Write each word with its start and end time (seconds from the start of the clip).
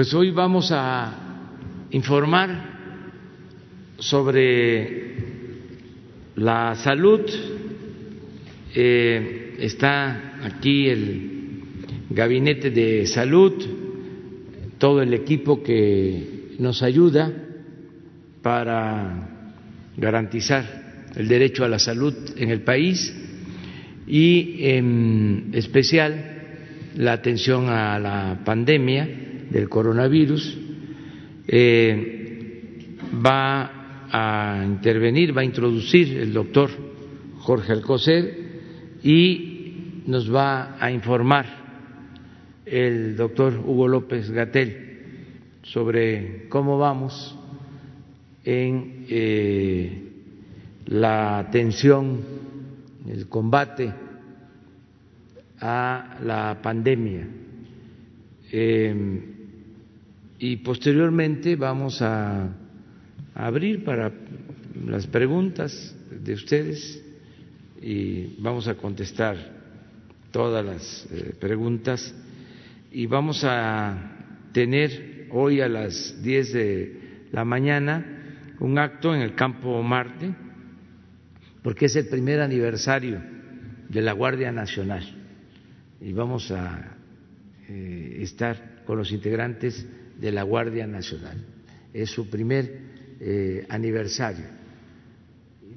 Pues 0.00 0.14
hoy 0.14 0.30
vamos 0.30 0.72
a 0.72 1.12
informar 1.90 2.48
sobre 3.98 5.14
la 6.36 6.74
salud. 6.74 7.20
Eh, 8.74 9.56
está 9.58 10.38
aquí 10.42 10.88
el 10.88 11.30
gabinete 12.08 12.70
de 12.70 13.06
salud, 13.06 13.52
todo 14.78 15.02
el 15.02 15.12
equipo 15.12 15.62
que 15.62 16.54
nos 16.58 16.82
ayuda 16.82 17.30
para 18.40 19.28
garantizar 19.98 21.10
el 21.14 21.28
derecho 21.28 21.62
a 21.62 21.68
la 21.68 21.78
salud 21.78 22.14
en 22.38 22.48
el 22.48 22.62
país 22.62 23.14
y 24.06 24.60
en 24.60 25.50
especial 25.52 26.38
la 26.96 27.12
atención 27.12 27.68
a 27.68 27.98
la 27.98 28.40
pandemia 28.46 29.19
del 29.50 29.68
coronavirus. 29.68 30.58
Eh, 31.46 32.20
va 33.14 34.08
a 34.10 34.64
intervenir, 34.64 35.36
va 35.36 35.42
a 35.42 35.44
introducir 35.44 36.16
el 36.18 36.32
doctor 36.32 36.70
Jorge 37.38 37.72
Alcocer 37.72 38.50
y 39.02 40.02
nos 40.06 40.32
va 40.32 40.76
a 40.80 40.90
informar 40.90 41.46
el 42.66 43.16
doctor 43.16 43.54
Hugo 43.64 43.88
López 43.88 44.30
Gatel 44.30 44.90
sobre 45.62 46.48
cómo 46.48 46.78
vamos 46.78 47.36
en 48.44 49.06
eh, 49.08 50.02
la 50.86 51.38
atención, 51.38 52.20
el 53.08 53.28
combate 53.28 53.92
a 55.60 56.18
la 56.22 56.58
pandemia. 56.62 57.28
Eh, 58.52 59.39
y 60.40 60.56
posteriormente 60.56 61.54
vamos 61.54 62.00
a, 62.00 62.48
abrir 63.34 63.84
para 63.84 64.10
las 64.86 65.06
preguntas 65.06 65.94
de 66.10 66.32
ustedes 66.32 67.02
y 67.80 68.36
vamos 68.40 68.66
a 68.66 68.74
contestar 68.74 69.36
todas 70.30 70.64
las 70.64 71.06
eh, 71.12 71.34
preguntas. 71.38 72.14
Y 72.90 73.06
vamos 73.06 73.44
a 73.44 74.48
tener 74.52 75.28
hoy 75.30 75.60
a 75.60 75.68
las 75.68 76.22
10 76.22 76.52
de 76.52 77.00
la 77.32 77.44
mañana 77.44 78.56
un 78.60 78.78
acto 78.78 79.14
en 79.14 79.20
el 79.20 79.34
campo 79.34 79.82
Marte 79.82 80.34
porque 81.62 81.86
es 81.86 81.96
el 81.96 82.08
primer 82.08 82.40
aniversario 82.40 83.22
de 83.88 84.00
la 84.00 84.12
Guardia 84.12 84.50
Nacional. 84.52 85.04
Y 86.00 86.12
vamos 86.14 86.50
a 86.50 86.96
eh, 87.68 88.18
estar 88.20 88.82
con 88.86 88.96
los 88.96 89.12
integrantes 89.12 89.86
de 90.20 90.32
la 90.32 90.42
Guardia 90.42 90.86
Nacional. 90.86 91.38
Es 91.92 92.10
su 92.10 92.28
primer 92.28 92.80
eh, 93.20 93.66
aniversario. 93.68 94.44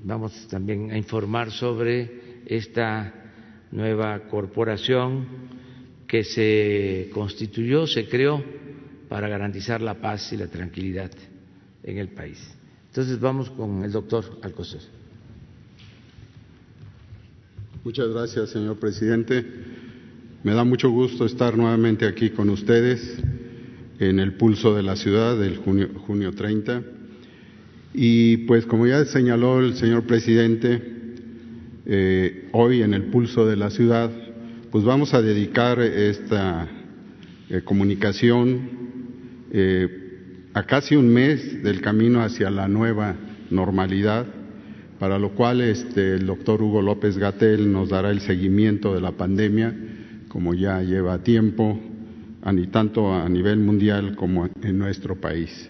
Vamos 0.03 0.47
también 0.49 0.91
a 0.91 0.97
informar 0.97 1.51
sobre 1.51 2.43
esta 2.45 3.13
nueva 3.71 4.27
corporación 4.27 5.25
que 6.07 6.23
se 6.23 7.09
constituyó, 7.13 7.87
se 7.87 8.07
creó 8.07 8.43
para 9.07 9.27
garantizar 9.29 9.81
la 9.81 9.95
paz 9.95 10.31
y 10.33 10.37
la 10.37 10.47
tranquilidad 10.47 11.11
en 11.83 11.97
el 11.97 12.09
país. 12.09 12.39
Entonces 12.87 13.19
vamos 13.19 13.49
con 13.49 13.83
el 13.83 13.91
doctor 13.91 14.39
Alcocer. 14.43 14.81
Muchas 17.83 18.09
gracias, 18.09 18.49
señor 18.51 18.77
presidente. 18.77 19.43
Me 20.43 20.53
da 20.53 20.63
mucho 20.63 20.89
gusto 20.89 21.25
estar 21.25 21.57
nuevamente 21.57 22.05
aquí 22.05 22.29
con 22.29 22.49
ustedes 22.49 23.17
en 23.99 24.19
el 24.19 24.33
pulso 24.33 24.75
de 24.75 24.83
la 24.83 24.95
ciudad 24.95 25.37
del 25.37 25.57
junio, 25.57 25.89
junio 26.07 26.31
30. 26.33 26.81
Y 27.93 28.37
pues 28.37 28.65
como 28.65 28.87
ya 28.87 29.05
señaló 29.05 29.59
el 29.59 29.75
señor 29.75 30.03
presidente, 30.03 30.81
eh, 31.85 32.49
hoy 32.53 32.81
en 32.81 32.93
el 32.93 33.03
pulso 33.03 33.45
de 33.45 33.55
la 33.55 33.69
ciudad, 33.69 34.09
pues 34.71 34.83
vamos 34.83 35.13
a 35.13 35.21
dedicar 35.21 35.79
esta 35.79 36.67
eh, 37.49 37.61
comunicación 37.63 38.61
eh, 39.51 40.49
a 40.53 40.63
casi 40.63 40.95
un 40.95 41.13
mes 41.13 41.61
del 41.61 41.81
camino 41.81 42.23
hacia 42.23 42.49
la 42.49 42.67
nueva 42.67 43.15
normalidad, 43.51 44.25
para 44.97 45.19
lo 45.19 45.31
cual 45.31 45.61
este, 45.61 46.15
el 46.15 46.25
doctor 46.25 46.61
Hugo 46.61 46.81
López 46.81 47.17
Gatel 47.17 47.71
nos 47.71 47.89
dará 47.89 48.09
el 48.09 48.21
seguimiento 48.21 48.95
de 48.95 49.01
la 49.01 49.11
pandemia, 49.11 49.75
como 50.29 50.53
ya 50.53 50.81
lleva 50.81 51.21
tiempo, 51.23 51.79
tanto 52.71 53.13
a 53.13 53.27
nivel 53.29 53.59
mundial 53.59 54.15
como 54.15 54.49
en 54.61 54.77
nuestro 54.77 55.15
país. 55.15 55.69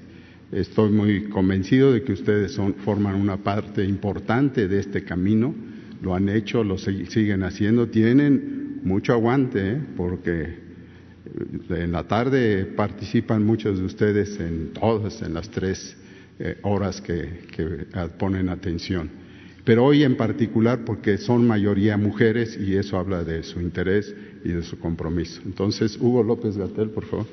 Estoy 0.51 0.91
muy 0.91 1.29
convencido 1.29 1.93
de 1.93 2.03
que 2.03 2.13
ustedes 2.13 2.59
forman 2.83 3.15
una 3.15 3.37
parte 3.37 3.83
importante 3.83 4.67
de 4.67 4.79
este 4.79 5.03
camino, 5.03 5.53
lo 6.01 6.15
han 6.15 6.29
hecho, 6.29 6.63
lo 6.63 6.77
siguen 6.77 7.43
haciendo, 7.43 7.87
tienen 7.87 8.81
mucho 8.83 9.13
aguante, 9.13 9.71
¿eh? 9.71 9.81
porque 9.95 10.41
eh, 10.41 11.83
en 11.83 11.91
la 11.91 12.03
tarde 12.03 12.65
participan 12.65 13.45
muchos 13.45 13.79
de 13.79 13.85
ustedes 13.85 14.39
en 14.39 14.73
todas, 14.73 15.21
en 15.21 15.33
las 15.33 15.49
tres 15.49 15.95
eh, 16.39 16.57
horas 16.63 17.01
que 17.01 17.87
ponen 18.17 18.49
atención 18.49 19.23
pero 19.63 19.85
hoy 19.85 20.03
en 20.03 20.17
particular 20.17 20.83
porque 20.85 21.17
son 21.17 21.47
mayoría 21.47 21.97
mujeres 21.97 22.57
y 22.59 22.75
eso 22.75 22.97
habla 22.97 23.23
de 23.23 23.43
su 23.43 23.61
interés 23.61 24.13
y 24.43 24.49
de 24.49 24.63
su 24.63 24.77
compromiso. 24.77 25.41
Entonces, 25.45 25.97
Hugo 25.99 26.23
López 26.23 26.57
Gatel, 26.57 26.89
por 26.89 27.05
favor. 27.05 27.25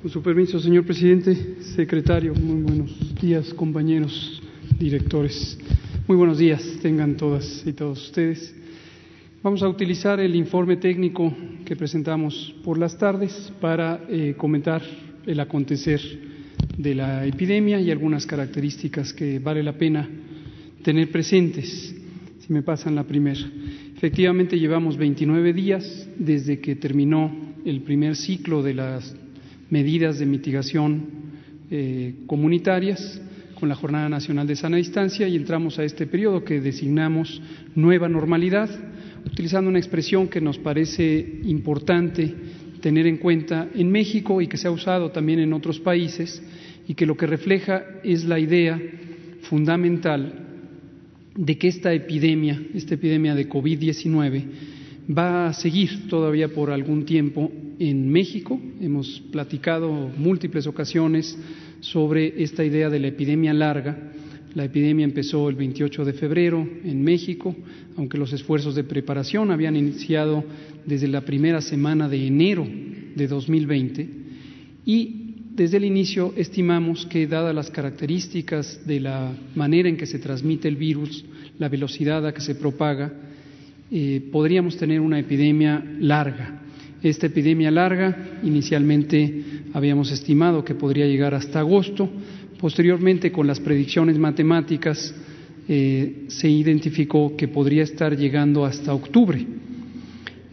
Con 0.00 0.10
su 0.10 0.22
permiso, 0.22 0.58
señor 0.58 0.84
presidente, 0.84 1.62
secretario, 1.76 2.34
muy 2.34 2.62
buenos 2.62 3.14
días, 3.20 3.54
compañeros 3.54 4.42
directores. 4.78 5.56
Muy 6.08 6.16
buenos 6.16 6.38
días, 6.38 6.60
tengan 6.82 7.16
todas 7.16 7.64
y 7.64 7.72
todos 7.72 8.06
ustedes. 8.06 8.52
Vamos 9.44 9.62
a 9.62 9.68
utilizar 9.68 10.18
el 10.18 10.34
informe 10.34 10.76
técnico 10.76 11.32
que 11.64 11.76
presentamos 11.76 12.54
por 12.64 12.78
las 12.78 12.98
tardes 12.98 13.52
para 13.60 14.04
eh, 14.08 14.34
comentar 14.36 14.82
el 15.24 15.38
acontecer 15.38 16.00
de 16.76 16.94
la 16.94 17.26
epidemia 17.26 17.80
y 17.80 17.90
algunas 17.90 18.26
características 18.26 19.12
que 19.12 19.38
vale 19.38 19.62
la 19.62 19.76
pena 19.76 20.08
tener 20.82 21.10
presentes. 21.10 21.94
Si 22.40 22.52
me 22.52 22.62
pasan 22.62 22.94
la 22.94 23.04
primera. 23.04 23.40
Efectivamente, 23.96 24.58
llevamos 24.58 24.96
29 24.96 25.52
días 25.52 26.08
desde 26.18 26.58
que 26.58 26.74
terminó 26.76 27.30
el 27.64 27.82
primer 27.82 28.16
ciclo 28.16 28.62
de 28.62 28.74
las 28.74 29.14
medidas 29.70 30.18
de 30.18 30.26
mitigación 30.26 31.04
eh, 31.70 32.14
comunitarias 32.26 33.20
con 33.58 33.68
la 33.68 33.76
Jornada 33.76 34.08
Nacional 34.08 34.46
de 34.46 34.56
Sana 34.56 34.76
Distancia 34.76 35.28
y 35.28 35.36
entramos 35.36 35.78
a 35.78 35.84
este 35.84 36.06
periodo 36.06 36.44
que 36.44 36.60
designamos 36.60 37.40
nueva 37.76 38.08
normalidad 38.08 38.68
utilizando 39.24 39.70
una 39.70 39.78
expresión 39.78 40.28
que 40.28 40.40
nos 40.40 40.58
parece 40.58 41.40
importante 41.44 42.34
tener 42.82 43.06
en 43.06 43.16
cuenta 43.16 43.68
en 43.74 43.90
México 43.90 44.42
y 44.42 44.48
que 44.48 44.58
se 44.58 44.68
ha 44.68 44.70
usado 44.70 45.10
también 45.10 45.38
en 45.38 45.54
otros 45.54 45.80
países 45.80 46.42
y 46.86 46.94
que 46.94 47.06
lo 47.06 47.16
que 47.16 47.26
refleja 47.26 47.84
es 48.04 48.24
la 48.24 48.38
idea 48.38 48.78
fundamental 49.42 50.34
de 51.34 51.56
que 51.56 51.68
esta 51.68 51.94
epidemia, 51.94 52.60
esta 52.74 52.94
epidemia 52.94 53.34
de 53.34 53.48
COVID-19, 53.48 54.44
va 55.16 55.46
a 55.46 55.52
seguir 55.54 56.08
todavía 56.08 56.48
por 56.48 56.70
algún 56.70 57.06
tiempo 57.06 57.50
en 57.78 58.10
México. 58.10 58.60
Hemos 58.80 59.22
platicado 59.32 60.10
múltiples 60.18 60.66
ocasiones 60.66 61.38
sobre 61.80 62.42
esta 62.42 62.64
idea 62.64 62.90
de 62.90 63.00
la 63.00 63.08
epidemia 63.08 63.54
larga 63.54 64.12
la 64.54 64.64
epidemia 64.64 65.04
empezó 65.04 65.48
el 65.48 65.56
28 65.56 66.04
de 66.04 66.12
febrero 66.12 66.68
en 66.84 67.02
México, 67.02 67.56
aunque 67.96 68.18
los 68.18 68.34
esfuerzos 68.34 68.74
de 68.74 68.84
preparación 68.84 69.50
habían 69.50 69.76
iniciado 69.76 70.44
desde 70.86 71.08
la 71.08 71.20
primera 71.22 71.60
semana 71.60 72.08
de 72.08 72.26
enero 72.26 72.66
de 73.14 73.26
2020 73.26 74.08
y 74.84 75.16
desde 75.54 75.76
el 75.76 75.84
inicio 75.84 76.32
estimamos 76.36 77.06
que, 77.06 77.26
dadas 77.26 77.54
las 77.54 77.70
características 77.70 78.86
de 78.86 79.00
la 79.00 79.32
manera 79.54 79.88
en 79.88 79.96
que 79.96 80.06
se 80.06 80.18
transmite 80.18 80.66
el 80.66 80.76
virus, 80.76 81.24
la 81.58 81.68
velocidad 81.68 82.26
a 82.26 82.32
que 82.32 82.40
se 82.40 82.54
propaga, 82.54 83.12
eh, 83.90 84.22
podríamos 84.32 84.76
tener 84.78 85.00
una 85.00 85.18
epidemia 85.18 85.84
larga. 86.00 86.62
Esta 87.02 87.26
epidemia 87.26 87.70
larga, 87.70 88.40
inicialmente 88.42 89.42
habíamos 89.74 90.10
estimado 90.10 90.64
que 90.64 90.74
podría 90.74 91.06
llegar 91.06 91.34
hasta 91.34 91.60
agosto, 91.60 92.08
Posteriormente, 92.62 93.32
con 93.32 93.48
las 93.48 93.58
predicciones 93.58 94.16
matemáticas, 94.16 95.12
eh, 95.68 96.26
se 96.28 96.48
identificó 96.48 97.36
que 97.36 97.48
podría 97.48 97.82
estar 97.82 98.16
llegando 98.16 98.64
hasta 98.64 98.94
octubre. 98.94 99.44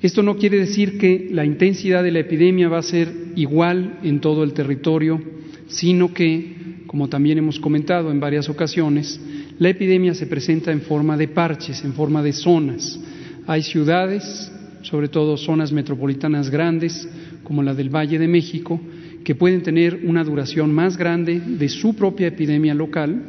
Esto 0.01 0.23
no 0.23 0.37
quiere 0.37 0.57
decir 0.57 0.97
que 0.97 1.27
la 1.29 1.43
intensidad 1.43 2.03
de 2.03 2.11
la 2.11 2.19
epidemia 2.19 2.69
va 2.69 2.77
a 2.77 2.83
ser 2.83 3.11
igual 3.35 3.99
en 4.01 4.21
todo 4.21 4.45
el 4.45 4.53
territorio, 4.53 5.21
sino 5.67 6.13
que, 6.13 6.83
como 6.87 7.09
también 7.09 7.37
hemos 7.37 7.59
comentado 7.59 8.09
en 8.09 8.19
varias 8.21 8.47
ocasiones, 8.47 9.19
la 9.59 9.67
epidemia 9.67 10.13
se 10.13 10.27
presenta 10.27 10.71
en 10.71 10.81
forma 10.81 11.17
de 11.17 11.27
parches, 11.27 11.83
en 11.83 11.93
forma 11.93 12.23
de 12.23 12.31
zonas. 12.31 12.97
Hay 13.45 13.61
ciudades, 13.61 14.49
sobre 14.83 15.09
todo 15.09 15.35
zonas 15.35 15.73
metropolitanas 15.73 16.49
grandes, 16.49 17.05
como 17.43 17.61
la 17.61 17.73
del 17.73 17.93
Valle 17.93 18.17
de 18.17 18.27
México, 18.27 18.79
que 19.25 19.35
pueden 19.35 19.63
tener 19.63 19.99
una 20.05 20.23
duración 20.23 20.73
más 20.73 20.95
grande 20.95 21.41
de 21.41 21.67
su 21.67 21.93
propia 21.93 22.27
epidemia 22.27 22.73
local, 22.73 23.21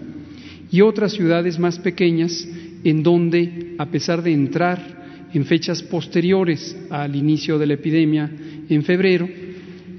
y 0.71 0.83
otras 0.83 1.15
ciudades 1.15 1.59
más 1.59 1.81
pequeñas 1.81 2.47
en 2.85 3.03
donde, 3.03 3.75
a 3.77 3.87
pesar 3.87 4.23
de 4.23 4.33
entrar 4.33 5.00
en 5.33 5.45
fechas 5.45 5.83
posteriores 5.83 6.77
al 6.91 7.15
inicio 7.15 7.59
de 7.59 7.67
la 7.67 7.75
epidemia 7.75 8.31
en 8.69 8.83
febrero, 8.83 9.29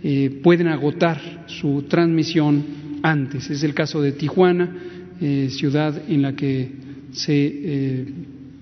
eh, 0.03 0.39
pueden 0.41 0.67
agotar 0.67 1.45
su 1.47 1.83
transmisión 1.83 2.63
antes. 3.03 3.49
Es 3.49 3.63
el 3.63 3.73
caso 3.73 4.01
de 4.01 4.13
Tijuana, 4.13 4.75
eh, 5.21 5.47
ciudad 5.51 6.09
en 6.09 6.21
la 6.23 6.35
que 6.35 6.71
se 7.11 7.33
eh, 7.35 8.05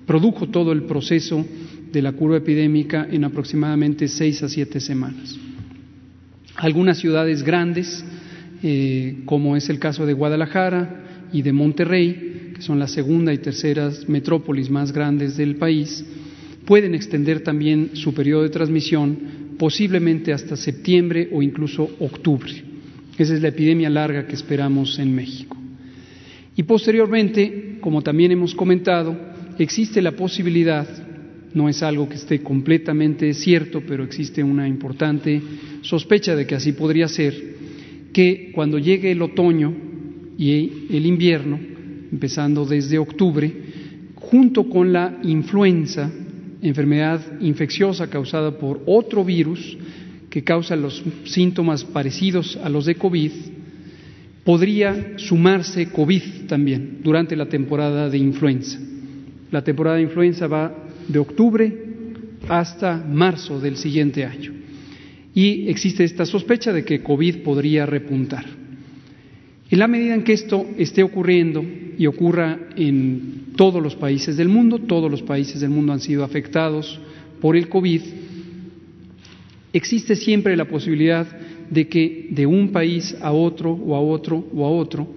produjo 0.06 0.50
todo 0.50 0.72
el 0.72 0.84
proceso 0.84 1.46
de 1.92 2.02
la 2.02 2.12
curva 2.12 2.38
epidémica 2.38 3.08
en 3.10 3.24
aproximadamente 3.24 4.08
seis 4.08 4.44
a 4.44 4.50
siete 4.50 4.80
semanas. 4.80 5.38
Algunas 6.56 6.98
ciudades 6.98 7.42
grandes, 7.42 8.04
como 9.24 9.56
es 9.56 9.70
el 9.70 9.80
caso 9.80 10.06
de 10.06 10.12
Guadalajara 10.12 11.30
y 11.32 11.42
de 11.42 11.54
Monterrey, 11.54 12.52
que 12.54 12.62
son 12.62 12.80
la 12.80 12.88
segunda 12.90 13.34
y 13.34 13.38
tercera 13.38 13.90
metrópolis 14.08 14.70
más 14.70 14.92
grandes 14.92 15.38
del 15.38 15.56
país, 15.56 16.04
pueden 16.70 16.94
extender 16.94 17.40
también 17.40 17.96
su 17.96 18.14
periodo 18.14 18.44
de 18.44 18.50
transmisión 18.50 19.18
posiblemente 19.58 20.32
hasta 20.32 20.56
septiembre 20.56 21.28
o 21.32 21.42
incluso 21.42 21.90
octubre. 22.00 22.52
Esa 23.18 23.34
es 23.34 23.42
la 23.42 23.48
epidemia 23.48 23.90
larga 23.90 24.28
que 24.28 24.36
esperamos 24.36 25.00
en 25.00 25.16
México. 25.16 25.58
Y 26.56 26.62
posteriormente, 26.62 27.80
como 27.82 28.04
también 28.04 28.34
hemos 28.34 28.54
comentado, 28.54 29.18
existe 29.58 30.00
la 30.00 30.12
posibilidad, 30.12 30.88
no 31.56 31.70
es 31.70 31.82
algo 31.82 32.08
que 32.08 32.18
esté 32.18 32.42
completamente 32.42 33.34
cierto, 33.34 33.82
pero 33.82 34.04
existe 34.04 34.44
una 34.44 34.68
importante 34.68 35.42
sospecha 35.82 36.36
de 36.36 36.46
que 36.46 36.54
así 36.54 36.74
podría 36.74 37.08
ser, 37.08 37.34
que 38.14 38.52
cuando 38.54 38.78
llegue 38.78 39.10
el 39.10 39.24
otoño 39.24 39.74
y 40.38 40.86
el 40.92 41.08
invierno, 41.08 41.60
empezando 42.12 42.64
desde 42.64 43.00
octubre, 43.00 43.52
junto 44.14 44.70
con 44.70 44.94
la 44.94 45.18
influenza, 45.24 46.12
enfermedad 46.62 47.22
infecciosa 47.40 48.10
causada 48.10 48.58
por 48.58 48.82
otro 48.86 49.24
virus 49.24 49.78
que 50.30 50.44
causa 50.44 50.76
los 50.76 51.04
síntomas 51.26 51.84
parecidos 51.84 52.58
a 52.64 52.70
los 52.70 52.86
de 52.86 52.96
COVID, 52.96 53.32
podría 54.44 55.18
sumarse 55.18 55.90
COVID 55.90 56.48
también 56.48 57.00
durante 57.04 57.36
la 57.36 57.48
temporada 57.48 58.10
de 58.10 58.18
influenza. 58.18 58.80
La 59.52 59.64
temporada 59.64 59.98
de 59.98 60.04
influenza 60.04 60.48
va 60.48 60.74
de 61.08 61.20
octubre 61.20 61.74
hasta 62.48 62.98
marzo 62.98 63.60
del 63.60 63.78
siguiente 63.78 64.26
año. 64.26 64.54
Y 65.34 65.70
existe 65.70 66.04
esta 66.04 66.26
sospecha 66.26 66.74
de 66.74 66.84
que 66.84 67.02
COVID 67.02 67.38
podría 67.38 67.86
repuntar. 67.86 68.46
En 69.70 69.80
la 69.80 69.88
medida 69.88 70.16
en 70.16 70.24
que 70.24 70.34
esto 70.34 70.66
esté 70.78 71.04
ocurriendo 71.04 71.64
y 72.00 72.08
ocurra 72.08 72.58
en 72.78 73.52
todos 73.58 73.84
los 73.84 73.94
países 73.98 74.38
del 74.38 74.48
mundo, 74.48 74.80
todos 74.80 75.12
los 75.12 75.22
países 75.22 75.60
del 75.60 75.70
mundo 75.70 75.92
han 75.92 76.00
sido 76.00 76.24
afectados 76.24 76.98
por 77.42 77.58
el 77.58 77.68
COVID, 77.68 78.02
existe 79.74 80.16
siempre 80.16 80.56
la 80.56 80.64
posibilidad 80.64 81.28
de 81.70 81.90
que 81.90 82.30
de 82.32 82.46
un 82.46 82.72
país 82.72 83.18
a 83.22 83.34
otro 83.34 83.74
o 83.74 83.96
a 83.98 84.00
otro 84.00 84.48
o 84.56 84.66
a 84.66 84.70
otro 84.70 85.08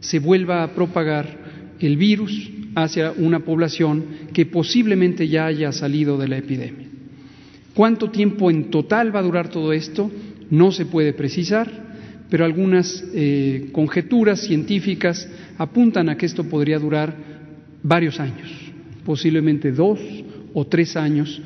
se 0.00 0.18
vuelva 0.18 0.64
a 0.64 0.74
propagar 0.74 1.76
el 1.78 1.96
virus 1.96 2.50
hacia 2.74 3.12
una 3.12 3.44
población 3.44 4.04
que 4.32 4.44
posiblemente 4.44 5.28
ya 5.28 5.46
haya 5.46 5.70
salido 5.70 6.18
de 6.18 6.26
la 6.26 6.38
epidemia. 6.38 6.88
¿Cuánto 7.74 8.10
tiempo 8.10 8.50
en 8.50 8.70
total 8.70 9.14
va 9.14 9.20
a 9.20 9.24
durar 9.24 9.50
todo 9.50 9.72
esto? 9.72 10.10
No 10.50 10.72
se 10.72 10.84
puede 10.84 11.12
precisar, 11.12 11.83
pero 12.30 12.44
algunas 12.44 13.04
eh, 13.14 13.68
conjeturas 13.72 14.40
científicas 14.40 15.28
apuntan 15.58 16.08
a 16.08 16.16
que 16.16 16.26
esto 16.26 16.44
podría 16.44 16.78
durar 16.78 17.14
varios 17.82 18.18
años, 18.18 18.50
posiblemente 19.04 19.72
dos 19.72 20.00
o 20.54 20.66
tres 20.66 20.96
años, 20.96 21.40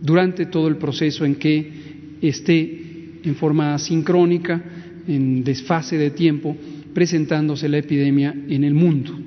durante 0.00 0.46
todo 0.46 0.68
el 0.68 0.76
proceso 0.76 1.24
en 1.24 1.36
que 1.36 1.72
esté 2.20 3.20
en 3.24 3.34
forma 3.36 3.78
sincrónica, 3.78 4.62
en 5.06 5.44
desfase 5.44 5.96
de 5.96 6.10
tiempo, 6.10 6.56
presentándose 6.92 7.68
la 7.68 7.78
epidemia 7.78 8.34
en 8.48 8.64
el 8.64 8.74
mundo. 8.74 9.18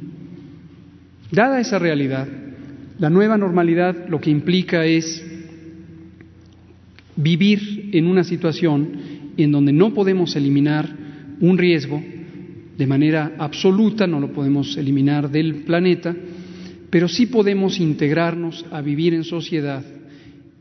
Dada 1.31 1.59
esa 1.59 1.79
realidad, 1.79 2.27
la 2.99 3.09
nueva 3.09 3.37
normalidad 3.37 4.07
lo 4.07 4.19
que 4.19 4.29
implica 4.29 4.85
es 4.85 5.23
vivir 7.15 7.89
en 7.93 8.07
una 8.07 8.23
situación 8.23 8.89
en 9.37 9.51
donde 9.51 9.73
no 9.73 9.93
podemos 9.93 10.35
eliminar 10.35 10.96
un 11.39 11.57
riesgo 11.57 12.01
de 12.77 12.87
manera 12.87 13.33
absoluta, 13.37 14.05
no 14.05 14.19
lo 14.19 14.31
podemos 14.31 14.77
eliminar 14.77 15.29
del 15.29 15.63
planeta, 15.63 16.15
pero 16.89 17.07
sí 17.07 17.25
podemos 17.25 17.79
integrarnos 17.79 18.65
a 18.71 18.81
vivir 18.81 19.13
en 19.13 19.23
sociedad 19.23 19.83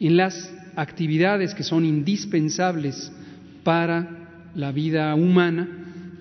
en 0.01 0.17
las 0.17 0.53
actividades 0.77 1.55
que 1.55 1.63
son 1.63 1.85
indispensables 1.85 3.11
para 3.63 4.51
la 4.55 4.73
vida 4.73 5.15
humana 5.15 5.69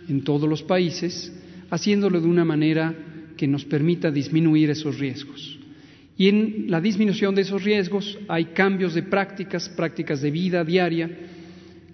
en 0.07 0.23
todos 0.23 0.49
los 0.49 0.63
países, 0.63 1.33
haciéndolo 1.69 2.21
de 2.21 2.27
una 2.27 2.45
manera 2.45 2.93
que 3.37 3.47
nos 3.47 3.65
permita 3.65 4.11
disminuir 4.11 4.69
esos 4.69 4.99
riesgos. 4.99 5.59
Y 6.17 6.29
en 6.29 6.65
la 6.69 6.79
disminución 6.79 7.35
de 7.35 7.41
esos 7.41 7.63
riesgos 7.63 8.17
hay 8.29 8.45
cambios 8.45 8.93
de 8.93 9.03
prácticas, 9.03 9.67
prácticas 9.67 10.21
de 10.21 10.31
vida 10.31 10.63
diaria, 10.63 11.09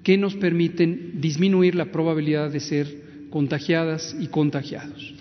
que 0.04 0.18
nos 0.18 0.36
permiten 0.36 1.22
disminuir 1.22 1.76
la 1.76 1.92
probabilidad 1.92 2.52
de 2.52 2.60
ser 2.60 3.28
contagiadas 3.30 4.16
y 4.20 4.28
contagiados. 4.28 5.14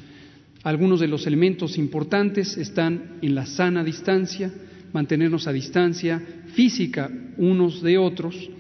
Algunos 0.63 1.01
de 1.01 1.09
los 1.09 1.27
elementos 1.27 1.79
importantes 1.79 2.57
están 2.57 3.19
en 3.23 3.35
la 3.35 3.47
sana 3.47 3.83
distancia, 3.83 4.53
mantenernos 4.93 5.47
a 5.47 5.53
distancia 5.53 6.21
física 6.55 7.11
unos 7.39 7.83
de 7.83 7.97
otros, 7.97 8.51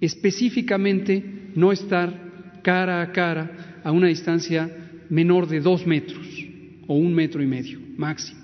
específicamente 0.00 1.22
no 1.54 1.72
estar 1.72 2.60
cara 2.62 3.02
a 3.02 3.12
cara 3.12 3.80
a 3.84 3.92
una 3.92 4.08
distancia 4.08 4.70
menor 5.08 5.48
de 5.48 5.60
dos 5.60 5.86
metros 5.86 6.26
o 6.86 6.94
un 6.94 7.14
metro 7.14 7.42
y 7.42 7.46
medio 7.46 7.78
máximo. 7.96 8.40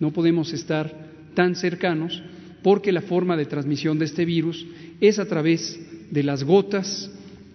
No 0.00 0.12
podemos 0.12 0.52
estar 0.52 0.92
tan 1.34 1.54
cercanos 1.54 2.22
porque 2.62 2.92
la 2.92 3.02
forma 3.02 3.36
de 3.36 3.46
transmisión 3.46 3.98
de 3.98 4.06
este 4.06 4.24
virus 4.24 4.66
es 5.00 5.18
a 5.18 5.26
través 5.26 5.78
de 6.10 6.22
las 6.22 6.44
gotas 6.44 7.10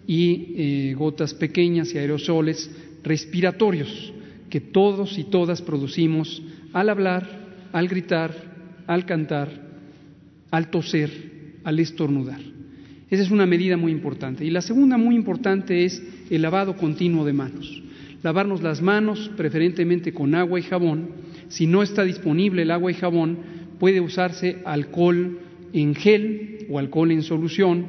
y 0.08 0.54
eh, 0.56 0.96
gotas 0.98 1.34
pequeñas 1.34 1.94
y 1.94 1.98
aerosoles 1.98 2.70
respiratorios 3.04 4.14
que 4.50 4.60
todos 4.60 5.18
y 5.18 5.26
todas 5.26 5.62
producimos 5.62 6.42
al 6.74 6.90
hablar, 6.90 7.28
al 7.72 7.88
gritar, 7.88 8.34
al 8.88 9.06
cantar, 9.06 9.50
al 10.52 10.70
toser, 10.70 11.12
al 11.64 11.80
estornudar. 11.80 12.40
Esa 13.10 13.24
es 13.24 13.32
una 13.32 13.46
medida 13.46 13.78
muy 13.78 13.92
importante. 13.92 14.46
Y 14.46 14.50
la 14.50 14.62
segunda 14.62 14.98
muy 14.98 15.16
importante 15.16 15.86
es 15.86 16.02
el 16.30 16.42
lavado 16.42 16.76
continuo 16.76 17.26
de 17.26 17.34
manos. 17.34 17.84
Lavarnos 18.22 18.62
las 18.62 18.82
manos, 18.82 19.32
preferentemente 19.38 20.14
con 20.14 20.36
agua 20.36 20.60
y 20.60 20.64
jabón. 20.64 21.10
Si 21.48 21.66
no 21.66 21.82
está 21.82 22.04
disponible 22.04 22.64
el 22.64 22.72
agua 22.72 22.92
y 22.92 22.96
jabón, 22.96 23.38
puede 23.80 24.02
usarse 24.02 24.58
alcohol 24.66 25.40
en 25.74 25.96
gel 25.96 26.68
o 26.70 26.80
alcohol 26.80 27.12
en 27.12 27.24
solución 27.24 27.86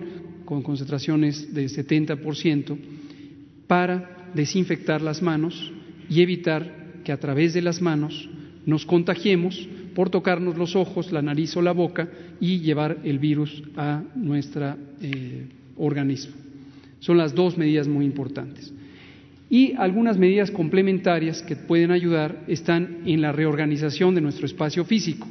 con 0.50 0.62
concentraciones 0.62 1.54
de 1.54 1.66
70% 1.66 2.76
para 3.68 4.32
desinfectar 4.34 5.00
las 5.00 5.22
manos 5.22 5.72
y 6.08 6.22
evitar 6.22 7.02
que 7.04 7.12
a 7.12 7.20
través 7.20 7.54
de 7.54 7.62
las 7.62 7.80
manos 7.80 8.28
nos 8.66 8.84
contagiemos 8.84 9.68
por 9.94 10.10
tocarnos 10.10 10.58
los 10.58 10.74
ojos, 10.74 11.12
la 11.12 11.22
nariz 11.22 11.56
o 11.56 11.62
la 11.62 11.70
boca 11.70 12.08
y 12.40 12.58
llevar 12.58 12.98
el 13.04 13.20
virus 13.20 13.62
a 13.76 14.02
nuestro 14.16 14.74
eh, 15.00 15.46
organismo. 15.76 16.34
Son 16.98 17.16
las 17.16 17.32
dos 17.32 17.56
medidas 17.56 17.86
muy 17.86 18.04
importantes. 18.04 18.72
Y 19.48 19.74
algunas 19.74 20.18
medidas 20.18 20.50
complementarias 20.50 21.42
que 21.42 21.54
pueden 21.54 21.92
ayudar 21.92 22.42
están 22.48 23.02
en 23.06 23.22
la 23.22 23.30
reorganización 23.30 24.16
de 24.16 24.20
nuestro 24.20 24.46
espacio 24.46 24.84
físico, 24.84 25.28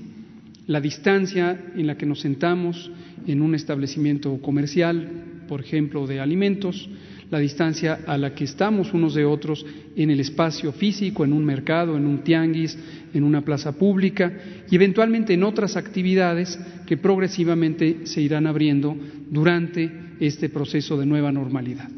la 0.69 0.79
distancia 0.79 1.59
en 1.75 1.87
la 1.87 1.97
que 1.97 2.05
nos 2.05 2.19
sentamos 2.19 2.91
en 3.25 3.41
un 3.41 3.55
establecimiento 3.55 4.37
comercial, 4.37 5.41
por 5.47 5.61
ejemplo, 5.61 6.05
de 6.05 6.19
alimentos, 6.19 6.87
la 7.31 7.39
distancia 7.39 8.01
a 8.05 8.19
la 8.19 8.35
que 8.35 8.43
estamos 8.43 8.93
unos 8.93 9.15
de 9.15 9.25
otros 9.25 9.65
en 9.95 10.11
el 10.11 10.19
espacio 10.19 10.71
físico, 10.71 11.25
en 11.25 11.33
un 11.33 11.43
mercado, 11.43 11.97
en 11.97 12.05
un 12.05 12.19
tianguis, 12.19 12.77
en 13.15 13.23
una 13.23 13.41
plaza 13.41 13.79
pública 13.79 14.31
y 14.69 14.75
eventualmente 14.75 15.33
en 15.33 15.41
otras 15.41 15.75
actividades 15.75 16.59
que 16.85 16.97
progresivamente 16.97 18.05
se 18.05 18.21
irán 18.21 18.45
abriendo 18.45 18.95
durante 19.27 19.91
este 20.19 20.49
proceso 20.49 20.99
de 20.99 21.07
nueva 21.07 21.31
normalidad. 21.31 21.89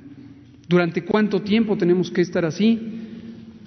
¿Durante 0.66 1.04
cuánto 1.04 1.42
tiempo 1.42 1.76
tenemos 1.78 2.10
que 2.10 2.22
estar 2.22 2.46
así? 2.46 2.80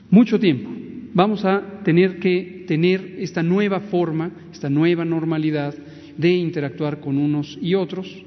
Mucho 0.08 0.40
tiempo. 0.40 0.73
Vamos 1.14 1.44
a 1.44 1.80
tener 1.84 2.18
que 2.18 2.64
tener 2.66 3.16
esta 3.18 3.42
nueva 3.42 3.80
forma, 3.80 4.30
esta 4.52 4.68
nueva 4.68 5.04
normalidad 5.04 5.74
de 6.18 6.30
interactuar 6.30 7.00
con 7.00 7.16
unos 7.16 7.58
y 7.62 7.74
otros 7.74 8.24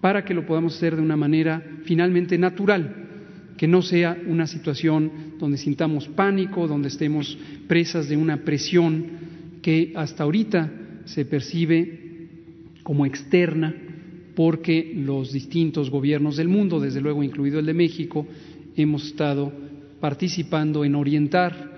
para 0.00 0.24
que 0.24 0.34
lo 0.34 0.46
podamos 0.46 0.76
hacer 0.76 0.96
de 0.96 1.02
una 1.02 1.16
manera 1.16 1.62
finalmente 1.84 2.38
natural, 2.38 3.08
que 3.56 3.66
no 3.66 3.82
sea 3.82 4.16
una 4.26 4.46
situación 4.46 5.10
donde 5.38 5.58
sintamos 5.58 6.08
pánico, 6.08 6.68
donde 6.68 6.88
estemos 6.88 7.36
presas 7.66 8.08
de 8.08 8.16
una 8.16 8.38
presión 8.44 9.06
que 9.62 9.92
hasta 9.96 10.24
ahorita 10.24 10.70
se 11.04 11.24
percibe 11.24 12.28
como 12.82 13.04
externa 13.04 13.74
porque 14.34 14.92
los 14.94 15.32
distintos 15.32 15.90
gobiernos 15.90 16.36
del 16.36 16.48
mundo, 16.48 16.80
desde 16.80 17.00
luego 17.00 17.22
incluido 17.22 17.58
el 17.58 17.66
de 17.66 17.74
México, 17.74 18.26
hemos 18.76 19.06
estado 19.06 19.52
participando 20.00 20.84
en 20.84 20.94
orientar 20.94 21.69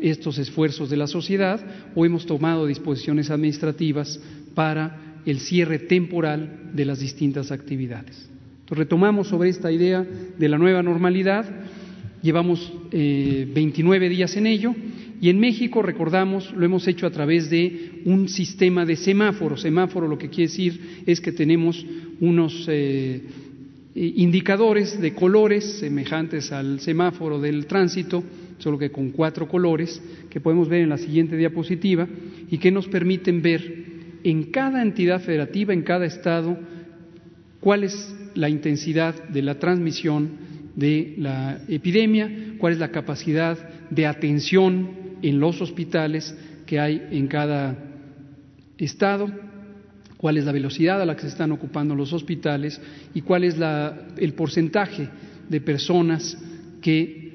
estos 0.00 0.38
esfuerzos 0.38 0.90
de 0.90 0.96
la 0.96 1.06
sociedad 1.06 1.60
o 1.94 2.04
hemos 2.04 2.26
tomado 2.26 2.66
disposiciones 2.66 3.30
administrativas 3.30 4.20
para 4.54 5.20
el 5.26 5.40
cierre 5.40 5.78
temporal 5.78 6.70
de 6.72 6.84
las 6.84 7.00
distintas 7.00 7.50
actividades. 7.50 8.28
Entonces, 8.60 8.78
retomamos 8.78 9.28
sobre 9.28 9.50
esta 9.50 9.70
idea 9.70 10.06
de 10.38 10.48
la 10.48 10.58
nueva 10.58 10.82
normalidad, 10.82 11.44
llevamos 12.22 12.72
29 12.90 14.06
eh, 14.06 14.08
días 14.08 14.36
en 14.36 14.46
ello 14.46 14.74
y 15.20 15.30
en 15.30 15.40
México, 15.40 15.82
recordamos, 15.82 16.52
lo 16.52 16.64
hemos 16.64 16.86
hecho 16.88 17.06
a 17.06 17.10
través 17.10 17.48
de 17.48 18.02
un 18.04 18.28
sistema 18.28 18.84
de 18.84 18.96
semáforos. 18.96 19.62
Semáforo 19.62 20.08
lo 20.08 20.18
que 20.18 20.28
quiere 20.28 20.50
decir 20.50 21.02
es 21.06 21.20
que 21.20 21.32
tenemos 21.32 21.84
unos 22.20 22.66
eh, 22.68 23.22
indicadores 23.94 25.00
de 25.00 25.14
colores 25.14 25.78
semejantes 25.78 26.52
al 26.52 26.80
semáforo 26.80 27.40
del 27.40 27.66
tránsito, 27.66 28.22
solo 28.58 28.78
que 28.78 28.90
con 28.90 29.10
cuatro 29.10 29.48
colores, 29.48 30.02
que 30.30 30.40
podemos 30.40 30.68
ver 30.68 30.82
en 30.82 30.88
la 30.88 30.98
siguiente 30.98 31.36
diapositiva 31.36 32.08
y 32.50 32.58
que 32.58 32.70
nos 32.70 32.88
permiten 32.88 33.42
ver 33.42 33.84
en 34.24 34.44
cada 34.44 34.82
entidad 34.82 35.20
federativa, 35.20 35.72
en 35.72 35.82
cada 35.82 36.06
estado, 36.06 36.58
cuál 37.60 37.84
es 37.84 38.14
la 38.34 38.48
intensidad 38.48 39.28
de 39.28 39.42
la 39.42 39.58
transmisión 39.58 40.30
de 40.74 41.14
la 41.18 41.60
epidemia, 41.68 42.54
cuál 42.58 42.74
es 42.74 42.78
la 42.78 42.90
capacidad 42.90 43.58
de 43.90 44.06
atención 44.06 44.90
en 45.22 45.40
los 45.40 45.60
hospitales 45.60 46.36
que 46.66 46.78
hay 46.78 47.06
en 47.10 47.28
cada 47.28 47.78
estado, 48.78 49.30
cuál 50.16 50.36
es 50.36 50.44
la 50.44 50.52
velocidad 50.52 51.00
a 51.00 51.06
la 51.06 51.14
que 51.14 51.22
se 51.22 51.28
están 51.28 51.52
ocupando 51.52 51.94
los 51.94 52.12
hospitales 52.12 52.80
y 53.14 53.22
cuál 53.22 53.44
es 53.44 53.56
el 54.16 54.32
porcentaje 54.34 55.08
de 55.48 55.60
personas 55.60 56.36
que, 56.80 57.25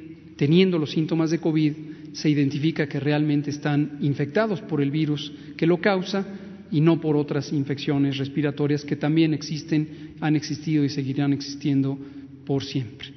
teniendo 0.41 0.79
los 0.79 0.89
síntomas 0.89 1.29
de 1.29 1.37
COVID, 1.37 1.73
se 2.13 2.27
identifica 2.27 2.89
que 2.89 2.99
realmente 2.99 3.51
están 3.51 3.99
infectados 4.01 4.59
por 4.59 4.81
el 4.81 4.89
virus 4.89 5.31
que 5.55 5.67
lo 5.67 5.79
causa 5.79 6.25
y 6.71 6.81
no 6.81 6.99
por 6.99 7.15
otras 7.15 7.53
infecciones 7.53 8.17
respiratorias 8.17 8.83
que 8.83 8.95
también 8.95 9.35
existen, 9.35 10.15
han 10.19 10.35
existido 10.35 10.83
y 10.83 10.89
seguirán 10.89 11.31
existiendo 11.31 11.95
por 12.43 12.63
siempre. 12.63 13.09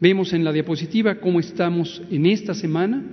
Vemos 0.00 0.32
en 0.32 0.42
la 0.42 0.52
diapositiva 0.52 1.20
cómo 1.20 1.38
estamos 1.38 2.02
en 2.10 2.26
esta 2.26 2.54
semana. 2.54 3.04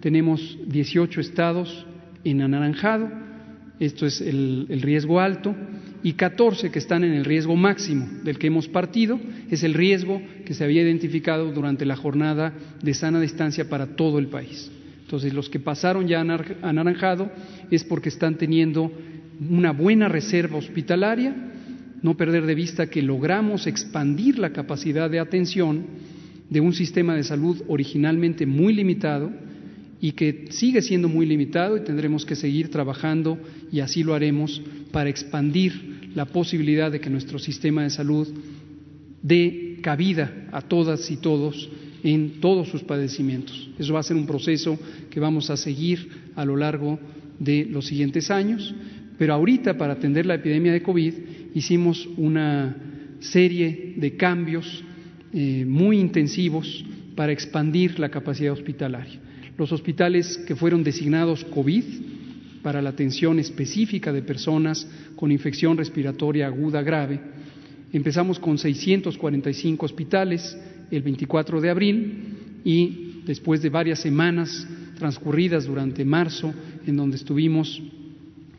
Tenemos 0.00 0.58
18 0.66 1.20
estados 1.20 1.84
en 2.24 2.40
anaranjado, 2.40 3.10
esto 3.78 4.06
es 4.06 4.22
el, 4.22 4.68
riesgo 4.80 5.20
alto, 5.20 5.54
y 6.06 6.12
14 6.12 6.70
que 6.70 6.78
están 6.78 7.02
en 7.02 7.14
el 7.14 7.24
riesgo 7.24 7.56
máximo 7.56 8.06
del 8.22 8.38
que 8.38 8.46
hemos 8.46 8.68
partido, 8.68 9.18
es 9.50 9.64
el 9.64 9.74
riesgo 9.74 10.22
que 10.44 10.54
se 10.54 10.62
había 10.62 10.82
identificado 10.82 11.50
durante 11.50 11.84
la 11.84 11.96
jornada 11.96 12.52
de 12.80 12.94
sana 12.94 13.20
distancia 13.20 13.68
para 13.68 13.96
todo 13.96 14.20
el 14.20 14.28
país. 14.28 14.70
Entonces, 15.00 15.34
los 15.34 15.50
que 15.50 15.58
pasaron 15.58 16.06
ya 16.06 16.20
a 16.20 16.68
anaranjado 16.68 17.28
es 17.72 17.82
porque 17.82 18.08
están 18.08 18.38
teniendo 18.38 18.92
una 19.50 19.72
buena 19.72 20.06
reserva 20.06 20.58
hospitalaria, 20.58 21.34
no 22.02 22.16
perder 22.16 22.46
de 22.46 22.54
vista 22.54 22.86
que 22.88 23.02
logramos 23.02 23.66
expandir 23.66 24.38
la 24.38 24.50
capacidad 24.50 25.10
de 25.10 25.18
atención 25.18 25.86
de 26.48 26.60
un 26.60 26.72
sistema 26.72 27.16
de 27.16 27.24
salud 27.24 27.64
originalmente 27.66 28.46
muy 28.46 28.72
limitado, 28.74 29.32
y 30.06 30.12
que 30.12 30.44
sigue 30.50 30.82
siendo 30.82 31.08
muy 31.08 31.26
limitado 31.26 31.76
y 31.76 31.80
tendremos 31.80 32.24
que 32.24 32.36
seguir 32.36 32.70
trabajando 32.70 33.40
y 33.72 33.80
así 33.80 34.04
lo 34.04 34.14
haremos 34.14 34.62
para 34.92 35.10
expandir 35.10 36.12
la 36.14 36.26
posibilidad 36.26 36.92
de 36.92 37.00
que 37.00 37.10
nuestro 37.10 37.40
sistema 37.40 37.82
de 37.82 37.90
salud 37.90 38.28
dé 39.20 39.78
cabida 39.82 40.46
a 40.52 40.62
todas 40.62 41.10
y 41.10 41.16
todos 41.16 41.68
en 42.04 42.40
todos 42.40 42.68
sus 42.68 42.84
padecimientos. 42.84 43.68
Eso 43.80 43.94
va 43.94 43.98
a 43.98 44.04
ser 44.04 44.16
un 44.16 44.26
proceso 44.26 44.78
que 45.10 45.18
vamos 45.18 45.50
a 45.50 45.56
seguir 45.56 46.08
a 46.36 46.44
lo 46.44 46.54
largo 46.54 47.00
de 47.40 47.66
los 47.68 47.86
siguientes 47.86 48.30
años, 48.30 48.76
pero 49.18 49.34
ahorita 49.34 49.76
para 49.76 49.94
atender 49.94 50.24
la 50.24 50.34
epidemia 50.34 50.70
de 50.70 50.84
COVID 50.84 51.14
hicimos 51.52 52.08
una 52.16 52.76
serie 53.18 53.94
de 53.96 54.16
cambios 54.16 54.84
eh, 55.32 55.64
muy 55.66 55.98
intensivos 55.98 56.84
para 57.16 57.32
expandir 57.32 57.98
la 57.98 58.08
capacidad 58.08 58.52
hospitalaria 58.52 59.25
los 59.56 59.72
hospitales 59.72 60.38
que 60.46 60.56
fueron 60.56 60.84
designados 60.84 61.44
COVID 61.44 61.84
para 62.62 62.82
la 62.82 62.90
atención 62.90 63.38
específica 63.38 64.12
de 64.12 64.22
personas 64.22 64.86
con 65.14 65.32
infección 65.32 65.76
respiratoria 65.76 66.46
aguda 66.46 66.82
grave. 66.82 67.20
Empezamos 67.92 68.38
con 68.38 68.58
645 68.58 69.86
hospitales 69.86 70.56
el 70.90 71.02
24 71.02 71.60
de 71.60 71.70
abril 71.70 72.60
y 72.64 73.22
después 73.24 73.62
de 73.62 73.70
varias 73.70 74.00
semanas 74.00 74.66
transcurridas 74.98 75.66
durante 75.66 76.04
marzo, 76.04 76.52
en 76.86 76.96
donde 76.96 77.16
estuvimos 77.16 77.80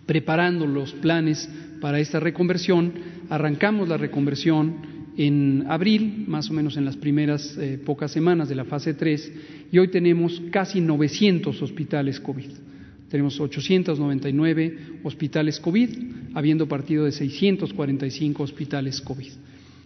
preparando 0.06 0.66
los 0.66 0.94
planes 0.94 1.50
para 1.82 2.00
esta 2.00 2.20
reconversión, 2.20 2.94
arrancamos 3.30 3.88
la 3.88 3.98
reconversión 3.98 4.97
en 5.18 5.66
abril, 5.68 6.26
más 6.28 6.50
o 6.50 6.54
menos 6.54 6.78
en 6.78 6.86
las 6.86 6.96
primeras 6.96 7.58
eh, 7.58 7.80
pocas 7.84 8.12
semanas 8.12 8.48
de 8.48 8.56
la 8.56 8.66
fase 8.66 8.94
3, 8.94 9.34
y 9.72 9.80
hoy 9.80 9.88
tenemos 9.88 10.42
casi 10.52 10.80
900 10.80 11.60
hospitales 11.62 12.20
COVID. 12.20 12.50
Tenemos 13.10 13.40
899 13.40 14.78
hospitales 15.04 15.60
COVID, 15.60 15.90
habiendo 16.36 16.68
partido 16.68 17.06
de 17.06 17.12
645 17.12 18.44
hospitales 18.44 19.02
COVID. 19.02 19.32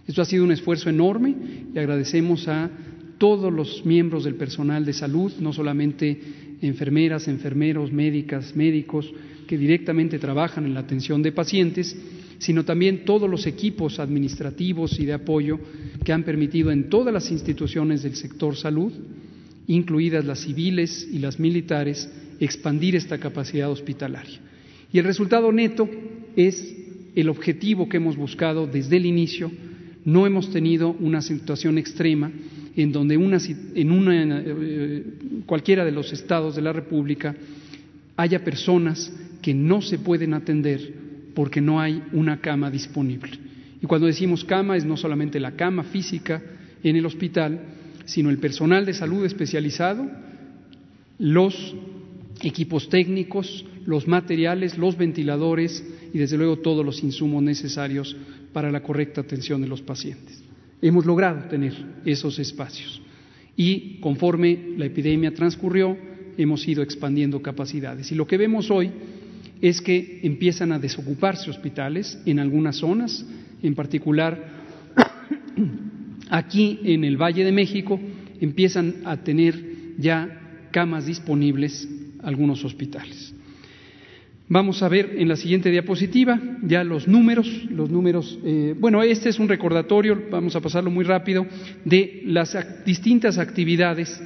Esto 0.07 0.21
ha 0.21 0.25
sido 0.25 0.43
un 0.43 0.51
esfuerzo 0.51 0.89
enorme 0.89 1.33
y 1.73 1.77
agradecemos 1.77 2.47
a 2.47 2.69
todos 3.17 3.53
los 3.53 3.85
miembros 3.85 4.23
del 4.23 4.35
personal 4.35 4.83
de 4.83 4.93
salud, 4.93 5.31
no 5.39 5.53
solamente 5.53 6.19
enfermeras, 6.61 7.27
enfermeros, 7.27 7.91
médicas, 7.91 8.55
médicos, 8.55 9.13
que 9.47 9.57
directamente 9.57 10.17
trabajan 10.17 10.65
en 10.65 10.73
la 10.73 10.79
atención 10.79 11.21
de 11.21 11.31
pacientes, 11.31 11.95
sino 12.41 12.65
también 12.65 13.05
todos 13.05 13.29
los 13.29 13.45
equipos 13.45 13.99
administrativos 13.99 14.99
y 14.99 15.05
de 15.05 15.13
apoyo 15.13 15.59
que 16.03 16.11
han 16.11 16.23
permitido 16.23 16.71
en 16.71 16.89
todas 16.89 17.13
las 17.13 17.29
instituciones 17.29 18.01
del 18.01 18.15
sector 18.15 18.55
salud, 18.55 18.91
incluidas 19.67 20.25
las 20.25 20.39
civiles 20.39 21.07
y 21.11 21.19
las 21.19 21.39
militares, 21.39 22.09
expandir 22.39 22.95
esta 22.95 23.19
capacidad 23.19 23.69
hospitalaria. 23.69 24.39
Y 24.91 24.97
el 24.97 25.05
resultado 25.05 25.51
neto 25.51 25.87
es 26.35 26.75
el 27.13 27.29
objetivo 27.29 27.87
que 27.87 27.97
hemos 27.97 28.17
buscado 28.17 28.65
desde 28.65 28.97
el 28.97 29.05
inicio. 29.05 29.51
No 30.03 30.25
hemos 30.25 30.49
tenido 30.49 30.95
una 30.99 31.21
situación 31.21 31.77
extrema 31.77 32.31
en 32.75 32.91
donde 32.91 33.13
en 33.13 33.91
una, 33.91 34.41
eh, 34.43 35.03
cualquiera 35.45 35.85
de 35.85 35.91
los 35.91 36.11
estados 36.11 36.55
de 36.55 36.63
la 36.63 36.73
República 36.73 37.35
haya 38.17 38.43
personas 38.43 39.13
que 39.43 39.53
no 39.53 39.83
se 39.83 39.99
pueden 39.99 40.33
atender 40.33 41.00
porque 41.33 41.61
no 41.61 41.79
hay 41.79 42.03
una 42.13 42.39
cama 42.39 42.69
disponible. 42.69 43.31
Y 43.81 43.85
cuando 43.87 44.07
decimos 44.07 44.43
cama 44.43 44.77
es 44.77 44.85
no 44.85 44.97
solamente 44.97 45.39
la 45.39 45.55
cama 45.55 45.83
física 45.83 46.41
en 46.83 46.95
el 46.95 47.05
hospital, 47.05 47.59
sino 48.05 48.29
el 48.29 48.37
personal 48.37 48.85
de 48.85 48.93
salud 48.93 49.25
especializado, 49.25 50.09
los 51.17 51.75
equipos 52.41 52.89
técnicos, 52.89 53.65
los 53.85 54.07
materiales, 54.07 54.77
los 54.77 54.97
ventiladores 54.97 55.83
y 56.13 56.17
desde 56.17 56.37
luego 56.37 56.57
todos 56.57 56.85
los 56.85 57.03
insumos 57.03 57.41
necesarios 57.43 58.15
para 58.53 58.71
la 58.71 58.81
correcta 58.81 59.21
atención 59.21 59.61
de 59.61 59.67
los 59.67 59.81
pacientes. 59.81 60.43
Hemos 60.81 61.05
logrado 61.05 61.47
tener 61.47 61.73
esos 62.05 62.39
espacios 62.39 63.01
y 63.55 63.99
conforme 63.99 64.73
la 64.77 64.85
epidemia 64.85 65.33
transcurrió 65.33 65.97
hemos 66.37 66.67
ido 66.67 66.81
expandiendo 66.81 67.41
capacidades. 67.41 68.11
Y 68.11 68.15
lo 68.15 68.25
que 68.25 68.37
vemos 68.37 68.71
hoy 68.71 68.91
es 69.61 69.81
que 69.81 70.19
empiezan 70.23 70.71
a 70.71 70.79
desocuparse 70.79 71.49
hospitales 71.49 72.19
en 72.25 72.39
algunas 72.39 72.77
zonas, 72.77 73.25
en 73.61 73.75
particular 73.75 74.61
aquí 76.29 76.79
en 76.83 77.03
el 77.03 77.17
Valle 77.17 77.43
de 77.43 77.51
México 77.51 77.99
empiezan 78.39 78.95
a 79.05 79.17
tener 79.17 79.53
ya 79.97 80.67
camas 80.71 81.05
disponibles 81.05 81.87
algunos 82.23 82.63
hospitales. 82.65 83.35
Vamos 84.47 84.83
a 84.83 84.89
ver 84.89 85.15
en 85.17 85.29
la 85.29 85.37
siguiente 85.37 85.69
diapositiva 85.69 86.41
ya 86.63 86.83
los 86.83 87.07
números, 87.07 87.47
los 87.69 87.89
números, 87.89 88.37
eh, 88.43 88.75
bueno, 88.77 89.01
este 89.01 89.29
es 89.29 89.39
un 89.39 89.47
recordatorio, 89.47 90.23
vamos 90.29 90.55
a 90.55 90.59
pasarlo 90.59 90.91
muy 90.91 91.05
rápido, 91.05 91.45
de 91.85 92.23
las 92.25 92.57
distintas 92.85 93.37
actividades 93.37 94.21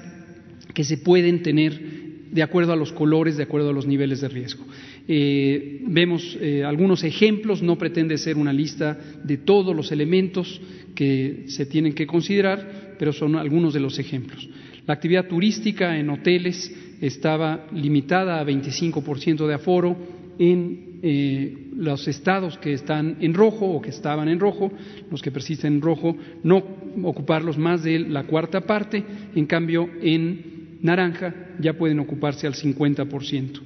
que 0.74 0.84
se 0.84 0.98
pueden 0.98 1.44
tener 1.44 2.05
de 2.32 2.44
acuerdo 2.44 2.74
a 2.74 2.76
los 2.76 2.92
colores, 2.92 3.38
de 3.38 3.44
acuerdo 3.44 3.70
a 3.70 3.74
los 3.74 3.86
niveles 3.86 4.22
de 4.22 4.28
riesgo. 4.28 4.66
Eh, 5.08 5.82
vemos 5.88 6.38
eh, 6.42 6.64
algunos 6.64 7.04
ejemplos, 7.04 7.62
no 7.62 7.78
pretende 7.78 8.18
ser 8.18 8.38
una 8.38 8.54
lista 8.54 8.98
de 9.24 9.38
todos 9.38 9.76
los 9.76 9.92
elementos 9.92 10.62
que 10.96 11.44
se 11.48 11.66
tienen 11.66 11.94
que 11.94 12.08
considerar, 12.08 12.96
pero 12.98 13.14
son 13.14 13.36
algunos 13.36 13.74
de 13.74 13.80
los 13.80 14.00
ejemplos. 14.00 14.50
La 14.88 14.94
actividad 14.94 15.28
turística 15.28 15.98
en 15.98 16.10
hoteles 16.10 16.74
estaba 17.02 17.68
limitada 17.74 18.40
a 18.40 18.46
25% 18.46 19.48
de 19.48 19.54
aforo 19.54 19.98
en 20.38 21.00
eh, 21.02 21.68
los 21.76 22.08
estados 22.08 22.58
que 22.58 22.74
están 22.74 23.18
en 23.20 23.34
rojo 23.34 23.66
o 23.66 23.82
que 23.82 23.90
estaban 23.90 24.28
en 24.28 24.40
rojo, 24.40 24.72
los 25.12 25.22
que 25.22 25.32
persisten 25.32 25.76
en 25.76 25.82
rojo, 25.82 26.16
no 26.44 26.64
ocuparlos 27.04 27.58
más 27.58 27.84
de 27.84 28.00
la 28.00 28.24
cuarta 28.24 28.62
parte, 28.62 29.04
en 29.36 29.46
cambio 29.46 29.90
en 30.02 30.55
naranja 30.86 31.34
ya 31.60 31.74
pueden 31.74 32.00
ocuparse 32.00 32.48
al 32.48 32.54
50%. 32.54 33.60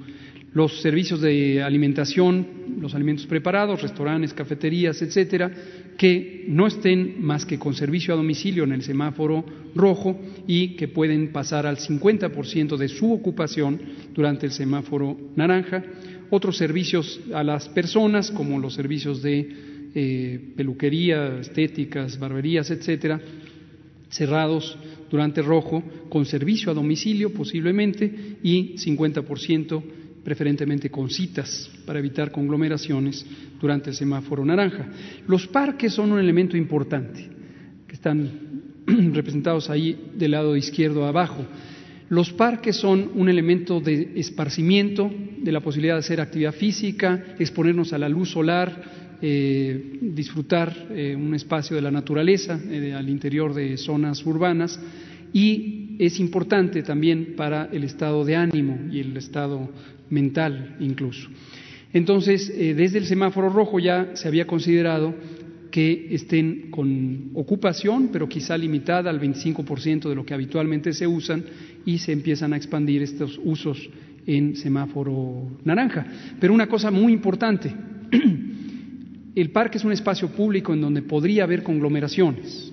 Los 0.52 0.82
servicios 0.82 1.22
de 1.22 1.62
alimentación, 1.62 2.48
los 2.80 2.96
alimentos 2.96 3.28
preparados, 3.28 3.84
restaurantes, 3.84 4.34
cafeterías, 4.34 5.00
etcétera, 5.02 5.52
que 5.96 6.46
no 6.48 6.66
estén 6.66 7.22
más 7.22 7.46
que 7.46 7.60
con 7.60 7.76
servicio 7.76 8.14
a 8.14 8.18
domicilio 8.18 8.64
en 8.64 8.72
el 8.72 8.82
semáforo 8.82 9.46
rojo 9.76 10.20
y 10.48 10.76
que 10.76 10.88
pueden 10.88 11.32
pasar 11.32 11.68
al 11.68 11.78
50% 11.78 12.78
de 12.78 12.88
su 12.88 13.14
ocupación 13.14 13.80
durante 14.16 14.48
el 14.48 14.52
semáforo 14.52 15.16
naranja 15.36 15.84
otros 16.30 16.58
servicios 16.58 17.20
a 17.34 17.44
las 17.44 17.70
personas, 17.70 18.32
como 18.32 18.60
los 18.60 18.74
servicios 18.74 19.22
de 19.22 19.50
eh, 19.96 20.54
peluquería, 20.56 21.40
estéticas, 21.40 22.20
barberías, 22.20 22.70
etcétera, 22.70 23.20
cerrados 24.10 24.78
durante 25.10 25.42
rojo, 25.42 25.84
con 26.10 26.25
servicio 26.25 26.72
a 26.72 26.74
domicilio 26.74 27.34
posiblemente, 27.34 28.38
y 28.44 28.75
50% 28.75 29.84
preferentemente 30.24 30.89
con 30.89 31.10
citas 31.10 31.70
para 31.86 32.00
evitar 32.00 32.32
conglomeraciones 32.32 33.25
durante 33.60 33.89
el 33.89 33.96
semáforo 33.96 34.46
naranja. 34.46 34.88
Los 35.28 35.48
parques 35.48 35.94
son 35.94 36.12
un 36.12 36.20
elemento 36.20 36.58
importante, 36.58 37.28
que 37.88 37.96
están 37.96 38.30
representados 39.13 39.70
ahí 39.70 40.12
del 40.16 40.32
lado 40.32 40.56
izquierdo 40.56 41.06
abajo. 41.06 41.46
Los 42.10 42.34
parques 42.34 42.75
son 42.75 43.12
un 43.16 43.30
elemento 43.30 43.80
de 43.80 44.13
esparcimiento, 44.16 45.12
de 45.38 45.51
la 45.51 45.62
posibilidad 45.62 45.96
de 45.96 46.00
hacer 46.00 46.20
actividad 46.20 46.54
física, 46.54 47.36
exponernos 47.38 47.94
a 47.94 47.98
la 47.98 48.10
luz 48.10 48.32
solar, 48.32 49.09
eh, 49.22 49.98
disfrutar 50.02 50.88
eh, 50.92 51.16
un 51.16 51.34
espacio 51.36 51.76
de 51.76 51.82
la 51.82 51.92
naturaleza 51.92 52.60
eh, 52.70 52.94
al 52.94 53.10
interior 53.10 53.54
de 53.54 53.78
zonas 53.78 54.26
urbanas 54.26 54.80
y 55.34 55.96
es 56.00 56.20
importante 56.20 56.84
también 56.84 57.34
para 57.36 57.70
el 57.72 57.84
estado 57.84 58.24
de 58.24 58.36
ánimo 58.36 58.80
y 58.92 59.00
el 59.00 59.18
estado 59.18 59.70
mental 60.10 60.78
incluso. 60.80 61.30
Entonces, 61.92 62.48
desde 62.56 63.00
el 63.00 63.06
semáforo 63.06 63.50
rojo 63.50 63.80
ya 63.80 64.12
se 64.14 64.28
había 64.28 64.46
considerado 64.46 65.16
que 65.72 66.08
estén 66.12 66.72
con 66.72 67.32
ocupación, 67.34 68.10
pero 68.12 68.30
quizá 68.30 68.58
limitada 68.58 69.10
al 69.10 69.20
25% 69.20 70.08
de 70.08 70.16
lo 70.16 70.26
que 70.26 70.34
habitualmente 70.34 70.94
se 70.94 71.08
usan 71.08 71.44
y 71.86 71.98
se 71.98 72.12
empiezan 72.12 72.54
a 72.54 72.58
expandir 72.58 73.02
estos 73.02 73.40
usos 73.44 73.90
en 74.26 74.56
semáforo 74.56 75.58
naranja. 75.64 76.06
Pero 76.40 76.54
una 76.54 76.68
cosa 76.68 76.92
muy 76.92 77.14
importante, 77.14 77.74
el 79.41 79.51
parque 79.51 79.77
es 79.77 79.84
un 79.84 79.91
espacio 79.91 80.29
público 80.29 80.74
en 80.74 80.81
donde 80.81 81.01
podría 81.01 81.43
haber 81.43 81.63
conglomeraciones. 81.63 82.72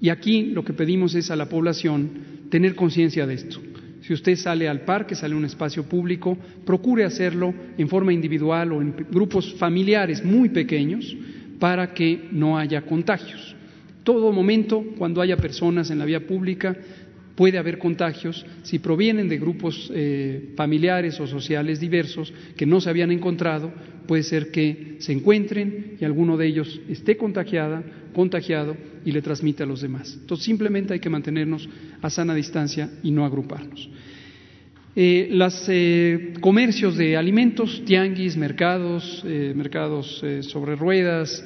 Y 0.00 0.10
aquí 0.10 0.44
lo 0.46 0.64
que 0.64 0.72
pedimos 0.72 1.14
es 1.14 1.30
a 1.30 1.36
la 1.36 1.48
población 1.48 2.10
tener 2.50 2.74
conciencia 2.74 3.26
de 3.26 3.34
esto. 3.34 3.60
Si 4.02 4.12
usted 4.12 4.36
sale 4.36 4.68
al 4.68 4.82
parque, 4.82 5.14
sale 5.14 5.34
a 5.34 5.36
un 5.36 5.44
espacio 5.44 5.84
público, 5.84 6.38
procure 6.64 7.04
hacerlo 7.04 7.52
en 7.76 7.88
forma 7.88 8.12
individual 8.12 8.72
o 8.72 8.80
en 8.80 8.94
grupos 9.10 9.54
familiares 9.54 10.24
muy 10.24 10.48
pequeños 10.48 11.16
para 11.58 11.92
que 11.92 12.28
no 12.32 12.56
haya 12.56 12.82
contagios. 12.82 13.54
Todo 14.04 14.32
momento, 14.32 14.82
cuando 14.96 15.20
haya 15.20 15.36
personas 15.36 15.90
en 15.90 15.98
la 15.98 16.06
vía 16.06 16.26
pública, 16.26 16.74
puede 17.38 17.56
haber 17.56 17.78
contagios 17.78 18.44
si 18.64 18.80
provienen 18.80 19.28
de 19.28 19.38
grupos 19.38 19.92
eh, 19.94 20.50
familiares 20.56 21.20
o 21.20 21.26
sociales 21.28 21.78
diversos 21.78 22.34
que 22.56 22.66
no 22.66 22.80
se 22.80 22.90
habían 22.90 23.12
encontrado, 23.12 23.72
puede 24.08 24.24
ser 24.24 24.50
que 24.50 24.96
se 24.98 25.12
encuentren 25.12 25.98
y 26.00 26.04
alguno 26.04 26.36
de 26.36 26.48
ellos 26.48 26.80
esté 26.88 27.16
contagiada, 27.16 27.84
contagiado 28.12 28.76
y 29.04 29.12
le 29.12 29.22
transmite 29.22 29.62
a 29.62 29.66
los 29.66 29.82
demás. 29.82 30.18
Entonces 30.20 30.46
simplemente 30.46 30.94
hay 30.94 30.98
que 30.98 31.10
mantenernos 31.10 31.68
a 32.02 32.10
sana 32.10 32.34
distancia 32.34 32.90
y 33.04 33.12
no 33.12 33.24
agruparnos. 33.24 33.88
Eh, 34.96 35.28
los 35.30 35.64
eh, 35.68 36.32
comercios 36.40 36.96
de 36.96 37.16
alimentos, 37.16 37.84
tianguis, 37.84 38.36
mercados, 38.36 39.24
mercados 39.54 40.24
sobre 40.40 40.74
ruedas, 40.74 41.44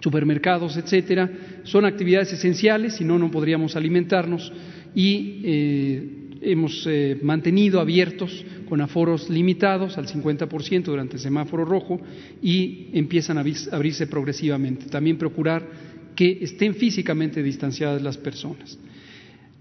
supermercados, 0.00 0.76
etcétera, 0.76 1.30
son 1.64 1.84
actividades 1.84 2.32
esenciales, 2.32 2.94
si 2.94 3.04
no, 3.04 3.18
no 3.18 3.28
podríamos 3.28 3.74
alimentarnos 3.74 4.52
y 4.94 5.40
eh, 5.44 6.20
hemos 6.42 6.86
eh, 6.86 7.18
mantenido 7.22 7.80
abiertos 7.80 8.44
con 8.68 8.80
aforos 8.80 9.28
limitados 9.28 9.98
al 9.98 10.06
50% 10.06 10.84
durante 10.84 11.16
el 11.16 11.20
semáforo 11.20 11.64
rojo 11.64 12.00
y 12.42 12.88
empiezan 12.92 13.38
a 13.38 13.44
abrirse 13.72 14.06
progresivamente. 14.06 14.86
También 14.86 15.18
procurar 15.18 15.66
que 16.14 16.38
estén 16.42 16.74
físicamente 16.74 17.42
distanciadas 17.42 18.02
las 18.02 18.16
personas. 18.16 18.78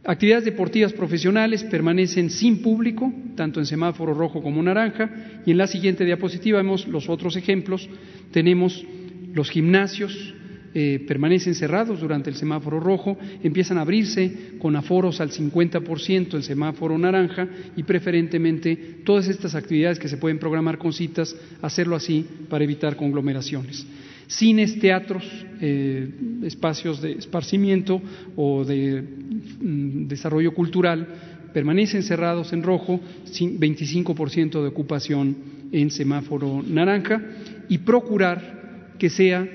Actividades 0.03 0.45
deportivas 0.45 0.93
profesionales 0.93 1.63
permanecen 1.63 2.29
sin 2.29 2.61
público, 2.61 3.11
tanto 3.35 3.59
en 3.59 3.65
semáforo 3.65 4.13
rojo 4.13 4.41
como 4.41 4.63
naranja, 4.63 5.41
y 5.45 5.51
en 5.51 5.57
la 5.57 5.67
siguiente 5.67 6.05
diapositiva 6.05 6.59
vemos 6.59 6.87
los 6.87 7.09
otros 7.09 7.35
ejemplos. 7.35 7.89
Tenemos 8.31 8.85
los 9.33 9.49
gimnasios, 9.49 10.33
eh, 10.73 11.03
permanecen 11.07 11.55
cerrados 11.55 11.99
durante 11.99 12.29
el 12.29 12.35
semáforo 12.35 12.79
rojo, 12.79 13.17
empiezan 13.43 13.77
a 13.77 13.81
abrirse 13.81 14.57
con 14.59 14.75
aforos 14.75 15.19
al 15.19 15.31
50% 15.31 16.33
el 16.35 16.43
semáforo 16.43 16.97
naranja 16.97 17.47
y 17.75 17.83
preferentemente 17.83 18.75
todas 19.03 19.27
estas 19.27 19.55
actividades 19.55 19.99
que 19.99 20.07
se 20.07 20.17
pueden 20.17 20.39
programar 20.39 20.77
con 20.77 20.93
citas, 20.93 21.35
hacerlo 21.61 21.95
así 21.95 22.25
para 22.49 22.63
evitar 22.63 22.95
conglomeraciones. 22.95 23.85
Cines, 24.27 24.77
teatros, 24.79 25.23
eh, 25.59 26.07
espacios 26.43 27.01
de 27.01 27.13
esparcimiento 27.13 27.99
o 28.35 28.63
de 28.63 29.01
mm, 29.01 30.07
desarrollo 30.07 30.53
cultural 30.53 31.07
permanecen 31.51 32.03
cerrados 32.03 32.53
en 32.53 32.61
rojo, 32.61 32.99
25% 33.25 34.61
de 34.61 34.67
ocupación 34.67 35.35
en 35.71 35.89
semáforo 35.89 36.63
naranja 36.65 37.21
y 37.69 37.79
procurar 37.79 38.93
que 38.99 39.09
sea 39.09 39.47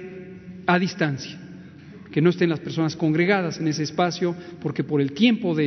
a 0.66 0.78
distancia, 0.78 1.38
que 2.10 2.20
no 2.20 2.30
estén 2.30 2.48
las 2.50 2.60
personas 2.60 2.96
congregadas 2.96 3.58
en 3.58 3.68
ese 3.68 3.82
espacio, 3.82 4.34
porque 4.62 4.84
por 4.84 5.00
el 5.00 5.12
tiempo 5.12 5.54
de, 5.54 5.66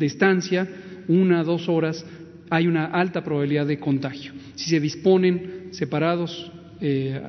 estancia, 0.00 0.68
una, 1.08 1.42
dos 1.42 1.68
horas, 1.68 2.04
hay 2.50 2.66
una 2.66 2.86
alta 2.86 3.24
probabilidad 3.24 3.66
de 3.66 3.78
contagio. 3.78 4.32
Si 4.54 4.70
se 4.70 4.80
disponen 4.80 5.68
separados, 5.72 6.50
eh, 6.80 7.20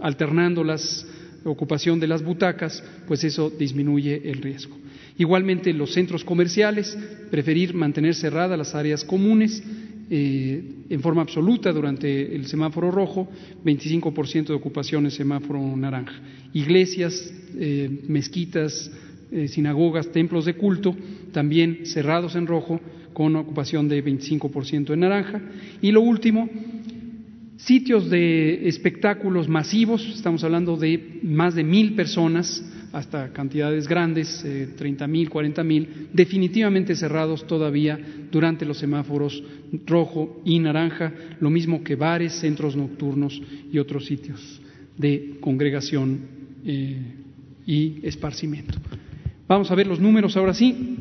alternando 0.00 0.64
la 0.64 0.76
ocupación 1.44 2.00
de 2.00 2.06
las 2.06 2.22
butacas, 2.22 2.82
pues 3.06 3.24
eso 3.24 3.50
disminuye 3.50 4.22
el 4.24 4.42
riesgo. 4.42 4.76
Igualmente, 5.18 5.72
los 5.72 5.92
centros 5.92 6.24
comerciales, 6.24 6.96
preferir 7.30 7.74
mantener 7.74 8.14
cerradas 8.14 8.56
las 8.56 8.74
áreas 8.74 9.04
comunes 9.04 9.62
eh, 10.10 10.62
en 10.88 11.00
forma 11.00 11.22
absoluta 11.22 11.72
durante 11.72 12.34
el 12.34 12.46
semáforo 12.46 12.90
rojo, 12.90 13.28
25% 13.64 14.46
de 14.46 14.54
ocupación 14.54 15.04
en 15.04 15.10
semáforo 15.10 15.60
naranja. 15.76 16.14
Iglesias, 16.54 17.32
eh, 17.58 18.04
mezquitas, 18.08 18.90
eh, 19.30 19.48
sinagogas, 19.48 20.10
templos 20.10 20.46
de 20.46 20.54
culto, 20.54 20.96
también 21.32 21.80
cerrados 21.84 22.36
en 22.36 22.46
rojo, 22.46 22.80
con 23.12 23.36
ocupación 23.36 23.88
de 23.88 24.02
25% 24.02 24.94
en 24.94 25.00
naranja. 25.00 25.42
Y 25.82 25.90
lo 25.90 26.00
último, 26.00 26.48
sitios 27.58 28.08
de 28.08 28.68
espectáculos 28.68 29.48
masivos, 29.48 30.06
estamos 30.14 30.42
hablando 30.44 30.76
de 30.76 31.20
más 31.22 31.54
de 31.54 31.64
mil 31.64 31.94
personas, 31.94 32.64
hasta 32.92 33.32
cantidades 33.32 33.86
grandes, 33.86 34.42
eh, 34.44 34.70
treinta 34.76 35.06
mil, 35.06 35.28
cuarenta 35.28 35.62
mil, 35.62 36.08
definitivamente 36.12 36.94
cerrados 36.94 37.46
todavía 37.46 37.98
durante 38.30 38.64
los 38.64 38.78
semáforos 38.78 39.42
rojo 39.86 40.40
y 40.44 40.58
naranja, 40.58 41.12
lo 41.40 41.50
mismo 41.50 41.82
que 41.84 41.96
bares, 41.96 42.32
centros 42.32 42.76
nocturnos 42.76 43.40
y 43.70 43.78
otros 43.78 44.06
sitios 44.06 44.62
de 44.96 45.36
congregación 45.40 46.20
eh, 46.64 47.02
y 47.66 47.98
esparcimiento. 48.02 48.78
Vamos 49.46 49.70
a 49.70 49.74
ver 49.74 49.86
los 49.86 50.00
números 50.00 50.36
ahora 50.36 50.54
sí. 50.54 50.96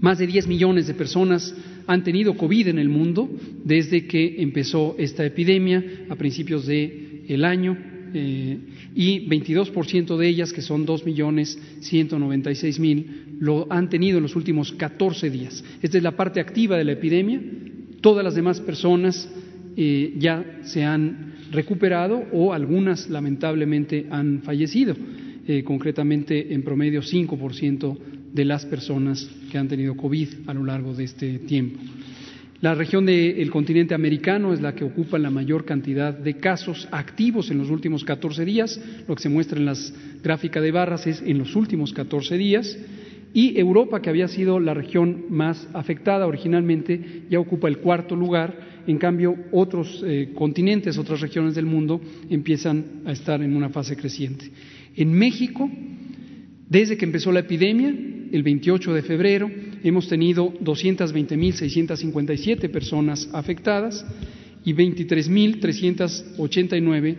Más 0.00 0.18
de 0.18 0.26
10 0.26 0.46
millones 0.46 0.86
de 0.86 0.94
personas 0.94 1.54
han 1.86 2.02
tenido 2.02 2.36
COVID 2.36 2.68
en 2.68 2.78
el 2.78 2.88
mundo 2.88 3.28
desde 3.64 4.06
que 4.06 4.42
empezó 4.42 4.96
esta 4.98 5.24
epidemia 5.24 5.84
a 6.08 6.16
principios 6.16 6.66
del 6.66 7.24
el 7.28 7.44
año 7.44 7.76
eh, 8.14 8.58
y 8.94 9.28
22% 9.28 10.16
de 10.16 10.28
ellas, 10.28 10.52
que 10.52 10.62
son 10.62 10.86
2.196.000, 10.86 13.04
lo 13.40 13.66
han 13.70 13.90
tenido 13.90 14.18
en 14.18 14.22
los 14.22 14.36
últimos 14.36 14.70
14 14.72 15.28
días. 15.30 15.64
Esta 15.82 15.98
es 15.98 16.02
la 16.02 16.16
parte 16.16 16.40
activa 16.40 16.78
de 16.78 16.84
la 16.84 16.92
epidemia. 16.92 17.42
Todas 18.00 18.24
las 18.24 18.34
demás 18.34 18.60
personas 18.60 19.28
eh, 19.76 20.14
ya 20.18 20.60
se 20.62 20.82
han 20.84 21.34
recuperado 21.50 22.24
o 22.32 22.54
algunas 22.54 23.10
lamentablemente 23.10 24.06
han 24.10 24.40
fallecido. 24.42 24.96
Eh, 25.48 25.62
concretamente, 25.62 26.54
en 26.54 26.62
promedio, 26.62 27.02
5% 27.02 27.98
de 28.36 28.44
las 28.44 28.66
personas 28.66 29.28
que 29.50 29.56
han 29.56 29.66
tenido 29.66 29.96
COVID 29.96 30.28
a 30.46 30.54
lo 30.54 30.62
largo 30.62 30.94
de 30.94 31.04
este 31.04 31.38
tiempo. 31.40 31.80
La 32.60 32.74
región 32.74 33.06
del 33.06 33.50
continente 33.50 33.94
americano 33.94 34.52
es 34.52 34.60
la 34.60 34.74
que 34.74 34.84
ocupa 34.84 35.18
la 35.18 35.30
mayor 35.30 35.64
cantidad 35.64 36.12
de 36.16 36.36
casos 36.36 36.86
activos 36.90 37.50
en 37.50 37.58
los 37.58 37.70
últimos 37.70 38.04
14 38.04 38.44
días. 38.44 38.80
Lo 39.08 39.14
que 39.14 39.22
se 39.22 39.28
muestra 39.28 39.58
en 39.58 39.66
las 39.66 39.92
gráficas 40.22 40.62
de 40.62 40.70
barras 40.70 41.06
es 41.06 41.22
en 41.22 41.38
los 41.38 41.56
últimos 41.56 41.92
14 41.92 42.36
días. 42.36 42.78
Y 43.32 43.58
Europa, 43.58 44.00
que 44.00 44.10
había 44.10 44.28
sido 44.28 44.60
la 44.60 44.72
región 44.72 45.26
más 45.28 45.68
afectada 45.74 46.26
originalmente, 46.26 47.24
ya 47.30 47.40
ocupa 47.40 47.68
el 47.68 47.78
cuarto 47.78 48.16
lugar. 48.16 48.84
En 48.86 48.98
cambio, 48.98 49.34
otros 49.52 50.02
eh, 50.06 50.30
continentes, 50.34 50.96
otras 50.96 51.20
regiones 51.20 51.54
del 51.54 51.66
mundo 51.66 52.00
empiezan 52.30 53.02
a 53.04 53.12
estar 53.12 53.42
en 53.42 53.54
una 53.54 53.68
fase 53.68 53.96
creciente. 53.96 54.50
En 54.94 55.12
México, 55.12 55.70
desde 56.68 56.96
que 56.96 57.04
empezó 57.04 57.32
la 57.32 57.40
epidemia, 57.40 57.94
el 58.32 58.42
28 58.42 58.94
de 58.94 59.02
febrero, 59.02 59.48
hemos 59.82 60.08
tenido 60.08 60.54
220.657 60.60 62.70
personas 62.70 63.28
afectadas 63.32 64.06
y 64.64 64.72
23.389 64.74 67.16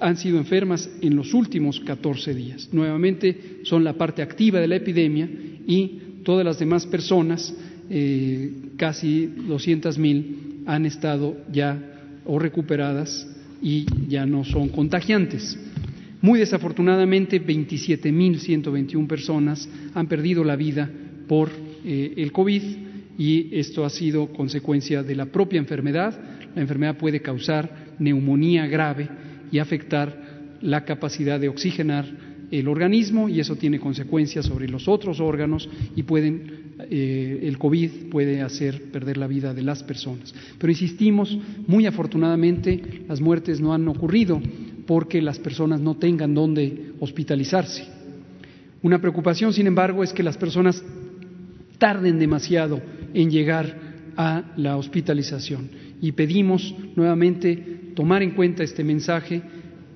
han 0.00 0.16
sido 0.16 0.38
enfermas 0.38 0.88
en 1.00 1.16
los 1.16 1.34
últimos 1.34 1.80
14 1.80 2.34
días. 2.34 2.68
Nuevamente 2.72 3.60
son 3.62 3.84
la 3.84 3.94
parte 3.94 4.22
activa 4.22 4.60
de 4.60 4.68
la 4.68 4.76
epidemia 4.76 5.28
y 5.66 6.20
todas 6.24 6.44
las 6.44 6.58
demás 6.58 6.86
personas, 6.86 7.54
eh, 7.90 8.52
casi 8.76 9.26
200.000, 9.26 10.64
han 10.66 10.84
estado 10.84 11.36
ya 11.50 12.20
o 12.26 12.38
recuperadas 12.38 13.26
y 13.62 13.86
ya 14.08 14.26
no 14.26 14.44
son 14.44 14.68
contagiantes. 14.68 15.58
Muy 16.20 16.40
desafortunadamente, 16.40 17.40
27.121 17.44 19.06
personas 19.06 19.68
han 19.94 20.08
perdido 20.08 20.42
la 20.42 20.56
vida 20.56 20.90
por 21.28 21.50
eh, 21.84 22.14
el 22.16 22.32
COVID 22.32 22.62
y 23.18 23.48
esto 23.52 23.84
ha 23.84 23.90
sido 23.90 24.26
consecuencia 24.32 25.02
de 25.02 25.14
la 25.14 25.26
propia 25.26 25.58
enfermedad. 25.58 26.18
La 26.54 26.62
enfermedad 26.62 26.96
puede 26.96 27.20
causar 27.20 27.94
neumonía 27.98 28.66
grave 28.66 29.08
y 29.52 29.58
afectar 29.58 30.56
la 30.60 30.84
capacidad 30.84 31.38
de 31.38 31.48
oxigenar 31.48 32.06
el 32.50 32.66
organismo 32.66 33.28
y 33.28 33.40
eso 33.40 33.56
tiene 33.56 33.78
consecuencias 33.78 34.46
sobre 34.46 34.68
los 34.68 34.88
otros 34.88 35.20
órganos 35.20 35.68
y 35.94 36.02
pueden 36.02 36.68
eh, 36.90 37.40
el 37.42 37.58
COVID 37.58 38.08
puede 38.10 38.40
hacer 38.40 38.90
perder 38.90 39.18
la 39.18 39.26
vida 39.26 39.52
de 39.52 39.62
las 39.62 39.82
personas. 39.82 40.34
Pero 40.58 40.70
insistimos, 40.70 41.36
muy 41.66 41.86
afortunadamente 41.86 43.02
las 43.08 43.20
muertes 43.20 43.60
no 43.60 43.74
han 43.74 43.86
ocurrido 43.88 44.40
porque 44.88 45.20
las 45.20 45.38
personas 45.38 45.82
no 45.82 45.98
tengan 45.98 46.32
dónde 46.32 46.92
hospitalizarse. 46.98 47.84
Una 48.80 48.98
preocupación, 48.98 49.52
sin 49.52 49.66
embargo, 49.66 50.02
es 50.02 50.14
que 50.14 50.22
las 50.22 50.38
personas 50.38 50.82
tarden 51.76 52.18
demasiado 52.18 52.80
en 53.12 53.30
llegar 53.30 54.12
a 54.16 54.44
la 54.56 54.78
hospitalización. 54.78 55.68
Y 56.00 56.12
pedimos 56.12 56.74
nuevamente 56.96 57.92
tomar 57.94 58.22
en 58.22 58.30
cuenta 58.30 58.64
este 58.64 58.82
mensaje 58.82 59.42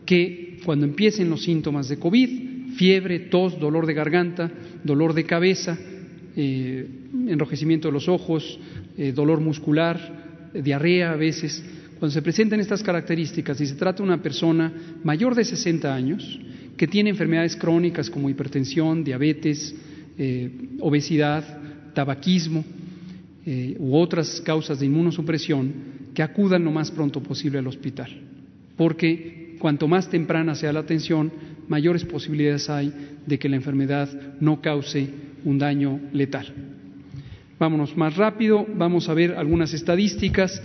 que 0.05 0.59
cuando 0.63 0.85
empiecen 0.85 1.31
los 1.31 1.43
síntomas 1.43 1.89
de 1.89 1.99
COVID, 1.99 2.75
fiebre, 2.77 3.19
tos, 3.19 3.59
dolor 3.59 3.87
de 3.87 3.95
garganta, 3.95 4.51
dolor 4.85 5.15
de 5.15 5.25
cabeza, 5.25 5.79
eh, 6.37 6.87
enrojecimiento 7.29 7.89
de 7.89 7.93
los 7.93 8.11
ojos, 8.11 8.61
eh, 8.99 9.13
dolor 9.13 9.41
muscular, 9.41 10.51
diarrea 10.53 11.13
a 11.13 11.17
veces, 11.17 11.65
cuando 12.03 12.15
se 12.15 12.23
presenten 12.23 12.59
estas 12.59 12.83
características 12.83 13.61
y 13.61 13.67
se 13.69 13.77
trata 13.77 13.99
de 13.99 14.03
una 14.03 14.21
persona 14.21 14.73
mayor 15.05 15.37
de 15.37 15.45
60 15.45 15.95
años 15.95 16.41
que 16.77 16.89
tiene 16.89 17.11
enfermedades 17.11 17.55
crónicas 17.55 18.11
como 18.11 18.29
hipertensión, 18.29 19.05
diabetes, 19.05 19.73
eh, 20.19 20.51
obesidad, 20.81 21.45
tabaquismo 21.95 22.65
eh, 23.47 23.77
u 23.79 23.95
otras 23.95 24.41
causas 24.41 24.81
de 24.81 24.87
inmunosupresión, 24.87 25.73
que 26.13 26.25
acudan 26.25 26.65
lo 26.65 26.73
más 26.73 26.91
pronto 26.91 27.23
posible 27.23 27.61
al 27.61 27.69
hospital, 27.69 28.11
porque 28.77 29.55
cuanto 29.61 29.87
más 29.87 30.11
temprana 30.11 30.57
sea 30.57 30.73
la 30.73 30.81
atención, 30.81 31.31
mayores 31.69 32.05
posibilidades 32.05 32.69
hay 32.69 32.93
de 33.25 33.39
que 33.39 33.49
la 33.49 33.55
enfermedad 33.55 34.09
no 34.41 34.61
cause 34.61 35.09
un 35.45 35.57
daño 35.57 36.01
letal. 36.13 36.53
Vámonos 37.61 37.97
más 37.97 38.17
rápido, 38.17 38.67
vamos 38.75 39.09
a 39.09 39.15
ver 39.15 39.37
algunas 39.37 39.73
estadísticas. 39.73 40.61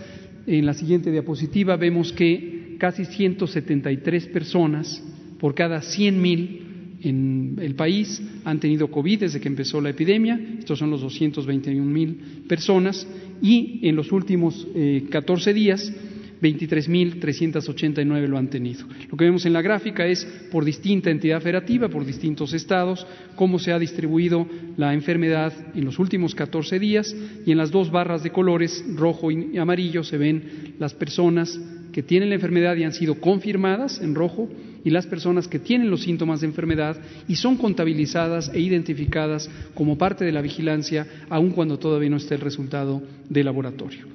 En 0.48 0.66
la 0.66 0.74
siguiente 0.74 1.12
diapositiva 1.12 1.76
vemos 1.76 2.14
que 2.14 2.78
casi 2.80 3.04
173 3.04 4.28
personas 4.28 5.04
por 5.40 5.54
cada 5.54 5.82
100.000 5.82 6.68
en 7.04 7.60
el 7.62 7.76
país 7.76 8.22
han 8.46 8.60
tenido 8.60 8.90
COVID 8.90 9.20
desde 9.20 9.42
que 9.42 9.50
empezó 9.50 9.82
la 9.82 9.90
epidemia, 9.90 10.40
estos 10.58 10.80
son 10.80 10.90
los 10.90 11.02
221 11.02 11.86
mil 11.86 12.44
personas, 12.48 13.06
y 13.42 13.82
en 13.84 13.96
los 13.96 14.12
últimos 14.14 14.66
eh, 14.74 15.04
14 15.10 15.54
días 15.54 15.94
23.389 16.42 18.28
lo 18.28 18.38
han 18.38 18.50
tenido. 18.50 18.86
Lo 19.10 19.18
que 19.18 19.26
vemos 19.26 19.46
en 19.46 19.54
la 19.54 19.62
gráfica 19.62 20.06
es 20.06 20.26
por 20.52 20.66
distinta 20.66 21.10
entidad 21.10 21.42
federativa, 21.42 21.90
por 21.90 22.06
distintos 22.06 22.54
estados, 22.54 23.06
cómo 23.36 23.60
se 23.60 23.72
ha 23.72 23.80
distribuido 23.80 24.48
la 24.78 24.94
enfermedad 24.94 25.54
en 25.74 25.86
los 25.86 26.00
últimos 26.00 26.36
14 26.36 26.80
días 26.80 27.16
y 27.46 27.52
en 27.52 27.58
las 27.58 27.72
dos 27.72 27.92
barras 27.92 28.24
de 28.24 28.32
colores, 28.32 28.84
rojo 28.96 29.32
y 29.32 29.58
amarillo, 29.58 30.04
se 30.04 30.18
ven 30.18 30.76
las 30.80 30.94
personas 30.94 31.60
que 31.92 32.04
tienen 32.04 32.30
la 32.30 32.36
enfermedad 32.36 32.76
y 32.76 32.84
han 32.84 32.94
sido 32.94 33.16
confirmadas 33.16 34.00
en 34.02 34.14
rojo 34.14 34.48
y 34.84 34.90
las 34.90 35.08
personas 35.08 35.48
que 35.48 35.60
tienen 35.60 35.90
los 35.90 36.04
síntomas 36.04 36.42
de 36.42 36.48
enfermedad 36.48 36.96
y 37.28 37.36
son 37.36 37.58
contabilizadas 37.58 38.52
e 38.54 38.60
identificadas 38.60 39.50
como 39.74 39.98
parte 39.98 40.24
de 40.24 40.32
la 40.32 40.42
vigilancia, 40.42 41.08
aun 41.30 41.50
cuando 41.50 41.80
todavía 41.80 42.10
no 42.10 42.18
esté 42.18 42.36
el 42.36 42.42
resultado 42.42 43.02
de 43.28 43.44
laboratorio. 43.44 44.06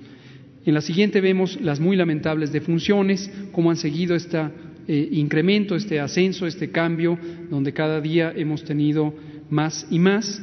En 0.64 0.75
la 0.75 0.81
siguiente 0.81 1.20
vemos 1.20 1.61
las 1.61 1.81
muy 1.81 1.96
lamentables 1.96 2.53
defunciones, 2.53 3.29
cómo 3.51 3.70
han 3.70 3.77
seguido 3.77 4.14
este 4.14 4.38
incremento, 4.87 5.75
este 5.75 5.98
ascenso, 5.98 6.46
este 6.46 6.70
cambio, 6.70 7.18
donde 7.51 7.72
cada 7.72 8.01
día 8.01 8.33
hemos 8.37 8.62
tenido 8.62 9.12
más 9.51 9.85
y 9.90 9.98
más. 9.98 10.40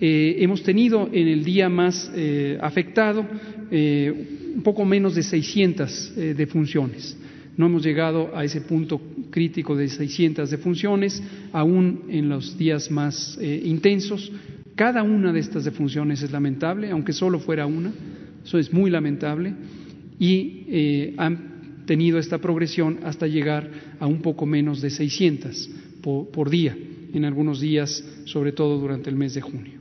Eh, 0.00 0.36
hemos 0.38 0.62
tenido 0.62 1.08
en 1.12 1.26
el 1.26 1.42
día 1.42 1.68
más 1.68 2.12
eh, 2.14 2.58
afectado 2.60 3.26
un 3.68 4.62
poco 4.62 4.84
menos 4.84 5.16
de 5.16 5.24
600 5.24 6.14
defunciones. 6.36 7.18
No 7.56 7.66
hemos 7.66 7.82
llegado 7.82 8.36
a 8.36 8.44
ese 8.44 8.60
punto 8.60 9.00
crítico 9.30 9.74
de 9.74 9.88
600 9.88 10.48
defunciones, 10.48 11.20
aún 11.52 12.04
en 12.08 12.28
los 12.28 12.56
días 12.56 12.88
más 12.90 13.36
intensos. 13.42 14.30
Cada 14.76 15.02
una 15.02 15.32
de 15.32 15.40
estas 15.40 15.64
defunciones 15.64 16.22
es 16.22 16.30
lamentable, 16.30 16.90
aunque 16.90 17.12
solo 17.12 17.40
fuera 17.40 17.66
una 17.66 17.92
eso 18.46 18.58
es 18.58 18.72
muy 18.72 18.90
lamentable 18.90 19.54
y 20.20 20.64
eh, 20.68 21.14
han 21.16 21.84
tenido 21.84 22.18
esta 22.18 22.38
progresión 22.38 23.00
hasta 23.02 23.26
llegar 23.26 23.68
a 23.98 24.06
un 24.06 24.22
poco 24.22 24.46
menos 24.46 24.80
de 24.80 24.90
600 24.90 25.68
por, 26.00 26.48
día, 26.48 26.76
en 27.12 27.24
algunos 27.24 27.60
días, 27.60 28.04
sobre 28.24 28.52
todo 28.52 28.78
durante 28.78 29.10
el 29.10 29.16
mes 29.16 29.34
de 29.34 29.40
junio. 29.40 29.72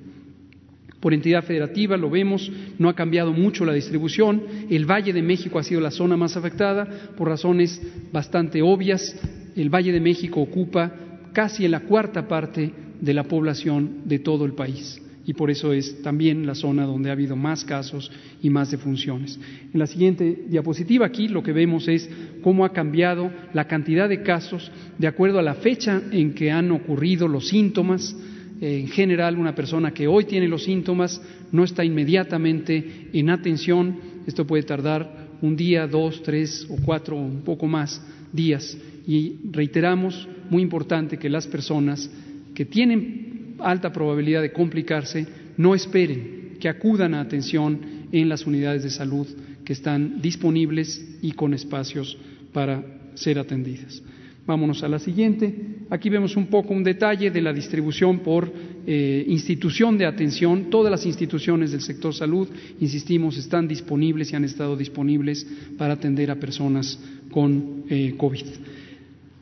Por 1.00 1.14
entidad 1.14 1.44
federativa 1.44 1.96
lo 1.96 2.10
vemos, 2.10 2.52
no 2.80 2.90
ha 2.90 2.96
cambiado 2.96 3.32
mucho 3.32 3.64
la 3.64 3.74
distribución. 3.74 4.42
El 4.72 4.90
Valle 4.90 5.14
de 5.14 5.22
México 5.22 5.60
ha 5.60 5.64
sido 5.64 5.80
la 5.80 5.92
zona 5.92 6.18
más 6.18 6.36
afectada 6.36 7.12
por 7.16 7.28
razones 7.28 7.80
bastante 8.12 8.64
obvias. 8.64 9.16
El 9.56 9.70
Valle 9.70 9.92
de 9.92 10.02
México 10.02 10.42
ocupa 10.42 10.92
casi 11.34 11.68
la 11.68 11.82
cuarta 11.82 12.28
parte 12.28 12.72
de 13.00 13.14
la 13.14 13.26
población 13.26 14.02
de 14.06 14.18
todo 14.18 14.46
el 14.46 14.54
país 14.54 15.05
y 15.28 15.34
por 15.34 15.50
eso 15.50 15.74
es 15.74 16.02
también 16.02 16.46
la 16.46 16.56
zona 16.56 16.86
donde 16.86 17.10
ha 17.10 17.14
habido 17.14 17.36
más 17.36 17.66
casos 17.66 18.12
y 18.42 18.50
más 18.50 18.70
defunciones. 18.70 19.40
En 19.74 19.80
la 19.80 19.88
siguiente 19.88 20.46
diapositiva 20.48 21.06
aquí 21.06 21.28
lo 21.28 21.42
que 21.42 21.52
vemos 21.52 21.88
es 21.88 22.10
cómo 22.44 22.64
ha 22.64 22.74
cambiado 22.74 23.32
la 23.54 23.68
cantidad 23.68 24.08
de 24.08 24.22
casos 24.22 24.72
de 24.98 25.08
acuerdo 25.08 25.40
a 25.40 25.44
la 25.44 25.56
fecha 25.56 26.02
en 26.12 26.34
que 26.34 26.52
han 26.52 26.72
ocurrido 26.72 27.28
los 27.28 27.48
síntomas. 27.48 28.16
En 28.62 28.88
general, 28.88 29.38
una 29.38 29.56
persona 29.56 29.92
que 29.92 30.08
hoy 30.08 30.26
tiene 30.26 30.48
los 30.48 30.64
síntomas 30.64 31.22
no 31.52 31.64
está 31.64 31.84
inmediatamente 31.84 33.10
en 33.12 33.30
atención. 33.30 33.98
Esto 34.28 34.46
puede 34.46 34.64
tardar 34.64 35.26
un 35.42 35.56
día, 35.56 35.88
dos, 35.88 36.22
tres 36.24 36.66
o 36.70 36.78
cuatro 36.84 37.18
o 37.18 37.22
un 37.22 37.42
poco 37.42 37.68
más 37.68 38.02
días. 38.32 38.78
Y 39.08 39.38
reiteramos, 39.52 40.28
muy 40.50 40.62
importante 40.62 41.18
que 41.18 41.30
las 41.30 41.48
personas 41.48 42.10
que 42.54 42.66
tienen 42.66 43.35
alta 43.60 43.92
probabilidad 43.92 44.42
de 44.42 44.52
complicarse, 44.52 45.26
no 45.58 45.76
esperen, 45.76 46.58
que 46.60 46.70
acudan 46.70 47.14
a 47.14 47.22
atención 47.22 47.80
en 48.12 48.30
las 48.30 48.46
unidades 48.46 48.84
de 48.84 48.90
salud 48.90 49.28
que 49.64 49.74
están 49.74 50.22
disponibles 50.22 51.04
y 51.22 51.32
con 51.32 51.54
espacios 51.54 52.18
para 52.54 52.84
ser 53.16 53.40
atendidas. 53.40 54.02
Vámonos 54.46 54.84
a 54.84 54.88
la 54.88 55.00
siguiente. 55.00 55.54
Aquí 55.90 56.08
vemos 56.10 56.36
un 56.36 56.46
poco 56.48 56.74
un 56.74 56.84
detalle 56.84 57.32
de 57.32 57.42
la 57.42 57.52
distribución 57.52 58.20
por 58.20 58.52
eh, 58.86 59.26
institución 59.28 59.98
de 59.98 60.06
atención. 60.06 60.70
Todas 60.70 60.92
las 60.92 61.06
instituciones 61.08 61.72
del 61.72 61.82
sector 61.82 62.14
salud, 62.14 62.48
insistimos, 62.80 63.38
están 63.38 63.68
disponibles 63.68 64.32
y 64.32 64.36
han 64.36 64.44
estado 64.44 64.78
disponibles 64.78 65.48
para 65.80 65.94
atender 65.96 66.30
a 66.30 66.36
personas 66.36 67.00
con 67.32 67.86
eh, 67.90 68.14
COVID. 68.18 68.46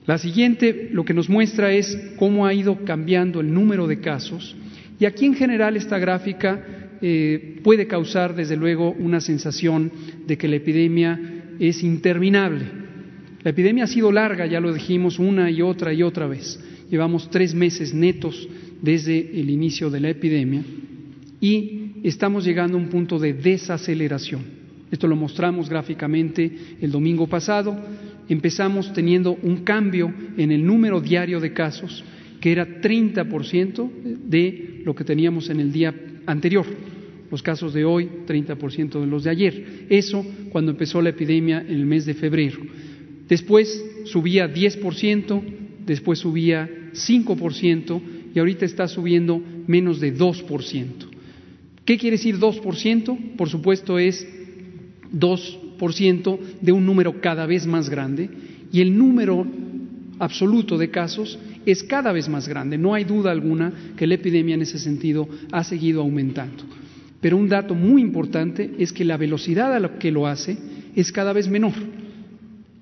La 0.05 0.17
siguiente 0.17 0.89
lo 0.91 1.05
que 1.05 1.13
nos 1.13 1.29
muestra 1.29 1.71
es 1.73 1.97
cómo 2.17 2.45
ha 2.45 2.53
ido 2.53 2.83
cambiando 2.83 3.39
el 3.39 3.53
número 3.53 3.87
de 3.87 3.99
casos 3.99 4.55
y 4.99 5.05
aquí 5.05 5.25
en 5.25 5.35
general 5.35 5.75
esta 5.75 5.97
gráfica 5.97 6.63
eh, 7.01 7.59
puede 7.63 7.87
causar 7.87 8.35
desde 8.35 8.55
luego 8.55 8.91
una 8.91 9.21
sensación 9.21 9.91
de 10.25 10.37
que 10.37 10.47
la 10.47 10.57
epidemia 10.57 11.19
es 11.59 11.83
interminable. 11.83 12.65
La 13.43 13.51
epidemia 13.51 13.83
ha 13.83 13.87
sido 13.87 14.11
larga, 14.11 14.45
ya 14.45 14.61
lo 14.61 14.73
dijimos 14.73 15.19
una 15.19 15.51
y 15.51 15.61
otra 15.61 15.93
y 15.93 16.03
otra 16.03 16.27
vez. 16.27 16.59
Llevamos 16.89 17.29
tres 17.29 17.53
meses 17.53 17.93
netos 17.93 18.47
desde 18.81 19.39
el 19.39 19.49
inicio 19.49 19.89
de 19.89 19.99
la 19.99 20.09
epidemia 20.09 20.63
y 21.41 21.91
estamos 22.03 22.45
llegando 22.45 22.77
a 22.77 22.81
un 22.81 22.87
punto 22.87 23.19
de 23.19 23.33
desaceleración. 23.33 24.41
Esto 24.91 25.07
lo 25.07 25.15
mostramos 25.15 25.69
gráficamente 25.69 26.51
el 26.79 26.91
domingo 26.91 27.27
pasado 27.27 27.77
empezamos 28.29 28.93
teniendo 28.93 29.38
un 29.41 29.57
cambio 29.63 30.13
en 30.38 30.51
el 30.51 30.65
número 30.65 31.01
diario 31.01 31.39
de 31.39 31.53
casos, 31.53 32.03
que 32.39 32.51
era 32.51 32.81
30% 32.81 33.89
de 34.27 34.81
lo 34.83 34.95
que 34.95 35.03
teníamos 35.03 35.49
en 35.49 35.59
el 35.59 35.71
día 35.71 35.93
anterior. 36.25 36.65
Los 37.31 37.41
casos 37.41 37.73
de 37.73 37.83
hoy, 37.83 38.09
30% 38.27 38.99
de 38.99 39.07
los 39.07 39.23
de 39.23 39.29
ayer. 39.29 39.86
Eso 39.89 40.25
cuando 40.51 40.71
empezó 40.71 41.01
la 41.01 41.09
epidemia 41.09 41.62
en 41.62 41.73
el 41.73 41.86
mes 41.86 42.05
de 42.05 42.13
febrero. 42.13 42.59
Después 43.27 43.83
subía 44.05 44.53
10%, 44.53 45.41
después 45.86 46.19
subía 46.19 46.69
5% 46.93 48.01
y 48.36 48.39
ahorita 48.39 48.65
está 48.65 48.88
subiendo 48.88 49.41
menos 49.67 49.99
de 49.99 50.15
2%. 50.15 50.86
¿Qué 51.86 51.97
quiere 51.97 52.17
decir 52.17 52.38
2%? 52.38 53.36
Por 53.36 53.49
supuesto 53.49 53.99
es 53.99 54.27
2 55.79 56.39
de 56.62 56.71
un 56.71 56.86
número 56.86 57.21
cada 57.21 57.45
vez 57.45 57.65
más 57.67 57.89
grande 57.89 58.29
y 58.71 58.81
el 58.81 58.97
número 58.97 59.45
absoluto 60.19 60.77
de 60.77 60.89
casos 60.89 61.38
es 61.65 61.83
cada 61.83 62.12
vez 62.12 62.29
más 62.29 62.47
grande. 62.47 62.77
No 62.77 62.93
hay 62.93 63.03
duda 63.03 63.31
alguna 63.31 63.93
que 63.95 64.07
la 64.07 64.15
epidemia 64.15 64.55
en 64.55 64.62
ese 64.62 64.79
sentido 64.79 65.27
ha 65.51 65.63
seguido 65.63 66.01
aumentando. 66.01 66.63
Pero 67.21 67.38
un 67.38 67.47
dato 67.47 67.73
muy 67.73 68.01
importante 68.01 68.71
es 68.79 68.91
que 68.91 69.05
la 69.05 69.17
velocidad 69.17 69.73
a 69.73 69.79
la 69.79 69.97
que 69.97 70.12
lo 70.12 70.27
hace 70.27 70.57
es 70.95 71.12
cada 71.12 71.33
vez 71.33 71.47
menor. 71.47 71.73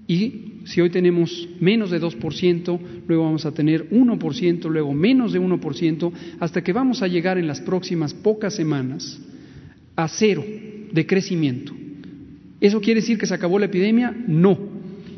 Y 0.07 0.51
si 0.65 0.81
hoy 0.81 0.89
tenemos 0.89 1.47
menos 1.59 1.91
de 1.91 2.01
2%, 2.01 2.79
luego 3.07 3.23
vamos 3.23 3.45
a 3.45 3.51
tener 3.51 3.89
1%, 3.89 4.69
luego 4.69 4.93
menos 4.93 5.33
de 5.33 5.39
1%, 5.39 6.11
hasta 6.39 6.63
que 6.63 6.73
vamos 6.73 7.01
a 7.01 7.07
llegar 7.07 7.37
en 7.37 7.47
las 7.47 7.61
próximas 7.61 8.13
pocas 8.13 8.55
semanas 8.55 9.19
a 9.95 10.07
cero 10.07 10.43
de 10.91 11.05
crecimiento. 11.05 11.73
¿Eso 12.61 12.79
quiere 12.79 13.01
decir 13.01 13.17
que 13.17 13.25
se 13.25 13.33
acabó 13.33 13.57
la 13.57 13.65
epidemia? 13.65 14.15
No. 14.27 14.57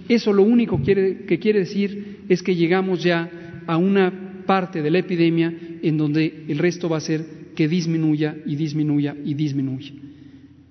Eso 0.08 0.32
lo 0.32 0.43
único 0.43 0.82
que 0.82 1.39
quiere 1.39 1.60
decir 1.60 2.19
es 2.29 2.41
que 2.41 2.56
llegamos 2.56 3.03
ya 3.03 3.62
a 3.67 3.75
una 3.77 4.43
parte 4.45 4.82
de 4.82 4.89
la 4.89 4.99
epidemia 4.99 5.53
en 5.82 5.97
donde 5.97 6.45
el 6.47 6.58
resto 6.58 6.88
va 6.88 6.97
a 6.97 7.01
ser 7.01 7.25
que 7.56 7.67
disminuya 7.67 8.38
y 8.45 8.56
disminuya 8.56 9.15
y 9.23 9.34
disminuya. 9.34 9.91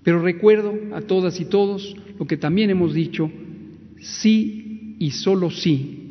Pero 0.03 0.21
recuerdo 0.21 0.75
a 0.95 1.03
todas 1.03 1.39
y 1.41 1.45
todos 1.45 1.95
lo 2.19 2.27
que 2.27 2.39
también 2.39 2.71
hemos 2.71 2.95
dicho, 2.95 3.31
sí 4.01 4.97
y 4.99 5.11
solo 5.11 5.51
sí, 5.51 6.11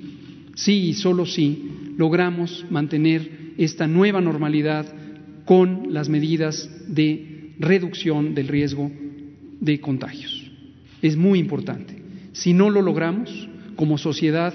sí 0.55 0.89
y 0.89 0.93
solo 0.93 1.25
sí 1.25 1.63
logramos 1.97 2.65
mantener 2.69 3.53
esta 3.57 3.87
nueva 3.87 4.21
normalidad 4.21 4.85
con 5.45 5.91
las 5.91 6.07
medidas 6.07 6.69
de 6.87 7.53
reducción 7.59 8.33
del 8.33 8.47
riesgo 8.47 8.91
de 9.59 9.79
contagios 9.79 10.40
es 11.01 11.17
muy 11.17 11.39
importante. 11.39 11.95
Si 12.33 12.53
no 12.53 12.69
lo 12.69 12.81
logramos, 12.81 13.49
como 13.75 13.97
sociedad 13.97 14.53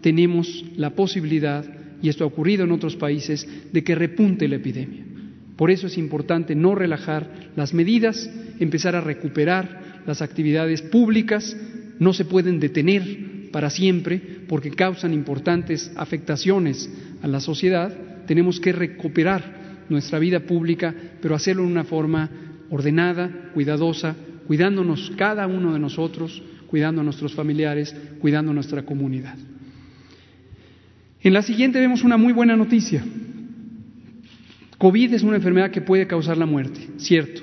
tenemos 0.00 0.64
la 0.76 0.90
posibilidad, 0.90 1.64
y 2.02 2.08
esto 2.08 2.24
ha 2.24 2.28
ocurrido 2.28 2.64
en 2.64 2.72
otros 2.72 2.96
países, 2.96 3.46
de 3.72 3.82
que 3.82 3.94
repunte 3.94 4.48
la 4.48 4.56
epidemia. 4.56 5.04
Por 5.56 5.70
eso 5.70 5.88
es 5.88 5.98
importante 5.98 6.54
no 6.54 6.74
relajar 6.74 7.50
las 7.56 7.74
medidas, 7.74 8.30
empezar 8.60 8.94
a 8.94 9.00
recuperar 9.00 10.02
las 10.06 10.22
actividades 10.22 10.82
públicas, 10.82 11.56
no 11.98 12.12
se 12.12 12.24
pueden 12.24 12.60
detener 12.60 13.50
para 13.50 13.70
siempre 13.70 14.20
porque 14.46 14.70
causan 14.70 15.12
importantes 15.12 15.90
afectaciones 15.96 16.88
a 17.22 17.28
la 17.28 17.40
sociedad, 17.40 17.92
tenemos 18.26 18.60
que 18.60 18.72
recuperar 18.72 19.86
nuestra 19.88 20.18
vida 20.18 20.40
pública, 20.40 20.94
pero 21.20 21.34
hacerlo 21.34 21.62
de 21.62 21.68
una 21.68 21.84
forma 21.84 22.30
ordenada, 22.70 23.50
cuidadosa, 23.54 24.14
cuidándonos 24.48 25.12
cada 25.14 25.46
uno 25.46 25.74
de 25.74 25.78
nosotros, 25.78 26.42
cuidando 26.68 27.02
a 27.02 27.04
nuestros 27.04 27.34
familiares, 27.34 27.94
cuidando 28.18 28.50
a 28.50 28.54
nuestra 28.54 28.82
comunidad. 28.82 29.36
En 31.20 31.34
la 31.34 31.42
siguiente 31.42 31.78
vemos 31.78 32.02
una 32.02 32.16
muy 32.16 32.32
buena 32.32 32.56
noticia. 32.56 33.04
COVID 34.78 35.12
es 35.12 35.22
una 35.22 35.36
enfermedad 35.36 35.70
que 35.70 35.82
puede 35.82 36.06
causar 36.06 36.38
la 36.38 36.46
muerte, 36.46 36.80
cierto, 36.96 37.42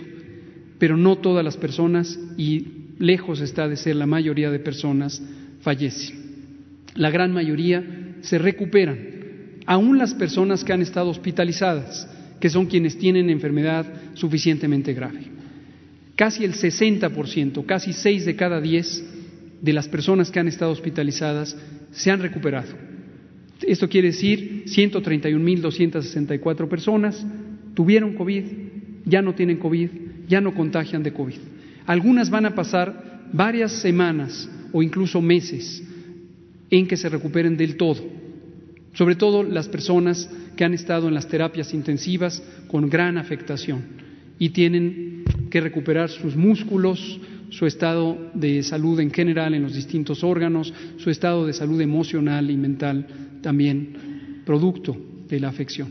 pero 0.80 0.98
no 0.98 1.18
todas 1.18 1.46
las 1.46 1.58
personas, 1.58 2.20
y 2.38 2.70
lejos 2.98 3.40
está 3.40 3.68
de 3.68 3.78
ser 3.78 3.98
la 3.98 4.08
mayoría 4.08 4.50
de 4.50 4.58
personas, 4.58 5.22
fallecen. 5.62 6.16
La 6.96 7.12
gran 7.12 7.32
mayoría 7.32 7.84
se 8.22 8.40
recuperan, 8.40 8.98
aún 9.68 10.00
las 10.00 10.16
personas 10.16 10.64
que 10.64 10.74
han 10.74 10.82
estado 10.82 11.12
hospitalizadas, 11.12 12.10
que 12.40 12.50
son 12.50 12.66
quienes 12.66 12.98
tienen 12.98 13.30
enfermedad 13.30 13.86
suficientemente 14.16 14.94
grave. 14.96 15.35
Casi 16.16 16.46
el 16.46 16.54
60%, 16.54 17.66
casi 17.66 17.94
6 17.94 18.26
de 18.26 18.36
cada 18.36 18.62
10 18.62 19.04
de 19.62 19.74
las 19.74 19.88
personas 19.88 20.32
que 20.32 20.40
han 20.40 20.48
estado 20.48 20.72
hospitalizadas 20.72 21.58
se 21.92 22.12
han 22.12 22.22
recuperado. 22.22 22.74
Esto 23.62 23.90
quiere 23.90 24.10
decir 24.10 24.66
131.264 24.66 26.68
personas 26.68 27.26
tuvieron 27.74 28.14
COVID, 28.14 28.44
ya 29.06 29.22
no 29.22 29.36
tienen 29.36 29.58
COVID, 29.58 29.90
ya 30.28 30.42
no 30.42 30.54
contagian 30.54 31.04
de 31.04 31.14
COVID. 31.14 31.38
Algunas 31.86 32.30
van 32.30 32.46
a 32.46 32.56
pasar 32.56 33.30
varias 33.32 33.72
semanas 33.74 34.50
o 34.72 34.82
incluso 34.82 35.22
meses 35.22 35.84
en 36.70 36.88
que 36.88 36.98
se 36.98 37.10
recuperen 37.10 37.58
del 37.58 37.78
todo, 37.78 38.04
sobre 38.94 39.16
todo 39.16 39.44
las 39.44 39.68
personas 39.68 40.30
que 40.56 40.64
han 40.64 40.74
estado 40.74 41.08
en 41.08 41.14
las 41.14 41.28
terapias 41.28 41.74
intensivas 41.74 42.42
con 42.68 42.90
gran 42.90 43.18
afectación 43.18 43.84
y 44.40 44.50
tienen 44.50 45.25
que 45.56 45.62
recuperar 45.62 46.10
sus 46.10 46.36
músculos, 46.36 47.18
su 47.50 47.66
estado 47.66 48.30
de 48.34 48.62
salud 48.62 49.00
en 49.00 49.10
general 49.10 49.54
en 49.54 49.64
los 49.64 49.74
distintos 49.74 50.22
órganos, 50.22 50.74
su 50.98 51.10
estado 51.10 51.48
de 51.48 51.54
salud 51.54 51.80
emocional 51.80 52.52
y 52.52 52.58
mental 52.58 53.08
también 53.42 54.42
producto 54.46 54.98
de 55.30 55.40
la 55.40 55.48
afección. 55.48 55.88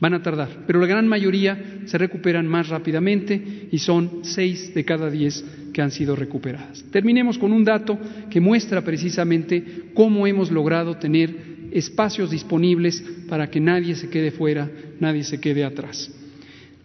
Van 0.00 0.14
a 0.14 0.22
tardar, 0.22 0.64
pero 0.66 0.80
la 0.80 0.86
gran 0.86 1.06
mayoría 1.06 1.82
se 1.84 1.98
recuperan 1.98 2.46
más 2.46 2.70
rápidamente 2.70 3.68
y 3.70 3.76
son 3.76 4.20
seis 4.22 4.72
de 4.74 4.86
cada 4.86 5.10
diez 5.10 5.44
que 5.74 5.82
han 5.82 5.90
sido 5.90 6.16
recuperadas. 6.16 6.82
Terminemos 6.90 7.36
con 7.36 7.52
un 7.52 7.62
dato 7.62 7.98
que 8.30 8.40
muestra 8.40 8.80
precisamente 8.80 9.90
cómo 9.92 10.26
hemos 10.26 10.50
logrado 10.50 10.96
tener 10.96 11.68
espacios 11.72 12.30
disponibles 12.30 13.04
para 13.28 13.50
que 13.50 13.60
nadie 13.60 13.96
se 13.96 14.08
quede 14.08 14.30
fuera, 14.30 14.70
nadie 14.98 15.24
se 15.24 15.38
quede 15.40 15.62
atrás. 15.62 16.10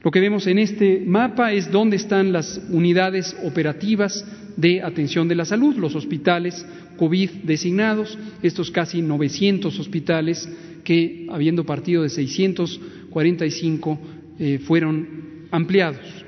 Lo 0.01 0.11
que 0.11 0.21
vemos 0.21 0.47
en 0.47 0.59
este 0.59 1.03
mapa 1.05 1.51
es 1.51 1.69
dónde 1.71 1.97
están 1.97 2.31
las 2.31 2.61
unidades 2.69 3.35
operativas 3.43 4.25
de 4.55 4.81
atención 4.81 5.27
de 5.27 5.35
la 5.35 5.43
salud, 5.43 5.75
los 5.75 5.93
hospitales 5.95 6.65
COVID 6.97 7.29
designados, 7.43 8.17
estos 8.41 8.71
casi 8.71 9.01
900 9.01 9.77
hospitales 9.77 10.49
que, 10.83 11.27
habiendo 11.29 11.65
partido 11.65 12.03
de 12.03 12.09
645, 12.09 13.99
eh, 14.39 14.59
fueron 14.59 15.07
ampliados. 15.51 16.25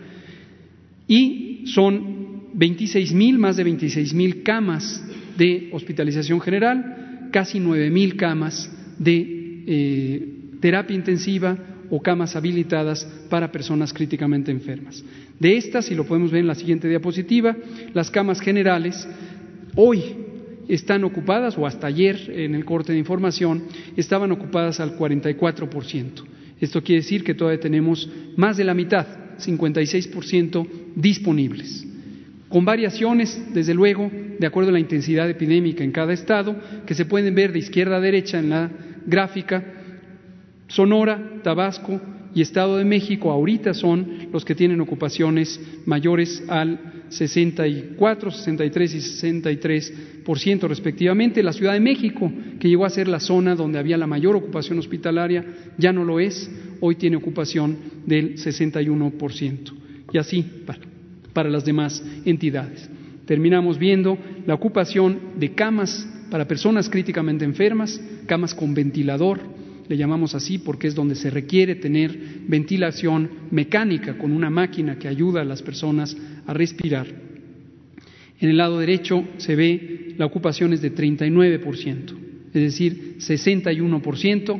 Y 1.08 1.64
son 1.68 2.50
26 2.54 3.14
mil, 3.14 3.38
más 3.38 3.56
de 3.56 3.64
26 3.64 4.14
mil 4.14 4.44
camas 4.44 5.02
de 5.38 5.70
hospitalización 5.72 6.42
general, 6.42 7.30
casi 7.32 7.60
9 7.60 7.90
mil 7.90 8.18
camas 8.18 8.70
de 8.98 9.64
eh, 9.66 10.28
terapia 10.60 10.96
intensiva, 10.96 11.58
o 11.92 12.02
camas 12.02 12.36
habilitadas 12.36 13.06
para 13.30 13.52
personas 13.52 13.94
críticamente 13.94 14.50
enfermas. 14.50 15.04
De 15.38 15.58
estas, 15.58 15.86
si 15.86 15.94
lo 15.94 16.06
podemos 16.06 16.32
ver 16.32 16.40
en 16.40 16.48
la 16.48 16.56
siguiente 16.56 16.88
diapositiva, 16.88 17.56
las 17.94 18.10
camas 18.10 18.40
generales 18.40 19.08
hoy 19.76 20.02
están 20.68 21.04
ocupadas, 21.04 21.58
o 21.58 21.68
hasta 21.68 21.88
ayer 21.88 22.32
en 22.34 22.56
el 22.56 22.64
corte 22.64 22.94
de 22.94 23.00
información, 23.00 23.64
estaban 23.98 24.32
ocupadas 24.32 24.80
al 24.80 24.98
44%. 24.98 26.24
Esto 26.62 26.82
quiere 26.82 27.02
decir 27.02 27.24
que 27.24 27.34
todavía 27.34 27.60
tenemos 27.60 28.10
más 28.38 28.56
de 28.56 28.64
la 28.64 28.74
mitad, 28.74 29.06
56% 29.38 30.68
disponibles. 30.96 31.88
con 32.48 32.66
variaciones, 32.66 33.42
desde 33.54 33.74
luego, 33.74 34.12
de 34.38 34.46
acuerdo 34.46 34.72
a 34.72 34.74
la 34.74 34.80
intensidad 34.80 35.30
epidémica 35.30 35.86
en 35.86 35.94
cada 35.94 36.12
estado, 36.12 36.54
que 36.86 36.96
se 36.96 37.06
pueden 37.06 37.34
ver 37.34 37.54
de 37.54 37.60
izquierda 37.60 37.96
a 37.96 38.02
derecha 38.02 38.40
en 38.40 38.50
la 38.50 38.70
gráfica. 39.06 39.64
Sonora, 40.72 41.42
Tabasco 41.44 42.00
y 42.34 42.42
Estado 42.42 42.78
de 42.78 42.86
México 42.86 43.30
ahorita 43.30 43.74
son 43.74 44.30
los 44.32 44.46
que 44.46 44.56
tienen 44.56 44.80
ocupaciones 44.80 45.60
mayores 45.86 46.44
al 46.48 47.04
64, 47.10 48.32
63 48.32 48.94
y 48.96 48.98
63% 50.24 50.68
respectivamente. 50.70 51.44
La 51.44 51.52
Ciudad 51.52 51.74
de 51.74 51.82
México, 51.82 52.32
que 52.58 52.70
llegó 52.70 52.86
a 52.86 52.90
ser 52.90 53.10
la 53.10 53.20
zona 53.20 53.54
donde 53.54 53.80
había 53.80 53.98
la 53.98 54.08
mayor 54.08 54.38
ocupación 54.38 54.80
hospitalaria, 54.80 55.46
ya 55.78 55.92
no 55.92 56.06
lo 56.06 56.22
es, 56.22 56.50
hoy 56.80 56.96
tiene 56.96 57.18
ocupación 57.18 57.78
del 58.06 58.38
61%. 58.38 59.74
Y 60.14 60.18
así 60.18 60.42
para, 60.66 60.80
para 61.34 61.50
las 61.50 61.66
demás 61.66 62.02
entidades. 62.24 62.90
Terminamos 63.26 63.78
viendo 63.78 64.18
la 64.46 64.54
ocupación 64.54 65.20
de 65.38 65.54
camas 65.54 66.08
para 66.30 66.48
personas 66.48 66.90
críticamente 66.90 67.44
enfermas, 67.44 68.00
camas 68.26 68.56
con 68.56 68.74
ventilador, 68.74 69.61
le 69.92 69.98
llamamos 69.98 70.36
así 70.36 70.58
porque 70.58 70.88
es 70.88 70.96
donde 70.96 71.16
se 71.16 71.30
requiere 71.30 71.76
tener 71.76 72.18
ventilación 72.48 73.30
mecánica 73.52 74.18
con 74.18 74.32
una 74.32 74.50
máquina 74.50 74.98
que 74.98 75.10
ayuda 75.10 75.42
a 75.42 75.46
las 75.46 75.62
personas 75.62 76.16
a 76.48 76.54
respirar. 76.54 77.08
En 78.40 78.50
el 78.50 78.56
lado 78.56 78.80
derecho 78.80 79.26
se 79.36 79.54
ve 79.54 80.16
la 80.18 80.26
ocupación 80.26 80.72
es 80.72 80.82
de 80.82 80.96
39%, 80.96 82.16
es 82.48 82.54
decir, 82.54 83.18
61%, 83.18 84.60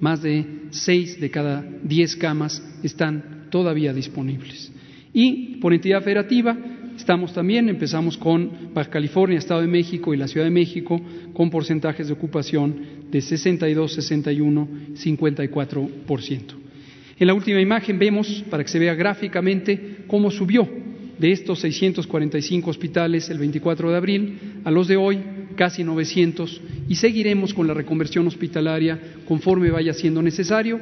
más 0.00 0.22
de 0.22 0.46
6 0.70 1.20
de 1.20 1.30
cada 1.30 1.62
10 1.82 2.16
camas 2.16 2.62
están 2.82 3.48
todavía 3.50 3.92
disponibles. 3.92 4.72
Y 5.12 5.56
por 5.56 5.74
entidad 5.74 6.02
federativa, 6.02 6.56
Estamos 7.00 7.32
también, 7.32 7.70
empezamos 7.70 8.18
con 8.18 8.74
Baja 8.74 8.90
California, 8.90 9.38
Estado 9.38 9.62
de 9.62 9.66
México 9.66 10.12
y 10.12 10.18
la 10.18 10.28
Ciudad 10.28 10.44
de 10.44 10.50
México 10.50 11.00
con 11.32 11.48
porcentajes 11.48 12.08
de 12.08 12.12
ocupación 12.12 12.76
de 13.10 13.20
62, 13.20 13.92
61, 13.94 14.68
54%. 14.94 16.40
En 17.18 17.26
la 17.26 17.34
última 17.34 17.60
imagen 17.60 17.98
vemos, 17.98 18.44
para 18.48 18.64
que 18.64 18.70
se 18.70 18.78
vea 18.78 18.94
gráficamente, 18.94 20.04
cómo 20.06 20.30
subió 20.30 20.68
de 21.18 21.32
estos 21.32 21.60
645 21.60 22.70
hospitales 22.70 23.28
el 23.28 23.38
24 23.38 23.90
de 23.90 23.96
abril 23.96 24.38
a 24.64 24.70
los 24.70 24.88
de 24.88 24.96
hoy, 24.96 25.18
casi 25.54 25.84
900, 25.84 26.60
y 26.88 26.94
seguiremos 26.94 27.52
con 27.52 27.66
la 27.66 27.74
reconversión 27.74 28.26
hospitalaria 28.26 28.98
conforme 29.26 29.70
vaya 29.70 29.92
siendo 29.92 30.22
necesario, 30.22 30.80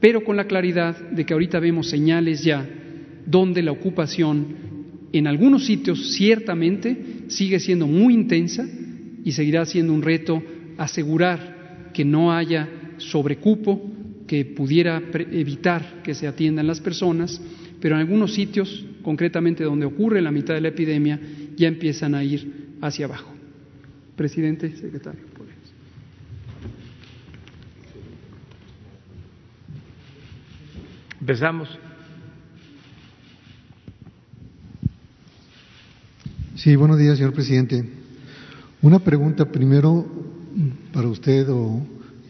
pero 0.00 0.24
con 0.24 0.36
la 0.36 0.46
claridad 0.46 0.96
de 1.10 1.26
que 1.26 1.34
ahorita 1.34 1.60
vemos 1.60 1.90
señales 1.90 2.42
ya 2.42 2.66
donde 3.26 3.62
la 3.62 3.72
ocupación 3.72 4.46
en 5.12 5.26
algunos 5.26 5.66
sitios 5.66 6.14
ciertamente 6.14 6.96
sigue 7.28 7.60
siendo 7.60 7.86
muy 7.86 8.14
intensa 8.14 8.66
y 9.24 9.32
seguirá 9.32 9.66
siendo 9.66 9.92
un 9.92 10.00
reto 10.00 10.42
asegurar 10.80 11.90
que 11.92 12.06
no 12.06 12.32
haya 12.32 12.66
sobrecupo 12.96 13.92
que 14.26 14.46
pudiera 14.46 15.02
evitar 15.30 16.02
que 16.02 16.14
se 16.14 16.26
atiendan 16.26 16.66
las 16.66 16.80
personas, 16.80 17.40
pero 17.80 17.96
en 17.96 18.00
algunos 18.00 18.32
sitios, 18.32 18.86
concretamente 19.02 19.62
donde 19.62 19.84
ocurre 19.84 20.22
la 20.22 20.30
mitad 20.30 20.54
de 20.54 20.62
la 20.62 20.68
epidemia, 20.68 21.20
ya 21.56 21.68
empiezan 21.68 22.14
a 22.14 22.24
ir 22.24 22.76
hacia 22.80 23.04
abajo. 23.04 23.30
Presidente, 24.16 24.74
secretario. 24.76 25.20
Empezamos. 31.20 31.68
Sí, 36.54 36.74
buenos 36.76 36.98
días, 36.98 37.18
señor 37.18 37.34
presidente. 37.34 37.84
Una 38.80 38.98
pregunta 38.98 39.44
primero 39.44 40.29
para 40.92 41.08
usted 41.08 41.48
o, 41.50 41.80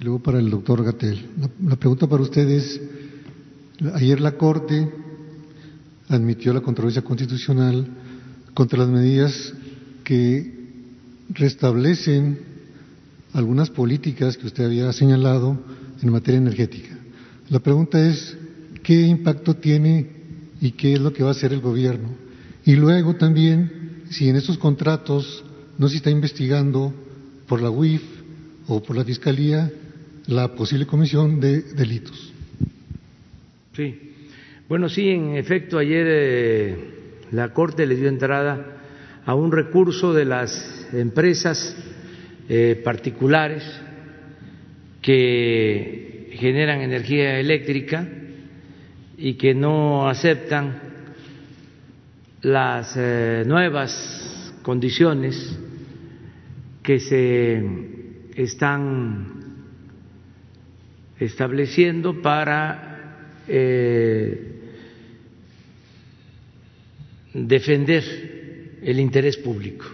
y 0.01 0.05
luego 0.05 0.21
para 0.21 0.39
el 0.39 0.51
doctor 0.51 0.85
Gatel. 0.85 1.27
La, 1.65 1.77
pregunta 1.77 2.07
para 2.07 2.23
usted 2.23 2.49
es, 2.49 2.81
ayer 3.95 4.21
la 4.21 4.33
Corte 4.33 4.91
admitió 6.09 6.53
la 6.53 6.61
controversia 6.61 7.03
constitucional 7.03 7.87
contra 8.55 8.81
las 8.81 8.89
medidas 8.89 9.53
que 10.05 10.59
restablecen 11.31 12.41
algunas 13.33 13.71
políticas 13.71 14.37
que 14.37 14.47
usted 14.47 14.65
había 14.65 14.93
señalado 14.93 15.59
en 16.03 16.11
materia 16.11 16.39
energética. 16.39 16.99
La 17.49 17.61
pregunta 17.61 18.05
es, 18.05 18.37
¿qué 18.83 19.07
impacto 19.07 19.55
tiene 19.55 20.09
y 20.61 20.73
qué 20.73 20.95
es 20.95 21.01
lo 21.01 21.13
que 21.13 21.23
va 21.23 21.31
a 21.31 21.33
hacer 21.33 21.53
el 21.53 21.61
gobierno? 21.61 22.09
Y 22.65 22.75
luego 22.75 23.15
también, 23.17 24.03
si 24.11 24.29
en 24.29 24.37
estos 24.37 24.59
contratos 24.59 25.45
no 25.79 25.89
se 25.89 25.97
está 25.97 26.11
investigando 26.11 26.93
por 27.51 27.61
la 27.61 27.69
UIF 27.69 28.03
o 28.69 28.81
por 28.81 28.97
la 28.97 29.05
Fiscalía 29.05 29.69
la 30.29 30.55
posible 30.55 30.87
comisión 30.87 31.41
de 31.41 31.63
delitos. 31.75 32.33
Sí. 33.75 34.13
Bueno, 34.69 34.89
sí, 34.89 35.09
en 35.09 35.35
efecto, 35.35 35.77
ayer 35.77 36.07
eh, 36.09 36.77
la 37.33 37.53
Corte 37.53 37.87
le 37.87 37.97
dio 37.97 38.09
entrada 38.09 38.77
a 39.27 39.35
un 39.35 39.51
recurso 39.51 40.15
de 40.15 40.27
las 40.27 40.89
empresas 40.93 41.77
eh, 42.49 42.81
particulares 42.85 43.65
que 45.03 46.31
generan 46.35 46.83
energía 46.83 47.41
eléctrica 47.41 48.07
y 49.19 49.35
que 49.35 49.55
no 49.57 50.09
aceptan 50.09 50.81
las 52.43 52.95
eh, 52.97 53.43
nuevas 53.45 54.55
condiciones 54.63 55.59
que 56.83 56.99
se 56.99 57.63
están 58.37 59.41
estableciendo 61.19 62.21
para 62.23 63.37
eh, 63.47 64.61
defender 67.35 68.79
el 68.83 68.99
interés 68.99 69.37
público. 69.37 69.87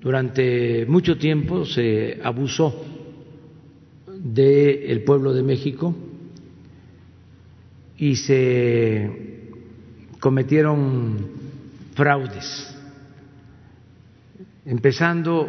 durante 0.00 0.84
mucho 0.86 1.16
tiempo 1.16 1.64
se 1.64 2.20
abusó 2.22 2.84
del 4.24 5.02
pueblo 5.04 5.32
de 5.32 5.42
México 5.42 5.94
y 7.98 8.16
se 8.16 9.10
cometieron 10.20 11.26
fraudes, 11.94 12.73
empezando 14.66 15.48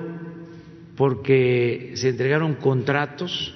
porque 0.95 1.93
se 1.95 2.09
entregaron 2.09 2.55
contratos 2.55 3.53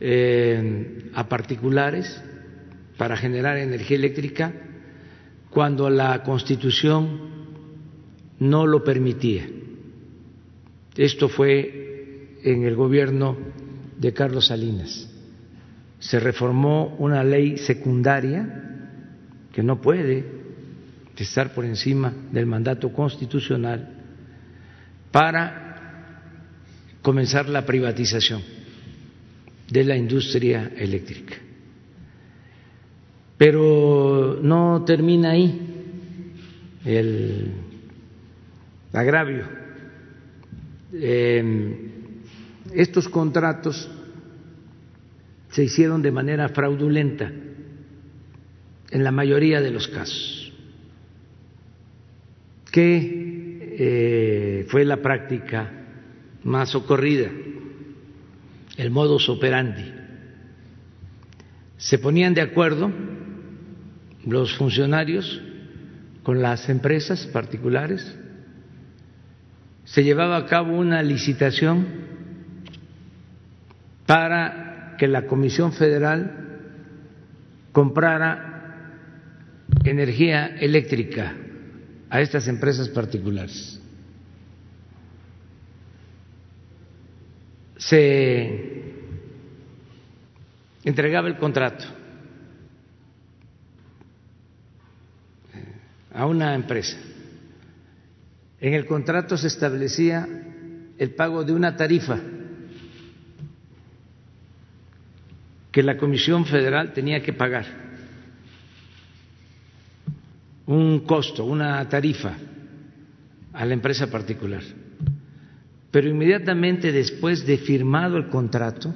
eh, 0.00 1.10
a 1.14 1.28
particulares 1.28 2.22
para 2.96 3.16
generar 3.16 3.58
energía 3.58 3.96
eléctrica 3.96 4.52
cuando 5.50 5.90
la 5.90 6.22
Constitución 6.22 7.28
no 8.38 8.66
lo 8.66 8.84
permitía. 8.84 9.48
Esto 10.96 11.28
fue 11.28 12.38
en 12.42 12.64
el 12.64 12.76
gobierno 12.76 13.36
de 13.98 14.12
Carlos 14.12 14.46
Salinas. 14.46 15.08
Se 15.98 16.20
reformó 16.20 16.96
una 16.98 17.24
ley 17.24 17.56
secundaria 17.58 18.88
que 19.52 19.62
no 19.62 19.80
puede 19.80 20.24
estar 21.16 21.52
por 21.52 21.64
encima 21.64 22.12
del 22.30 22.46
mandato 22.46 22.92
constitucional 22.92 23.97
para 25.10 26.22
comenzar 27.02 27.48
la 27.48 27.64
privatización 27.64 28.42
de 29.70 29.84
la 29.84 29.96
industria 29.96 30.72
eléctrica. 30.76 31.36
Pero 33.36 34.38
no 34.42 34.84
termina 34.84 35.30
ahí 35.30 35.60
el 36.84 37.52
agravio. 38.92 39.44
estos 42.74 43.08
contratos 43.08 43.88
se 45.50 45.64
hicieron 45.64 46.02
de 46.02 46.10
manera 46.10 46.48
fraudulenta 46.48 47.30
en 48.90 49.04
la 49.04 49.12
mayoría 49.12 49.60
de 49.60 49.70
los 49.70 49.86
casos. 49.88 50.52
¿Qué 52.70 53.27
eh, 53.80 54.66
fue 54.70 54.84
la 54.84 54.96
práctica 54.96 55.70
más 56.42 56.74
ocurrida? 56.74 57.30
El 58.76 58.90
modus 58.90 59.28
operandi. 59.28 59.94
Se 61.76 61.98
ponían 61.98 62.34
de 62.34 62.40
acuerdo 62.40 62.90
los 64.26 64.56
funcionarios 64.56 65.40
con 66.24 66.42
las 66.42 66.68
empresas 66.68 67.26
particulares, 67.28 68.18
se 69.84 70.02
llevaba 70.02 70.36
a 70.38 70.46
cabo 70.46 70.76
una 70.76 71.00
licitación 71.02 71.86
para 74.06 74.96
que 74.98 75.06
la 75.06 75.26
Comisión 75.26 75.72
Federal 75.72 76.58
comprara 77.70 78.92
energía 79.84 80.46
eléctrica 80.58 81.36
a 82.10 82.20
estas 82.20 82.48
empresas 82.48 82.88
particulares. 82.88 83.80
Se 87.76 88.94
entregaba 90.84 91.28
el 91.28 91.36
contrato 91.36 91.84
a 96.12 96.26
una 96.26 96.54
empresa. 96.54 96.98
En 98.60 98.74
el 98.74 98.86
contrato 98.86 99.36
se 99.36 99.46
establecía 99.46 100.26
el 100.98 101.14
pago 101.14 101.44
de 101.44 101.52
una 101.52 101.76
tarifa 101.76 102.18
que 105.70 105.82
la 105.84 105.96
Comisión 105.96 106.44
Federal 106.44 106.92
tenía 106.92 107.22
que 107.22 107.32
pagar, 107.32 107.66
un 110.68 111.00
costo, 111.00 111.44
una 111.46 111.88
tarifa 111.88 112.36
a 113.54 113.64
la 113.64 113.74
empresa 113.74 114.10
particular. 114.10 114.62
Pero 115.90 116.08
inmediatamente 116.08 116.92
después 116.92 117.46
de 117.46 117.56
firmado 117.56 118.18
el 118.18 118.28
contrato, 118.28 118.94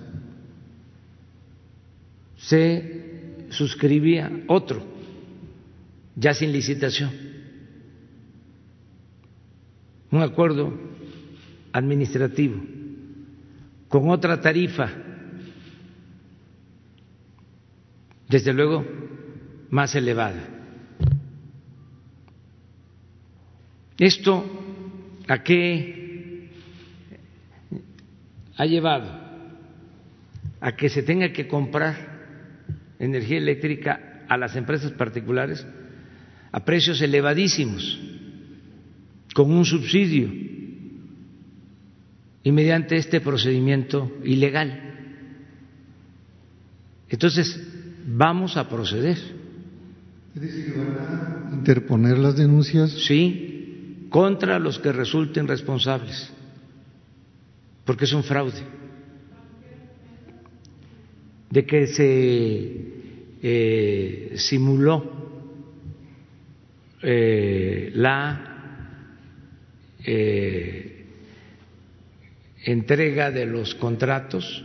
se 2.36 3.46
suscribía 3.48 4.30
otro, 4.48 4.84
ya 6.14 6.34
sin 6.34 6.52
licitación, 6.52 7.10
un 10.10 10.20
acuerdo 10.20 10.78
administrativo 11.72 12.60
con 13.88 14.10
otra 14.10 14.38
tarifa 14.40 14.90
desde 18.28 18.52
luego 18.52 18.84
más 19.70 19.94
elevada. 19.94 20.61
¿Esto 24.02 24.44
a 25.28 25.44
qué 25.44 26.48
ha 28.56 28.66
llevado? 28.66 29.08
A 30.60 30.72
que 30.74 30.88
se 30.88 31.04
tenga 31.04 31.32
que 31.32 31.46
comprar 31.46 31.94
energía 32.98 33.38
eléctrica 33.38 34.24
a 34.28 34.36
las 34.36 34.56
empresas 34.56 34.90
particulares 34.90 35.64
a 36.50 36.64
precios 36.64 37.00
elevadísimos, 37.00 38.00
con 39.36 39.52
un 39.52 39.64
subsidio 39.64 40.32
y 42.42 42.50
mediante 42.50 42.96
este 42.96 43.20
procedimiento 43.20 44.18
ilegal. 44.24 44.80
Entonces, 47.08 47.56
vamos 48.04 48.56
a 48.56 48.68
proceder. 48.68 49.16
interponer 51.52 52.18
las 52.18 52.36
denuncias? 52.36 52.90
Sí, 52.90 53.52
contra 54.12 54.58
los 54.58 54.78
que 54.78 54.92
resulten 54.92 55.48
responsables, 55.48 56.30
porque 57.84 58.04
es 58.04 58.12
un 58.12 58.22
fraude. 58.22 58.62
De 61.48 61.64
que 61.66 61.86
se 61.86 62.92
eh, 63.42 64.34
simuló 64.36 65.02
eh, 67.02 67.90
la 67.94 69.08
eh, 70.04 71.06
entrega 72.64 73.30
de 73.30 73.46
los 73.46 73.74
contratos 73.74 74.62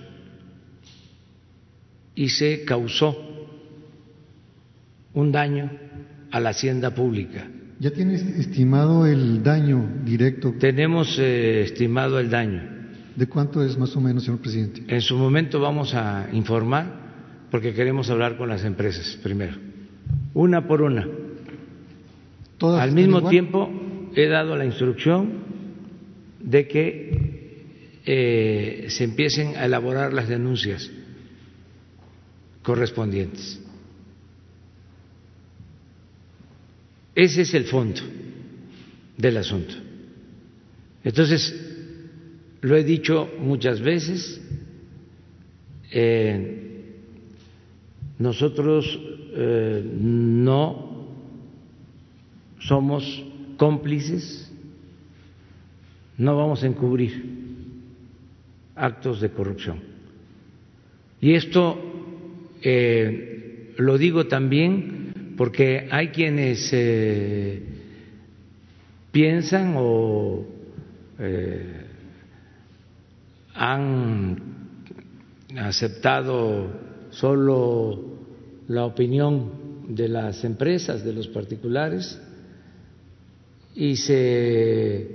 y 2.16 2.30
se 2.30 2.66
causó 2.66 3.16
un 5.14 5.32
daño 5.32 5.72
a 6.32 6.40
la 6.42 6.50
hacienda 6.50 6.94
pública. 6.94 7.48
¿Ya 7.80 7.92
tienes 7.92 8.24
estimado 8.24 9.06
el 9.06 9.44
daño 9.44 9.88
directo? 10.04 10.54
Tenemos 10.60 11.20
eh, 11.20 11.62
estimado 11.62 12.20
el 12.20 12.30
daño. 12.30 12.64
¿De 13.16 13.28
cuánto 13.28 13.64
es 13.64 13.78
más 13.78 13.96
o 13.96 14.02
menos, 14.02 14.24
señor 14.24 14.40
presidente? 14.40 14.84
En 14.88 15.02
su 15.02 15.16
momento 15.16 15.60
vamos 15.60 15.94
a 15.94 16.28
informar 16.34 17.08
porque 17.52 17.74
queremos 17.74 18.10
hablar 18.10 18.38
con 18.38 18.50
las 18.50 18.64
empresas 18.64 19.20
primero, 19.22 19.58
una 20.34 20.68
por 20.68 20.82
una. 20.82 21.08
¿Todas 22.58 22.82
Al 22.82 22.94
mismo 22.94 23.30
tiempo 23.30 23.70
he 24.16 24.28
dado 24.28 24.56
la 24.56 24.66
instrucción 24.66 25.46
de 26.40 26.68
que 26.68 27.58
eh, 28.06 28.86
se 28.90 29.04
empiecen 29.04 29.56
a 29.56 29.66
elaborar 29.66 30.14
las 30.14 30.28
denuncias 30.28 30.90
correspondientes. 32.64 33.62
Ese 37.18 37.42
es 37.42 37.54
el 37.56 37.64
fondo 37.64 38.00
del 39.18 39.38
asunto. 39.38 39.74
Entonces, 41.04 41.52
lo 42.62 42.76
he 42.76 42.84
dicho 42.84 43.28
muchas 43.40 43.82
veces, 43.82 44.40
eh, 45.92 46.94
nosotros 48.20 49.00
eh, 49.34 49.84
no 50.00 51.08
somos 52.60 53.26
cómplices, 53.58 54.52
no 56.20 56.38
vamos 56.38 56.62
a 56.62 56.68
encubrir 56.68 57.24
actos 58.76 59.22
de 59.22 59.32
corrupción. 59.32 59.80
Y 61.20 61.34
esto 61.34 61.80
eh, 62.62 63.74
lo 63.80 63.98
digo 63.98 64.28
también 64.28 64.97
porque 65.38 65.88
hay 65.92 66.08
quienes 66.08 66.70
eh, 66.74 67.62
piensan 69.12 69.76
o 69.78 70.44
eh, 71.20 71.86
han 73.54 74.42
aceptado 75.56 76.68
solo 77.12 78.18
la 78.68 78.86
opinión 78.86 79.86
de 79.90 80.10
las 80.10 80.44
empresas, 80.44 81.06
de 81.06 81.14
los 81.14 81.28
particulares, 81.28 82.20
y 83.76 83.96
se 83.96 85.08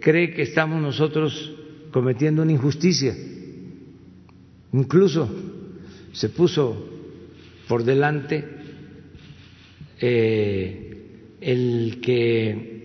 cree 0.00 0.32
que 0.32 0.42
estamos 0.42 0.80
nosotros 0.80 1.52
cometiendo 1.90 2.42
una 2.42 2.52
injusticia. 2.52 3.14
Incluso 4.72 5.28
se 6.12 6.28
puso 6.28 6.88
por 7.68 7.84
delante 7.84 8.55
eh, 10.00 10.96
el 11.40 12.00
que 12.02 12.76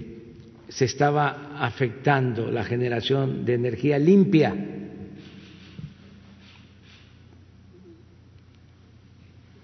se 0.70 0.86
estaba 0.86 1.58
afectando 1.60 2.50
la 2.50 2.64
generación 2.64 3.44
de 3.44 3.54
energía 3.56 4.00
limpia. 4.00 4.56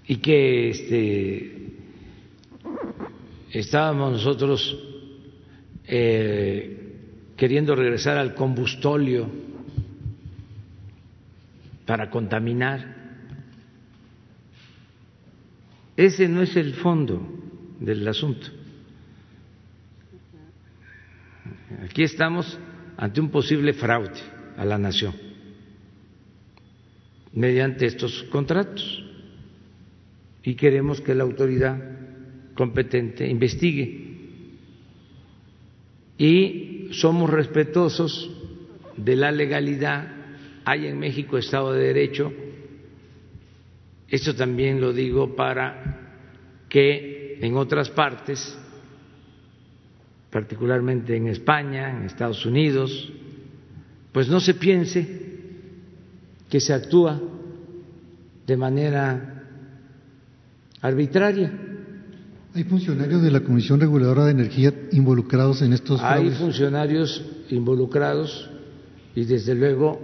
Y 0.09 0.17
que 0.17 0.69
este, 0.69 1.51
estábamos 3.51 4.13
nosotros 4.13 4.77
eh, 5.85 6.77
queriendo 7.35 7.75
regresar 7.75 8.17
al 8.17 8.33
combustóleo 8.33 9.29
para 11.85 12.09
contaminar. 12.09 12.95
Ese 15.95 16.27
no 16.27 16.41
es 16.41 16.55
el 16.55 16.73
fondo 16.73 17.36
del 17.79 18.07
asunto. 18.07 18.47
Aquí 21.83 22.03
estamos 22.03 22.57
ante 22.97 23.21
un 23.21 23.29
posible 23.29 23.73
fraude 23.73 24.19
a 24.57 24.65
la 24.65 24.77
nación 24.77 25.13
mediante 27.33 27.85
estos 27.85 28.23
contratos 28.31 29.03
y 30.43 30.55
queremos 30.55 31.01
que 31.01 31.13
la 31.13 31.23
autoridad 31.23 31.77
competente 32.55 33.27
investigue. 33.27 34.07
Y 36.17 36.87
somos 36.91 37.29
respetuosos 37.29 38.31
de 38.95 39.15
la 39.15 39.31
legalidad, 39.31 40.07
hay 40.65 40.87
en 40.87 40.97
México 40.97 41.37
Estado 41.37 41.73
de 41.73 41.87
Derecho, 41.87 42.33
esto 44.07 44.33
también 44.35 44.81
lo 44.81 44.93
digo 44.93 45.35
para 45.35 46.15
que 46.69 47.06
en 47.41 47.55
otras 47.55 47.89
partes, 47.89 48.57
particularmente 50.31 51.15
en 51.15 51.27
España, 51.27 51.91
en 51.91 52.03
Estados 52.03 52.45
Unidos, 52.45 53.11
pues 54.11 54.27
no 54.29 54.39
se 54.39 54.53
piense 54.53 55.27
que 56.49 56.59
se 56.59 56.73
actúa 56.73 57.21
de 58.45 58.57
manera 58.57 59.43
arbitraria. 60.81 61.51
¿Hay 62.53 62.63
funcionarios 62.63 63.21
de 63.21 63.29
la 63.29 63.41
Comisión 63.41 63.79
Reguladora 63.79 64.25
de 64.25 64.31
Energía 64.31 64.73
involucrados 64.91 65.61
en 65.61 65.73
estos 65.73 66.01
Hay 66.01 66.31
funcionarios 66.31 67.23
involucrados 67.49 68.49
y 69.15 69.25
desde 69.25 69.53
luego 69.53 69.99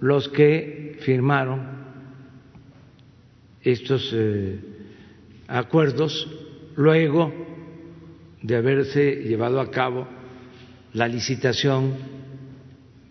los 0.00 0.28
que 0.28 0.98
firmaron 1.02 1.82
estos 3.62 4.10
eh, 4.14 4.58
acuerdos 5.48 6.28
luego 6.76 7.32
de 8.42 8.56
haberse 8.56 9.22
llevado 9.22 9.60
a 9.60 9.70
cabo 9.70 10.06
la 10.94 11.08
licitación 11.08 11.94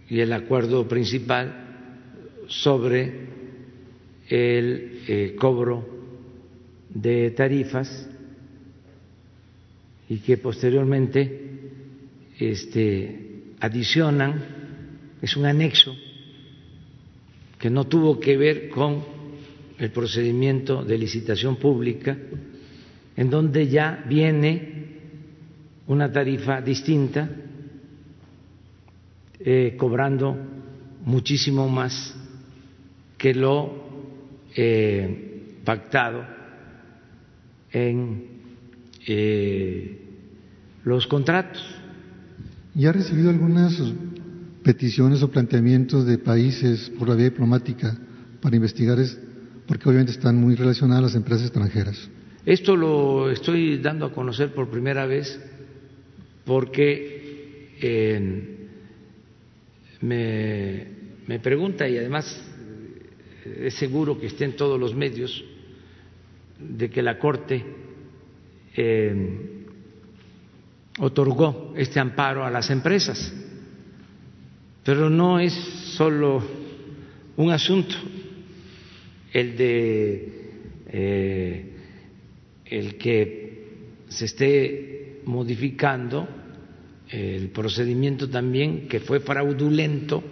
y 0.09 0.19
el 0.19 0.33
acuerdo 0.33 0.87
principal 0.87 2.43
sobre 2.47 3.29
el 4.27 5.01
eh, 5.07 5.35
cobro 5.37 5.87
de 6.89 7.31
tarifas 7.31 8.09
y 10.09 10.17
que 10.17 10.37
posteriormente 10.37 11.41
este, 12.37 13.55
adicionan, 13.61 14.43
es 15.21 15.37
un 15.37 15.45
anexo 15.45 15.95
que 17.57 17.69
no 17.69 17.85
tuvo 17.85 18.19
que 18.19 18.35
ver 18.35 18.69
con 18.69 19.03
el 19.77 19.91
procedimiento 19.91 20.83
de 20.83 20.97
licitación 20.97 21.55
pública, 21.55 22.17
en 23.21 23.29
donde 23.29 23.67
ya 23.67 24.03
viene 24.09 24.87
una 25.85 26.11
tarifa 26.11 26.59
distinta, 26.59 27.29
eh, 29.39 29.75
cobrando 29.77 30.35
muchísimo 31.05 31.69
más 31.69 32.15
que 33.19 33.35
lo 33.35 34.09
eh, 34.55 35.59
pactado 35.63 36.25
en 37.71 38.23
eh, 39.05 40.01
los 40.83 41.05
contratos. 41.05 41.63
¿Y 42.73 42.87
ha 42.87 42.91
recibido 42.91 43.29
algunas 43.29 43.79
peticiones 44.63 45.21
o 45.21 45.29
planteamientos 45.29 46.07
de 46.07 46.17
países 46.17 46.91
por 46.97 47.07
la 47.07 47.13
vía 47.13 47.25
diplomática 47.25 47.95
para 48.41 48.55
investigar, 48.55 48.97
es, 48.99 49.15
porque 49.67 49.87
obviamente 49.87 50.11
están 50.11 50.37
muy 50.37 50.55
relacionadas 50.55 51.03
las 51.03 51.15
empresas 51.15 51.43
extranjeras? 51.43 52.09
Esto 52.45 52.75
lo 52.75 53.29
estoy 53.29 53.77
dando 53.77 54.07
a 54.07 54.11
conocer 54.11 54.53
por 54.53 54.67
primera 54.69 55.05
vez 55.05 55.39
porque 56.43 57.21
me, 60.01 60.87
me 61.27 61.39
pregunta 61.39 61.87
y 61.87 61.97
además 61.97 62.47
es 63.45 63.75
seguro 63.75 64.19
que 64.19 64.27
esté 64.27 64.45
en 64.45 64.55
todos 64.55 64.79
los 64.79 64.95
medios 64.95 65.43
de 66.59 66.89
que 66.89 67.01
la 67.01 67.19
Corte 67.19 67.63
eh, 68.75 69.65
otorgó 70.99 71.73
este 71.75 71.99
amparo 71.99 72.43
a 72.43 72.49
las 72.49 72.69
empresas, 72.69 73.33
pero 74.83 75.09
no 75.09 75.39
es 75.39 75.53
solo 75.95 76.43
un 77.37 77.51
asunto 77.51 77.95
el 79.31 79.57
de 79.57 80.51
eh, 80.87 81.70
el 82.71 82.95
que 82.95 83.51
se 84.07 84.25
esté 84.25 85.21
modificando 85.25 86.27
el 87.09 87.49
procedimiento 87.49 88.29
también 88.29 88.87
que 88.87 89.01
fue 89.01 89.19
fraudulento 89.19 90.23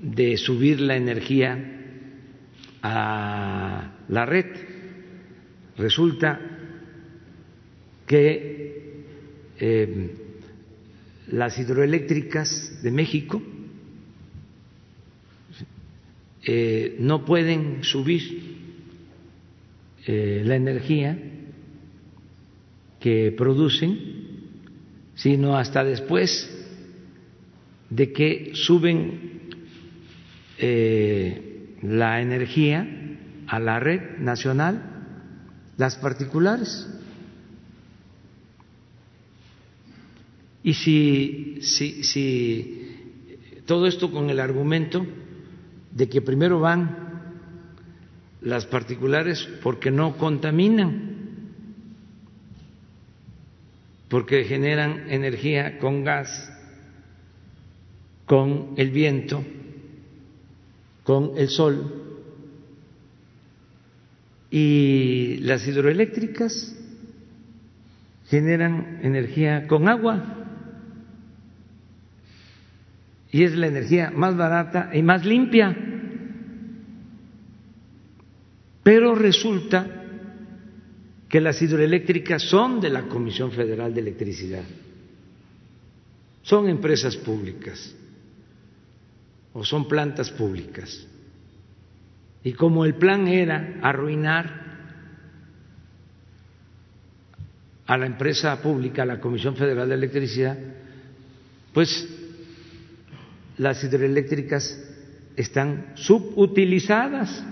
de 0.00 0.36
subir 0.36 0.80
la 0.80 0.96
energía 0.96 1.58
a 2.82 3.92
la 4.08 4.24
red. 4.26 4.46
Resulta 5.76 6.40
que 8.06 9.04
eh, 9.58 10.10
las 11.28 11.58
hidroeléctricas 11.58 12.80
de 12.82 12.90
México 12.90 13.42
eh, 16.44 16.96
no 17.00 17.24
pueden 17.24 17.82
subir 17.82 18.59
eh, 20.06 20.42
la 20.44 20.56
energía 20.56 21.18
que 23.00 23.32
producen, 23.36 23.98
sino 25.14 25.56
hasta 25.56 25.84
después 25.84 26.48
de 27.90 28.12
que 28.12 28.52
suben 28.54 29.40
eh, 30.58 31.76
la 31.82 32.20
energía 32.20 32.88
a 33.46 33.58
la 33.58 33.80
red 33.80 34.18
nacional, 34.18 34.82
las 35.76 35.96
particulares. 35.96 36.88
Y 40.62 40.74
si, 40.74 41.58
si, 41.62 42.04
si 42.04 42.90
todo 43.64 43.86
esto 43.86 44.10
con 44.10 44.30
el 44.30 44.40
argumento 44.40 45.06
de 45.90 46.08
que 46.08 46.20
primero 46.20 46.60
van 46.60 46.99
las 48.42 48.66
particulares 48.66 49.48
porque 49.62 49.90
no 49.90 50.16
contaminan, 50.16 51.16
porque 54.08 54.44
generan 54.44 55.10
energía 55.10 55.78
con 55.78 56.04
gas, 56.04 56.50
con 58.26 58.74
el 58.76 58.90
viento, 58.90 59.44
con 61.04 61.32
el 61.36 61.48
sol 61.48 62.00
y 64.50 65.36
las 65.38 65.66
hidroeléctricas 65.66 66.76
generan 68.28 69.00
energía 69.02 69.66
con 69.66 69.88
agua 69.88 70.40
y 73.32 73.44
es 73.44 73.54
la 73.54 73.68
energía 73.68 74.10
más 74.10 74.36
barata 74.36 74.90
y 74.92 75.02
más 75.02 75.24
limpia. 75.24 75.76
Pero 78.82 79.14
resulta 79.14 80.04
que 81.28 81.40
las 81.40 81.60
hidroeléctricas 81.62 82.42
son 82.42 82.80
de 82.80 82.90
la 82.90 83.02
Comisión 83.02 83.52
Federal 83.52 83.94
de 83.94 84.00
Electricidad, 84.00 84.64
son 86.42 86.68
empresas 86.68 87.16
públicas 87.16 87.94
o 89.52 89.64
son 89.64 89.86
plantas 89.86 90.30
públicas. 90.30 91.06
Y 92.42 92.52
como 92.54 92.84
el 92.84 92.94
plan 92.94 93.28
era 93.28 93.78
arruinar 93.82 94.60
a 97.86 97.98
la 97.98 98.06
empresa 98.06 98.60
pública, 98.62 99.02
a 99.02 99.06
la 99.06 99.20
Comisión 99.20 99.56
Federal 99.56 99.88
de 99.88 99.94
Electricidad, 99.94 100.56
pues 101.74 102.08
las 103.58 103.82
hidroeléctricas 103.84 104.80
están 105.36 105.92
subutilizadas. 105.96 107.44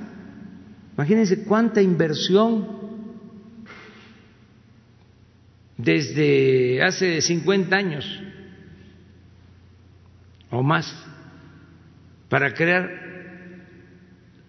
Imagínense 0.99 1.45
cuánta 1.45 1.81
inversión 1.81 2.67
desde 5.77 6.83
hace 6.83 7.21
50 7.21 7.77
años 7.77 8.21
o 10.51 10.61
más 10.61 10.93
para 12.29 12.53
crear 12.53 12.91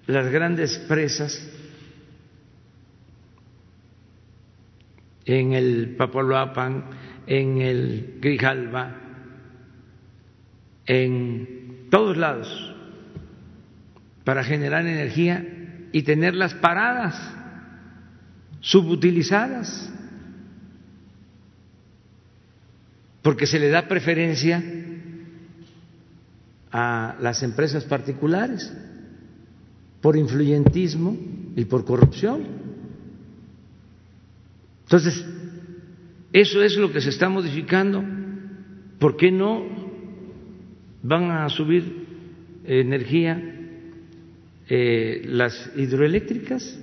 las 0.08 0.32
grandes 0.32 0.76
presas 0.88 1.40
en 5.26 5.54
el 5.54 5.96
Papaloapan, 5.98 6.84
en 7.28 7.62
el 7.62 8.18
Grijalba, 8.22 8.96
en 10.88 11.86
todos 11.92 12.18
lados, 12.18 12.76
para 14.24 14.44
generar 14.44 14.88
energía 14.88 15.58
y 15.92 16.04
tenerlas 16.04 16.54
paradas, 16.56 17.20
subutilizadas, 18.62 19.92
porque 23.22 23.48
se 23.48 23.60
le 23.60 23.70
da 23.70 23.88
preferencia 23.88 24.64
a 26.72 27.16
las 27.20 27.44
empresas 27.44 27.84
particulares 27.84 28.72
por 30.02 30.16
influyentismo 30.16 31.18
y 31.56 31.66
por 31.66 31.84
corrupción. 31.86 32.44
Entonces, 34.84 35.26
eso 36.32 36.64
es 36.64 36.78
lo 36.78 36.92
que 36.92 37.02
se 37.02 37.10
está 37.10 37.30
modificando. 37.30 38.04
¿Por 39.00 39.18
qué 39.18 39.32
no 39.32 39.64
van 41.02 41.32
a 41.32 41.50
subir 41.50 42.08
energía 42.66 43.59
eh, 44.70 45.24
las 45.26 45.72
hidroeléctricas? 45.76 46.78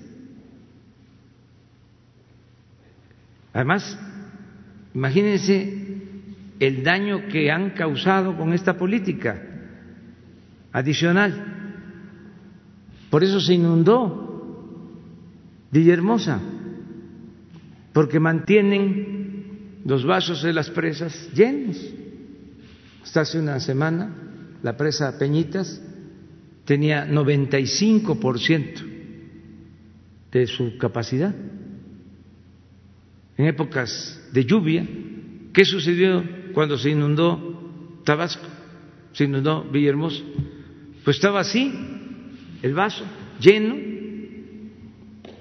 Además, 3.52 3.98
imagínense 4.92 5.86
el 6.58 6.82
daño 6.82 7.28
que 7.28 7.50
han 7.50 7.70
causado 7.70 8.36
con 8.36 8.52
esta 8.52 8.76
política 8.76 9.40
adicional. 10.72 11.54
Por 13.08 13.22
eso 13.22 13.40
se 13.40 13.54
inundó 13.54 14.26
Villahermosa, 15.70 16.40
porque 17.92 18.20
mantienen 18.20 19.80
los 19.84 20.04
vasos 20.04 20.42
de 20.42 20.52
las 20.52 20.70
presas 20.70 21.30
llenos. 21.32 21.76
Hasta 23.02 23.20
hace 23.20 23.38
una 23.38 23.60
semana 23.60 24.10
la 24.62 24.76
presa 24.76 25.18
Peñitas 25.18 25.80
tenía 26.66 27.06
95% 27.06 28.82
de 30.30 30.46
su 30.46 30.76
capacidad 30.76 31.34
en 33.38 33.46
épocas 33.46 34.20
de 34.32 34.44
lluvia. 34.44 34.86
¿Qué 35.52 35.64
sucedió 35.64 36.22
cuando 36.52 36.76
se 36.76 36.90
inundó 36.90 38.00
Tabasco? 38.04 38.46
Se 39.12 39.24
inundó 39.24 39.64
Villahermosa. 39.64 40.22
Pues 41.04 41.16
estaba 41.16 41.40
así, 41.40 41.72
el 42.62 42.74
vaso 42.74 43.04
lleno, 43.40 43.76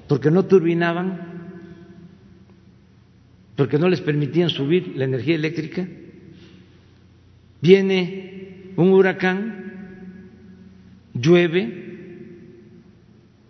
porque 0.07 0.29
no 0.29 0.45
turbinaban, 0.45 1.33
porque 3.55 3.79
no 3.79 3.89
les 3.89 4.01
permitían 4.01 4.49
subir 4.49 4.93
la 4.95 5.05
energía 5.05 5.35
eléctrica. 5.35 5.87
Viene 7.61 8.73
un 8.75 8.91
huracán, 8.91 9.64
llueve 11.15 11.85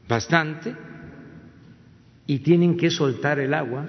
bastante 0.07 0.75
y 2.27 2.39
tienen 2.39 2.77
que 2.77 2.89
soltar 2.89 3.39
el 3.39 3.53
agua 3.53 3.87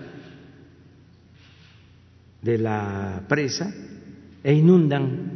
de 2.43 2.59
la 2.59 3.25
presa 3.29 3.73
e 4.43 4.55
inundan 4.55 5.33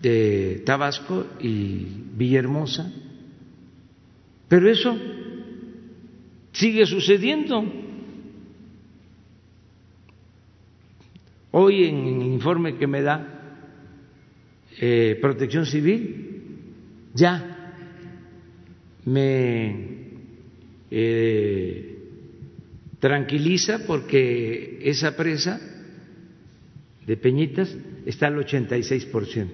de 0.00 0.62
Tabasco 0.66 1.26
y 1.40 1.86
Villahermosa. 2.16 2.92
Pero 4.48 4.70
eso 4.70 4.96
sigue 6.52 6.84
sucediendo. 6.86 7.64
Hoy 11.52 11.84
en 11.84 12.20
el 12.20 12.26
informe 12.26 12.76
que 12.76 12.86
me 12.86 13.00
da 13.00 13.34
eh, 14.80 15.16
Protección 15.20 15.66
Civil, 15.66 16.23
ya 17.14 17.72
me 19.04 19.94
eh, 20.90 21.98
tranquiliza 22.98 23.86
porque 23.86 24.80
esa 24.82 25.16
presa 25.16 25.60
de 27.06 27.16
Peñitas 27.16 27.76
está 28.06 28.26
al 28.26 28.36
86%. 28.36 29.48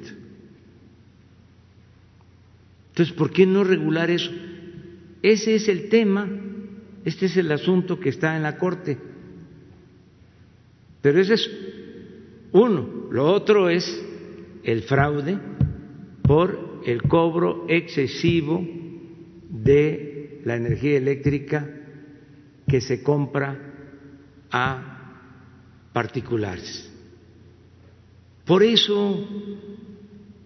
Entonces, 2.89 3.15
¿por 3.15 3.31
qué 3.31 3.47
no 3.47 3.65
regular 3.65 4.11
eso? 4.11 4.31
Ese 5.23 5.55
es 5.55 5.69
el 5.69 5.89
tema, 5.89 6.29
este 7.05 7.27
es 7.27 7.37
el 7.37 7.51
asunto 7.53 8.01
que 8.01 8.09
está 8.09 8.37
en 8.37 8.43
la 8.43 8.57
Corte. 8.57 8.99
Pero 11.03 11.21
ese 11.21 11.35
es 11.35 11.51
uno. 12.53 13.09
Lo 13.11 13.33
otro 13.33 13.69
es 13.69 14.03
el 14.63 14.83
fraude 14.83 15.39
por 16.23 16.70
el 16.85 17.03
cobro 17.03 17.67
excesivo 17.69 18.65
de 19.49 20.41
la 20.45 20.57
energía 20.57 20.97
eléctrica 20.97 21.69
que 22.67 22.81
se 22.81 23.03
compra 23.03 23.59
a 24.51 24.91
particulares. 25.93 26.91
Por 28.45 28.63
eso 28.63 29.27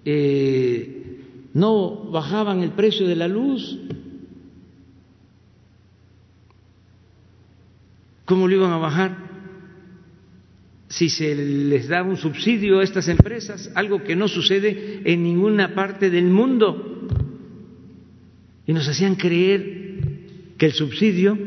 eh, 0.05 1.51
no 1.55 2.11
bajaban 2.11 2.61
el 2.61 2.73
precio 2.73 3.07
de 3.07 3.17
la 3.17 3.29
luz. 3.29 3.79
¿Cómo 8.25 8.49
lo 8.49 8.55
iban 8.55 8.73
a 8.73 8.79
bajar? 8.79 9.24
Si 10.89 11.09
se 11.09 11.35
les 11.35 11.89
da 11.89 12.03
un 12.03 12.17
subsidio 12.17 12.81
a 12.81 12.85
estas 12.85 13.09
empresas, 13.09 13.71
algo 13.75 14.05
que 14.05 14.15
no 14.15 14.29
sucede 14.29 15.01
en 15.05 15.23
ninguna 15.23 15.75
parte 15.75 16.11
del 16.11 16.27
mundo 16.27 17.09
y 18.67 18.73
nos 18.73 18.89
hacían 18.89 19.17
creer 19.17 20.55
que 20.57 20.67
el 20.67 20.73
subsidio 20.73 21.39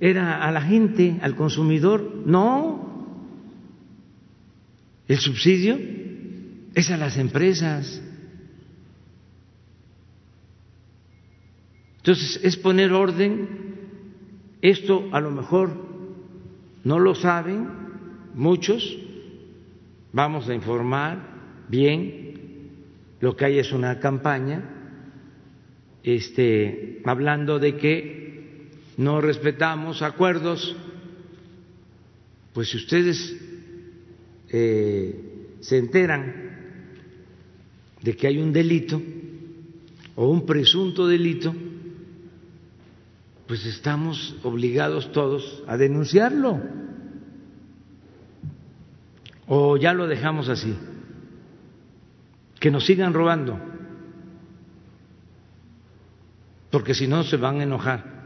era 0.00 0.42
a 0.42 0.50
la 0.50 0.62
gente, 0.62 1.18
al 1.20 1.36
consumidor. 1.36 2.22
No, 2.26 2.90
el 5.06 5.18
subsidio 5.18 5.78
es 6.74 6.90
a 6.90 6.96
las 6.96 7.16
empresas. 7.18 8.02
Entonces, 11.98 12.40
es 12.42 12.56
poner 12.56 12.92
orden. 12.92 13.48
Esto 14.62 15.08
a 15.12 15.20
lo 15.20 15.30
mejor 15.30 15.70
no 16.84 16.98
lo 16.98 17.14
saben 17.14 17.79
muchos. 18.34 18.98
Vamos 20.12 20.48
a 20.48 20.54
informar 20.54 21.66
bien. 21.68 22.70
Lo 23.20 23.36
que 23.36 23.44
hay 23.44 23.58
es 23.58 23.72
una 23.72 24.00
campaña 24.00 24.80
este, 26.02 27.02
hablando 27.04 27.58
de 27.58 27.76
que 27.76 28.70
no 28.96 29.20
respetamos 29.20 30.02
acuerdos, 30.02 30.76
pues 32.52 32.70
si 32.70 32.76
ustedes 32.78 33.36
eh, 34.48 35.56
se 35.60 35.78
enteran 35.78 36.50
de 38.02 38.16
que 38.16 38.26
hay 38.26 38.38
un 38.38 38.52
delito 38.52 39.00
o 40.16 40.28
un 40.28 40.46
presunto 40.46 41.06
delito, 41.06 41.54
pues 43.46 43.66
estamos 43.66 44.36
obligados 44.42 45.12
todos 45.12 45.62
a 45.66 45.76
denunciarlo. 45.76 46.60
O 49.52 49.76
ya 49.76 49.92
lo 49.92 50.06
dejamos 50.06 50.48
así, 50.48 50.78
que 52.60 52.70
nos 52.70 52.86
sigan 52.86 53.12
robando 53.12 53.58
porque 56.70 56.94
si 56.94 57.06
no 57.06 57.24
se 57.24 57.36
van 57.36 57.60
a 57.60 57.64
enojar. 57.64 58.20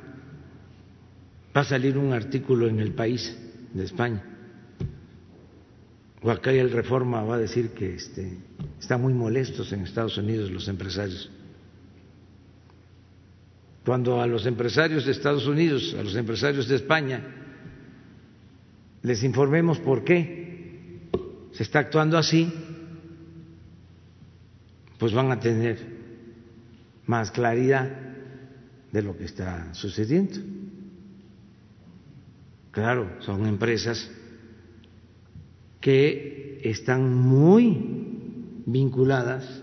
Va 1.56 1.62
a 1.62 1.64
salir 1.64 1.96
un 1.96 2.12
artículo 2.12 2.68
en 2.68 2.80
el 2.80 2.92
país 2.92 3.36
de 3.72 3.84
España. 3.84 4.22
O 6.22 6.30
acá 6.30 6.52
el 6.52 6.70
Reforma 6.70 7.22
va 7.22 7.36
a 7.36 7.38
decir 7.38 7.70
que 7.70 7.94
este, 7.94 8.38
están 8.80 9.00
muy 9.00 9.14
molestos 9.14 9.72
en 9.72 9.82
Estados 9.82 10.18
Unidos 10.18 10.50
los 10.50 10.68
empresarios. 10.68 11.30
Cuando 13.84 14.20
a 14.20 14.26
los 14.26 14.46
empresarios 14.46 15.04
de 15.04 15.12
Estados 15.12 15.46
Unidos, 15.46 15.94
a 15.98 16.02
los 16.02 16.16
empresarios 16.16 16.66
de 16.68 16.76
España, 16.76 17.22
les 19.02 19.22
informemos 19.22 19.78
por 19.78 20.02
qué 20.02 20.43
se 21.54 21.62
está 21.62 21.78
actuando 21.78 22.18
así, 22.18 22.52
pues 24.98 25.12
van 25.12 25.30
a 25.30 25.38
tener 25.38 25.78
más 27.06 27.30
claridad 27.30 27.90
de 28.90 29.02
lo 29.02 29.16
que 29.16 29.24
está 29.24 29.72
sucediendo. 29.72 30.40
Claro, 32.72 33.08
son 33.20 33.46
empresas 33.46 34.10
que 35.80 36.60
están 36.64 37.14
muy 37.14 38.62
vinculadas 38.66 39.62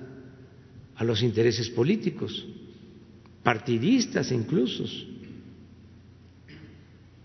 a 0.96 1.04
los 1.04 1.22
intereses 1.24 1.70
políticos, 1.70 2.48
partidistas 3.44 4.32
incluso, 4.32 4.86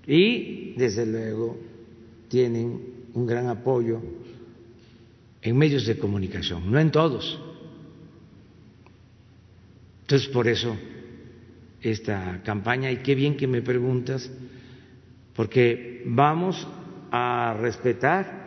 y 0.08 0.74
desde 0.76 1.06
luego 1.06 1.56
tienen 2.28 2.96
un 3.14 3.26
gran 3.26 3.48
apoyo 3.48 4.25
en 5.46 5.56
medios 5.56 5.86
de 5.86 5.96
comunicación, 5.96 6.70
no 6.70 6.78
en 6.78 6.90
todos. 6.90 7.40
Entonces, 10.02 10.28
por 10.28 10.48
eso 10.48 10.76
esta 11.80 12.42
campaña 12.44 12.90
y 12.90 12.96
qué 12.98 13.14
bien 13.14 13.36
que 13.36 13.46
me 13.46 13.62
preguntas, 13.62 14.30
porque 15.34 16.02
vamos 16.06 16.66
a 17.12 17.56
respetar 17.60 18.46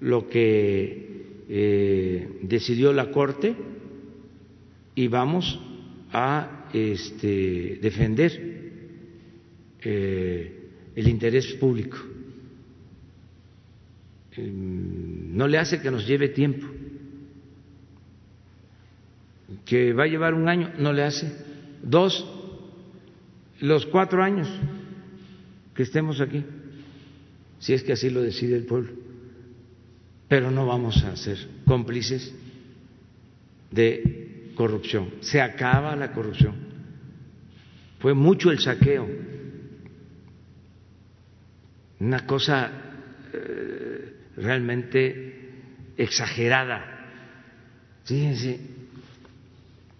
lo 0.00 0.28
que 0.28 1.44
eh, 1.48 2.40
decidió 2.42 2.92
la 2.92 3.10
Corte 3.10 3.54
y 4.94 5.08
vamos 5.08 5.58
a 6.12 6.68
este, 6.74 7.78
defender 7.80 8.32
eh, 9.80 10.68
el 10.94 11.08
interés 11.08 11.54
público. 11.54 12.11
Em, 14.36 15.36
no 15.36 15.46
le 15.46 15.58
hace 15.58 15.80
que 15.80 15.90
nos 15.90 16.06
lleve 16.06 16.28
tiempo, 16.28 16.66
que 19.64 19.92
va 19.92 20.04
a 20.04 20.06
llevar 20.06 20.34
un 20.34 20.48
año, 20.48 20.72
no 20.78 20.92
le 20.92 21.02
hace. 21.02 21.30
Dos, 21.82 22.26
los 23.60 23.86
cuatro 23.86 24.22
años 24.22 24.48
que 25.74 25.82
estemos 25.82 26.20
aquí, 26.20 26.44
si 27.58 27.74
es 27.74 27.82
que 27.82 27.92
así 27.92 28.08
lo 28.10 28.22
decide 28.22 28.56
el 28.56 28.64
pueblo. 28.64 28.92
Pero 30.28 30.50
no 30.50 30.66
vamos 30.66 31.04
a 31.04 31.14
ser 31.16 31.36
cómplices 31.66 32.34
de 33.70 34.52
corrupción. 34.54 35.10
Se 35.20 35.40
acaba 35.40 35.94
la 35.94 36.12
corrupción. 36.12 36.54
Fue 37.98 38.14
mucho 38.14 38.50
el 38.50 38.58
saqueo. 38.58 39.08
Una 42.00 42.26
cosa 42.26 42.70
eh, 43.32 43.81
realmente 44.36 45.50
exagerada. 45.96 46.84
Fíjense, 48.04 48.60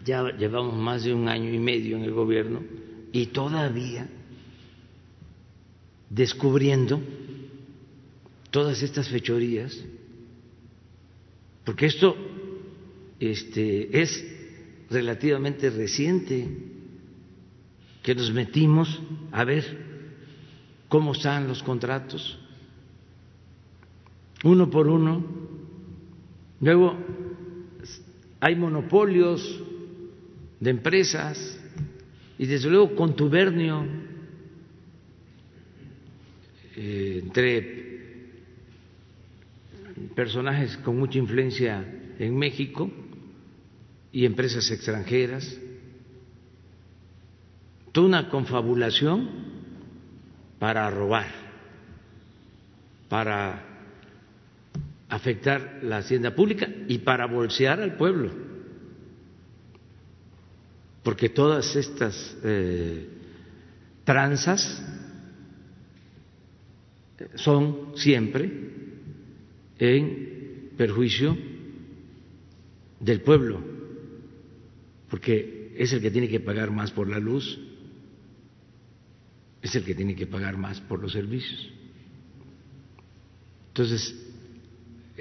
ya 0.05 0.25
llevamos 0.37 0.77
más 0.77 1.05
de 1.05 1.15
un 1.15 1.29
año 1.29 1.53
y 1.53 1.59
medio 1.59 1.97
en 1.97 2.05
el 2.05 2.13
gobierno 2.13 2.63
y 3.13 3.27
todavía 3.27 4.09
descubriendo 6.11 7.01
todas 8.51 8.83
estas 8.83 9.09
fechorías, 9.09 9.79
porque 11.65 11.87
esto 11.87 12.17
este, 13.19 14.03
es 14.03 14.27
relativamente 14.91 15.71
reciente 15.71 16.49
que 18.03 18.15
nos 18.15 18.33
metimos 18.33 19.01
a 19.31 19.45
ver 19.45 19.65
cómo 20.89 21.13
están 21.13 21.49
los 21.49 21.63
contratos, 21.63 22.39
uno 24.45 24.71
por 24.71 24.89
uno. 24.89 25.25
Luego 26.61 26.97
hay 28.41 28.57
monopolios 28.57 29.63
de 30.61 30.71
empresas 30.71 31.59
y 32.39 32.47
desde 32.47 32.71
luego 32.71 32.95
contubernio 32.95 33.85
eh, 36.77 37.21
entre 37.23 37.83
personajes 40.15 40.77
con 40.79 40.99
mucha 40.99 41.19
influencia 41.19 41.85
en 42.19 42.37
México 42.37 42.91
y 44.13 44.25
empresas 44.25 44.71
extranjeras, 44.71 45.59
toda 47.93 48.07
una 48.07 48.29
confabulación 48.29 49.29
para 50.59 50.91
robar, 50.91 51.29
para 53.09 53.72
afectar 55.13 55.81
la 55.83 55.99
hacienda 55.99 56.35
pública 56.35 56.67
y 56.89 56.99
para 57.01 57.27
bolsear 57.27 57.83
al 57.83 57.97
pueblo, 57.99 58.31
porque 61.03 61.29
todas 61.29 61.77
estas 61.77 62.35
eh, 62.43 63.09
tranzas 64.05 64.83
son 67.35 67.93
siempre 67.95 68.51
en 69.79 70.71
perjuicio 70.79 71.37
del 72.99 73.21
pueblo, 73.21 73.61
porque 75.11 75.75
es 75.77 75.93
el 75.93 76.01
que 76.01 76.11
tiene 76.11 76.31
que 76.31 76.41
pagar 76.41 76.71
más 76.71 76.91
por 76.91 77.11
la 77.11 77.19
luz, 77.19 77.61
es 79.61 79.75
el 79.75 79.85
que 79.85 79.95
tiene 79.95 80.15
que 80.15 80.27
pagar 80.27 80.57
más 80.57 80.81
por 80.81 81.03
los 81.03 81.13
servicios. 81.13 81.71
Entonces, 83.69 84.32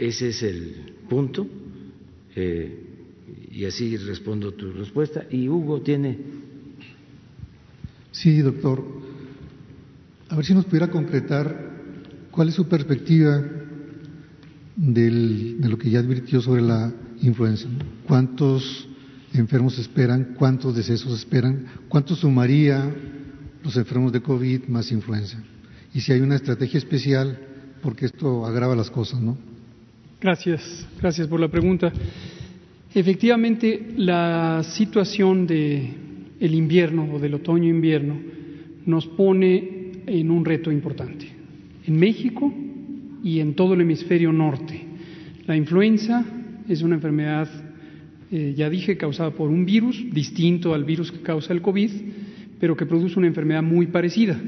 ese 0.01 0.29
es 0.29 0.41
el 0.41 0.95
punto, 1.07 1.47
eh, 2.35 2.91
y 3.51 3.65
así 3.65 3.97
respondo 3.97 4.51
tu 4.53 4.71
respuesta. 4.71 5.25
Y 5.29 5.47
Hugo 5.47 5.81
tiene. 5.81 6.17
Sí, 8.11 8.39
doctor. 8.39 8.83
A 10.29 10.35
ver 10.35 10.43
si 10.43 10.55
nos 10.55 10.65
pudiera 10.65 10.89
concretar 10.89 11.71
cuál 12.31 12.49
es 12.49 12.55
su 12.55 12.67
perspectiva 12.67 13.45
de 14.75 15.11
lo 15.69 15.77
que 15.77 15.91
ya 15.91 15.99
advirtió 15.99 16.41
sobre 16.41 16.63
la 16.63 16.91
influenza. 17.21 17.67
¿Cuántos 18.07 18.87
enfermos 19.33 19.77
esperan? 19.77 20.33
¿Cuántos 20.35 20.75
decesos 20.75 21.19
esperan? 21.19 21.67
¿Cuánto 21.87 22.15
sumaría 22.15 22.91
los 23.63 23.77
enfermos 23.77 24.11
de 24.11 24.21
COVID 24.23 24.63
más 24.67 24.91
influenza? 24.91 25.37
Y 25.93 26.01
si 26.01 26.11
hay 26.11 26.21
una 26.21 26.37
estrategia 26.37 26.79
especial, 26.79 27.37
porque 27.83 28.07
esto 28.07 28.47
agrava 28.47 28.75
las 28.75 28.89
cosas, 28.89 29.21
¿no? 29.21 29.50
Gracias, 30.21 30.87
gracias 31.01 31.27
por 31.27 31.39
la 31.39 31.47
pregunta. 31.47 31.91
Efectivamente, 32.93 33.87
la 33.97 34.61
situación 34.63 35.47
del 35.47 35.95
el 36.39 36.53
invierno 36.53 37.11
o 37.11 37.17
del 37.17 37.33
otoño-invierno 37.33 38.19
nos 38.85 39.07
pone 39.07 40.03
en 40.05 40.29
un 40.29 40.45
reto 40.45 40.71
importante. 40.71 41.25
En 41.87 41.97
México 41.97 42.53
y 43.23 43.39
en 43.39 43.55
todo 43.55 43.73
el 43.73 43.81
hemisferio 43.81 44.31
norte. 44.31 44.79
La 45.47 45.55
influenza 45.55 46.23
es 46.69 46.83
una 46.83 46.95
enfermedad, 46.95 47.49
eh, 48.31 48.53
ya 48.55 48.69
dije, 48.69 48.97
causada 48.97 49.31
por 49.31 49.49
un 49.49 49.65
virus 49.65 50.05
distinto 50.13 50.75
al 50.75 50.83
virus 50.83 51.11
que 51.11 51.21
causa 51.21 51.51
el 51.51 51.63
COVID, 51.63 51.89
pero 52.59 52.77
que 52.77 52.85
produce 52.85 53.17
una 53.17 53.27
enfermedad 53.27 53.63
muy 53.63 53.87
parecida. 53.87 54.39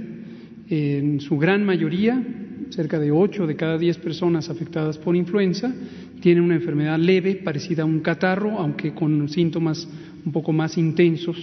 En 0.70 1.20
su 1.20 1.36
gran 1.40 1.66
mayoría, 1.66 2.22
cerca 2.74 3.00
de 3.00 3.12
8 3.12 3.48
de 3.48 3.56
cada 3.56 3.78
10 3.78 3.98
personas 4.00 4.50
afectadas 4.50 4.98
por 4.98 5.16
influenza 5.16 5.74
tienen 6.22 6.44
una 6.44 6.56
enfermedad 6.56 6.98
leve, 6.98 7.36
parecida 7.36 7.84
a 7.84 7.86
un 7.86 8.00
catarro, 8.00 8.58
aunque 8.58 8.94
con 8.94 9.28
síntomas 9.30 9.88
un 10.26 10.32
poco 10.32 10.54
más 10.54 10.78
intensos, 10.78 11.38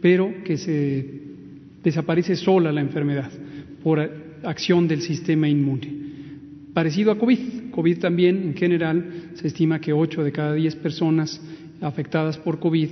pero 0.00 0.42
que 0.44 0.56
se 0.56 1.06
desaparece 1.82 2.34
sola 2.34 2.72
la 2.72 2.80
enfermedad 2.80 3.30
por 3.82 4.00
acción 4.42 4.88
del 4.88 5.02
sistema 5.02 5.48
inmune. 5.48 6.04
Parecido 6.72 7.12
a 7.12 7.18
COVID. 7.18 7.70
COVID 7.70 7.98
también, 7.98 8.42
en 8.42 8.54
general, 8.54 9.30
se 9.34 9.46
estima 9.46 9.80
que 9.80 9.92
8 9.92 10.24
de 10.24 10.32
cada 10.32 10.54
10 10.54 10.76
personas 10.76 11.40
afectadas 11.80 12.38
por 12.38 12.58
COVID 12.58 12.88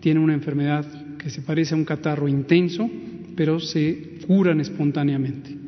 tienen 0.00 0.22
una 0.22 0.34
enfermedad 0.34 0.86
que 1.18 1.30
se 1.30 1.42
parece 1.42 1.74
a 1.74 1.76
un 1.76 1.84
catarro 1.84 2.26
intenso, 2.26 2.90
pero 3.36 3.60
se 3.60 4.18
curan 4.26 4.60
espontáneamente. 4.60 5.59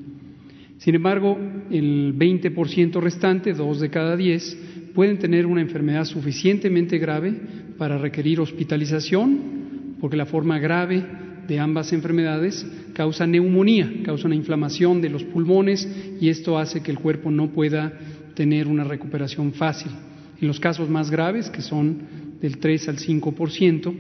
Sin 0.83 0.97
embargo, 0.97 1.39
el 1.70 2.12
20% 2.18 3.01
restante, 3.01 3.53
2 3.53 3.78
de 3.78 3.89
cada 3.89 4.16
10, 4.16 4.91
pueden 4.97 5.16
tener 5.18 5.47
una 5.47 5.61
enfermedad 5.61 6.05
suficientemente 6.05 6.99
grave 6.99 7.35
para 7.78 7.99
requerir 7.99 8.41
hospitalización, 8.41 9.97
porque 10.01 10.16
la 10.16 10.26
forma 10.26 10.59
grave 10.59 11.05
de 11.47 11.61
ambas 11.61 11.93
enfermedades 11.93 12.66
causa 12.95 13.28
neumonía, 13.28 14.03
causa 14.05 14.26
una 14.26 14.35
inflamación 14.35 15.01
de 15.01 15.11
los 15.11 15.22
pulmones 15.22 15.89
y 16.20 16.30
esto 16.30 16.59
hace 16.59 16.83
que 16.83 16.91
el 16.91 16.99
cuerpo 16.99 17.30
no 17.30 17.53
pueda 17.53 17.93
tener 18.35 18.66
una 18.66 18.83
recuperación 18.83 19.53
fácil. 19.53 19.93
En 20.41 20.49
los 20.49 20.59
casos 20.59 20.91
más 20.91 21.12
graves, 21.12 21.49
que 21.49 21.62
son 21.62 21.97
del 22.41 22.59
3 22.59 22.89
al 22.89 22.99
5%, 22.99 23.95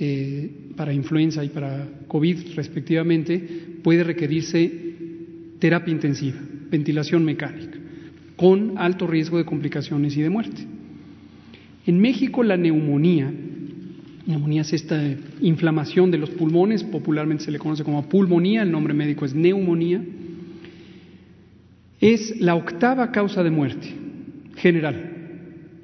eh, 0.00 0.50
para 0.74 0.94
influenza 0.94 1.44
y 1.44 1.50
para 1.50 1.86
COVID 2.08 2.54
respectivamente, 2.56 3.46
puede 3.82 4.04
requerirse 4.04 4.93
terapia 5.64 5.92
intensiva, 5.92 6.36
ventilación 6.70 7.24
mecánica, 7.24 7.78
con 8.36 8.76
alto 8.76 9.06
riesgo 9.06 9.38
de 9.38 9.46
complicaciones 9.46 10.14
y 10.14 10.20
de 10.20 10.28
muerte. 10.28 10.60
En 11.86 11.98
México 11.98 12.42
la 12.42 12.58
neumonía 12.58 13.32
Neumonía 14.26 14.60
es 14.60 14.74
esta 14.74 15.02
inflamación 15.40 16.10
de 16.10 16.18
los 16.18 16.28
pulmones, 16.28 16.84
popularmente 16.84 17.44
se 17.44 17.50
le 17.50 17.58
conoce 17.58 17.82
como 17.82 18.06
pulmonía, 18.10 18.62
el 18.62 18.70
nombre 18.70 18.92
médico 18.92 19.24
es 19.24 19.34
neumonía. 19.34 20.02
Es 21.98 22.38
la 22.40 22.56
octava 22.56 23.10
causa 23.10 23.42
de 23.42 23.50
muerte 23.50 23.88
general 24.56 25.12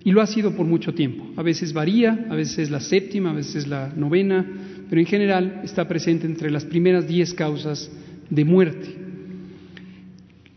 y 0.04 0.10
lo 0.10 0.20
ha 0.20 0.26
sido 0.26 0.54
por 0.54 0.66
mucho 0.66 0.92
tiempo. 0.92 1.24
A 1.36 1.42
veces 1.42 1.72
varía, 1.72 2.26
a 2.28 2.34
veces 2.34 2.58
es 2.58 2.70
la 2.70 2.80
séptima, 2.80 3.30
a 3.30 3.34
veces 3.34 3.56
es 3.56 3.66
la 3.66 3.94
novena, 3.96 4.46
pero 4.90 5.00
en 5.00 5.06
general 5.06 5.62
está 5.64 5.88
presente 5.88 6.26
entre 6.26 6.50
las 6.50 6.66
primeras 6.66 7.08
diez 7.08 7.32
causas 7.32 7.90
de 8.28 8.44
muerte. 8.44 8.99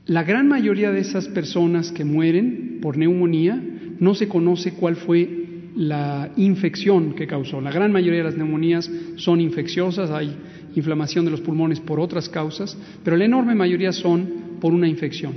La 0.06 0.24
gran 0.24 0.50
mayoría 0.50 0.92
de 0.92 1.00
esas 1.00 1.30
personas 1.30 1.94
que 1.94 2.04
mueren 2.04 2.80
por 2.82 2.98
neumonía 2.98 3.62
no 4.00 4.16
se 4.16 4.28
conoce 4.28 4.74
cuál 4.74 4.98
fue 4.98 5.30
la 5.78 6.30
infección 6.36 7.14
que 7.14 7.26
causó. 7.26 7.62
La 7.62 7.72
gran 7.72 7.94
mayoría 7.94 8.20
de 8.20 8.26
las 8.26 8.38
neumonías 8.38 8.92
son 9.16 9.40
infecciosas, 9.40 10.12
hay 10.12 10.36
inflamación 10.76 11.24
de 11.24 11.32
los 11.32 11.40
pulmones 11.40 11.80
por 11.80 12.02
otras 12.02 12.28
causas, 12.28 12.78
pero 13.02 13.16
la 13.16 13.24
enorme 13.24 13.56
mayoría 13.56 13.94
son 13.94 14.58
por 14.60 14.74
una 14.74 14.90
infección. 14.90 15.34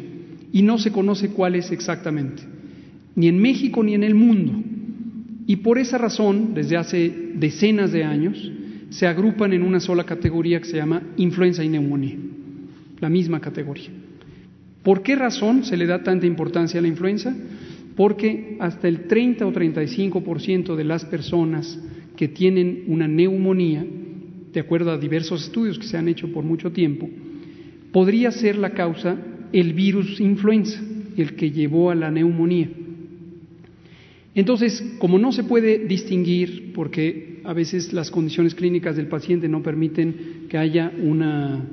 Y 0.53 0.63
no 0.63 0.79
se 0.79 0.91
conoce 0.91 1.29
cuál 1.29 1.55
es 1.55 1.71
exactamente, 1.71 2.43
ni 3.15 3.29
en 3.29 3.39
México 3.39 3.85
ni 3.85 3.95
en 3.95 4.03
el 4.03 4.17
mundo. 4.17 4.53
Y 5.47 5.57
por 5.57 5.79
esa 5.79 5.97
razón, 5.97 6.55
desde 6.55 6.77
hace 6.77 7.31
decenas 7.35 7.93
de 7.93 8.03
años, 8.03 8.51
se 8.91 9.07
agrupan 9.07 9.53
en 9.53 9.63
una 9.63 9.79
sola 9.79 10.03
categoría 10.03 10.59
que 10.59 10.67
se 10.67 10.77
llama 10.77 11.03
influenza 11.19 11.63
y 11.63 11.69
neumonía, 11.69 12.17
la 12.99 13.09
misma 13.09 13.39
categoría. 13.39 14.06
¿Por 14.87 15.03
qué 15.03 15.17
razón 15.17 15.65
se 15.65 15.77
le 15.77 15.85
da 15.85 16.05
tanta 16.05 16.27
importancia 16.27 16.79
a 16.79 16.83
la 16.83 16.89
influenza? 16.89 17.35
porque 17.97 18.57
hasta 18.61 18.89
el 18.89 19.09
30 19.09 19.47
o 19.47 19.53
35% 19.53 20.77
de 20.77 20.85
las 20.85 21.05
personas 21.07 21.81
que 22.15 22.29
tienen 22.29 22.85
una 22.89 23.09
neumonía, 23.09 23.85
de 24.53 24.61
acuerdo 24.61 24.91
a 24.91 24.99
diversos 24.99 25.45
estudios 25.45 25.79
que 25.79 25.87
se 25.87 25.97
han 25.97 26.09
hecho 26.09 26.31
por 26.31 26.45
mucho 26.45 26.71
tiempo, 26.73 27.09
podría 27.93 28.31
ser 28.31 28.57
la 28.57 28.71
causa 28.71 29.17
el 29.53 29.73
virus 29.73 30.21
influenza, 30.21 30.79
el 31.17 31.35
que 31.37 31.51
llevó 31.51 31.91
a 31.91 31.95
la 31.95 32.11
neumonía. 32.11 32.69
Entonces, 34.35 34.97
como 34.99 35.19
no 35.19 35.33
se 35.33 35.45
puede 35.45 35.87
distinguir, 35.87 36.73
porque 36.75 37.41
a 37.45 37.55
veces 37.55 37.95
las 37.95 38.11
condiciones 38.11 38.55
clínicas 38.55 38.97
del 38.97 39.09
paciente 39.09 39.49
no 39.49 39.63
permiten 39.63 40.47
que 40.51 40.59
haya 40.59 40.93
una 41.03 41.65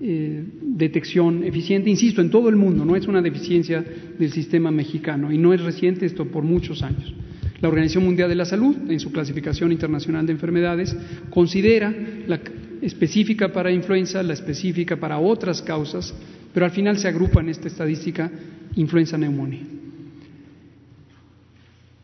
eh, 0.00 0.44
detección 0.62 1.44
eficiente, 1.44 1.90
insisto, 1.90 2.20
en 2.20 2.30
todo 2.30 2.48
el 2.48 2.56
mundo, 2.56 2.84
no 2.84 2.96
es 2.96 3.06
una 3.06 3.22
deficiencia 3.22 3.84
del 4.18 4.32
sistema 4.32 4.70
mexicano 4.70 5.32
y 5.32 5.38
no 5.38 5.52
es 5.52 5.60
reciente 5.62 6.06
esto 6.06 6.26
por 6.26 6.44
muchos 6.44 6.82
años. 6.82 7.14
La 7.60 7.68
Organización 7.68 8.04
Mundial 8.04 8.28
de 8.28 8.36
la 8.36 8.46
Salud, 8.46 8.74
en 8.88 9.00
su 9.00 9.12
clasificación 9.12 9.70
internacional 9.70 10.26
de 10.26 10.32
enfermedades, 10.32 10.96
considera 11.28 11.94
la 12.26 12.40
específica 12.80 13.52
para 13.52 13.70
influenza, 13.70 14.22
la 14.22 14.32
específica 14.32 14.96
para 14.96 15.18
otras 15.18 15.60
causas 15.60 16.14
pero 16.52 16.66
al 16.66 16.72
final 16.72 16.98
se 16.98 17.08
agrupa 17.08 17.40
en 17.40 17.48
esta 17.48 17.68
estadística 17.68 18.30
influenza-neumonía. 18.76 19.62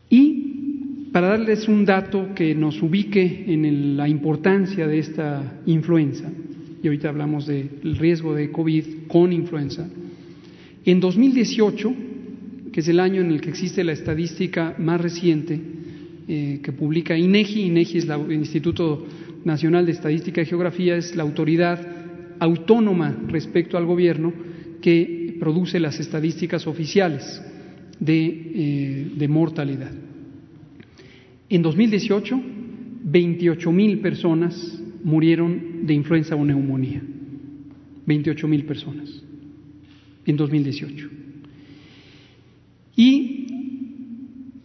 Y 0.09 1.09
para 1.11 1.27
darles 1.29 1.67
un 1.67 1.83
dato 1.85 2.33
que 2.33 2.55
nos 2.55 2.81
ubique 2.81 3.45
en 3.47 3.97
la 3.97 4.07
importancia 4.07 4.87
de 4.87 4.99
esta 4.99 5.61
influenza, 5.65 6.31
y 6.81 6.87
ahorita 6.87 7.09
hablamos 7.09 7.47
del 7.47 7.97
riesgo 7.97 8.33
de 8.35 8.51
COVID 8.51 9.07
con 9.07 9.33
influenza, 9.33 9.89
en 10.85 10.99
2018, 10.99 11.95
que 12.71 12.79
es 12.79 12.87
el 12.87 12.99
año 12.99 13.21
en 13.21 13.31
el 13.31 13.41
que 13.41 13.49
existe 13.49 13.83
la 13.83 13.91
estadística 13.91 14.75
más 14.77 15.01
reciente 15.01 15.59
eh, 16.27 16.59
que 16.63 16.71
publica 16.71 17.17
INEGI, 17.17 17.63
INEGI 17.63 17.97
es 17.97 18.07
el 18.07 18.31
Instituto 18.31 19.05
Nacional 19.43 19.85
de 19.85 19.93
Estadística 19.93 20.41
y 20.41 20.45
Geografía, 20.45 20.95
es 20.95 21.15
la 21.15 21.23
autoridad 21.23 21.79
autónoma 22.39 23.17
respecto 23.27 23.77
al 23.77 23.85
gobierno 23.85 24.33
que 24.81 25.35
produce 25.39 25.79
las 25.79 25.99
estadísticas 25.99 26.67
oficiales 26.67 27.41
de, 27.99 29.11
eh, 29.17 29.27
mortalidad. 29.27 29.91
En 31.49 31.61
2018, 31.61 32.41
28 33.03 33.71
mil 33.71 33.99
personas 33.99 34.81
murieron 35.03 35.85
de 35.85 35.93
influenza 35.93 36.35
o 36.35 36.45
neumonía. 36.45 37.01
28 38.05 38.47
mil 38.47 38.63
personas 38.65 39.09
en 40.25 40.37
2018. 40.37 41.09
Y 42.95 43.47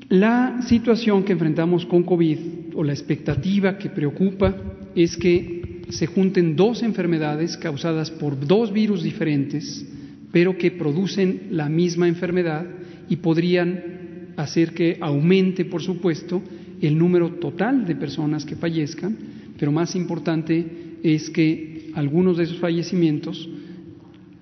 la 0.09 0.63
situación 0.63 1.25
que 1.25 1.33
enfrentamos 1.33 1.85
con 1.87 2.03
COVID 2.05 2.39
o 2.75 2.85
la 2.85 2.93
expectativa 2.93 3.77
que 3.79 3.91
preocupa 3.91 4.55
es 4.95 5.17
que 5.17 5.83
se 5.91 6.07
junten 6.07 6.57
dos 6.57 6.83
enfermedades 6.83 7.57
causadas 7.57 8.11
por 8.11 8.47
dos 8.47 8.73
virus 8.73 9.03
diferentes, 9.03 9.85
pero 10.31 10.57
que 10.57 10.71
producen 10.71 11.49
la 11.51 11.69
misma 11.69 12.09
enfermedad 12.09 12.65
y 13.09 13.17
podrían 13.17 14.33
hacer 14.37 14.73
que 14.73 14.97
aumente, 15.01 15.65
por 15.65 15.83
supuesto, 15.83 16.43
el 16.81 16.97
número 16.97 17.35
total 17.35 17.87
de 17.87 17.97
personas 17.97 18.45
que 18.45 18.57
fallezcan, 18.57 19.17
pero 19.63 19.71
más 19.71 19.95
importante 19.95 20.67
es 21.05 21.31
que 21.31 21.93
algunos 21.95 22.37
de 22.37 22.43
esos 22.43 22.59
fallecimientos 22.59 23.49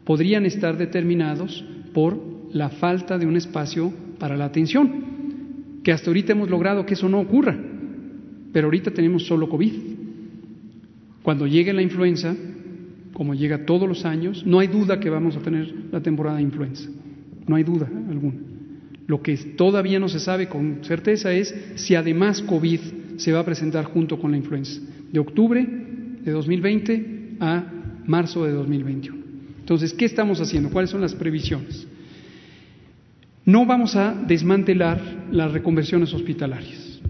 podrían 0.02 0.46
estar 0.46 0.78
determinados 0.78 1.62
por 1.92 2.18
la 2.54 2.70
falta 2.70 3.18
de 3.18 3.26
un 3.26 3.36
espacio 3.36 3.92
para 4.18 4.34
la 4.34 4.46
atención, 4.46 5.82
que 5.84 5.92
hasta 5.92 6.08
ahorita 6.08 6.32
hemos 6.32 6.48
logrado 6.48 6.86
que 6.86 6.94
eso 6.94 7.06
no 7.06 7.20
ocurra, 7.20 7.54
pero 8.50 8.68
ahorita 8.68 8.92
tenemos 8.92 9.26
solo 9.26 9.46
COVID. 9.50 9.72
Cuando 11.22 11.46
llegue 11.46 11.74
la 11.74 11.82
influenza, 11.82 12.34
como 13.12 13.34
llega 13.34 13.66
todos 13.66 13.86
los 13.86 14.06
años, 14.06 14.46
no 14.46 14.58
hay 14.58 14.68
duda 14.68 15.00
que 15.00 15.10
vamos 15.10 15.36
a 15.36 15.40
tener 15.40 15.70
la 15.92 16.00
temporada 16.00 16.38
de 16.38 16.44
influenza, 16.44 16.88
no 17.46 17.56
hay 17.56 17.62
duda 17.62 17.86
alguna. 18.08 18.38
Lo 19.06 19.20
que 19.20 19.36
todavía 19.36 20.00
no 20.00 20.08
se 20.08 20.18
sabe 20.18 20.48
con 20.48 20.78
certeza 20.82 21.30
es 21.30 21.54
si 21.74 21.94
además 21.94 22.40
COVID 22.40 22.80
se 23.18 23.32
va 23.32 23.40
a 23.40 23.44
presentar 23.44 23.84
junto 23.84 24.18
con 24.18 24.30
la 24.30 24.38
influenza, 24.38 24.80
de 25.12 25.18
octubre 25.18 25.66
de 26.24 26.30
2020 26.30 27.36
a 27.40 27.64
marzo 28.06 28.44
de 28.44 28.52
2021. 28.52 29.18
Entonces, 29.60 29.92
¿qué 29.94 30.04
estamos 30.04 30.40
haciendo? 30.40 30.70
¿Cuáles 30.70 30.90
son 30.90 31.00
las 31.00 31.14
previsiones? 31.14 31.86
No 33.44 33.66
vamos 33.66 33.96
a 33.96 34.14
desmantelar 34.14 35.00
las 35.30 35.52
reconversiones 35.52 36.12
hospitalarias. 36.12 37.00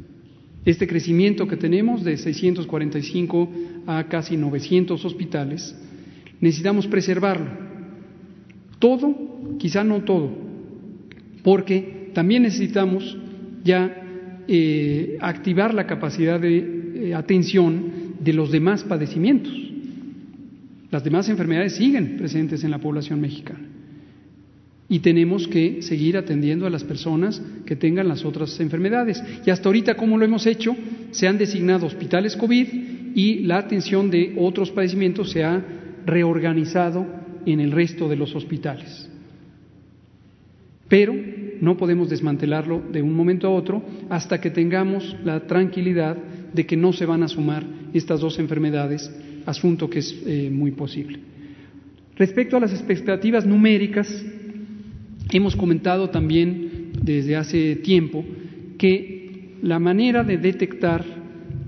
Este 0.64 0.86
crecimiento 0.86 1.48
que 1.48 1.56
tenemos 1.56 2.04
de 2.04 2.16
645 2.16 3.50
a 3.86 4.04
casi 4.04 4.36
900 4.36 5.04
hospitales, 5.04 5.74
necesitamos 6.40 6.86
preservarlo. 6.86 7.50
Todo, 8.78 9.56
quizá 9.58 9.84
no 9.84 10.04
todo, 10.04 10.30
porque 11.42 12.10
también 12.14 12.42
necesitamos 12.42 13.16
ya 13.64 14.44
eh, 14.48 15.16
activar 15.20 15.74
la 15.74 15.86
capacidad 15.86 16.38
de 16.40 16.79
eh, 17.00 17.14
atención 17.14 18.14
de 18.20 18.32
los 18.32 18.50
demás 18.50 18.84
padecimientos. 18.84 19.52
Las 20.90 21.04
demás 21.04 21.28
enfermedades 21.28 21.76
siguen 21.76 22.16
presentes 22.16 22.64
en 22.64 22.70
la 22.70 22.78
población 22.78 23.20
mexicana. 23.20 23.66
Y 24.88 24.98
tenemos 24.98 25.46
que 25.46 25.82
seguir 25.82 26.16
atendiendo 26.16 26.66
a 26.66 26.70
las 26.70 26.82
personas 26.82 27.40
que 27.64 27.76
tengan 27.76 28.08
las 28.08 28.24
otras 28.24 28.58
enfermedades. 28.58 29.22
Y 29.46 29.50
hasta 29.50 29.68
ahorita, 29.68 29.94
como 29.94 30.18
lo 30.18 30.24
hemos 30.24 30.46
hecho, 30.46 30.76
se 31.12 31.28
han 31.28 31.38
designado 31.38 31.86
hospitales 31.86 32.36
COVID 32.36 32.66
y 33.14 33.40
la 33.40 33.58
atención 33.58 34.10
de 34.10 34.34
otros 34.36 34.72
padecimientos 34.72 35.30
se 35.30 35.44
ha 35.44 35.64
reorganizado 36.06 37.06
en 37.46 37.60
el 37.60 37.70
resto 37.70 38.08
de 38.08 38.16
los 38.16 38.34
hospitales. 38.34 39.08
Pero 40.88 41.14
no 41.60 41.76
podemos 41.76 42.10
desmantelarlo 42.10 42.82
de 42.90 43.00
un 43.00 43.14
momento 43.14 43.46
a 43.46 43.50
otro 43.50 43.82
hasta 44.08 44.40
que 44.40 44.50
tengamos 44.50 45.16
la 45.24 45.46
tranquilidad 45.46 46.16
de 46.52 46.66
que 46.66 46.76
no 46.76 46.92
se 46.92 47.06
van 47.06 47.22
a 47.22 47.28
sumar 47.28 47.64
estas 47.92 48.20
dos 48.20 48.38
enfermedades 48.38 49.10
asunto 49.46 49.88
que 49.88 50.00
es 50.00 50.22
eh, 50.26 50.50
muy 50.52 50.72
posible. 50.72 51.18
Respecto 52.16 52.56
a 52.56 52.60
las 52.60 52.72
expectativas 52.72 53.46
numéricas, 53.46 54.08
hemos 55.32 55.56
comentado 55.56 56.10
también 56.10 56.92
desde 57.02 57.36
hace 57.36 57.76
tiempo 57.76 58.24
que 58.76 59.56
la 59.62 59.78
manera 59.78 60.24
de 60.24 60.38
detectar 60.38 61.04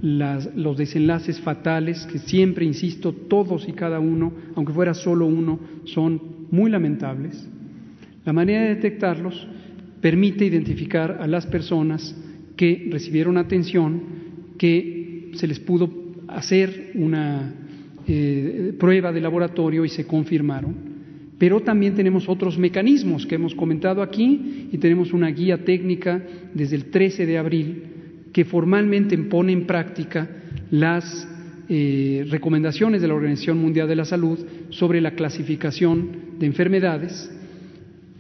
los 0.03 0.77
desenlaces 0.77 1.41
fatales, 1.41 2.07
que 2.07 2.19
siempre, 2.19 2.65
insisto, 2.65 3.13
todos 3.13 3.69
y 3.69 3.73
cada 3.73 4.01
uno, 4.01 4.33
aunque 4.57 4.73
fuera 4.73 4.95
solo 4.95 5.27
uno, 5.27 5.61
son 5.85 6.21
muy 6.51 6.71
lamentables, 6.71 7.49
la 8.25 8.33
manera 8.33 8.63
de 8.63 8.75
detectarlos 8.75 9.47
permite 10.01 10.45
identificar 10.45 11.19
a 11.21 11.27
las 11.27 11.47
personas 11.47 12.17
que 12.57 12.89
recibieron 12.91 13.39
atención, 13.39 14.22
que 14.63 15.33
se 15.35 15.49
les 15.49 15.59
pudo 15.59 15.91
hacer 16.29 16.93
una 16.95 17.53
eh, 18.07 18.73
prueba 18.79 19.11
de 19.11 19.21
laboratorio 19.21 19.85
y 19.85 19.89
se 19.89 20.07
confirmaron. 20.07 20.77
Pero 21.37 21.63
también 21.63 21.97
tenemos 21.97 22.29
otros 22.29 22.57
mecanismos 22.59 23.27
que 23.27 23.35
hemos 23.35 23.57
comentado 23.57 24.03
aquí 24.03 24.69
y 24.71 24.79
tenemos 24.79 25.13
una 25.13 25.31
guía 25.31 25.65
técnica 25.65 26.23
desde 26.55 26.77
el 26.77 26.93
13 26.93 27.27
de 27.27 27.39
abril 27.39 27.83
que 28.33 28.45
formalmente 28.45 29.19
pone 29.19 29.53
en 29.53 29.67
práctica 29.67 30.31
las 30.71 31.27
eh, 31.69 32.25
recomendaciones 32.31 33.03
de 33.03 33.09
la 33.09 33.15
Organización 33.15 33.59
Mundial 33.59 33.89
de 33.89 33.97
la 33.97 34.05
Salud 34.05 34.39
sobre 34.71 35.01
la 35.01 35.17
clasificación 35.17 36.39
de 36.39 36.47
enfermedades 36.47 37.29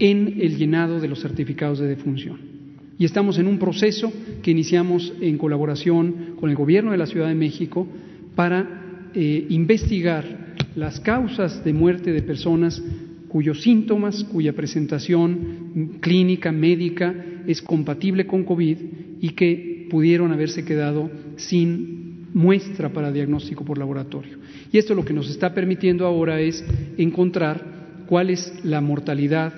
en 0.00 0.40
el 0.40 0.56
llenado 0.56 0.98
de 0.98 1.06
los 1.06 1.22
certificados 1.22 1.78
de 1.78 1.86
defunción. 1.86 2.51
Y 2.98 3.04
estamos 3.04 3.38
en 3.38 3.46
un 3.46 3.58
proceso 3.58 4.12
que 4.42 4.50
iniciamos 4.50 5.12
en 5.20 5.38
colaboración 5.38 6.36
con 6.38 6.50
el 6.50 6.56
Gobierno 6.56 6.92
de 6.92 6.98
la 6.98 7.06
Ciudad 7.06 7.28
de 7.28 7.34
México 7.34 7.86
para 8.34 9.08
eh, 9.14 9.46
investigar 9.50 10.54
las 10.76 11.00
causas 11.00 11.64
de 11.64 11.72
muerte 11.72 12.12
de 12.12 12.22
personas 12.22 12.82
cuyos 13.28 13.62
síntomas, 13.62 14.24
cuya 14.24 14.52
presentación 14.52 15.98
clínica, 16.00 16.52
médica 16.52 17.14
es 17.46 17.62
compatible 17.62 18.26
con 18.26 18.44
COVID 18.44 18.76
y 19.20 19.30
que 19.30 19.86
pudieron 19.90 20.32
haberse 20.32 20.64
quedado 20.64 21.10
sin 21.36 22.28
muestra 22.34 22.92
para 22.92 23.12
diagnóstico 23.12 23.64
por 23.64 23.78
laboratorio. 23.78 24.38
Y 24.70 24.78
esto 24.78 24.94
lo 24.94 25.04
que 25.04 25.12
nos 25.12 25.30
está 25.30 25.54
permitiendo 25.54 26.06
ahora 26.06 26.40
es 26.40 26.64
encontrar 26.96 28.04
cuál 28.06 28.30
es 28.30 28.52
la 28.64 28.80
mortalidad 28.80 29.52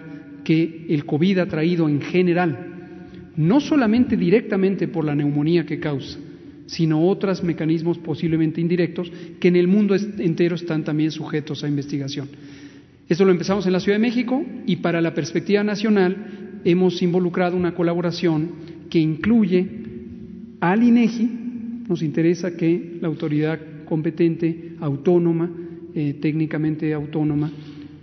que 0.44 0.86
el 0.88 1.04
COVID 1.06 1.38
ha 1.38 1.46
traído 1.46 1.88
en 1.88 2.00
general, 2.00 2.73
no 3.36 3.60
solamente 3.60 4.16
directamente 4.16 4.88
por 4.88 5.04
la 5.04 5.14
neumonía 5.14 5.66
que 5.66 5.80
causa, 5.80 6.18
sino 6.66 7.06
otros 7.06 7.42
mecanismos 7.42 7.98
posiblemente 7.98 8.60
indirectos 8.60 9.10
que 9.40 9.48
en 9.48 9.56
el 9.56 9.68
mundo 9.68 9.94
entero 9.94 10.54
están 10.54 10.84
también 10.84 11.10
sujetos 11.10 11.62
a 11.64 11.68
investigación. 11.68 12.28
Esto 13.08 13.24
lo 13.24 13.32
empezamos 13.32 13.66
en 13.66 13.72
la 13.72 13.80
Ciudad 13.80 13.96
de 13.98 14.02
México 14.02 14.42
y 14.66 14.76
para 14.76 15.00
la 15.00 15.12
perspectiva 15.12 15.62
nacional 15.62 16.60
hemos 16.64 17.02
involucrado 17.02 17.56
una 17.56 17.74
colaboración 17.74 18.50
que 18.88 18.98
incluye 18.98 19.68
al 20.60 20.82
INEGI, 20.82 21.30
nos 21.88 22.02
interesa 22.02 22.56
que 22.56 22.96
la 23.00 23.08
autoridad 23.08 23.60
competente, 23.84 24.76
autónoma, 24.80 25.50
eh, 25.94 26.14
técnicamente 26.20 26.94
autónoma, 26.94 27.52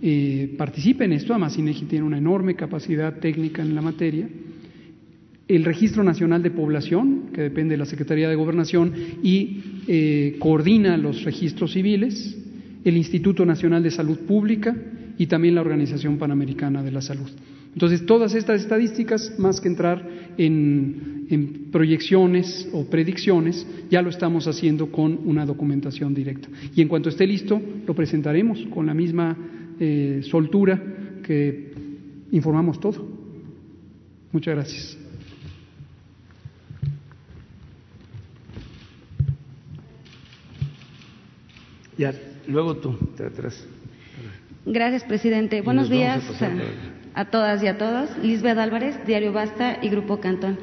eh, 0.00 0.54
participe 0.56 1.04
en 1.04 1.14
esto, 1.14 1.32
además 1.32 1.58
INEGI 1.58 1.86
tiene 1.86 2.04
una 2.04 2.18
enorme 2.18 2.54
capacidad 2.54 3.18
técnica 3.18 3.62
en 3.62 3.74
la 3.74 3.82
materia, 3.82 4.28
el 5.48 5.64
Registro 5.64 6.02
Nacional 6.04 6.42
de 6.42 6.50
Población, 6.50 7.30
que 7.32 7.42
depende 7.42 7.74
de 7.74 7.78
la 7.78 7.86
Secretaría 7.86 8.28
de 8.28 8.36
Gobernación 8.36 8.92
y 9.22 9.60
eh, 9.88 10.36
coordina 10.38 10.96
los 10.96 11.24
registros 11.24 11.72
civiles, 11.72 12.36
el 12.84 12.96
Instituto 12.96 13.44
Nacional 13.44 13.82
de 13.82 13.90
Salud 13.90 14.18
Pública 14.20 14.74
y 15.18 15.26
también 15.26 15.54
la 15.54 15.60
Organización 15.60 16.18
Panamericana 16.18 16.82
de 16.82 16.92
la 16.92 17.00
Salud. 17.00 17.30
Entonces, 17.72 18.04
todas 18.04 18.34
estas 18.34 18.60
estadísticas, 18.60 19.34
más 19.38 19.60
que 19.60 19.68
entrar 19.68 20.06
en, 20.36 21.68
proyecciones 21.72 22.68
o 22.72 22.84
predicciones, 22.84 23.66
ya 23.90 24.02
lo 24.02 24.10
estamos 24.10 24.46
haciendo 24.46 24.92
con 24.92 25.20
una 25.24 25.46
documentación 25.46 26.12
directa. 26.12 26.48
Y 26.76 26.82
en 26.82 26.88
cuanto 26.88 27.08
esté 27.08 27.26
listo, 27.26 27.60
lo 27.86 27.94
presentaremos 27.94 28.66
con 28.66 28.84
la 28.84 28.92
misma 28.92 29.36
eh, 29.80 30.20
soltura 30.24 30.82
que 31.22 31.72
informamos 32.32 32.78
todo. 32.78 33.08
Muchas 34.32 34.54
gracias. 34.54 35.01
Ya, 42.02 42.12
luego 42.48 42.78
tú, 42.78 42.98
te 43.16 43.24
atrás. 43.24 43.64
Gracias, 44.66 45.04
presidente. 45.04 45.60
Buenos 45.60 45.88
días 45.88 46.24
a, 46.42 47.20
a, 47.20 47.26
todas 47.26 47.62
y 47.62 47.68
a 47.68 47.78
todos. 47.78 48.10
Lisbeth 48.20 48.58
Álvarez, 48.58 48.96
Diario 49.06 49.32
Basta 49.32 49.78
y 49.80 49.88
Grupo 49.88 50.18
Cantón. 50.18 50.58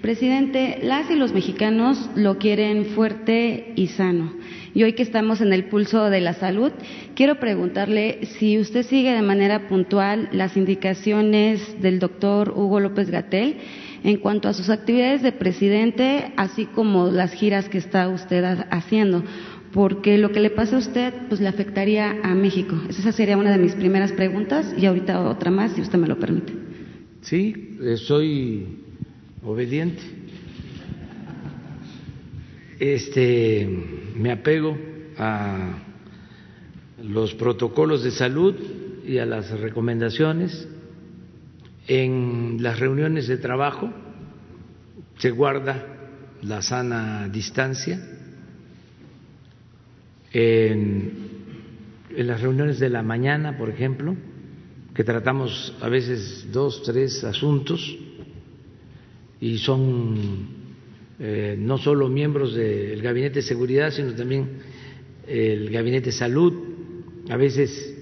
Presidente, 0.00 0.78
las 0.82 1.10
y 1.10 1.16
los 1.16 1.34
mexicanos 1.34 2.08
lo 2.14 2.38
quieren 2.38 2.86
fuerte 2.86 3.74
y 3.76 3.88
sano. 3.88 4.32
Y 4.72 4.82
hoy 4.82 4.94
que 4.94 5.02
estamos 5.02 5.42
en 5.42 5.52
el 5.52 5.64
pulso 5.64 6.08
de 6.08 6.22
la 6.22 6.32
salud, 6.32 6.72
quiero 7.14 7.38
preguntarle 7.38 8.20
si 8.38 8.58
usted 8.58 8.82
sigue 8.86 9.12
de 9.12 9.20
manera 9.20 9.68
puntual 9.68 10.30
las 10.32 10.56
indicaciones 10.56 11.82
del 11.82 11.98
doctor 11.98 12.54
Hugo 12.56 12.80
López 12.80 13.10
Gatel 13.10 13.58
en 14.04 14.16
cuanto 14.16 14.48
a 14.48 14.54
sus 14.54 14.70
actividades 14.70 15.20
de 15.20 15.32
presidente, 15.32 16.32
así 16.38 16.64
como 16.64 17.08
las 17.08 17.34
giras 17.34 17.68
que 17.68 17.76
está 17.76 18.08
usted 18.08 18.42
haciendo 18.70 19.22
porque 19.78 20.18
lo 20.18 20.32
que 20.32 20.40
le 20.40 20.50
pasa 20.50 20.74
a 20.74 20.80
usted 20.80 21.14
pues 21.28 21.40
le 21.40 21.46
afectaría 21.46 22.16
a 22.24 22.34
México. 22.34 22.74
Esa 22.88 23.12
sería 23.12 23.36
una 23.36 23.52
de 23.52 23.58
mis 23.58 23.76
primeras 23.76 24.10
preguntas 24.10 24.74
y 24.76 24.86
ahorita 24.86 25.20
otra 25.28 25.52
más, 25.52 25.70
si 25.70 25.80
usted 25.80 25.96
me 26.00 26.08
lo 26.08 26.18
permite. 26.18 26.52
Sí, 27.20 27.78
eh, 27.80 27.96
soy 27.96 28.66
obediente. 29.44 30.02
Este, 32.80 33.68
me 34.16 34.32
apego 34.32 34.76
a 35.16 35.78
los 37.00 37.34
protocolos 37.34 38.02
de 38.02 38.10
salud 38.10 38.56
y 39.06 39.18
a 39.18 39.26
las 39.26 39.48
recomendaciones. 39.60 40.66
En 41.86 42.56
las 42.58 42.80
reuniones 42.80 43.28
de 43.28 43.36
trabajo 43.36 43.92
se 45.18 45.30
guarda 45.30 45.86
la 46.42 46.62
sana 46.62 47.28
distancia 47.28 48.17
en, 50.32 51.28
las 52.16 52.40
reuniones 52.40 52.78
de 52.78 52.88
la 52.90 53.02
mañana, 53.02 53.56
por 53.56 53.70
ejemplo, 53.70 54.16
que 54.94 55.04
tratamos 55.04 55.76
a 55.80 55.88
veces 55.88 56.48
dos, 56.52 56.82
tres 56.82 57.22
asuntos 57.22 57.96
y 59.40 59.58
son 59.58 60.48
eh, 61.20 61.56
no 61.58 61.78
solo 61.78 62.08
miembros 62.08 62.54
del 62.54 63.00
Gabinete 63.02 63.36
de 63.36 63.42
Seguridad, 63.42 63.92
sino 63.92 64.12
también 64.14 64.48
el 65.26 65.70
Gabinete 65.70 66.06
de 66.06 66.12
Salud, 66.12 66.52
a 67.28 67.36
veces 67.36 67.94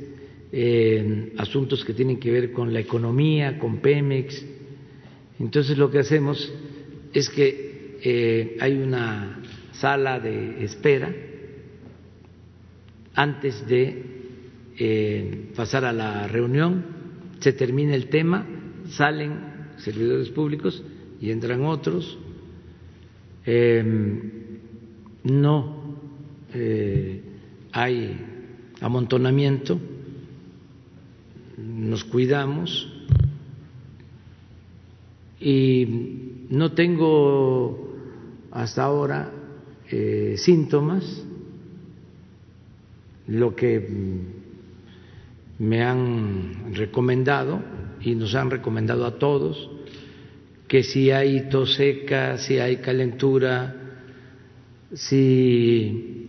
asuntos 1.37 1.85
que 1.85 1.93
tienen 1.93 2.19
que 2.19 2.31
ver 2.31 2.53
con 2.53 2.73
la 2.73 2.81
economía, 2.81 3.59
con 3.59 3.79
Pemex. 3.79 4.43
Entonces 5.39 5.77
lo 5.77 5.91
que 5.91 5.99
hacemos 5.99 6.51
es 7.13 7.29
que 7.29 7.99
eh, 8.03 8.57
hay 8.61 8.77
una 8.79 9.43
sala 9.73 10.21
de 10.21 10.65
espera 10.65 11.15
antes 13.17 13.67
de 13.67 14.05
eh, 14.79 15.51
pasar 15.57 15.87
a 15.87 15.93
la 15.93 16.29
reunión, 16.29 16.85
se 17.41 17.53
termina 17.53 17.95
el 17.95 18.09
tema, 18.09 18.47
salen 18.91 19.73
servidores 19.79 20.29
públicos 20.29 20.85
y 21.21 21.31
entran 21.31 21.65
otros. 21.65 22.19
Em, 23.45 24.21
no 25.25 25.97
eh, 26.53 27.23
hay 27.73 28.17
amontonamiento, 28.81 29.81
nos 31.57 32.05
cuidamos 32.05 32.93
y 35.41 36.47
no 36.51 36.73
tengo 36.73 37.97
hasta 38.51 38.85
ahora 38.85 39.33
eh, 39.91 40.35
síntomas 40.37 41.26
lo 43.29 43.55
que 43.55 43.89
me 45.59 45.83
han 45.83 46.75
recomendado 46.75 47.61
y 48.01 48.15
nos 48.15 48.35
han 48.35 48.51
recomendado 48.51 49.07
a 49.07 49.19
todos, 49.19 49.71
que 50.69 50.83
si 50.83 51.11
hay 51.11 51.49
tos 51.49 51.75
seca, 51.75 52.39
si 52.39 52.59
hay 52.59 52.77
calentura, 52.79 53.75
si 54.93 56.29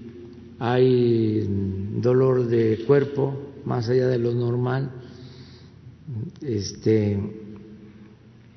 hay 0.59 1.45
dolor 1.99 2.47
de 2.47 2.83
cuerpo 2.85 3.53
más 3.65 3.89
allá 3.89 4.07
de 4.07 4.17
lo 4.17 4.33
normal, 4.33 4.91
este, 6.41 7.19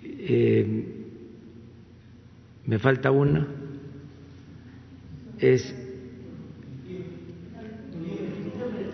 eh, 0.02 0.84
me 2.66 2.78
falta 2.78 3.10
una, 3.10 3.48
es 5.38 5.74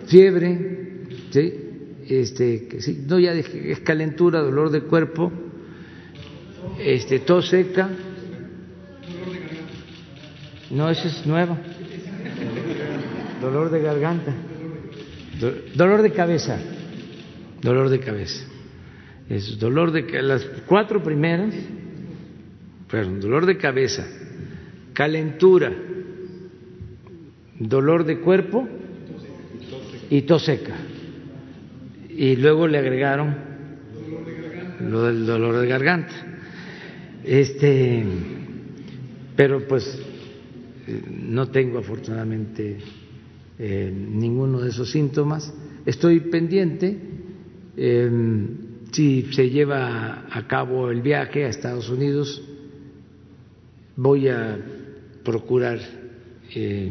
fiebre. 0.06 0.86
Este, 2.08 2.80
sí, 2.80 3.04
no 3.06 3.18
ya 3.18 3.32
es 3.32 3.80
calentura, 3.80 4.40
dolor 4.40 4.70
de 4.70 4.82
cuerpo, 4.82 5.32
este, 6.78 7.20
tos 7.20 7.48
seca. 7.48 7.90
No, 10.70 10.88
esa 10.90 11.08
es 11.08 11.26
nueva. 11.26 11.58
Dolor 13.40 13.70
de 13.70 13.80
garganta. 13.80 14.34
Dolor 15.74 16.02
de 16.02 16.12
cabeza. 16.12 16.58
Dolor 17.60 17.88
de 17.88 18.00
cabeza. 18.00 18.46
Es 19.28 19.58
dolor 19.58 19.90
de 19.90 20.22
las 20.22 20.44
cuatro 20.66 21.02
primeras, 21.02 21.52
perdón, 22.88 23.20
dolor 23.20 23.46
de 23.46 23.56
cabeza, 23.56 24.06
calentura, 24.92 25.72
dolor 27.58 28.04
de 28.04 28.20
cuerpo 28.20 28.68
y 30.10 30.22
tos 30.22 30.44
seca. 30.44 30.76
Y 32.08 32.36
luego 32.36 32.66
le 32.66 32.78
agregaron 32.78 33.36
lo 34.80 35.04
del 35.04 35.26
dolor 35.26 35.58
de 35.58 35.66
garganta. 35.66 36.14
Este, 37.24 38.04
pero 39.34 39.66
pues 39.66 40.00
no 41.10 41.48
tengo 41.48 41.78
afortunadamente 41.78 42.78
eh, 43.58 43.92
ninguno 43.92 44.60
de 44.60 44.70
esos 44.70 44.90
síntomas. 44.90 45.52
Estoy 45.84 46.20
pendiente 46.20 46.96
eh, 47.76 48.10
si 48.92 49.22
se 49.32 49.50
lleva 49.50 50.26
a 50.30 50.46
cabo 50.46 50.90
el 50.90 51.02
viaje 51.02 51.44
a 51.44 51.48
Estados 51.48 51.90
Unidos. 51.90 52.42
Voy 53.96 54.28
a 54.28 54.58
procurar 55.24 55.80
eh, 56.54 56.90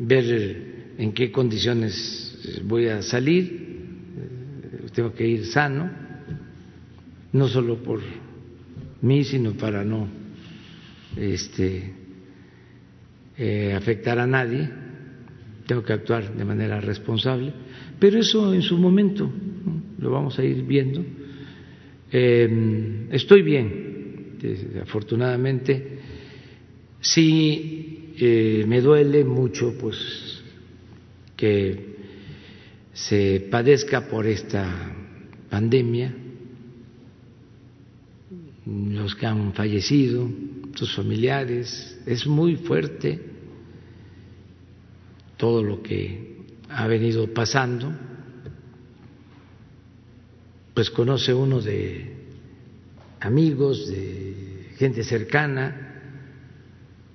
ver 0.00 0.94
en 0.98 1.12
qué 1.12 1.30
condiciones 1.30 2.60
voy 2.64 2.88
a 2.88 3.02
salir, 3.02 3.70
tengo 4.94 5.12
que 5.14 5.26
ir 5.26 5.46
sano, 5.46 5.90
no 7.32 7.48
solo 7.48 7.82
por 7.82 8.00
mí, 9.02 9.24
sino 9.24 9.52
para 9.52 9.84
no 9.84 10.08
este, 11.16 11.92
eh, 13.36 13.72
afectar 13.74 14.18
a 14.18 14.26
nadie, 14.26 14.68
tengo 15.66 15.82
que 15.82 15.92
actuar 15.92 16.34
de 16.34 16.44
manera 16.44 16.80
responsable, 16.80 17.52
pero 17.98 18.18
eso 18.18 18.52
en 18.52 18.62
su 18.62 18.76
momento 18.76 19.30
lo 19.98 20.10
vamos 20.10 20.38
a 20.38 20.44
ir 20.44 20.62
viendo. 20.64 21.04
Eh, 22.10 23.06
estoy 23.12 23.42
bien, 23.42 24.38
afortunadamente, 24.82 25.98
sí 27.00 27.89
eh, 28.20 28.64
me 28.66 28.80
duele 28.80 29.24
mucho 29.24 29.74
pues 29.78 30.42
que 31.36 31.96
se 32.92 33.48
padezca 33.50 34.08
por 34.08 34.26
esta 34.26 34.94
pandemia, 35.48 36.14
los 38.66 39.14
que 39.14 39.26
han 39.26 39.54
fallecido, 39.54 40.28
sus 40.74 40.94
familiares, 40.94 41.98
es 42.06 42.26
muy 42.26 42.56
fuerte 42.56 43.20
todo 45.36 45.62
lo 45.62 45.82
que 45.82 46.36
ha 46.68 46.86
venido 46.86 47.32
pasando, 47.32 47.90
pues 50.74 50.90
conoce 50.90 51.32
uno 51.32 51.60
de 51.60 52.16
amigos, 53.20 53.88
de 53.88 54.66
gente 54.76 55.02
cercana, 55.04 55.86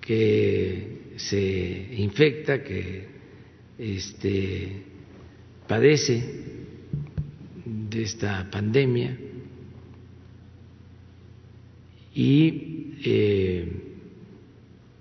que 0.02 0.95
se 1.16 1.96
infecta, 1.98 2.64
que 2.64 3.08
este, 3.78 4.84
padece 5.68 6.24
de 7.66 8.04
esta 8.04 8.50
pandemia 8.50 9.18
y 12.14 12.94
eh, 13.04 13.68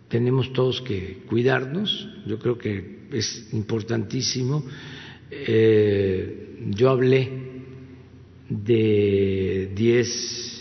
tenemos 0.09 0.53
todos 0.53 0.81
que 0.83 1.23
cuidarnos. 1.27 2.09
Yo 2.27 2.39
creo 2.39 2.59
que 2.59 2.99
es 3.13 3.49
importantísimo. 3.53 4.65
Eh, 5.31 6.57
yo 6.71 6.91
hablé 6.91 7.31
de 8.49 9.71
10 9.75 10.54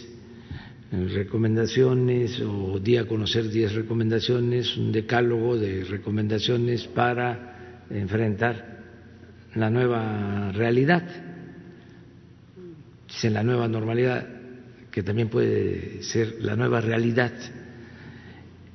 recomendaciones 0.94 2.40
o 2.42 2.78
di 2.80 2.98
a 2.98 3.08
conocer 3.08 3.50
10 3.50 3.74
recomendaciones, 3.74 4.78
un 4.78 4.92
decálogo 4.92 5.58
de 5.58 5.84
recomendaciones 5.86 6.86
para 6.86 7.84
enfrentar 7.90 8.84
la 9.56 9.70
nueva 9.70 10.52
realidad, 10.52 11.04
en 13.24 13.34
la 13.34 13.44
nueva 13.44 13.68
normalidad, 13.68 14.28
que 14.92 15.02
también 15.02 15.30
puede 15.30 16.04
ser 16.04 16.38
la 16.42 16.56
nueva 16.56 16.82
realidad. 16.82 17.34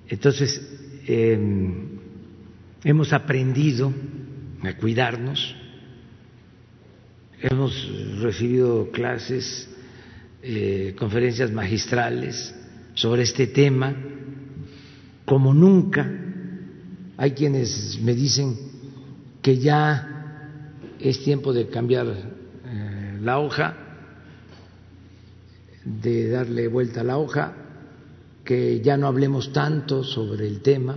Entonces, 0.08 0.60
em, 1.06 1.98
hemos 2.82 3.12
aprendido 3.12 3.92
a 4.62 4.72
cuidarnos, 4.74 5.54
hemos 7.40 8.20
recibido 8.20 8.90
clases, 8.90 9.68
eh, 10.42 10.94
conferencias 10.98 11.50
magistrales 11.50 12.54
sobre 12.94 13.22
este 13.22 13.48
tema, 13.48 13.94
como 15.24 15.52
nunca. 15.52 16.08
Hay 17.16 17.32
quienes 17.32 18.00
me 18.00 18.14
dicen 18.14 18.56
que 19.42 19.58
ya 19.58 20.72
es 21.00 21.22
tiempo 21.22 21.52
de 21.52 21.68
cambiar 21.68 22.06
eh, 22.06 23.18
la 23.20 23.38
hoja, 23.38 23.76
de 25.84 26.28
darle 26.28 26.68
vuelta 26.68 27.00
a 27.00 27.04
la 27.04 27.18
hoja, 27.18 27.54
que 28.44 28.80
ya 28.80 28.96
no 28.96 29.06
hablemos 29.06 29.52
tanto 29.52 30.04
sobre 30.04 30.46
el 30.46 30.60
tema, 30.60 30.96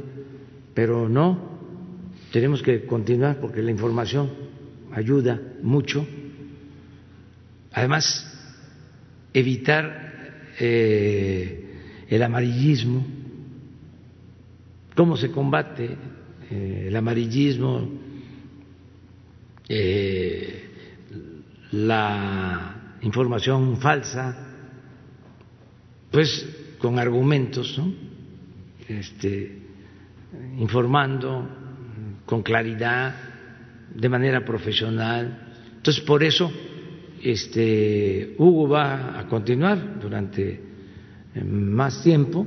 pero 0.74 1.10
no, 1.10 1.52
tenemos 2.32 2.62
que 2.62 2.86
continuar 2.86 3.40
porque 3.42 3.62
la 3.62 3.72
información 3.72 4.30
ayuda 4.92 5.40
mucho. 5.62 6.06
Además, 7.74 8.31
evitar 9.34 10.52
eh, 10.60 12.06
el 12.10 12.24
amarillismo. 12.24 13.06
¿Cómo 14.96 15.18
se 15.18 15.32
combate 15.32 15.98
eh, 16.50 16.86
el 16.88 16.96
amarillismo? 16.96 17.90
Eh, 19.68 20.68
la 21.72 22.98
información 23.02 23.78
falsa, 23.78 24.38
pues 26.12 26.76
con 26.80 27.00
argumentos, 27.00 27.78
¿no? 27.78 27.94
este, 28.88 29.58
informando 30.58 31.48
con 32.26 32.44
claridad, 32.44 33.16
de 33.94 34.10
manera 34.10 34.44
profesional. 34.44 35.54
Entonces, 35.78 36.04
por 36.04 36.24
eso, 36.24 36.52
este, 37.24 38.36
Hugo 38.38 38.70
va 38.70 39.20
a 39.20 39.28
continuar 39.28 40.00
durante 40.00 40.62
eh, 41.36 41.44
más 41.44 42.04
tiempo 42.04 42.46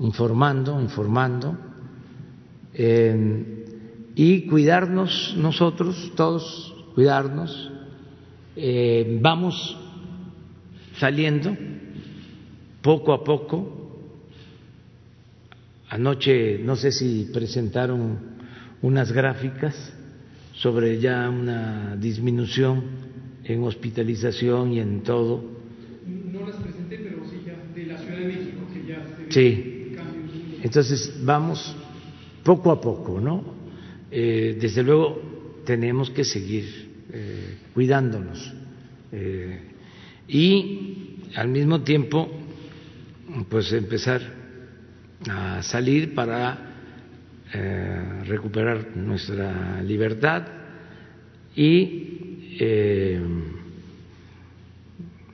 informando, 0.00 0.80
informando, 0.80 1.58
y 4.14 4.46
cuidarnos 4.46 5.34
nosotros, 5.36 6.12
todos, 6.14 6.74
cuidarnos. 6.94 7.70
Eh, 8.56 9.18
vamos 9.20 9.76
saliendo 10.96 11.56
poco 12.82 13.12
a 13.12 13.22
poco. 13.22 14.02
Anoche, 15.88 16.58
no 16.58 16.74
sé 16.76 16.90
si 16.92 17.30
presentaron 17.32 18.18
unas 18.82 19.12
gráficas 19.12 19.92
sobre 20.54 20.98
ya 20.98 21.28
una 21.30 21.96
disminución 21.96 23.07
en 23.48 23.64
hospitalización 23.64 24.72
y 24.72 24.80
en 24.80 25.02
todo. 25.02 25.42
No 26.06 26.46
las 26.46 26.56
presenté, 26.56 26.98
pero 26.98 27.24
sí 27.24 27.42
ya 27.44 27.56
de 27.74 27.86
la 27.86 27.98
Ciudad 27.98 28.18
de 28.18 28.26
México, 28.26 28.60
que 28.72 28.86
ya 28.86 29.04
se 29.28 29.32
Sí. 29.32 29.74
Entonces 30.62 31.18
vamos 31.24 31.74
poco 32.44 32.70
a 32.70 32.80
poco, 32.80 33.20
¿no? 33.20 33.42
Eh, 34.10 34.56
desde 34.60 34.82
luego 34.82 35.60
tenemos 35.64 36.10
que 36.10 36.24
seguir 36.24 36.64
eh, 37.12 37.56
cuidándonos 37.74 38.52
eh, 39.12 39.60
y 40.26 41.16
al 41.34 41.48
mismo 41.48 41.82
tiempo, 41.82 42.28
pues 43.48 43.72
empezar 43.72 44.20
a 45.28 45.62
salir 45.62 46.14
para 46.14 46.64
recuperar 48.26 48.94
nuestra 48.94 49.82
libertad 49.82 50.46
y 51.56 52.17
eh, 52.58 53.20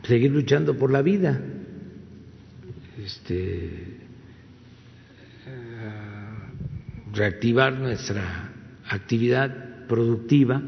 seguir 0.03 0.31
luchando 0.31 0.77
por 0.77 0.91
la 0.91 1.03
vida, 1.03 1.41
este, 3.03 3.67
eh, 5.47 5.91
reactivar 7.13 7.73
nuestra 7.75 8.53
actividad 8.89 9.87
productiva, 9.87 10.63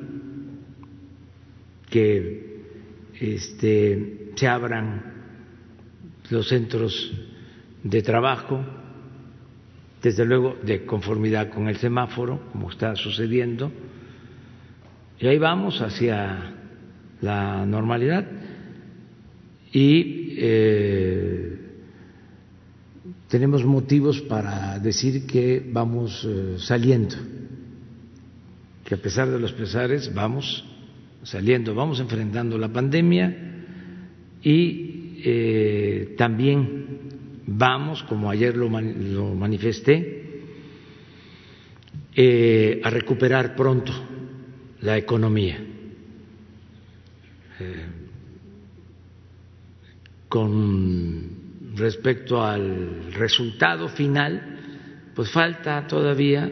que 1.90 2.64
este, 3.20 4.32
se 4.34 4.48
abran 4.48 5.14
los 6.30 6.48
centros 6.48 7.12
de 7.82 8.02
trabajo, 8.02 8.64
desde 10.02 10.24
luego 10.24 10.56
de 10.62 10.84
conformidad 10.84 11.50
con 11.50 11.68
el 11.68 11.76
semáforo, 11.76 12.48
como 12.52 12.70
está 12.70 12.96
sucediendo, 12.96 13.72
y 15.18 15.26
ahí 15.26 15.38
vamos 15.38 15.80
hacia 15.80 16.52
la 17.20 17.64
normalidad. 17.64 18.26
Y 19.72 20.34
eh, 20.38 21.58
tenemos 23.28 23.64
motivos 23.64 24.20
para 24.22 24.78
decir 24.78 25.26
que 25.26 25.64
vamos 25.72 26.24
eh, 26.24 26.56
saliendo, 26.58 27.16
que 28.84 28.94
a 28.94 28.98
pesar 28.98 29.30
de 29.30 29.38
los 29.38 29.52
pesares 29.52 30.12
vamos 30.14 30.64
saliendo, 31.22 31.74
vamos 31.74 31.98
enfrentando 31.98 32.56
la 32.58 32.68
pandemia 32.68 33.64
y 34.42 35.20
eh, 35.24 36.14
también 36.16 36.86
vamos, 37.46 38.02
como 38.04 38.30
ayer 38.30 38.56
lo, 38.56 38.68
manifesté, 38.68 40.22
a 42.82 42.88
recuperar 42.88 43.54
pronto 43.54 43.92
la 44.86 44.96
economía. 44.96 45.58
Eh, 47.60 47.86
con 50.28 51.74
respecto 51.74 52.42
al 52.42 53.12
resultado 53.12 53.88
final, 53.88 55.10
pues 55.14 55.30
falta 55.30 55.86
todavía 55.86 56.50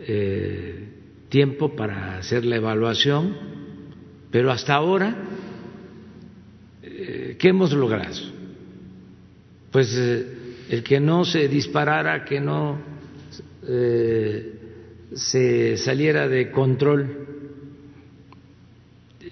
eh, 0.00 0.88
tiempo 1.28 1.76
para 1.76 2.18
hacer 2.18 2.46
la 2.46 2.56
evaluación, 2.56 3.36
pero 4.30 4.50
hasta 4.50 4.74
ahora, 4.74 5.16
¿qué 6.80 7.48
hemos 7.48 7.72
logrado? 7.72 8.38
pues 9.70 9.94
eh, 9.96 10.26
el 10.70 10.82
que 10.82 11.00
no 11.00 11.24
se 11.24 11.48
disparara, 11.48 12.24
que 12.24 12.40
no 12.40 12.78
eh, 13.66 14.52
se 15.14 15.76
saliera 15.76 16.28
de 16.28 16.50
control 16.50 17.17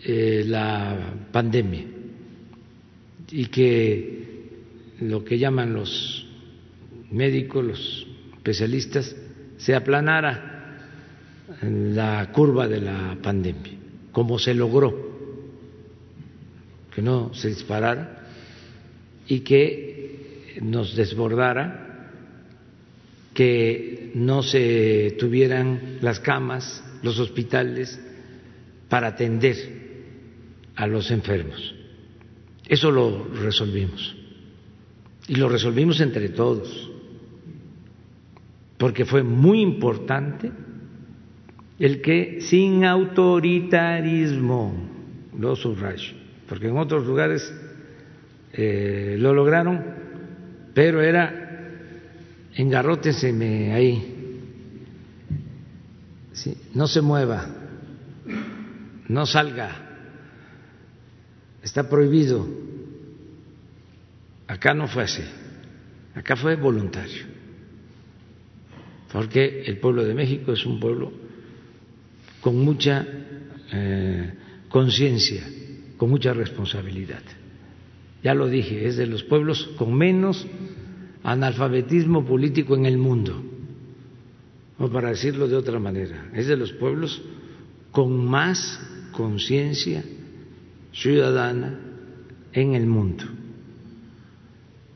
eh, 0.05 0.45
la 0.47 1.15
pandemia 1.33 1.85
y 3.31 3.47
que 3.47 4.27
lo 5.01 5.25
que 5.25 5.39
llaman 5.39 5.73
los 5.73 6.27
médicos, 7.11 7.65
los 7.65 8.07
especialistas, 8.37 9.15
se 9.57 9.75
aplanara 9.75 10.79
la 11.63 12.31
curva 12.33 12.69
de 12.69 12.81
la 12.81 13.17
pandemia, 13.23 13.73
como 14.13 14.39
se 14.39 14.55
logró, 14.55 15.07
que 16.95 17.03
no 17.03 17.33
se 17.35 17.49
disparara 17.49 18.27
y 19.27 19.41
que 19.41 20.57
nos 20.63 20.97
desbordara, 20.97 22.11
que 23.35 24.13
no 24.15 24.43
se 24.43 25.17
tuvieran 25.19 25.99
las 26.01 26.21
camas, 26.21 26.83
los 27.03 27.19
hospitales 27.19 28.01
para 28.89 29.09
atender 29.09 29.86
a 30.77 30.87
los 30.87 31.11
enfermos. 31.11 31.75
Eso 32.69 32.91
lo 32.91 33.27
resolvimos. 33.35 34.17
Y 35.29 35.35
lo 35.35 35.49
resolvimos 35.49 36.01
entre 36.01 36.29
todos, 36.29 36.91
porque 38.79 39.05
fue 39.05 39.23
muy 39.25 39.61
importante 39.61 40.53
el 41.79 42.01
que 42.01 42.41
sin 42.41 42.85
autoritarismo, 42.85 44.75
lo 45.39 45.57
subrayo, 45.57 46.15
porque 46.49 46.69
en 46.69 46.79
otros 46.79 47.05
lugares 47.07 47.53
eh, 48.53 49.17
lo 49.19 49.35
lograron 49.35 50.07
pero 50.77 51.01
era 51.01 51.33
engarróteseme 52.55 53.73
ahí, 53.73 54.43
no 56.75 56.87
se 56.87 57.01
mueva, 57.01 57.47
no 59.09 59.25
salga, 59.25 59.86
está 61.67 61.89
prohibido. 61.89 62.47
Acá 64.47 64.73
no 64.73 64.87
fue 64.87 65.03
así, 65.03 65.23
acá 66.15 66.37
fue 66.37 66.55
voluntario, 66.55 67.25
porque 69.13 69.65
el 69.67 69.79
pueblo 69.79 70.05
de 70.05 70.15
México 70.15 70.53
es 70.53 70.65
un 70.65 70.79
pueblo 70.79 71.13
con 72.41 72.57
mucha 72.61 73.05
eh, 73.73 74.33
conciencia, 74.69 75.43
con 75.97 76.09
mucha 76.09 76.33
responsabilidad. 76.33 77.23
Ya 78.23 78.33
lo 78.35 78.47
dije, 78.47 78.87
es 78.87 78.97
de 78.97 79.07
los 79.07 79.25
pueblos 79.25 79.69
con 79.77 79.93
menos 79.93 80.47
analfabetismo 81.25 82.25
político 82.25 82.77
en 82.77 82.87
el 82.87 82.97
mundo, 82.97 83.43
o 84.79 84.89
para 84.89 85.09
decirlo 85.09 85.49
de 85.49 85.57
otra 85.57 85.81
manera, 85.81 86.31
es 86.33 86.47
de 86.47 86.57
los 86.57 86.73
pueblos 86.75 87.21
con 87.91 88.25
más 88.25 88.79
conciencia 89.11 90.05
ciudadana 90.97 91.79
en 92.53 92.75
el 92.75 92.87
mundo. 92.87 93.25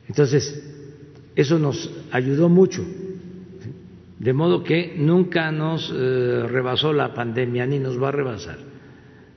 Entonces, 0.07 0.67
eso 1.35 1.59
nos 1.59 1.89
ayudó 2.11 2.49
mucho, 2.49 2.83
de 4.19 4.33
modo 4.33 4.63
que 4.63 4.95
nunca 4.97 5.51
nos 5.51 5.91
eh, 5.95 6.43
rebasó 6.47 6.91
la 6.91 7.13
pandemia 7.13 7.65
ni 7.65 7.79
nos 7.79 8.01
va 8.01 8.09
a 8.09 8.11
rebasar. 8.11 8.57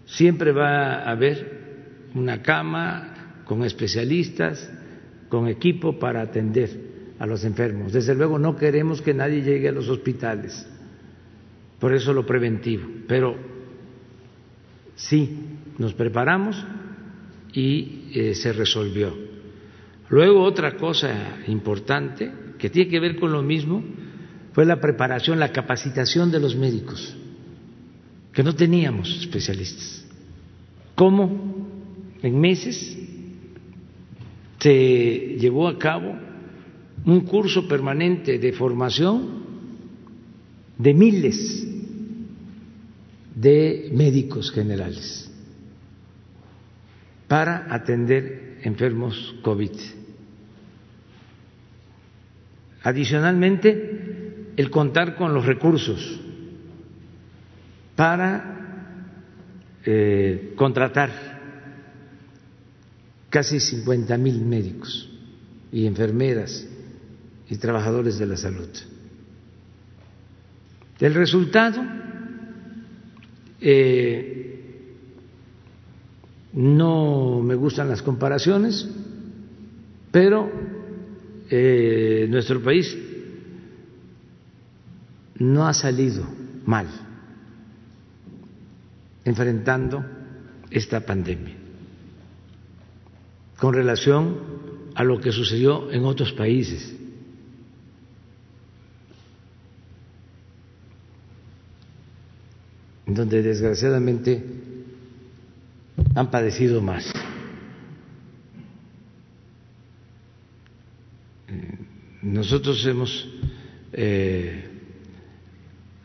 Siempre 0.07 0.53
va 0.53 1.05
a 1.05 1.11
haber 1.11 2.11
una 2.15 2.43
cama 2.43 3.43
con 3.45 3.63
especialistas, 3.65 4.71
con 5.29 5.49
equipo 5.49 5.99
para 5.99 6.23
atender 6.23 6.71
a 7.19 7.27
los 7.27 7.45
enfermos. 7.45 7.93
Desde 7.93 8.15
luego 8.15 8.39
no 8.39 8.57
queremos 8.57 9.01
que 9.01 9.15
nadie 9.15 9.43
llegue 9.43 9.69
a 9.69 9.73
los 9.73 9.89
hospitales, 9.89 10.67
por 11.79 11.95
eso 11.95 12.13
lo 12.13 12.27
preventivo, 12.27 12.87
pero 13.07 13.37
sí, 14.97 15.39
nos 15.79 15.95
preparamos 15.95 16.63
y 17.53 18.11
eh, 18.15 18.35
se 18.35 18.53
resolvió. 18.53 19.17
Luego 20.09 20.43
otra 20.43 20.77
cosa 20.77 21.39
importante 21.47 22.31
que 22.59 22.71
tiene 22.71 22.91
que 22.91 23.01
ver 23.01 23.17
con 23.17 23.33
lo 23.33 23.43
mismo 23.43 23.83
fue 24.53 24.65
la 24.65 24.81
preparación, 24.81 25.41
la 25.41 25.53
capacitación 25.53 26.31
de 26.31 26.41
los 26.41 26.55
médicos, 26.55 27.17
que 28.33 28.43
no 28.43 28.55
teníamos 28.55 29.19
especialistas. 29.21 30.05
¿Cómo? 30.95 31.67
En 32.23 32.41
meses 32.41 32.97
se 34.59 35.37
llevó 35.39 35.69
a 35.69 35.79
cabo 35.79 36.17
un 37.05 37.21
curso 37.21 37.69
permanente 37.69 38.39
de 38.39 38.53
formación 38.53 39.45
de 40.79 40.95
miles 40.95 41.67
de 43.35 43.91
médicos 43.93 44.51
generales 44.51 45.34
para 47.29 47.73
atender 47.75 48.59
enfermos 48.63 49.35
COVID. 49.43 49.73
Adicionalmente, 52.83 54.53
el 54.57 54.71
contar 54.71 55.17
con 55.17 55.33
los 55.35 55.47
recursos 55.47 56.21
para 57.97 58.55
eh, 59.85 60.53
contratar 60.57 61.11
casi 63.31 63.59
50 63.59 64.17
mil 64.19 64.41
médicos 64.43 65.11
y 65.73 65.87
enfermeras 65.87 66.69
y 67.49 67.57
trabajadores 67.57 68.19
de 68.19 68.27
la 68.27 68.37
salud. 68.37 68.69
El 71.01 71.15
resultado, 71.15 71.83
eh, 73.61 74.54
no 76.55 77.41
me 77.43 77.55
gustan 77.57 77.89
las 77.89 78.03
comparaciones, 78.03 78.89
pero 80.11 80.51
eh, 81.51 82.27
nuestro 82.31 82.63
país 82.63 82.97
no 85.39 85.67
ha 85.67 85.75
salido 85.75 86.25
mal 86.65 86.87
enfrentando 89.25 90.05
esta 90.71 91.01
pandemia 91.01 91.57
con 93.59 93.75
relación 93.75 94.39
a 94.95 95.03
lo 95.03 95.21
que 95.21 95.33
sucedió 95.33 95.91
en 95.91 96.05
otros 96.05 96.33
países. 96.33 96.95
donde 103.07 103.43
desgraciadamente 103.43 104.64
han 106.15 106.31
padecido 106.31 106.81
más. 106.81 107.13
Nosotros 112.23 112.85
hemos 112.87 113.29
eh, 113.93 114.65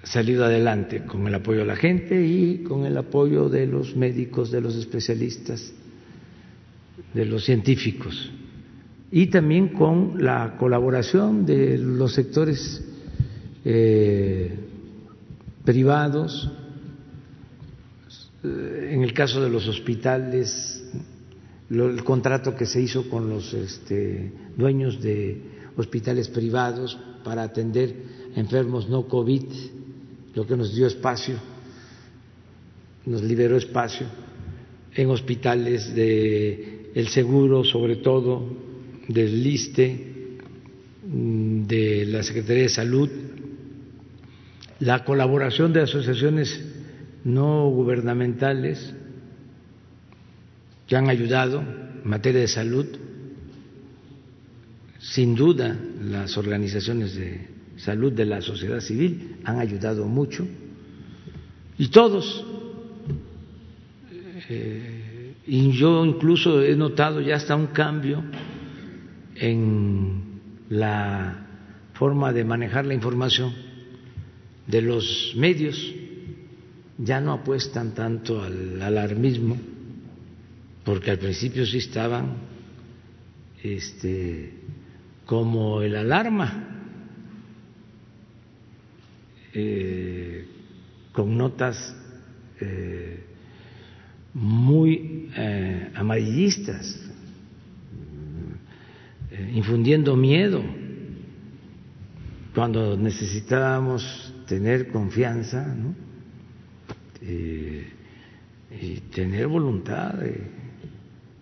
salido 0.03 0.45
adelante 0.45 1.06
con 1.06 1.27
el 1.27 1.36
apoyo 1.36 1.60
de 1.60 1.65
la 1.65 1.76
gente 1.76 2.26
y 2.26 2.64
con 2.64 2.86
el 2.86 2.98
apoyo 2.98 3.49
de 3.49 3.68
los 3.68 3.95
médicos, 3.95 4.52
de 4.52 4.61
los 4.61 4.76
especialistas 4.76 5.73
de 7.14 7.26
los 7.26 7.45
científicos 7.45 8.31
y 9.11 9.27
también 9.27 9.69
con 9.69 10.23
la 10.23 10.56
colaboración 10.57 11.45
de 11.45 11.77
los 11.77 12.14
sectores 12.14 12.84
eh, 13.65 14.56
privados, 15.65 16.52
en 18.44 19.03
el 19.03 19.14
caso 19.14 19.41
de 19.41 19.49
los 19.49 19.68
hospitales, 19.68 20.84
el 21.70 22.03
contrato 22.03 22.56
que 22.56 22.66
se 22.66 22.82
hizo 22.82 23.10
con 23.10 23.30
los 23.30 23.53
este, 23.53 24.32
dueños 24.56 25.02
de 25.02 25.41
hospitales 25.76 26.30
privados 26.30 26.98
para 27.24 27.44
atender 27.44 27.94
enfermos 28.36 28.90
no 28.90 29.07
COVID, 29.07 29.44
lo 30.36 30.48
que 30.48 30.56
nos 30.56 30.74
dio 30.74 30.88
espacio, 30.88 31.36
nos 33.06 33.24
liberó 33.24 33.57
espacio 33.57 34.07
en 34.95 35.10
hospitales 35.10 35.94
de 35.94 36.91
el 36.95 37.07
seguro, 37.10 37.64
sobre 37.64 37.98
todo 37.98 38.49
del 39.07 39.44
LISTE, 39.44 40.07
mm, 41.07 41.64
de 41.64 42.06
la 42.06 42.24
Secretaría 42.24 42.64
de 42.64 42.70
Salud, 42.70 43.10
la 44.80 45.03
colaboración 45.03 45.74
de 45.74 45.82
asociaciones 45.82 46.69
no 47.24 47.70
gubernamentales 47.70 48.94
que 50.88 50.96
han 50.96 51.10
ayudado 51.10 51.62
en 51.62 52.10
materia 52.10 52.41
de 52.41 52.48
salud, 52.48 52.86
sin 55.00 55.36
duda 55.36 55.78
las 56.02 56.38
organizaciones 56.38 57.16
de 57.16 57.48
salud 57.78 58.12
de 58.12 58.26
la 58.26 58.41
sociedad 58.41 58.80
civil 58.80 59.38
han 59.44 59.60
ayudado 59.60 60.06
mucho 60.06 60.46
y 61.78 61.88
todos 61.88 62.46
eh, 64.50 65.34
y 65.48 65.72
yo 65.72 66.06
incluso 66.06 66.62
he 66.62 66.76
notado 66.76 67.22
ya 67.22 67.36
hasta 67.36 67.56
un 67.56 67.68
cambio 67.68 68.24
en 69.36 70.40
la 70.70 71.48
forma 71.94 72.32
de 72.34 72.44
manejar 72.44 72.86
la 72.86 72.94
información 72.94 73.54
de 74.68 74.82
los 74.82 75.34
medios. 75.36 75.96
Ya 77.02 77.22
no 77.22 77.32
apuestan 77.32 77.94
tanto 77.94 78.44
al 78.44 78.82
alarmismo, 78.82 79.58
porque 80.84 81.12
al 81.12 81.18
principio 81.18 81.66
sí 81.66 81.78
estaban 81.78 82.36
este, 83.64 84.54
como 85.26 85.82
el 85.82 85.96
alarma, 85.96 86.70
eh, 89.54 90.46
con 91.14 91.38
notas 91.38 91.96
eh, 92.60 93.24
muy 94.34 95.30
eh, 95.36 95.92
amarillistas, 95.96 97.06
infundiendo 99.54 100.16
miedo, 100.18 100.62
cuando 102.54 102.98
necesitábamos 102.98 104.34
tener 104.48 104.90
confianza 104.90 105.76
eh, 107.22 107.88
y 108.82 108.96
tener 109.12 109.48
voluntad 109.48 110.14
de 110.14 110.41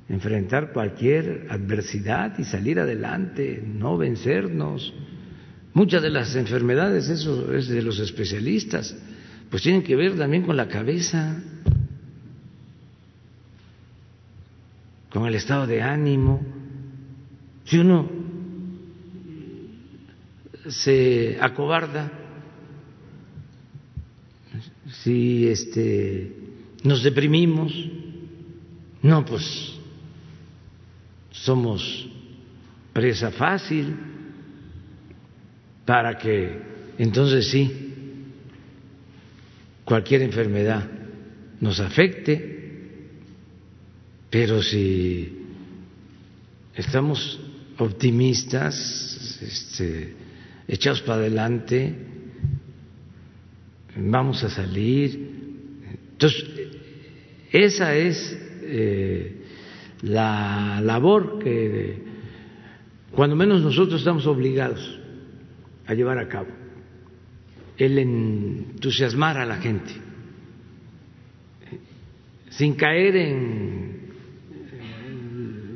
enfrentar 0.10 0.72
cualquier 0.72 1.48
adversidad 1.50 2.38
y 2.40 2.44
salir 2.44 2.80
adelante, 2.80 3.64
no 3.66 3.98
vencernos. 3.98 4.94
Muchas 5.74 6.02
de 6.02 6.10
las 6.10 6.36
enfermedades, 6.36 7.10
eso 7.10 7.54
es 7.54 7.68
de 7.68 7.82
los 7.82 8.00
especialistas, 8.00 8.96
pues 9.50 9.64
tienen 9.64 9.84
que 9.84 9.96
ver 9.96 10.18
también 10.18 10.44
con 10.44 10.56
la 10.56 10.68
cabeza. 10.68 11.42
con 15.10 15.26
el 15.26 15.36
estado 15.36 15.66
de 15.66 15.82
ánimo. 15.82 16.42
Si 17.66 17.78
uno 17.78 18.08
se 20.68 21.38
acobarda, 21.42 22.12
si 24.92 25.48
este, 25.48 26.32
nos 26.84 27.04
deprimimos, 27.04 27.74
no, 29.02 29.26
pues 29.26 29.74
somos 31.32 32.08
presa 32.94 33.32
fácil. 33.32 33.96
Para 35.86 36.18
que 36.18 36.60
entonces 36.98 37.48
sí 37.48 37.72
cualquier 39.86 40.22
enfermedad 40.24 40.86
nos 41.62 41.80
afecte, 41.80 42.58
pero 44.30 44.62
si 44.62 45.46
estamos 46.76 47.40
optimistas, 47.78 49.40
este, 49.42 50.14
echados 50.68 51.02
para 51.04 51.20
adelante, 51.20 51.96
vamos 53.98 54.44
a 54.44 54.50
salir. 54.50 55.38
Entonces, 56.12 56.46
esa 57.52 57.96
es 57.96 58.38
eh, 58.62 59.42
la 60.02 60.82
labor 60.82 61.40
que, 61.40 62.02
cuando 63.12 63.36
menos 63.36 63.62
nosotros 63.62 64.00
estamos 64.00 64.26
obligados 64.28 65.00
a 65.86 65.94
llevar 65.94 66.20
a 66.20 66.28
cabo, 66.28 66.50
el 67.78 67.98
entusiasmar 67.98 69.38
a 69.38 69.46
la 69.46 69.58
gente, 69.58 69.92
sin 72.50 72.76
caer 72.76 73.16
en 73.16 73.98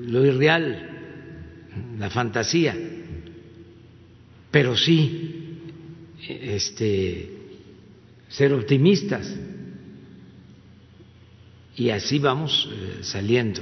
lo 0.07 0.25
irreal, 0.25 0.89
la 1.97 2.09
fantasía, 2.09 2.75
pero 4.49 4.75
sí 4.75 5.31
este, 6.27 7.40
ser 8.31 8.53
optimistas 8.53 9.33
y 11.75 11.89
así 11.89 12.19
vamos 12.19 12.69
eh, 12.71 12.99
saliendo 13.01 13.61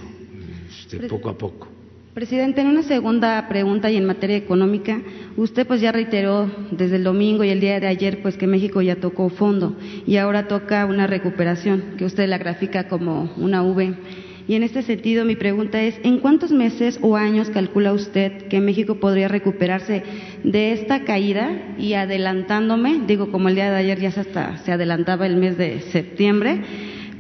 este, 0.70 1.08
poco 1.08 1.30
a 1.30 1.38
poco. 1.38 1.68
Presidente, 2.14 2.62
en 2.62 2.68
una 2.68 2.84
segunda 2.84 3.48
pregunta 3.48 3.90
y 3.90 3.96
en 3.96 4.06
materia 4.06 4.36
económica, 4.36 5.00
usted 5.38 5.66
pues 5.66 5.80
ya 5.80 5.92
reiteró 5.92 6.52
desde 6.72 6.98
el 6.98 7.04
domingo 7.04 7.44
y 7.44 7.50
el 7.50 7.62
día 7.62 7.80
de 7.80 7.88
ayer 7.88 8.22
pues 8.22 8.36
que 8.36 8.48
México 8.48 8.82
ya 8.82 8.96
tocó 8.96 9.30
fondo 9.30 9.78
y 10.06 10.18
ahora 10.18 10.48
toca 10.48 10.86
una 10.86 11.08
recuperación 11.08 11.96
que 11.98 12.06
usted 12.06 12.28
la 12.28 12.38
grafica 12.38 12.88
como 12.88 13.34
una 13.38 13.64
V. 13.64 13.96
Y 14.50 14.56
en 14.56 14.64
este 14.64 14.82
sentido 14.82 15.26
mi 15.26 15.36
pregunta 15.36 15.80
es, 15.80 16.00
¿en 16.02 16.22
cuántos 16.22 16.52
meses 16.52 16.98
o 17.04 17.16
años 17.16 17.52
calcula 17.52 17.94
usted 17.94 18.48
que 18.48 18.60
México 18.60 18.96
podría 18.96 19.28
recuperarse 19.28 20.02
de 20.44 20.72
esta 20.72 21.06
caída? 21.06 21.76
Y 21.78 21.94
adelantándome, 21.94 23.02
digo 23.06 23.30
como 23.30 23.50
el 23.50 23.54
día 23.54 23.70
de 23.70 23.78
ayer 23.78 24.00
ya 24.00 24.10
se, 24.10 24.22
hasta, 24.22 24.58
se 24.66 24.72
adelantaba 24.72 25.28
el 25.28 25.36
mes 25.36 25.56
de 25.56 25.82
septiembre, 25.92 26.62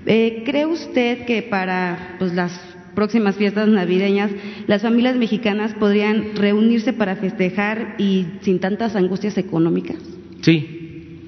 eh, 0.07 0.41
¿cree 0.43 0.65
usted 0.65 1.27
que 1.27 1.43
para 1.43 2.15
pues, 2.17 2.33
las 2.33 2.59
próximas 2.95 3.35
fiestas 3.35 3.67
navideñas 3.67 4.31
las 4.65 4.81
familias 4.81 5.15
mexicanas 5.15 5.75
podrían 5.75 6.35
reunirse 6.35 6.93
para 6.93 7.15
festejar 7.15 7.93
y 7.99 8.25
sin 8.41 8.57
tantas 8.59 8.95
angustias 8.95 9.37
económicas? 9.37 9.97
Sí, 10.41 11.19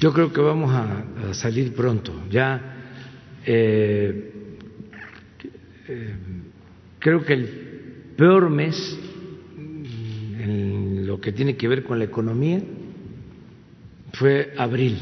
yo 0.00 0.12
creo 0.12 0.32
que 0.32 0.40
vamos 0.40 0.72
a, 0.74 1.04
salir 1.34 1.72
pronto. 1.72 2.12
Ya 2.32 2.60
eh, 3.46 4.32
eh, 5.88 6.14
creo 6.98 7.24
que 7.24 7.32
el 7.32 7.48
peor 8.16 8.50
mes 8.50 8.98
en 10.38 11.06
lo 11.06 11.20
que 11.20 11.32
tiene 11.32 11.56
que 11.56 11.68
ver 11.68 11.84
con 11.84 11.98
la 11.98 12.04
economía 12.04 12.60
fue 14.12 14.52
abril 14.56 14.96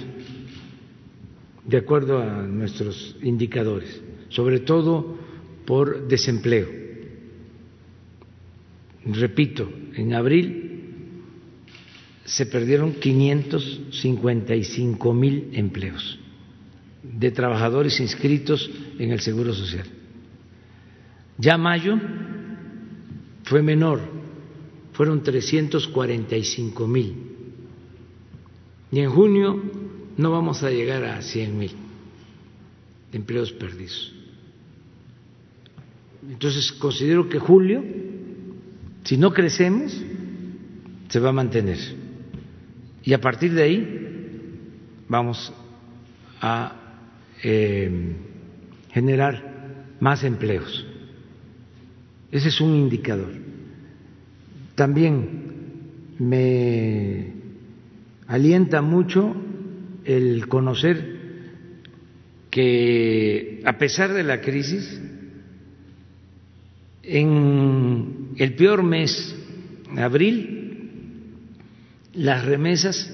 de 1.67 1.79
acuerdo 1.79 2.19
a 2.19 2.43
nuestros 2.43 3.17
indicadores, 3.23 4.03
sobre 4.29 4.61
todo 4.61 5.17
por 5.65 6.07
desempleo. 6.09 6.69
Repito, 9.07 9.71
en 9.95 10.13
abril 10.15 10.71
se 12.25 12.47
perdieron 12.47 12.95
555 12.95 15.15
mil 15.15 15.51
empleos 15.53 16.19
de 17.03 17.31
trabajadores 17.31 18.01
inscritos 18.01 18.71
en 18.99 19.11
el 19.11 19.21
Seguro 19.21 19.53
Social. 19.53 19.87
Ya 21.39 21.59
mayo 21.59 21.99
fue 23.45 23.63
menor, 23.63 24.01
fueron 24.93 25.23
345 25.23 26.87
mil. 26.87 27.15
Y 28.93 29.01
en 29.01 29.11
junio 29.11 29.63
no 30.17 30.31
vamos 30.31 30.63
a 30.63 30.71
llegar 30.71 31.05
a 31.05 31.21
100 31.21 31.59
mil 31.59 31.73
empleos 33.13 33.53
perdidos. 33.53 34.13
Entonces 36.29 36.73
considero 36.73 37.29
que 37.29 37.39
julio, 37.39 37.85
si 39.05 39.17
no 39.17 39.33
crecemos, 39.33 40.01
se 41.09 41.21
va 41.21 41.29
a 41.29 41.33
mantener. 41.33 41.79
Y 43.05 43.13
a 43.13 43.21
partir 43.21 43.53
de 43.53 43.63
ahí 43.63 44.01
vamos 45.09 45.53
a 46.41 46.77
eh, 47.43 48.17
generar 48.91 49.95
más 50.01 50.25
empleos. 50.25 50.87
Ese 52.31 52.49
es 52.49 52.61
un 52.61 52.75
indicador. 52.75 53.33
También 54.75 55.45
me 56.19 57.33
alienta 58.27 58.83
mucho 58.83 59.35
el 60.05 60.49
conocer 60.49 61.15
que 62.51 63.63
a 63.65 63.79
pesar 63.79 64.13
de 64.13 64.23
la 64.23 64.41
crisis, 64.41 65.01
en 67.03 68.31
el 68.37 68.55
peor 68.55 68.83
mes, 68.83 69.35
abril, 69.97 70.65
las 72.15 72.45
remesas 72.45 73.11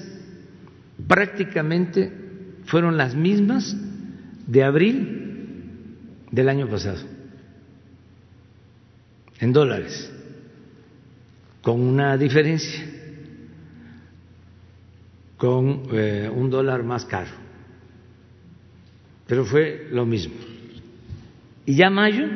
prácticamente 1.06 2.12
fueron 2.66 2.96
las 2.96 3.14
mismas 3.14 3.76
de 4.46 4.62
abril 4.62 5.20
del 6.30 6.48
año 6.48 6.68
pasado, 6.68 7.00
en 9.40 9.52
dólares, 9.52 10.12
con 11.62 11.80
una 11.80 12.16
diferencia 12.16 12.90
con 15.40 15.84
eh, 15.92 16.30
un 16.30 16.50
dólar 16.50 16.84
más 16.84 17.06
caro. 17.06 17.30
Pero 19.26 19.46
fue 19.46 19.88
lo 19.90 20.04
mismo. 20.04 20.34
Y 21.64 21.76
ya 21.76 21.88
mayo, 21.88 22.26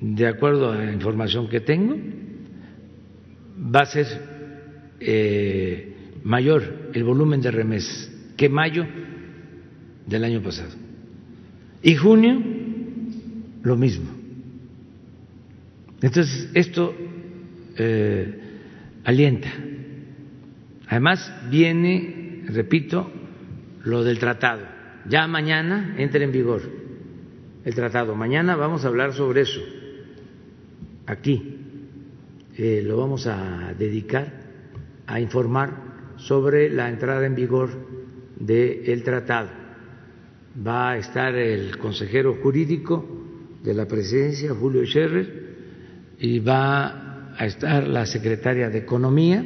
de 0.00 0.26
acuerdo 0.26 0.72
a 0.72 0.76
la 0.76 0.92
información 0.92 1.48
que 1.48 1.60
tengo, 1.60 1.96
va 3.56 3.82
a 3.82 3.86
ser 3.86 4.06
eh, 4.98 5.94
mayor 6.24 6.90
el 6.92 7.04
volumen 7.04 7.40
de 7.40 7.52
remesas 7.52 8.10
que 8.36 8.48
mayo 8.48 8.84
del 10.04 10.24
año 10.24 10.42
pasado. 10.42 10.74
Y 11.80 11.94
junio, 11.94 12.42
lo 13.62 13.76
mismo. 13.76 14.15
Entonces, 16.06 16.50
esto 16.54 16.94
eh, 17.76 18.40
alienta 19.02 19.48
Además, 20.86 21.34
viene, 21.50 22.44
repito, 22.46 23.10
lo 23.82 24.04
del 24.04 24.20
tratado. 24.20 24.62
Ya 25.08 25.26
mañana 25.26 25.96
entra 25.98 26.22
en 26.22 26.30
vigor 26.30 26.62
el 27.64 27.74
tratado. 27.74 28.14
Mañana 28.14 28.54
vamos 28.54 28.84
a 28.84 28.88
hablar 28.88 29.14
sobre 29.14 29.40
eso. 29.40 29.60
Aquí 31.06 31.58
eh, 32.56 32.82
lo 32.84 32.96
vamos 32.98 33.26
a 33.26 33.74
dedicar 33.76 34.32
a 35.08 35.18
informar 35.18 36.14
sobre 36.18 36.70
la 36.70 36.88
entrada 36.88 37.26
en 37.26 37.34
vigor 37.34 37.70
del 38.38 39.02
tratado. 39.02 39.50
Va 40.64 40.92
a 40.92 40.98
estar 40.98 41.34
el 41.34 41.78
consejero 41.78 42.34
jurídico 42.34 43.04
de 43.64 43.74
la 43.74 43.88
presidencia, 43.88 44.54
Julio 44.54 44.86
Scherrer, 44.86 45.45
y 46.18 46.38
va 46.38 47.34
a 47.36 47.46
estar 47.46 47.86
la 47.86 48.06
secretaria 48.06 48.70
de 48.70 48.78
Economía 48.78 49.44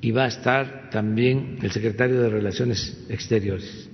y 0.00 0.10
va 0.10 0.24
a 0.24 0.28
estar 0.28 0.90
también 0.90 1.58
el 1.62 1.70
secretario 1.70 2.20
de 2.20 2.28
Relaciones 2.28 3.06
Exteriores 3.08 3.88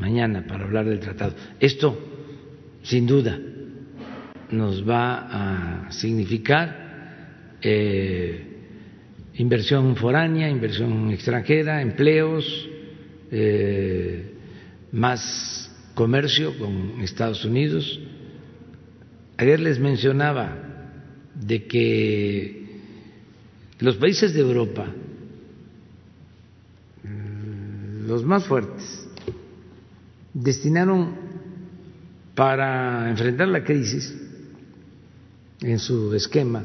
mañana 0.00 0.44
para 0.46 0.64
hablar 0.64 0.86
del 0.86 0.98
tratado. 0.98 1.34
Esto, 1.60 1.98
sin 2.82 3.06
duda, 3.06 3.38
nos 4.50 4.88
va 4.88 5.84
a 5.86 5.92
significar 5.92 7.58
eh, 7.62 8.46
inversión 9.34 9.94
foránea, 9.96 10.48
inversión 10.48 11.10
extranjera, 11.10 11.82
empleos, 11.82 12.68
eh, 13.30 14.34
más 14.92 15.70
comercio 15.94 16.58
con 16.58 17.00
Estados 17.02 17.44
Unidos. 17.44 18.00
Ayer 19.40 19.58
les 19.58 19.78
mencionaba 19.78 20.54
de 21.34 21.66
que 21.66 22.66
los 23.78 23.96
países 23.96 24.34
de 24.34 24.40
Europa 24.40 24.92
los 28.10 28.22
más 28.24 28.44
fuertes, 28.44 29.06
destinaron 30.34 31.14
para 32.34 33.08
enfrentar 33.08 33.48
la 33.48 33.62
crisis 33.64 34.14
en 35.60 35.78
su 35.78 36.12
esquema 36.14 36.64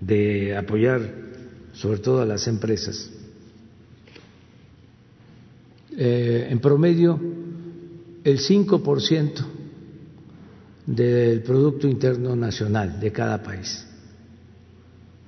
de 0.00 0.56
apoyar 0.56 1.00
sobre 1.72 2.00
todo 2.00 2.20
a 2.20 2.26
las 2.26 2.48
empresas, 2.48 3.10
eh, 5.96 6.48
en 6.50 6.58
promedio 6.58 7.18
el 8.24 8.38
5% 8.40 9.53
del 10.86 11.42
Producto 11.42 11.88
Interno 11.88 12.36
Nacional 12.36 13.00
de 13.00 13.12
cada 13.12 13.42
país, 13.42 13.86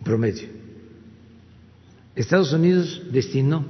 promedio. 0.05 0.49
Estados 2.15 2.53
Unidos 2.53 3.03
destinó 3.11 3.65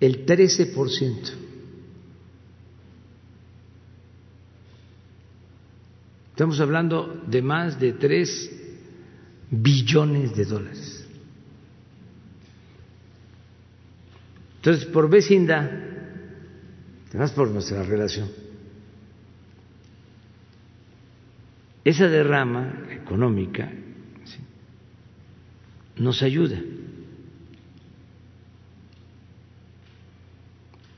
el 0.00 0.26
13%. 0.26 1.32
Estamos 6.30 6.60
hablando 6.60 7.22
de 7.26 7.42
más 7.42 7.80
de 7.80 7.92
3 7.94 8.50
billones 9.50 10.36
de 10.36 10.44
dólares. 10.44 11.04
Entonces, 14.56 14.86
por 14.86 15.08
vecindad, 15.08 15.68
además 17.08 17.32
por 17.32 17.48
nuestra 17.48 17.82
relación, 17.82 18.28
esa 21.84 22.08
derrama 22.08 22.86
económica 22.90 23.70
nos 25.96 26.22
ayuda. 26.22 26.60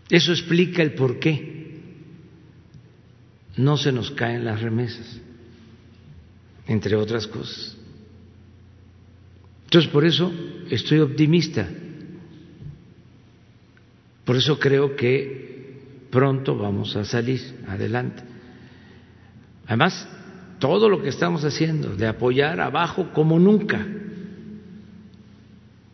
Eso 0.08 0.32
explica 0.32 0.82
el 0.82 0.94
por 0.94 1.18
qué 1.18 1.80
no 3.56 3.76
se 3.76 3.92
nos 3.92 4.10
caen 4.10 4.44
las 4.44 4.60
remesas, 4.60 5.20
entre 6.66 6.96
otras 6.96 7.26
cosas. 7.26 7.76
Entonces, 9.64 9.90
por 9.90 10.04
eso 10.04 10.32
estoy 10.68 10.98
optimista. 10.98 11.68
Por 14.24 14.36
eso 14.36 14.58
creo 14.58 14.96
que 14.96 15.78
pronto 16.10 16.56
vamos 16.56 16.96
a 16.96 17.04
salir 17.04 17.40
adelante. 17.68 18.22
Además, 19.66 20.08
todo 20.60 20.88
lo 20.88 21.02
que 21.02 21.08
estamos 21.08 21.44
haciendo 21.44 21.96
de 21.96 22.06
apoyar 22.06 22.60
abajo 22.60 23.10
como 23.12 23.38
nunca 23.38 23.84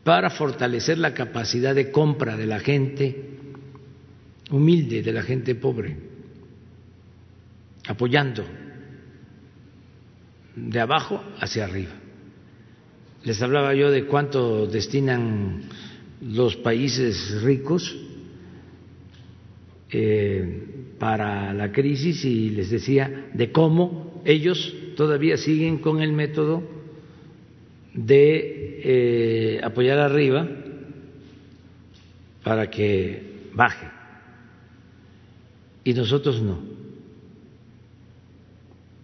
para 0.05 0.29
fortalecer 0.29 0.99
la 0.99 1.15
capacidad 1.15 1.75
de 1.75 1.91
compra 1.91 2.37
de 2.37 2.47
la 2.47 2.59
gente 2.59 3.31
humilde, 4.51 5.03
de 5.03 5.13
la 5.13 5.23
gente 5.23 5.55
pobre, 5.55 5.97
apoyando 7.89 8.45
de 10.55 10.81
abajo 10.81 11.23
hacia 11.41 11.65
arriba. 11.65 11.93
Les 13.25 13.41
hablaba 13.43 13.75
yo 13.75 13.91
de 13.91 14.07
cuánto 14.07 14.67
destinan 14.67 15.63
los 16.21 16.57
países 16.57 17.43
ricos 17.43 17.97
eh, 19.91 20.95
para 20.99 21.53
la 21.53 21.71
crisis 21.73 22.25
y 22.25 22.51
les 22.51 22.71
decía 22.71 23.29
de 23.35 23.53
cómo 23.53 24.06
ellos 24.27 24.75
todavía 24.97 25.37
siguen 25.37 25.79
con 25.79 26.03
el 26.03 26.13
método 26.13 26.65
de 27.95 28.81
eh, 28.83 29.61
apoyar 29.63 30.01
arriba 30.01 30.49
para 32.43 32.69
que 32.69 33.51
baje 33.55 33.87
y 35.85 35.95
nosotros 35.95 36.43
no. 36.43 36.59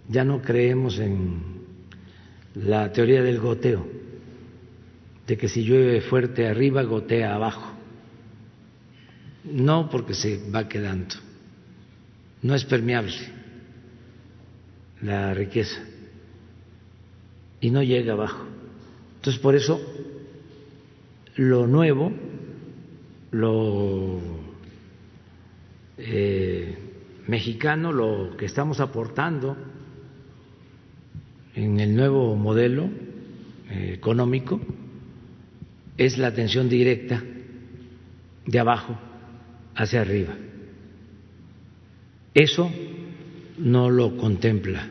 Ya 0.08 0.24
no 0.24 0.42
creemos 0.42 0.98
en 0.98 1.40
la 2.56 2.92
teoría 2.92 3.22
del 3.22 3.38
goteo 3.38 3.86
de 5.28 5.36
que 5.38 5.48
si 5.48 5.62
llueve 5.62 6.00
fuerte 6.00 6.48
arriba, 6.48 6.82
gotea 6.82 7.34
abajo. 7.34 7.72
No 9.44 9.88
porque 9.88 10.14
se 10.14 10.50
va 10.50 10.68
quedando, 10.68 11.14
no 12.42 12.56
es 12.56 12.64
permeable 12.64 13.41
la 15.02 15.34
riqueza 15.34 15.82
y 17.60 17.70
no 17.70 17.82
llega 17.82 18.12
abajo. 18.12 18.44
Entonces, 19.16 19.40
por 19.40 19.54
eso, 19.54 19.80
lo 21.36 21.66
nuevo, 21.66 22.12
lo 23.30 24.20
eh, 25.98 26.76
mexicano, 27.28 27.92
lo 27.92 28.36
que 28.36 28.46
estamos 28.46 28.80
aportando 28.80 29.56
en 31.54 31.80
el 31.80 31.94
nuevo 31.94 32.34
modelo 32.34 32.88
eh, 33.70 33.92
económico, 33.94 34.60
es 35.96 36.18
la 36.18 36.28
atención 36.28 36.68
directa 36.68 37.22
de 38.44 38.58
abajo 38.58 38.98
hacia 39.76 40.00
arriba. 40.00 40.34
Eso 42.34 42.72
no 43.58 43.90
lo 43.90 44.16
contempla 44.16 44.88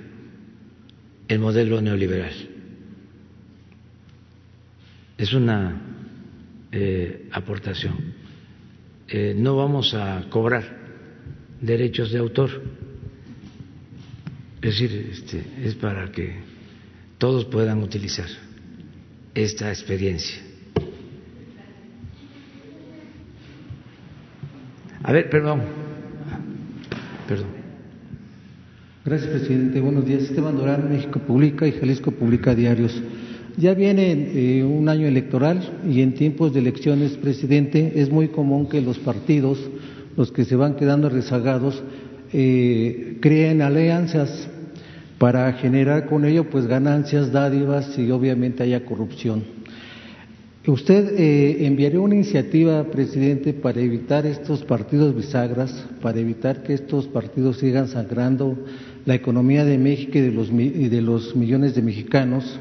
el 1.31 1.39
modelo 1.39 1.81
neoliberal. 1.81 2.33
Es 5.17 5.31
una 5.31 5.81
eh, 6.73 7.29
aportación. 7.31 7.95
Eh, 9.07 9.33
no 9.37 9.55
vamos 9.55 9.93
a 9.93 10.25
cobrar 10.29 10.63
derechos 11.61 12.11
de 12.11 12.19
autor. 12.19 12.61
Es 14.61 14.77
decir, 14.77 15.09
este, 15.09 15.41
es 15.63 15.75
para 15.75 16.11
que 16.11 16.35
todos 17.17 17.45
puedan 17.45 17.81
utilizar 17.81 18.27
esta 19.33 19.69
experiencia. 19.69 20.41
A 25.01 25.13
ver, 25.13 25.29
perdón. 25.29 25.61
Perdón. 27.25 27.60
Gracias, 29.03 29.31
presidente. 29.31 29.81
Buenos 29.81 30.05
días. 30.05 30.21
Esteban 30.21 30.55
Durán, 30.55 30.87
México 30.87 31.19
Publica 31.25 31.65
y 31.65 31.71
Jalisco 31.71 32.11
Publica 32.11 32.53
Diarios. 32.53 33.01
Ya 33.57 33.73
viene 33.73 34.29
eh, 34.35 34.63
un 34.63 34.87
año 34.89 35.07
electoral 35.07 35.79
y 35.89 36.01
en 36.01 36.13
tiempos 36.13 36.53
de 36.53 36.59
elecciones, 36.59 37.13
presidente, 37.13 37.93
es 37.95 38.11
muy 38.11 38.27
común 38.27 38.69
que 38.69 38.79
los 38.79 38.99
partidos, 38.99 39.57
los 40.15 40.31
que 40.31 40.45
se 40.45 40.55
van 40.55 40.75
quedando 40.75 41.09
rezagados, 41.09 41.81
eh, 42.31 43.17
creen 43.21 43.63
alianzas 43.63 44.47
para 45.17 45.51
generar 45.53 46.05
con 46.05 46.23
ello 46.23 46.51
pues 46.51 46.67
ganancias, 46.67 47.31
dádivas 47.31 47.97
y 47.97 48.11
obviamente 48.11 48.61
haya 48.61 48.85
corrupción. 48.85 49.61
¿Usted 50.67 51.15
eh, 51.17 51.65
enviaría 51.65 51.99
una 51.99 52.13
iniciativa, 52.13 52.83
presidente, 52.83 53.51
para 53.51 53.81
evitar 53.81 54.27
estos 54.27 54.63
partidos 54.63 55.15
bisagras, 55.15 55.87
para 56.03 56.19
evitar 56.19 56.61
que 56.61 56.75
estos 56.75 57.07
partidos 57.07 57.57
sigan 57.57 57.87
sangrando 57.87 58.59
la 59.05 59.15
economía 59.15 59.65
de 59.65 59.77
México 59.77 60.17
y 60.17 60.21
de 60.21 60.31
los, 60.31 60.55
de 60.55 61.01
los 61.01 61.35
millones 61.35 61.75
de 61.75 61.81
mexicanos? 61.81 62.59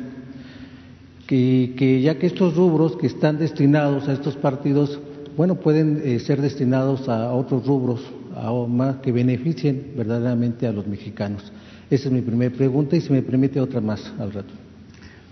Que, 1.26 2.00
ya 2.02 2.18
que 2.18 2.26
estos 2.26 2.56
rubros 2.56 2.96
que 2.96 3.06
están 3.06 3.38
destinados 3.38 4.08
a 4.08 4.14
estos 4.14 4.36
partidos, 4.36 4.98
bueno, 5.36 5.60
pueden 5.60 6.02
eh, 6.04 6.18
ser 6.18 6.40
destinados 6.40 7.08
a 7.08 7.32
otros 7.32 7.64
rubros 7.66 8.00
a, 8.34 8.52
más 8.66 8.96
que 8.96 9.12
beneficien 9.12 9.92
verdaderamente 9.96 10.66
a 10.66 10.72
los 10.72 10.88
mexicanos. 10.88 11.52
Esa 11.88 12.08
es 12.08 12.12
mi 12.12 12.20
primera 12.20 12.52
pregunta 12.54 12.96
y 12.96 13.00
si 13.00 13.12
me 13.12 13.22
permite 13.22 13.60
otra 13.60 13.80
más 13.80 14.12
al 14.18 14.32
rato. 14.32 14.52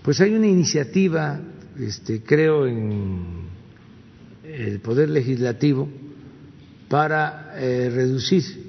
Pues 0.01 0.21
hay 0.21 0.33
una 0.33 0.47
iniciativa 0.47 1.41
este, 1.79 2.21
creo 2.21 2.67
en 2.67 3.49
el 4.43 4.79
poder 4.79 5.09
legislativo 5.09 5.87
para 6.89 7.53
eh, 7.57 7.89
reducir 7.89 8.68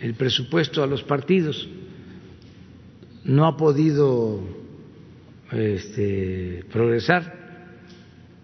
el 0.00 0.14
presupuesto 0.14 0.82
a 0.82 0.86
los 0.86 1.02
partidos. 1.02 1.68
No 3.24 3.46
ha 3.46 3.56
podido 3.56 4.40
este, 5.52 6.64
progresar, 6.72 7.34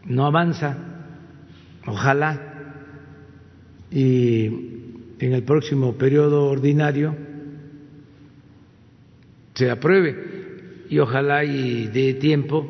no 0.05 0.27
avanza, 0.27 0.77
ojalá. 1.87 2.53
Y 3.91 4.47
en 5.19 5.33
el 5.33 5.43
próximo 5.45 5.95
periodo 5.95 6.45
ordinario 6.47 7.17
se 9.55 9.71
apruebe. 9.71 10.37
Y 10.89 10.99
ojalá 10.99 11.45
y 11.45 11.89
dé 11.89 12.15
tiempo 12.15 12.69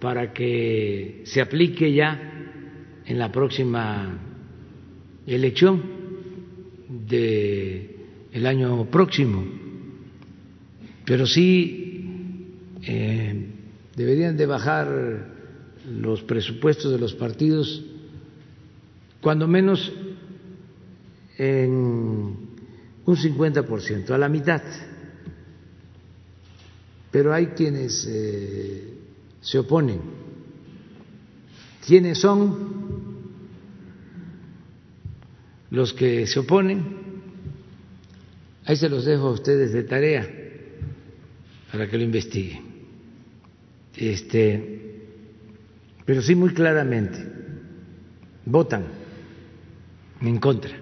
para 0.00 0.32
que 0.32 1.22
se 1.24 1.40
aplique 1.40 1.92
ya 1.92 2.28
en 3.04 3.18
la 3.18 3.32
próxima 3.32 4.18
elección 5.26 5.82
del 6.88 7.87
el 8.32 8.46
año 8.46 8.86
próximo. 8.86 9.44
Pero 11.04 11.26
sí 11.26 12.48
eh, 12.82 13.46
deberían 13.96 14.36
de 14.36 14.46
bajar 14.46 15.38
los 15.90 16.22
presupuestos 16.22 16.92
de 16.92 16.98
los 16.98 17.14
partidos 17.14 17.82
cuando 19.20 19.48
menos 19.48 19.92
en 21.38 21.70
un 21.70 23.16
50%, 23.16 24.10
a 24.10 24.18
la 24.18 24.28
mitad. 24.28 24.62
Pero 27.10 27.32
hay 27.32 27.46
quienes 27.48 28.06
eh, 28.08 28.94
se 29.40 29.58
oponen. 29.58 30.00
¿Quiénes 31.86 32.18
son 32.18 33.18
los 35.70 35.94
que 35.94 36.26
se 36.26 36.40
oponen? 36.40 36.97
Ahí 38.68 38.76
se 38.76 38.90
los 38.90 39.06
dejo 39.06 39.28
a 39.28 39.30
ustedes 39.30 39.72
de 39.72 39.82
tarea 39.82 40.28
para 41.72 41.88
que 41.88 41.96
lo 41.96 42.04
investiguen. 42.04 42.60
Este, 43.96 44.82
pero 46.04 46.20
sí 46.20 46.34
muy 46.34 46.52
claramente 46.52 47.18
votan 48.44 48.84
en 50.20 50.38
contra. 50.38 50.76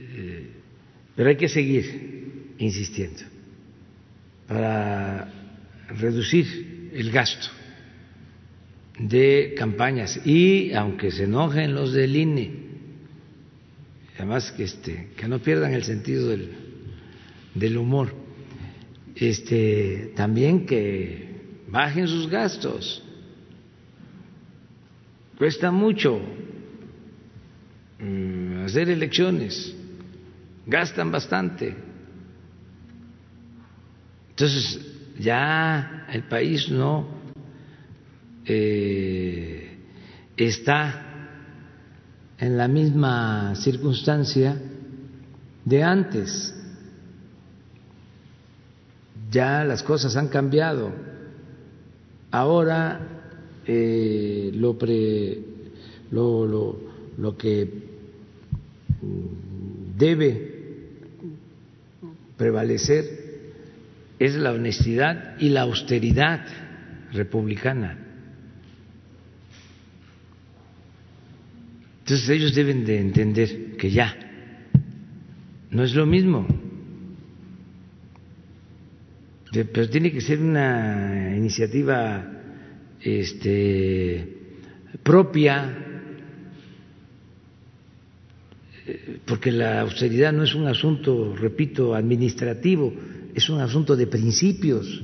Eh, 0.00 0.50
pero 1.14 1.28
hay 1.28 1.36
que 1.36 1.50
seguir 1.50 2.54
insistiendo 2.56 3.20
para 4.48 5.30
reducir 5.88 6.90
el 6.94 7.10
gasto 7.10 7.48
de 8.98 9.52
campañas 9.54 10.18
y 10.26 10.72
aunque 10.72 11.10
se 11.10 11.24
enojen 11.24 11.74
los 11.74 11.92
del 11.92 12.16
INE, 12.16 12.61
además 14.16 14.52
que 14.52 14.64
este 14.64 15.10
que 15.16 15.28
no 15.28 15.38
pierdan 15.38 15.74
el 15.74 15.84
sentido 15.84 16.28
del, 16.28 16.52
del 17.54 17.76
humor, 17.76 18.12
este 19.14 20.12
también 20.16 20.66
que 20.66 21.32
bajen 21.68 22.06
sus 22.06 22.28
gastos. 22.28 23.02
Cuesta 25.38 25.70
mucho 25.70 26.20
mm, 27.98 28.64
hacer 28.64 28.90
elecciones, 28.90 29.74
gastan 30.66 31.10
bastante. 31.10 31.74
Entonces, 34.30 34.80
ya 35.18 36.06
el 36.10 36.24
país 36.24 36.68
no 36.70 37.06
eh, 38.44 39.76
está 40.36 41.11
en 42.42 42.58
la 42.58 42.66
misma 42.66 43.54
circunstancia 43.54 44.60
de 45.64 45.82
antes. 45.84 46.52
Ya 49.30 49.62
las 49.62 49.84
cosas 49.84 50.16
han 50.16 50.26
cambiado. 50.26 50.90
Ahora 52.32 53.00
eh, 53.64 54.50
lo, 54.54 54.76
lo, 56.10 56.46
lo, 56.48 56.80
lo 57.16 57.36
que 57.36 57.70
debe 59.96 60.50
prevalecer 62.36 63.04
es 64.18 64.34
la 64.34 64.50
honestidad 64.50 65.36
y 65.38 65.50
la 65.50 65.60
austeridad 65.60 66.44
republicana. 67.12 68.01
Entonces 72.12 72.28
ellos 72.28 72.54
deben 72.54 72.84
de 72.84 73.00
entender 73.00 73.74
que 73.78 73.90
ya 73.90 74.14
no 75.70 75.82
es 75.82 75.94
lo 75.94 76.04
mismo, 76.04 76.46
pero 79.50 79.88
tiene 79.88 80.12
que 80.12 80.20
ser 80.20 80.38
una 80.38 81.34
iniciativa 81.34 82.22
este, 83.00 84.28
propia, 85.02 86.02
porque 89.24 89.50
la 89.50 89.80
austeridad 89.80 90.34
no 90.34 90.42
es 90.42 90.54
un 90.54 90.66
asunto, 90.66 91.34
repito, 91.34 91.94
administrativo, 91.94 92.92
es 93.34 93.48
un 93.48 93.62
asunto 93.62 93.96
de 93.96 94.06
principios. 94.06 95.02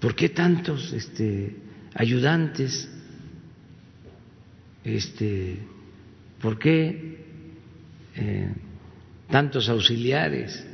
¿Por 0.00 0.14
qué 0.14 0.30
tantos 0.30 0.94
este, 0.94 1.56
ayudantes? 1.92 2.95
Este, 4.86 5.58
¿Por 6.40 6.60
qué 6.60 7.18
eh, 8.14 8.54
tantos 9.28 9.68
auxiliares? 9.68 10.64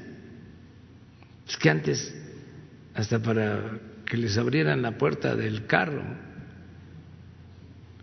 Es 1.49 1.57
que 1.57 1.71
antes, 1.71 2.15
hasta 2.93 3.23
para 3.23 3.81
que 4.05 4.19
les 4.19 4.37
abrieran 4.37 4.83
la 4.83 4.99
puerta 4.99 5.35
del 5.35 5.65
carro 5.65 6.05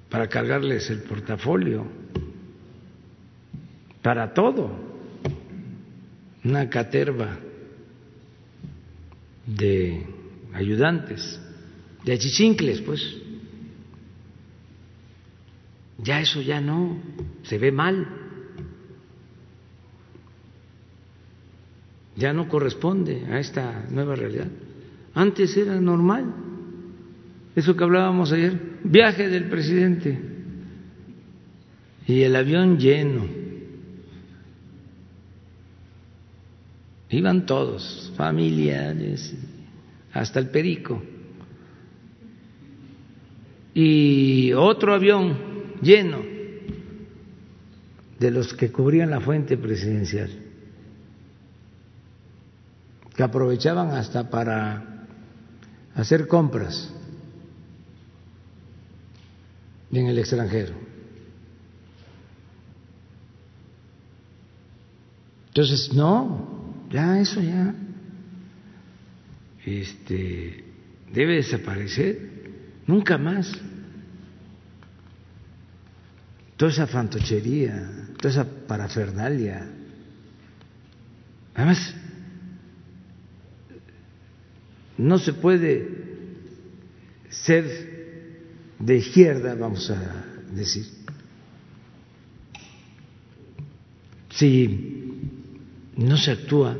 para 0.10 0.28
cargarles 0.28 0.90
el 0.90 1.04
portafolio, 1.04 1.86
para 4.02 4.34
todo, 4.34 4.72
una 6.44 6.68
caterva 6.72 7.38
de 9.46 10.08
ayudantes, 10.56 11.40
de 12.04 12.14
achichincles, 12.14 12.82
pues. 12.82 13.29
Ya 16.04 16.22
eso 16.22 16.42
ya 16.42 16.62
no, 16.62 16.98
se 17.44 17.58
ve 17.58 17.72
mal. 17.72 18.08
Ya 22.16 22.34
no 22.34 22.48
corresponde 22.48 23.26
a 23.32 23.40
esta 23.40 23.86
nueva 23.90 24.16
realidad. 24.16 24.48
Antes 25.14 25.56
era 25.58 25.80
normal. 25.80 26.34
Eso 27.56 27.76
que 27.76 27.84
hablábamos 27.84 28.32
ayer, 28.32 28.78
viaje 28.84 29.28
del 29.28 29.50
presidente 29.50 30.18
y 32.08 32.22
el 32.22 32.36
avión 32.36 32.78
lleno. 32.78 33.28
Iban 37.10 37.46
todos, 37.46 38.14
familiares, 38.16 39.36
hasta 40.14 40.40
el 40.40 40.50
perico. 40.50 41.02
Y 43.74 44.54
otro 44.54 44.94
avión 44.94 45.49
lleno 45.82 46.22
de 48.20 48.32
los 48.32 48.54
que 48.54 48.72
cubrían 48.72 49.10
la 49.10 49.22
fuente 49.22 49.58
presidencial, 49.58 50.30
que 53.16 53.24
aprovechaban 53.24 53.92
hasta 53.92 54.30
para 54.30 55.08
hacer 55.96 56.28
compras 56.28 56.94
en 59.92 60.08
el 60.08 60.20
extranjero. 60.20 60.74
Entonces, 65.48 65.94
no, 65.94 66.88
ya 66.90 67.20
eso 67.20 67.42
ya 67.42 67.74
este, 69.66 70.64
debe 71.12 71.36
desaparecer, 71.36 72.30
nunca 72.88 73.18
más. 73.18 73.52
Toda 76.60 76.72
esa 76.72 76.88
fantochería, 76.88 77.88
toda 78.18 78.32
esa 78.34 78.46
parafernalia. 78.68 79.66
Además, 81.56 81.96
no 84.98 85.18
se 85.20 85.32
puede 85.32 85.88
ser 87.30 87.64
de 88.78 88.98
izquierda, 88.98 89.56
vamos 89.56 89.90
a 89.90 90.26
decir, 90.52 90.86
si 94.32 95.32
no 95.96 96.18
se 96.18 96.32
actúa 96.32 96.78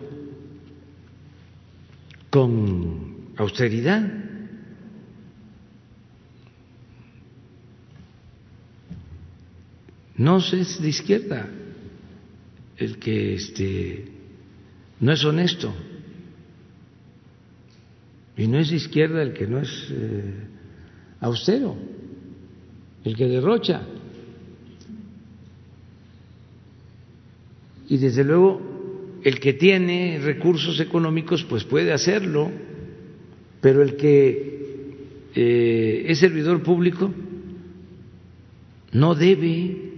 con 2.30 3.32
austeridad. 3.38 4.19
No 10.20 10.40
es 10.40 10.82
de 10.82 10.90
izquierda 10.90 11.48
el 12.78 13.00
que 13.00 13.36
este, 13.36 14.06
no 15.00 15.14
es 15.14 15.24
honesto. 15.24 15.74
Y 18.36 18.48
no 18.48 18.60
es 18.60 18.70
izquierda 18.70 19.22
el 19.22 19.32
que 19.32 19.48
no 19.48 19.60
es 19.60 19.88
eh, 19.92 20.34
austero, 21.22 21.78
el 23.06 23.16
que 23.16 23.28
derrocha. 23.28 23.82
Y 27.88 27.98
desde 27.98 28.26
luego 28.26 29.20
el 29.24 29.40
que 29.40 29.54
tiene 29.54 30.20
recursos 30.22 30.82
económicos 30.82 31.46
pues 31.46 31.64
puede 31.64 31.94
hacerlo, 31.94 32.52
pero 33.62 33.82
el 33.82 33.96
que 33.96 34.98
eh, 35.34 36.04
es 36.08 36.20
servidor 36.20 36.62
público 36.62 37.10
no 38.92 39.16
debe 39.16 39.89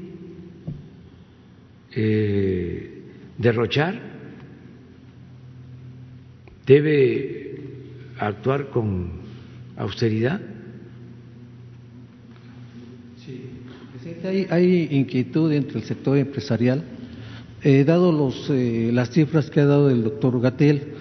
eh, 1.96 3.02
derrochar, 3.38 4.00
debe 6.66 7.60
actuar 8.20 8.70
con 8.70 9.12
austeridad. 9.78 10.42
Hay, 14.24 14.48
hay 14.50 14.88
inquietud 14.92 15.52
entre 15.52 15.80
el 15.80 15.86
sector 15.86 16.18
empresarial. 16.18 16.84
Eh, 17.64 17.84
dado 17.84 18.12
los, 18.12 18.50
eh, 18.50 18.90
las 18.92 19.12
cifras 19.12 19.50
que 19.52 19.60
ha 19.60 19.66
dado 19.66 19.92
el 19.92 20.04
doctor 20.04 20.40
Gatel, 20.42 20.94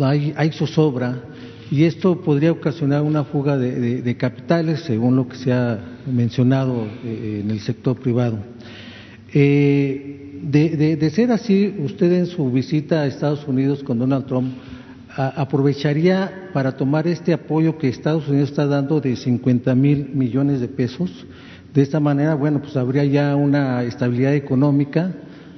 hay, 0.00 0.32
hay 0.36 0.50
zozobra 0.50 1.22
y 1.70 1.84
esto 1.84 2.20
podría 2.22 2.50
ocasionar 2.50 3.02
una 3.02 3.22
fuga 3.24 3.56
de, 3.56 4.16
capitales, 4.16 4.80
según 4.80 5.14
lo 5.14 5.28
que 5.28 5.36
se 5.36 5.52
ha 5.52 5.78
mencionado 6.10 6.88
eh, 7.04 7.42
en 7.44 7.50
el 7.50 7.60
sector 7.60 7.96
privado. 7.96 8.38
De, 10.42 11.10
ser 11.10 11.32
así, 11.32 11.74
usted 11.78 12.12
en 12.12 12.26
su 12.26 12.50
visita 12.50 13.02
a 13.02 13.06
Estados 13.06 13.46
Unidos 13.46 13.82
con 13.82 13.98
Donald 13.98 14.26
Trump 14.26 14.52
aprovecharía 15.16 16.50
para 16.52 16.76
tomar 16.76 17.08
este 17.08 17.32
apoyo 17.32 17.76
que 17.76 17.88
Estados 17.88 18.28
Unidos 18.28 18.50
está 18.50 18.66
dando 18.66 19.00
de 19.00 19.16
50 19.16 19.74
mil 19.74 20.10
millones 20.14 20.60
de 20.60 20.68
pesos. 20.68 21.26
De 21.74 21.82
esta 21.82 21.98
manera, 21.98 22.34
bueno, 22.34 22.60
pues 22.60 22.76
habría 22.76 23.04
ya 23.04 23.34
una 23.34 23.82
estabilidad 23.82 24.34
económica, 24.34 25.12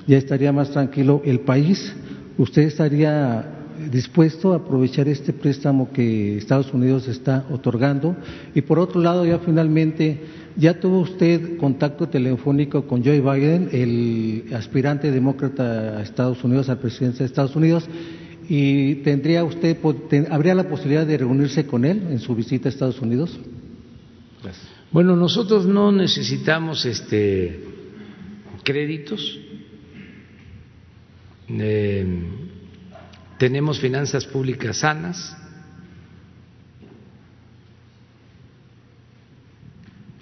ya 0.07 0.16
estaría 0.16 0.52
más 0.52 0.70
tranquilo 0.70 1.20
el 1.24 1.40
país. 1.40 1.94
¿Usted 2.39 2.62
estaría 2.62 3.60
dispuesto 3.90 4.52
a 4.52 4.57
aprovechar 4.57 5.09
este 5.09 5.32
préstamo 5.32 5.93
que 5.93 6.36
Estados 6.36 6.73
Unidos 6.73 7.09
está 7.09 7.47
otorgando? 7.51 8.16
Y 8.55 8.62
por 8.62 8.78
otro 8.78 9.01
lado, 9.01 9.24
ya 9.24 9.39
finalmente, 9.39 10.20
¿ya 10.57 10.78
tuvo 10.78 11.01
usted 11.01 11.57
contacto 11.57 12.09
telefónico 12.09 12.86
con 12.86 13.05
Joe 13.05 13.20
Biden, 13.20 13.69
el 13.73 14.55
aspirante 14.55 15.11
demócrata 15.11 15.98
a 15.98 16.02
Estados 16.02 16.43
Unidos, 16.44 16.69
a 16.69 16.74
la 16.74 16.81
presidencia 16.81 17.20
de 17.20 17.27
Estados 17.27 17.57
Unidos? 17.57 17.89
¿Y 18.48 18.97
tendría 18.97 19.44
usted, 19.44 19.78
habría 20.31 20.55
la 20.55 20.69
posibilidad 20.69 21.07
de 21.07 21.19
reunirse 21.19 21.66
con 21.66 21.85
él 21.85 22.02
en 22.11 22.19
su 22.19 22.35
visita 22.35 22.69
a 22.69 22.70
Estados 22.70 23.01
Unidos? 23.01 23.39
Bueno, 24.90 25.15
nosotros 25.15 25.66
no 25.66 25.93
necesitamos 25.93 26.85
este 26.85 27.61
créditos. 28.65 29.39
Eh, 31.48 32.07
tenemos 33.41 33.81
finanzas 33.81 34.27
públicas 34.27 34.77
sanas. 34.77 35.35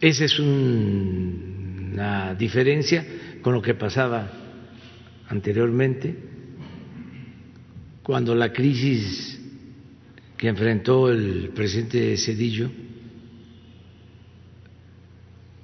Esa 0.01 0.25
es 0.25 0.39
una 0.39 2.33
diferencia 2.37 3.05
con 3.43 3.55
lo 3.55 3.61
que 3.61 3.75
pasaba 3.75 4.31
anteriormente 5.29 6.17
cuando 8.05 8.37
la 8.37 8.53
crisis 8.53 9.41
que 10.37 10.47
enfrentó 10.47 11.11
el 11.11 11.51
presidente 11.57 12.17
Cedillo, 12.17 12.71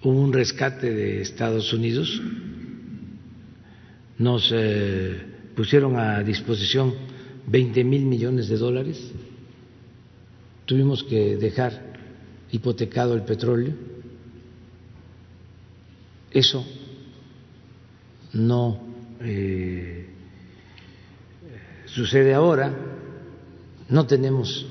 hubo 0.03 0.21
un 0.21 0.33
rescate 0.33 0.91
de 0.91 1.23
Estados 1.23 1.73
Unidos, 1.73 2.21
nos 4.19 4.51
eh, 4.53 5.23
pusieron 5.55 5.97
a 5.97 6.21
disposición 6.25 7.14
20 7.47 7.85
mil 7.85 8.05
millones 8.07 8.49
de 8.49 8.57
dólares, 8.57 9.13
tuvimos 10.65 11.03
que 11.05 11.37
dejar 11.37 11.95
hipotecado 12.51 13.15
el 13.15 13.23
petróleo, 13.23 13.75
eso 16.31 16.67
no 18.33 18.81
eh, 19.21 20.07
sucede 21.87 22.35
ahora, 22.35 22.75
no 23.89 24.07
tenemos 24.07 24.67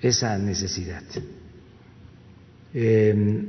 esa 0.00 0.36
necesidad. 0.38 1.04
Em, 2.74 3.46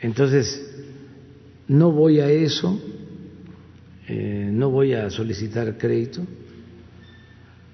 entonces, 0.00 0.72
no 1.68 1.92
voy 1.92 2.20
a 2.20 2.30
eso, 2.30 2.80
eh, 4.08 4.48
no 4.52 4.70
voy 4.70 4.94
a 4.94 5.10
solicitar 5.10 5.76
crédito, 5.78 6.26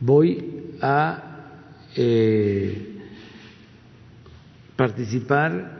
voy 0.00 0.74
a 0.80 1.28
eh, 1.96 2.96
participar, 4.76 5.76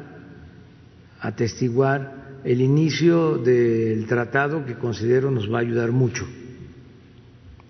atestiguar 1.21 2.41
el 2.45 2.61
inicio 2.61 3.39
del 3.39 4.07
tratado 4.07 4.65
que 4.65 4.75
considero 4.75 5.31
nos 5.31 5.53
va 5.53 5.59
a 5.59 5.61
ayudar 5.61 5.93
mucho 5.93 6.27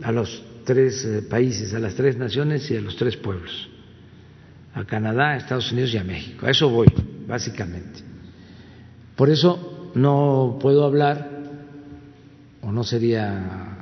a 0.02 0.12
los 0.12 0.44
tres 0.64 1.04
eh, 1.04 1.22
países, 1.22 1.74
a 1.74 1.78
las 1.78 1.94
tres 1.94 2.16
naciones 2.16 2.70
y 2.70 2.76
a 2.76 2.80
los 2.80 2.96
tres 2.96 3.16
pueblos, 3.16 3.68
a 4.74 4.84
Canadá, 4.84 5.30
a 5.30 5.36
Estados 5.36 5.72
Unidos 5.72 5.94
y 5.94 5.98
a 5.98 6.04
México. 6.04 6.46
A 6.46 6.50
eso 6.50 6.68
voy, 6.68 6.88
básicamente. 7.26 8.00
Por 9.16 9.30
eso 9.30 9.90
no 9.94 10.58
puedo 10.60 10.84
hablar, 10.84 11.37
no 12.72 12.84
sería 12.84 13.78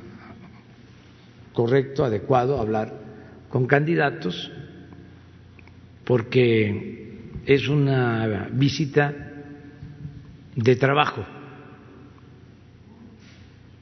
correcto, 1.53 2.05
adecuado 2.05 2.59
hablar 2.59 2.93
con 3.49 3.65
candidatos, 3.65 4.51
porque 6.03 7.07
es 7.45 7.67
una 7.67 8.49
visita 8.51 9.13
de 10.55 10.75
trabajo. 10.75 11.25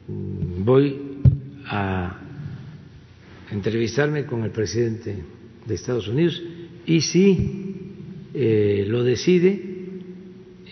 Voy 0.08 1.20
a 1.66 2.20
entrevistarme 3.52 4.26
con 4.26 4.44
el 4.44 4.52
presidente 4.52 5.24
de 5.66 5.76
Estados 5.76 6.08
Unidos 6.08 6.42
y 6.86 7.02
si 7.02 7.76
eh, 8.34 8.86
lo 8.88 9.04
decide, 9.04 9.62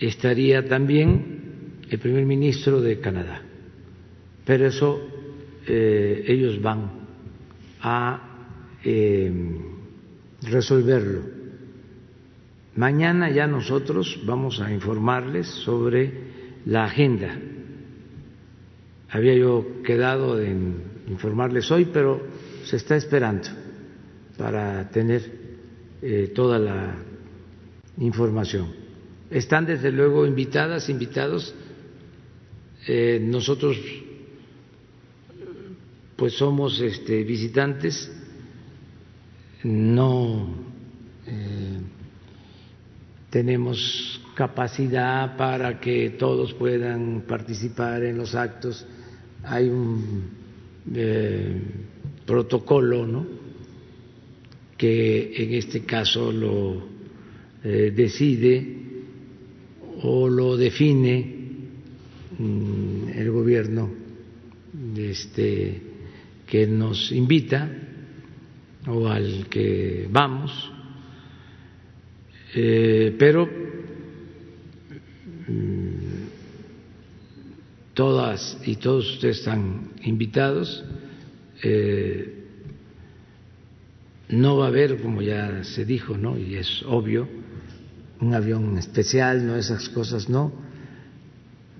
estaría 0.00 0.66
también 0.68 1.82
el 1.90 1.98
primer 1.98 2.24
ministro 2.24 2.80
de 2.80 3.00
Canadá. 3.00 3.43
Pero 4.44 4.66
eso 4.66 5.00
eh, 5.66 6.24
ellos 6.26 6.60
van 6.60 6.90
a 7.80 8.20
eh, 8.84 9.32
resolverlo. 10.42 11.22
Mañana 12.76 13.30
ya 13.30 13.46
nosotros 13.46 14.20
vamos 14.24 14.60
a 14.60 14.72
informarles 14.72 15.46
sobre 15.46 16.12
la 16.66 16.84
agenda. 16.84 17.38
Había 19.10 19.34
yo 19.34 19.82
quedado 19.84 20.40
en 20.40 20.82
informarles 21.08 21.70
hoy, 21.70 21.86
pero 21.92 22.20
se 22.64 22.76
está 22.76 22.96
esperando 22.96 23.48
para 24.36 24.90
tener 24.90 25.22
eh, 26.02 26.32
toda 26.34 26.58
la 26.58 26.96
información. 27.98 28.72
Están 29.30 29.66
desde 29.66 29.92
luego 29.92 30.26
invitadas, 30.26 30.88
invitados. 30.88 31.54
Eh, 32.86 33.20
nosotros 33.22 33.76
pues 36.16 36.34
somos 36.34 36.80
este, 36.80 37.24
visitantes, 37.24 38.10
no 39.64 40.48
eh, 41.26 41.80
tenemos 43.30 44.20
capacidad 44.34 45.36
para 45.36 45.80
que 45.80 46.10
todos 46.10 46.52
puedan 46.54 47.22
participar 47.26 48.04
en 48.04 48.18
los 48.18 48.34
actos. 48.34 48.86
Hay 49.42 49.68
un 49.68 50.44
protocolo, 52.26 53.06
¿no? 53.06 53.44
que 54.76 55.32
en 55.42 55.54
este 55.54 55.84
caso 55.84 56.32
lo 56.32 56.82
eh, 57.62 57.92
decide 57.94 58.76
o 60.02 60.28
lo 60.28 60.56
define 60.56 61.36
mm, 62.38 63.08
el 63.14 63.30
gobierno 63.30 63.90
este, 64.96 65.80
que 66.46 66.66
nos 66.66 67.10
invita 67.12 67.70
o 68.86 69.08
al 69.08 69.46
que 69.48 70.06
vamos, 70.10 70.72
eh, 72.54 73.14
pero 73.18 73.48
mm, 75.48 76.24
todas 77.94 78.58
y 78.64 78.76
todos 78.76 79.14
ustedes 79.14 79.38
están 79.38 79.90
invitados 80.02 80.84
eh, 81.62 82.44
no 84.28 84.56
va 84.56 84.66
a 84.66 84.68
haber, 84.68 85.00
como 85.00 85.22
ya 85.22 85.64
se 85.64 85.84
dijo, 85.84 86.16
¿no? 86.16 86.38
y 86.38 86.56
es 86.56 86.82
obvio, 86.86 87.28
un 88.20 88.34
avión 88.34 88.76
especial, 88.78 89.46
no 89.46 89.56
esas 89.56 89.88
cosas, 89.88 90.28
no. 90.28 90.52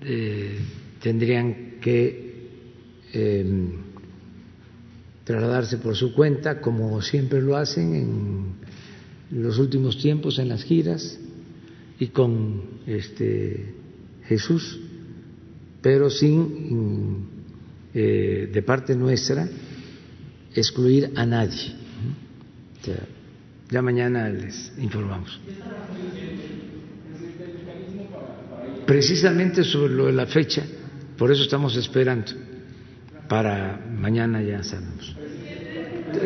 Eh, 0.01 0.59
tendrían 1.01 1.79
que 1.81 2.49
em, 3.13 3.84
trasladarse 5.25 5.77
por 5.77 5.95
su 5.95 6.13
cuenta, 6.13 6.61
como 6.61 7.01
siempre 7.01 7.41
lo 7.41 7.57
hacen 7.57 7.95
en 7.95 9.43
los 9.43 9.59
últimos 9.59 9.97
tiempos 9.97 10.39
en 10.39 10.47
las 10.47 10.63
giras 10.63 11.19
y 11.99 12.07
con 12.07 12.61
este 12.87 13.73
Jesús, 14.23 14.79
pero 15.81 16.09
sin 16.09 17.27
eh, 17.93 18.49
de 18.53 18.61
parte 18.61 18.95
nuestra 18.95 19.49
excluir 20.53 21.11
a 21.15 21.25
nadie. 21.25 21.75
ya 23.69 23.81
mañana 23.81 24.29
les 24.29 24.71
informamos. 24.77 25.39
precisamente 28.85 29.63
sobre 29.63 29.93
lo 29.93 30.05
de 30.05 30.13
la 30.13 30.27
fecha, 30.27 30.63
por 31.17 31.31
eso 31.31 31.43
estamos 31.43 31.75
esperando, 31.75 32.31
para 33.27 33.79
mañana 33.91 34.41
ya 34.41 34.63
sabemos. 34.63 35.15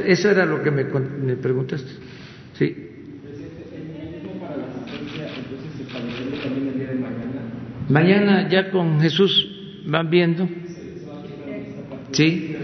Eso 0.05 0.30
era 0.30 0.45
lo 0.45 0.61
que 0.61 0.71
me, 0.71 0.84
me 0.84 1.35
preguntaste. 1.35 1.89
Sí. 2.53 2.89
Mañana 7.89 8.47
ya 8.49 8.69
con 8.69 8.99
Jesús 9.01 9.81
van 9.88 10.09
viendo. 10.09 10.47
Sí, 12.11 12.55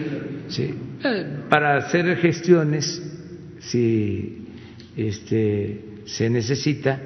sí. 0.47 0.75
Eh, 1.03 1.25
para 1.49 1.77
hacer 1.77 2.17
gestiones, 2.17 3.01
si 3.59 4.47
este, 4.95 5.81
se 6.05 6.29
necesita, 6.29 6.99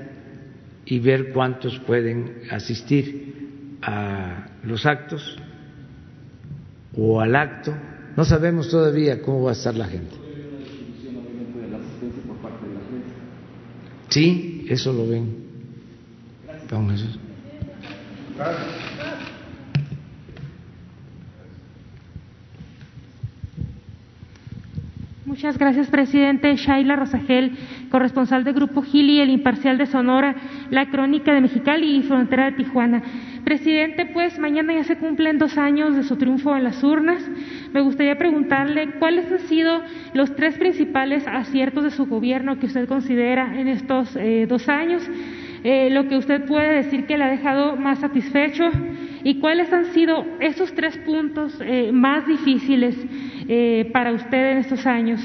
y 0.85 0.99
ver 0.99 1.31
cuántos 1.31 1.77
pueden 1.79 2.41
asistir 2.49 3.77
a 3.81 4.47
los 4.63 4.85
actos 4.87 5.37
o 6.99 7.21
al 7.21 7.35
acto. 7.35 7.73
No 8.15 8.25
sabemos 8.25 8.69
todavía 8.69 9.21
cómo 9.21 9.43
va 9.43 9.51
a 9.51 9.53
estar 9.53 9.75
la 9.75 9.85
gente. 9.85 10.15
Sí, 14.09 14.65
eso 14.67 14.91
lo 14.91 15.07
ven. 15.07 15.35
Vamos. 16.71 17.19
Muchas 25.25 25.57
gracias, 25.59 25.87
presidente. 25.89 26.55
Shaila 26.55 26.95
Rosagel, 26.95 27.51
corresponsal 27.91 28.43
del 28.43 28.55
Grupo 28.55 28.81
Gili, 28.81 29.21
el 29.21 29.29
Imparcial 29.29 29.77
de 29.77 29.85
Sonora, 29.85 30.35
La 30.71 30.89
Crónica 30.89 31.33
de 31.33 31.41
Mexicali 31.41 31.97
y 31.97 32.01
Frontera 32.01 32.45
de 32.45 32.57
Tijuana. 32.57 33.03
Presidente, 33.49 34.05
pues 34.05 34.37
mañana 34.37 34.75
ya 34.75 34.83
se 34.83 34.97
cumplen 34.97 35.39
dos 35.39 35.57
años 35.57 35.95
de 35.95 36.03
su 36.03 36.17
triunfo 36.17 36.55
en 36.55 36.63
las 36.63 36.83
urnas. 36.83 37.27
Me 37.73 37.81
gustaría 37.81 38.15
preguntarle 38.15 38.91
cuáles 38.99 39.25
han 39.31 39.39
sido 39.39 39.81
los 40.13 40.35
tres 40.35 40.55
principales 40.59 41.25
aciertos 41.25 41.83
de 41.83 41.89
su 41.89 42.05
gobierno 42.05 42.59
que 42.59 42.67
usted 42.67 42.87
considera 42.87 43.59
en 43.59 43.67
estos 43.67 44.15
eh, 44.17 44.45
dos 44.47 44.69
años, 44.69 45.01
eh, 45.63 45.89
lo 45.89 46.07
que 46.07 46.17
usted 46.17 46.45
puede 46.45 46.83
decir 46.83 47.07
que 47.07 47.17
le 47.17 47.23
ha 47.23 47.29
dejado 47.31 47.75
más 47.75 47.97
satisfecho 48.01 48.69
y 49.23 49.39
cuáles 49.39 49.73
han 49.73 49.85
sido 49.85 50.27
esos 50.39 50.71
tres 50.75 50.95
puntos 50.99 51.59
eh, 51.59 51.91
más 51.91 52.27
difíciles 52.27 52.95
para 53.91 54.11
usted 54.11 54.51
en 54.51 54.57
estos 54.59 54.85
años. 54.85 55.19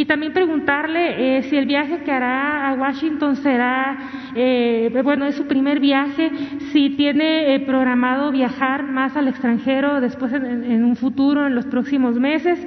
Y 0.00 0.06
también 0.06 0.32
preguntarle 0.32 1.36
eh, 1.36 1.42
si 1.42 1.58
el 1.58 1.66
viaje 1.66 1.98
que 1.98 2.10
hará 2.10 2.70
a 2.70 2.72
Washington 2.72 3.36
será, 3.36 3.98
eh, 4.34 4.90
bueno, 5.04 5.26
es 5.26 5.34
su 5.34 5.46
primer 5.46 5.78
viaje, 5.78 6.30
si 6.72 6.96
tiene 6.96 7.54
eh, 7.54 7.60
programado 7.60 8.32
viajar 8.32 8.84
más 8.84 9.14
al 9.14 9.28
extranjero 9.28 10.00
después 10.00 10.32
en, 10.32 10.84
un 10.84 10.96
futuro, 10.96 11.46
en 11.46 11.54
los 11.54 11.66
próximos 11.66 12.18
meses. 12.18 12.58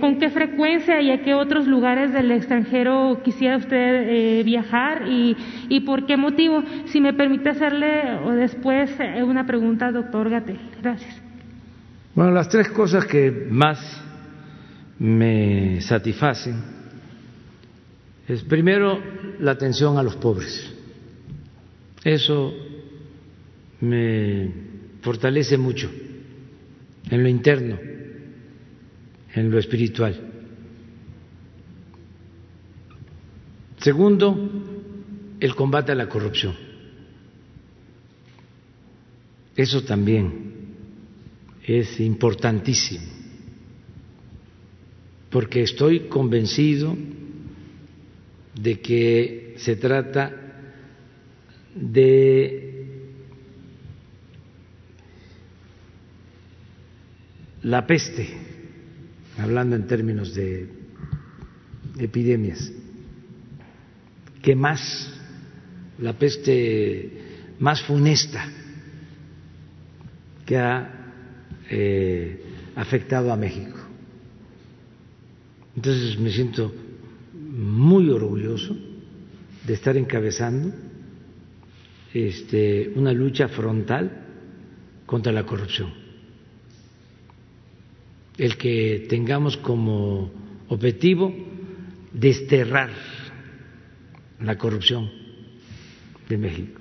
con 0.00 0.18
qué 0.18 0.30
frecuencia 0.30 1.00
y 1.00 1.12
a 1.12 1.22
qué 1.22 1.32
otros 1.34 1.68
lugares 1.68 2.12
del 2.12 2.32
extranjero 2.32 3.20
quisiera 3.22 3.56
usted 3.56 4.44
viajar 4.44 5.06
y, 5.06 5.36
y, 5.68 5.78
por 5.82 6.06
qué 6.06 6.16
motivo. 6.16 6.64
Si 6.86 7.00
me 7.00 7.12
permite 7.12 7.50
hacerle 7.50 8.18
o 8.24 8.32
después 8.32 8.90
una 9.24 9.46
pregunta, 9.46 9.92
doctor 9.92 10.28
Gatel. 10.28 10.58
Gracias. 10.82 11.22
Bueno, 12.16 12.32
las 12.32 12.48
tres 12.48 12.68
cosas 12.70 13.06
que 13.06 13.46
más 13.48 13.78
me 14.98 15.80
satisfacen 15.80 16.74
es 18.26 18.42
primero 18.42 19.00
la 19.40 19.52
atención 19.52 19.98
a 19.98 20.02
los 20.02 20.16
pobres. 20.16 20.72
Eso 22.02 22.54
me 23.80 24.50
fortalece 25.02 25.58
mucho 25.58 25.90
en 27.10 27.22
lo 27.22 27.28
interno, 27.28 27.78
en 29.34 29.50
lo 29.50 29.58
espiritual. 29.58 30.30
Segundo, 33.78 34.50
el 35.40 35.54
combate 35.54 35.92
a 35.92 35.94
la 35.94 36.08
corrupción. 36.08 36.54
Eso 39.54 39.84
también 39.84 40.52
es 41.66 42.00
importantísimo 42.00 43.23
porque 45.34 45.64
estoy 45.64 46.06
convencido 46.06 46.96
de 48.54 48.80
que 48.80 49.56
se 49.56 49.74
trata 49.74 50.30
de 51.74 52.86
la 57.62 57.84
peste, 57.84 58.28
hablando 59.36 59.74
en 59.74 59.88
términos 59.88 60.36
de 60.36 60.68
epidemias, 61.98 62.70
que 64.40 64.54
más, 64.54 65.18
la 65.98 66.12
peste 66.12 67.10
más 67.58 67.82
funesta 67.82 68.46
que 70.46 70.56
ha 70.56 71.12
eh, 71.68 72.40
afectado 72.76 73.32
a 73.32 73.36
México. 73.36 73.83
Entonces 75.76 76.18
me 76.18 76.30
siento 76.30 76.72
muy 77.32 78.10
orgulloso 78.10 78.76
de 79.66 79.74
estar 79.74 79.96
encabezando 79.96 80.72
este, 82.12 82.92
una 82.94 83.12
lucha 83.12 83.48
frontal 83.48 84.24
contra 85.06 85.32
la 85.32 85.44
corrupción. 85.44 85.92
El 88.36 88.56
que 88.56 89.06
tengamos 89.08 89.56
como 89.56 90.30
objetivo 90.68 91.34
desterrar 92.12 92.90
la 94.40 94.56
corrupción 94.56 95.10
de 96.28 96.38
México. 96.38 96.80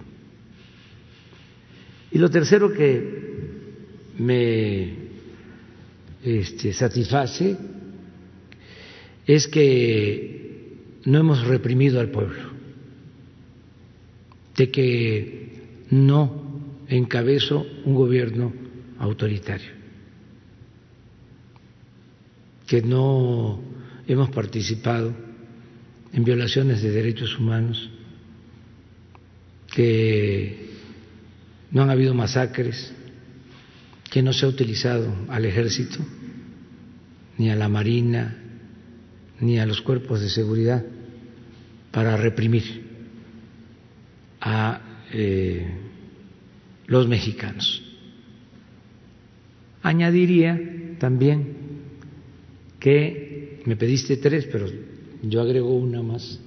Y 2.12 2.20
lo 2.20 2.30
tercero 2.30 2.72
que 2.72 3.34
me 4.20 4.94
este, 6.24 6.74
satisface 6.74 7.58
es 9.26 9.48
que 9.48 10.78
no 11.06 11.20
hemos 11.20 11.46
reprimido 11.46 12.00
al 12.00 12.10
pueblo, 12.10 12.52
de 14.56 14.72
que 14.72 15.44
no 15.90 16.62
encabezo 16.88 17.66
un 17.86 17.96
gobierno 17.96 18.54
autoritario, 19.00 19.72
que 22.68 22.82
no 22.82 23.62
hemos 24.08 24.30
participado 24.30 25.14
en 26.12 26.24
violaciones 26.24 26.82
de 26.82 26.92
derechos 26.92 27.38
humanos, 27.40 27.90
que 29.74 30.70
no 31.72 31.82
han 31.82 31.90
habido 31.90 32.14
masacres, 32.14 32.94
que 34.12 34.22
no 34.22 34.32
se 34.32 34.46
ha 34.46 34.50
utilizado 34.50 35.12
al 35.30 35.46
ejército, 35.46 35.98
ni 37.40 37.50
a 37.50 37.56
la 37.56 37.68
marina, 37.68 38.43
ni 39.44 39.60
a 39.60 39.66
los 39.66 39.82
cuerpos 39.82 40.22
de 40.22 40.30
seguridad 40.30 40.84
para 41.92 42.16
reprimir 42.16 42.82
a 44.40 44.82
eh, 45.12 45.68
los 46.88 47.08
mexicanos. 47.08 47.84
Añadiría 49.82 50.96
también 50.98 51.58
que 52.80 53.62
me 53.66 53.76
pediste 53.76 54.18
tres, 54.18 54.48
pero 54.52 54.68
yo 55.22 55.42
agrego 55.42 55.76
una 55.76 56.02
más, 56.02 56.40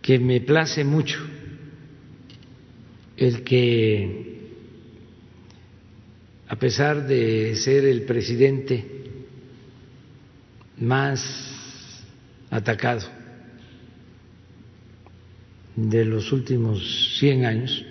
que 0.00 0.18
me 0.18 0.40
place 0.40 0.84
mucho 0.84 1.18
el 3.16 3.42
que, 3.42 4.38
a 6.48 6.56
pesar 6.56 7.06
de 7.06 7.56
ser 7.56 7.84
el 7.84 8.02
presidente 8.02 8.95
más 10.78 12.04
atacado 12.50 13.02
de 15.74 16.04
los 16.04 16.32
últimos 16.32 17.16
100 17.18 17.44
años, 17.44 17.84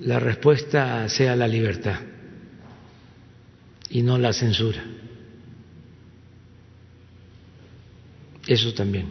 la 0.00 0.18
respuesta 0.18 1.08
sea 1.08 1.36
la 1.36 1.46
libertad 1.46 2.00
y 3.90 4.02
no 4.02 4.16
la 4.18 4.32
censura. 4.32 4.82
Eso 8.46 8.72
también 8.72 9.06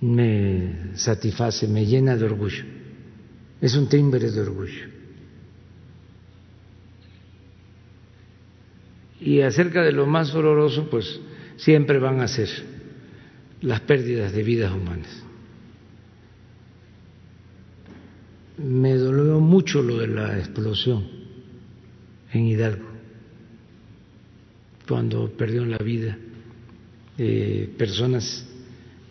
me 0.00 0.94
satisface, 0.94 1.66
me 1.66 1.86
llena 1.86 2.16
de 2.16 2.24
orgullo. 2.26 2.64
Es 3.60 3.74
un 3.74 3.88
timbre 3.88 4.30
de 4.30 4.40
orgullo. 4.40 4.93
Y 9.24 9.40
acerca 9.40 9.82
de 9.82 9.90
lo 9.90 10.04
más 10.04 10.32
doloroso, 10.32 10.90
pues 10.90 11.18
siempre 11.56 11.98
van 11.98 12.20
a 12.20 12.28
ser 12.28 12.50
las 13.62 13.80
pérdidas 13.80 14.34
de 14.34 14.42
vidas 14.42 14.70
humanas. 14.70 15.24
Me 18.58 18.92
dolió 18.94 19.40
mucho 19.40 19.82
lo 19.82 19.96
de 19.98 20.08
la 20.08 20.38
explosión 20.38 21.08
en 22.34 22.46
Hidalgo, 22.48 22.86
cuando 24.86 25.30
perdieron 25.30 25.70
la 25.70 25.78
vida 25.78 26.18
eh, 27.16 27.72
personas 27.78 28.46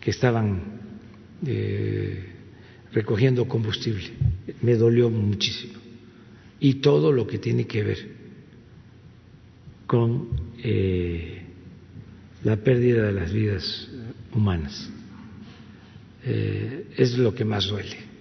que 0.00 0.12
estaban 0.12 0.62
eh, 1.44 2.24
recogiendo 2.92 3.48
combustible. 3.48 4.12
Me 4.62 4.76
dolió 4.76 5.10
muchísimo. 5.10 5.74
Y 6.60 6.74
todo 6.74 7.10
lo 7.10 7.26
que 7.26 7.38
tiene 7.38 7.66
que 7.66 7.82
ver 7.82 8.13
con 9.86 10.28
eh, 10.62 11.42
la 12.42 12.56
pérdida 12.56 13.06
de 13.06 13.12
las 13.12 13.32
vidas 13.32 13.88
humanas. 14.34 14.90
Eh, 16.24 16.86
es 16.96 17.18
lo 17.18 17.34
que 17.34 17.44
más 17.44 17.66
duele. 17.66 18.14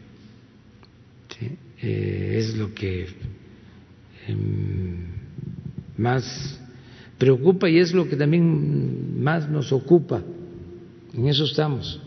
Eh, 1.85 2.37
es 2.39 2.55
lo 2.55 2.73
que 2.73 3.07
em, 4.27 5.05
más 5.97 6.59
preocupa 7.17 7.69
y 7.69 7.79
es 7.79 7.93
lo 7.93 8.07
que 8.07 8.15
también 8.15 9.21
más 9.21 9.49
nos 9.49 9.71
ocupa. 9.73 10.21
En 11.13 11.27
eso 11.27 11.43
estamos, 11.43 11.99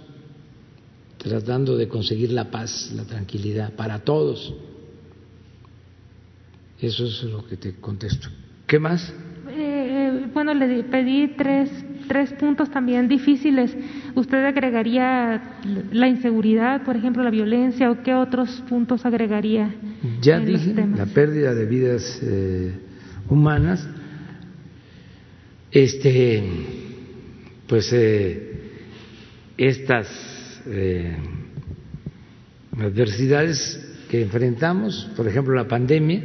tratando 1.19 1.77
de 1.77 1.89
conseguir 1.89 2.33
la 2.33 2.51
paz, 2.51 2.91
la 2.95 3.05
tranquilidad 3.05 3.75
para 3.75 3.99
todos. 4.01 4.55
Eso 6.81 7.07
es 7.07 7.23
lo 7.25 7.47
que 7.47 7.57
te 7.57 7.75
contesto. 7.75 8.29
¿Qué 8.67 8.79
más? 8.79 9.13
Le 10.55 10.83
pedí 10.85 11.29
tres 11.37 11.71
tres 12.07 12.33
puntos 12.35 12.71
también 12.71 13.09
difíciles. 13.09 13.77
¿Usted 14.15 14.45
agregaría 14.45 15.59
la 15.93 16.09
inseguridad, 16.09 16.85
por 16.85 16.97
ejemplo, 16.97 17.23
la 17.23 17.31
violencia 17.31 17.91
o 17.91 18.03
qué 18.03 18.15
otros 18.15 18.63
puntos 18.69 19.05
agregaría? 19.05 19.75
Ya 20.23 20.39
dije, 20.39 20.75
la 20.75 21.07
pérdida 21.07 21.55
de 21.55 21.67
vidas 21.67 22.21
eh, 22.23 22.73
humanas. 23.29 23.89
Este, 25.71 26.43
pues 27.67 27.93
eh, 27.93 28.61
estas 29.59 30.09
eh, 30.67 31.17
adversidades 32.79 33.83
que 34.09 34.23
enfrentamos, 34.23 35.11
por 35.17 35.29
ejemplo, 35.29 35.55
la 35.55 35.67
pandemia, 35.69 36.23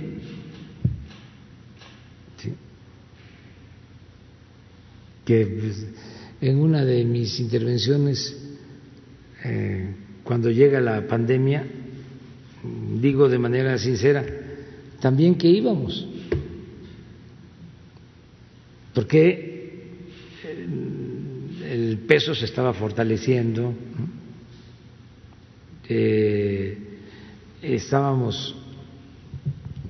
que 5.26 5.46
pues, 5.46 5.86
en 6.42 6.58
una 6.58 6.84
de 6.84 7.04
mis 7.06 7.40
intervenciones, 7.40 8.38
eh, 9.44 9.94
cuando 10.24 10.50
llega 10.50 10.80
la 10.82 11.08
pandemia, 11.08 11.66
digo 13.00 13.30
de 13.30 13.40
manera 13.40 13.78
sincera, 13.78 14.26
también 15.00 15.36
que 15.36 15.48
íbamos, 15.48 16.08
porque 18.94 19.52
el 21.70 22.00
peso 22.00 22.36
se 22.36 22.46
estaba 22.46 22.74
fortaleciendo, 22.74 23.74
eh, 25.88 26.78
estábamos 27.62 28.56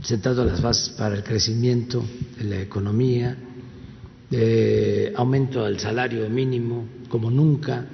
sentados 0.01 0.45
las 0.45 0.61
bases 0.61 0.89
para 0.89 1.15
el 1.15 1.23
crecimiento 1.23 2.03
de 2.37 2.43
la 2.43 2.61
economía, 2.61 3.37
de 4.31 5.13
aumento 5.15 5.65
del 5.65 5.77
salario 5.77 6.27
mínimo 6.29 6.87
como 7.09 7.29
nunca. 7.29 7.85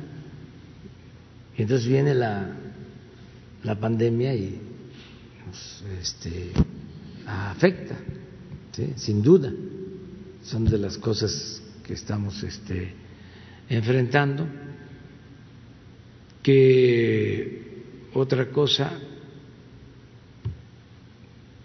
Y 1.58 1.64
entonces 1.64 1.88
viene 1.88 2.14
la, 2.14 2.48
la 3.64 3.80
pandemia 3.80 4.36
y 4.36 4.62
este, 6.00 6.52
afecta, 7.26 7.96
sin 8.96 9.24
duda. 9.24 9.52
Son 10.44 10.64
de 10.64 10.78
las 10.78 10.98
cosas 10.98 11.62
que 11.84 11.94
estamos 11.94 12.42
este, 12.44 12.94
enfrentando. 13.68 14.48
Que 16.44 17.82
otra 18.14 18.50
cosa, 18.52 18.92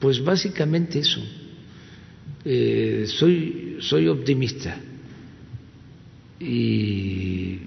pues 0.00 0.24
básicamente 0.24 0.98
eso 0.98 1.20
eh, 2.44 3.04
soy, 3.06 3.71
soy 3.82 4.08
optimista 4.08 4.76
y 6.38 7.58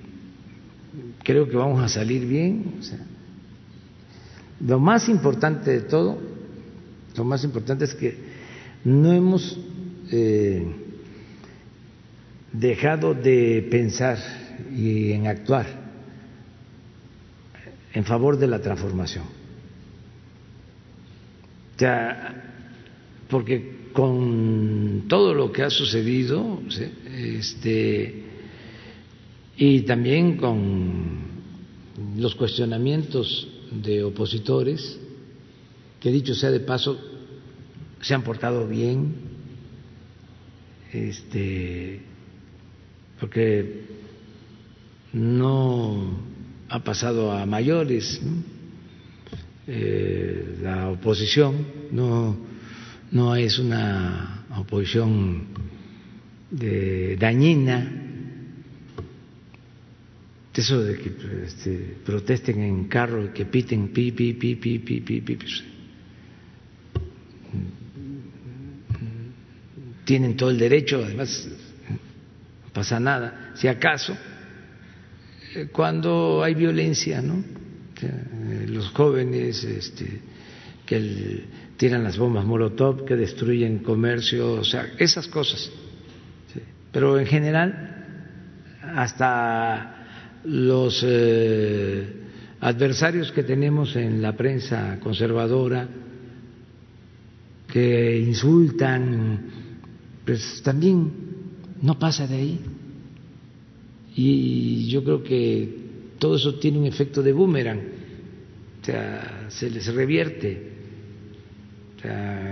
creo 1.23 1.47
que 1.47 1.55
vamos 1.57 1.83
a 1.83 1.89
salir 1.89 2.25
bien. 2.25 2.79
lo 4.61 4.79
más 4.79 5.09
importante 5.09 5.71
de 5.71 5.81
todo, 5.81 6.17
lo 7.17 7.23
más 7.25 7.43
importante 7.43 7.85
es 7.85 7.93
que 7.93 8.17
no 8.85 9.11
hemos 9.11 9.59
eh, 10.11 10.65
dejado 12.53 13.13
de 13.13 13.67
pensar 13.69 14.17
y 14.73 15.11
en 15.11 15.27
actuar 15.27 15.65
en 17.93 18.05
favor 18.05 18.37
de 18.37 18.47
la 18.47 18.59
transformación. 18.59 19.23
Porque 23.29 23.84
con 23.95 25.05
todo 25.07 25.33
lo 25.33 25.53
que 25.53 25.63
ha 25.63 25.69
sucedido 25.69 26.59
este, 27.17 28.23
y 29.55 29.81
también 29.83 30.35
con 30.35 31.19
los 32.17 32.35
cuestionamientos 32.35 33.47
de 33.71 34.03
opositores, 34.03 34.99
que 36.01 36.11
dicho 36.11 36.35
sea 36.35 36.51
de 36.51 36.59
paso, 36.59 36.99
se 38.01 38.13
han 38.13 38.21
portado 38.23 38.67
bien, 38.67 39.15
este, 40.91 42.01
porque 43.17 43.81
no 45.13 46.19
ha 46.67 46.83
pasado 46.83 47.31
a 47.31 47.45
mayores, 47.45 48.19
eh, 49.67 50.57
la 50.61 50.89
oposición 50.89 51.65
no 51.93 52.54
no 53.11 53.35
es 53.35 53.59
una 53.59 54.45
oposición 54.57 55.47
de, 56.51 57.17
dañina. 57.17 58.01
Eso 60.53 60.81
de 60.81 60.97
que 60.97 61.11
este, 61.45 61.97
protesten 62.05 62.61
en 62.61 62.85
carro 62.85 63.25
y 63.25 63.29
que 63.29 63.45
piten 63.45 63.89
pi, 63.89 64.13
pi, 64.13 64.33
pi, 64.33 64.55
pi, 64.55 64.79
pi, 64.79 65.01
pi, 65.01 65.21
pi, 65.21 65.35
pues, 65.35 65.63
tienen 70.05 70.37
todo 70.37 70.51
el 70.51 70.57
derecho, 70.57 71.03
además 71.03 71.49
no 71.89 72.69
pasa 72.71 72.99
nada. 73.01 73.51
Si 73.55 73.67
acaso, 73.67 74.15
eh, 75.55 75.67
cuando 75.73 76.41
hay 76.41 76.53
violencia, 76.53 77.21
¿no? 77.21 77.43
Eh, 78.01 78.65
los 78.69 78.89
jóvenes, 78.89 79.63
este, 79.63 80.21
que 80.85 80.95
el, 80.95 81.45
tiran 81.77 82.03
las 82.03 82.17
bombas 82.17 82.45
Molotov, 82.45 83.05
que 83.05 83.15
destruyen 83.15 83.79
comercio, 83.79 84.53
o 84.53 84.63
sea, 84.63 84.93
esas 84.97 85.27
cosas. 85.27 85.71
Pero 86.91 87.19
en 87.19 87.25
general, 87.25 88.05
hasta 88.81 90.41
los 90.45 91.03
eh, 91.05 92.07
adversarios 92.61 93.31
que 93.31 93.43
tenemos 93.43 93.95
en 93.95 94.21
la 94.21 94.37
prensa 94.37 94.99
conservadora, 95.01 95.87
que 97.67 98.19
insultan, 98.19 99.41
pues 100.23 100.61
también 100.63 101.11
no 101.81 101.99
pasa 101.99 102.25
de 102.27 102.35
ahí. 102.35 102.59
Y 104.15 104.87
yo 104.87 105.03
creo 105.03 105.21
que 105.21 105.75
todo 106.17 106.37
eso 106.37 106.55
tiene 106.55 106.79
un 106.79 106.85
efecto 106.85 107.21
de 107.21 107.33
boomerang, 107.33 107.79
o 108.81 108.85
sea, 108.85 109.47
se 109.49 109.69
les 109.69 109.93
revierte 109.93 110.74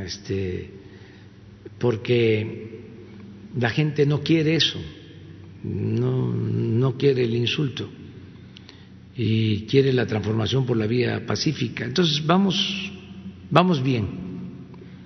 este, 0.06 0.70
porque 1.80 2.82
la 3.58 3.70
gente 3.70 4.06
no 4.06 4.22
quiere 4.22 4.56
eso, 4.56 4.80
no, 5.64 6.34
no 6.34 6.98
quiere 6.98 7.24
el 7.24 7.36
insulto 7.36 7.90
y 9.16 9.66
quiere 9.68 9.94
la 9.94 10.06
transformación 10.06 10.66
por 10.66 10.78
la 10.78 10.88
vía 10.88 11.26
pacífica. 11.26 11.86
Entonces 11.86 12.26
vamos, 12.26 12.92
vamos 13.50 13.82
bien. 13.82 14.24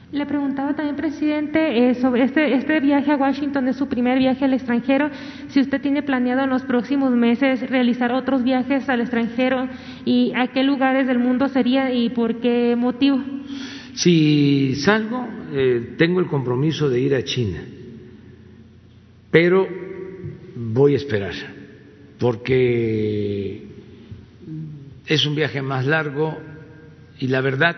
Le 0.10 0.26
preguntaba 0.26 0.74
también, 0.74 0.96
presidente, 0.96 1.90
eh, 1.90 1.94
sobre 1.96 2.24
este, 2.24 2.54
este 2.54 2.80
viaje 2.80 3.12
a 3.12 3.18
Washington, 3.18 3.68
es 3.68 3.76
su 3.76 3.88
primer 3.90 4.18
viaje 4.18 4.46
al 4.46 4.54
extranjero, 4.54 5.10
si 5.50 5.60
usted 5.60 5.82
tiene 5.82 6.02
planeado 6.02 6.46
en 6.46 6.50
los 6.50 6.64
próximos 6.64 7.12
meses 7.12 7.70
realizar 7.70 8.14
otros 8.14 8.42
viajes 8.42 8.88
al 8.88 9.02
extranjero 9.02 9.68
y 10.06 10.32
a 10.34 10.48
qué 10.48 10.64
lugares 10.64 11.08
del 11.08 11.20
mundo 11.20 11.50
sería 11.50 11.92
y 11.94 12.10
por 12.10 12.40
qué 12.40 12.78
motivo. 12.78 13.22
Si 13.98 14.76
salgo, 14.76 15.28
eh, 15.54 15.96
tengo 15.98 16.20
el 16.20 16.28
compromiso 16.28 16.88
de 16.88 17.00
ir 17.00 17.16
a 17.16 17.24
China, 17.24 17.64
pero 19.32 19.68
voy 20.56 20.94
a 20.94 20.98
esperar 20.98 21.34
porque 22.20 23.64
es 25.08 25.26
un 25.26 25.34
viaje 25.34 25.64
más 25.64 25.88
largo 25.88 26.38
y 27.20 27.28
la 27.28 27.42
verdad 27.42 27.76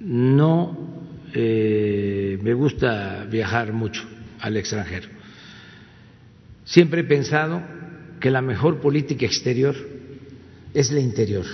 no 0.00 1.04
eh, 1.34 2.38
me 2.42 2.54
gusta 2.54 3.26
viajar 3.30 3.74
mucho 3.74 4.02
al 4.40 4.56
extranjero. 4.56 5.08
Siempre 6.64 7.02
he 7.02 7.04
pensado 7.04 7.60
que 8.18 8.30
la 8.30 8.40
mejor 8.40 8.80
política 8.80 9.26
exterior 9.26 9.74
es 10.72 10.90
la 10.90 11.00
interior, 11.00 11.44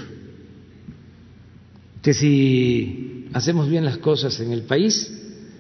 que 2.03 2.15
si 2.15 3.16
hacemos 3.33 3.69
bien 3.69 3.85
las 3.85 3.99
cosas 3.99 4.39
en 4.41 4.53
el 4.53 4.63
país, 4.63 5.13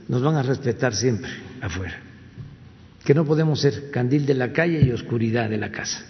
nos 0.09 0.23
van 0.23 0.37
a 0.37 0.43
respetar 0.43 0.95
siempre 0.95 1.31
afuera, 1.61 2.01
que 3.05 3.15
no 3.15 3.25
podemos 3.25 3.61
ser 3.61 3.91
candil 3.91 4.27
de 4.27 4.35
la 4.35 4.53
calle 4.53 4.83
y 4.85 4.91
oscuridad 4.91 5.51
de 5.51 5.59
la 5.59 5.71
casa. 5.71 6.05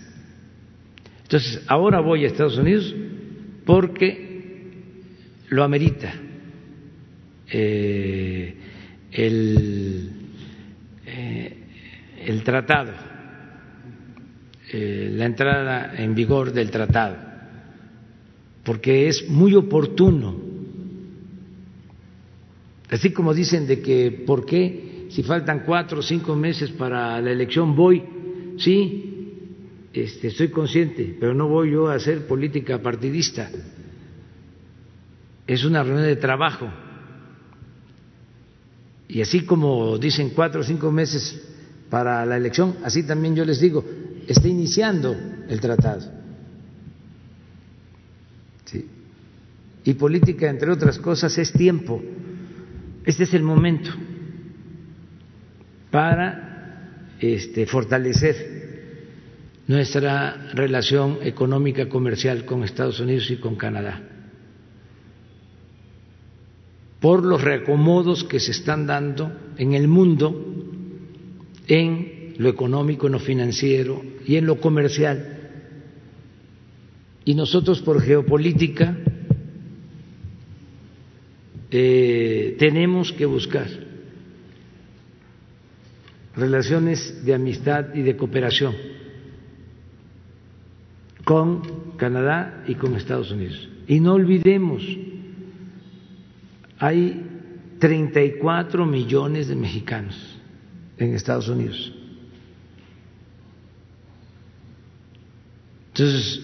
Entonces, 1.22 1.60
ahora 1.66 2.00
voy 2.00 2.24
a 2.24 2.28
Estados 2.28 2.56
Unidos 2.56 2.94
porque 3.64 4.26
lo 5.48 5.64
amerita 5.64 6.12
eh, 7.50 8.54
el, 9.12 10.10
eh, 11.06 11.56
el, 12.26 12.42
tratado, 12.42 12.92
eh, 14.72 15.10
la 15.12 15.26
entrada 15.26 15.94
en 15.96 16.14
vigor 16.14 16.52
del 16.52 16.70
tratado, 16.70 17.16
porque 18.64 19.08
es 19.08 19.28
muy 19.28 19.54
oportuno. 19.54 20.45
Así 22.90 23.12
como 23.12 23.34
dicen 23.34 23.66
de 23.66 23.80
que, 23.80 24.24
¿por 24.26 24.46
qué 24.46 25.06
si 25.10 25.22
faltan 25.22 25.64
cuatro 25.66 26.00
o 26.00 26.02
cinco 26.02 26.36
meses 26.36 26.70
para 26.70 27.20
la 27.20 27.30
elección 27.30 27.74
voy? 27.74 28.02
Sí, 28.58 29.32
este, 29.92 30.28
estoy 30.28 30.48
consciente, 30.48 31.16
pero 31.18 31.34
no 31.34 31.48
voy 31.48 31.72
yo 31.72 31.88
a 31.88 31.94
hacer 31.94 32.26
política 32.26 32.80
partidista. 32.80 33.50
Es 35.46 35.64
una 35.64 35.82
reunión 35.82 36.06
de 36.06 36.16
trabajo 36.16 36.68
y 39.08 39.20
así 39.20 39.42
como 39.42 39.98
dicen 39.98 40.30
cuatro 40.30 40.60
o 40.60 40.64
cinco 40.64 40.90
meses 40.90 41.40
para 41.88 42.26
la 42.26 42.36
elección, 42.36 42.76
así 42.82 43.04
también 43.04 43.36
yo 43.36 43.44
les 43.44 43.60
digo, 43.60 43.84
está 44.26 44.48
iniciando 44.48 45.16
el 45.48 45.60
tratado. 45.60 46.16
Y 49.84 49.94
política, 49.94 50.50
entre 50.50 50.72
otras 50.72 50.98
cosas, 50.98 51.38
es 51.38 51.52
tiempo. 51.52 52.02
Este 53.06 53.22
es 53.22 53.32
el 53.34 53.42
momento 53.42 53.90
para 55.90 57.14
este, 57.20 57.64
fortalecer 57.66 58.56
nuestra 59.68 60.50
relación 60.52 61.18
económica 61.22 61.88
comercial 61.88 62.44
con 62.44 62.64
Estados 62.64 63.00
Unidos 63.00 63.30
y 63.30 63.36
con 63.36 63.56
Canadá 63.56 64.02
por 67.00 67.24
los 67.24 67.42
reacomodos 67.42 68.24
que 68.24 68.40
se 68.40 68.50
están 68.50 68.86
dando 68.86 69.30
en 69.58 69.74
el 69.74 69.86
mundo 69.86 70.64
en 71.68 72.34
lo 72.38 72.48
económico, 72.48 73.06
en 73.06 73.12
lo 73.12 73.20
financiero 73.20 74.02
y 74.26 74.36
en 74.36 74.46
lo 74.46 74.60
comercial. 74.60 75.50
Y 77.24 77.34
nosotros 77.34 77.82
por 77.82 78.02
geopolítica 78.02 78.96
eh, 81.70 82.56
tenemos 82.58 83.12
que 83.12 83.26
buscar 83.26 83.68
relaciones 86.34 87.24
de 87.24 87.34
amistad 87.34 87.94
y 87.94 88.02
de 88.02 88.16
cooperación 88.16 88.74
con 91.24 91.96
Canadá 91.96 92.64
y 92.68 92.74
con 92.74 92.94
Estados 92.94 93.30
Unidos. 93.32 93.68
Y 93.88 94.00
no 94.00 94.14
olvidemos 94.14 94.82
hay 96.78 97.24
34 97.78 98.86
millones 98.86 99.48
de 99.48 99.56
mexicanos 99.56 100.16
en 100.98 101.14
Estados 101.14 101.48
Unidos. 101.48 101.92
Entonces, 105.88 106.42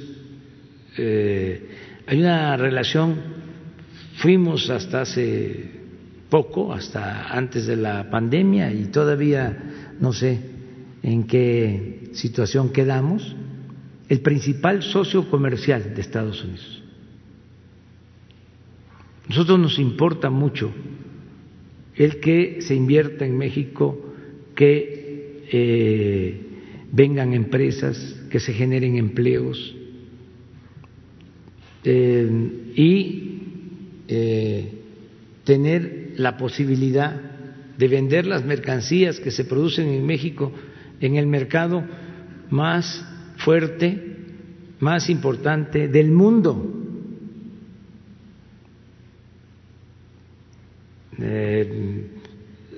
eh, 0.97 1.69
hay 2.07 2.21
una 2.21 2.57
relación, 2.57 3.21
fuimos 4.17 4.71
hasta 4.71 5.03
hace 5.03 5.83
poco, 6.29 6.73
hasta 6.73 7.29
antes 7.29 7.67
de 7.67 7.77
la 7.77 8.11
pandemia 8.11 8.73
y 8.73 8.87
todavía 8.87 9.95
no 10.01 10.13
sé 10.13 10.41
en 11.03 11.25
qué 11.25 12.11
situación 12.13 12.73
quedamos, 12.73 13.37
el 14.09 14.21
principal 14.21 14.83
socio 14.83 15.29
comercial 15.31 15.95
de 15.95 16.01
Estados 16.01 16.43
Unidos. 16.45 16.83
Nosotros 19.29 19.59
nos 19.59 19.79
importa 19.79 20.31
mucho 20.31 20.73
el 21.95 22.21
que 22.21 22.61
se 22.61 22.75
invierta 22.75 23.25
en 23.25 23.37
México, 23.37 24.15
que 24.55 25.43
eh, 25.51 26.41
vengan 26.91 27.35
empresas, 27.35 28.21
que 28.31 28.41
se 28.41 28.53
generen 28.53 28.97
empleos 28.97 29.75
eh, 31.85 32.73
y 32.77 33.32
eh, 34.15 34.69
tener 35.45 36.13
la 36.17 36.37
posibilidad 36.37 37.19
de 37.79 37.89
vender 37.89 38.27
las 38.27 38.45
mercancías 38.45 39.19
que 39.19 39.31
se 39.31 39.47
producen 39.47 39.89
en 39.89 40.05
México 40.05 40.53
en 41.01 41.17
el 41.17 41.27
mercado 41.27 41.83
más 42.51 43.03
fuerte, 43.39 44.17
más 44.81 45.09
importante 45.09 45.89
del 45.89 46.11
mundo. 46.11 46.81
Eh, 51.19 52.11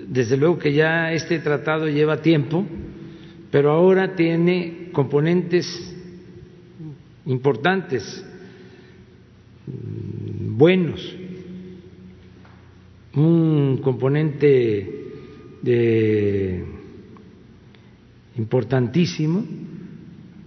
desde 0.07 0.37
luego 0.37 0.59
que 0.59 0.73
ya 0.73 1.13
este 1.13 1.41
tratado 1.41 1.89
lleva 1.89 2.23
tiempo, 2.23 2.65
pero 3.51 3.73
ahora 3.73 4.15
tiene 4.15 4.91
componentes 4.93 5.67
importantes, 7.27 8.25
mm, 9.67 10.57
buenos. 10.57 11.24
Un 13.17 13.79
componente 13.83 15.05
importantísimo 18.37 19.47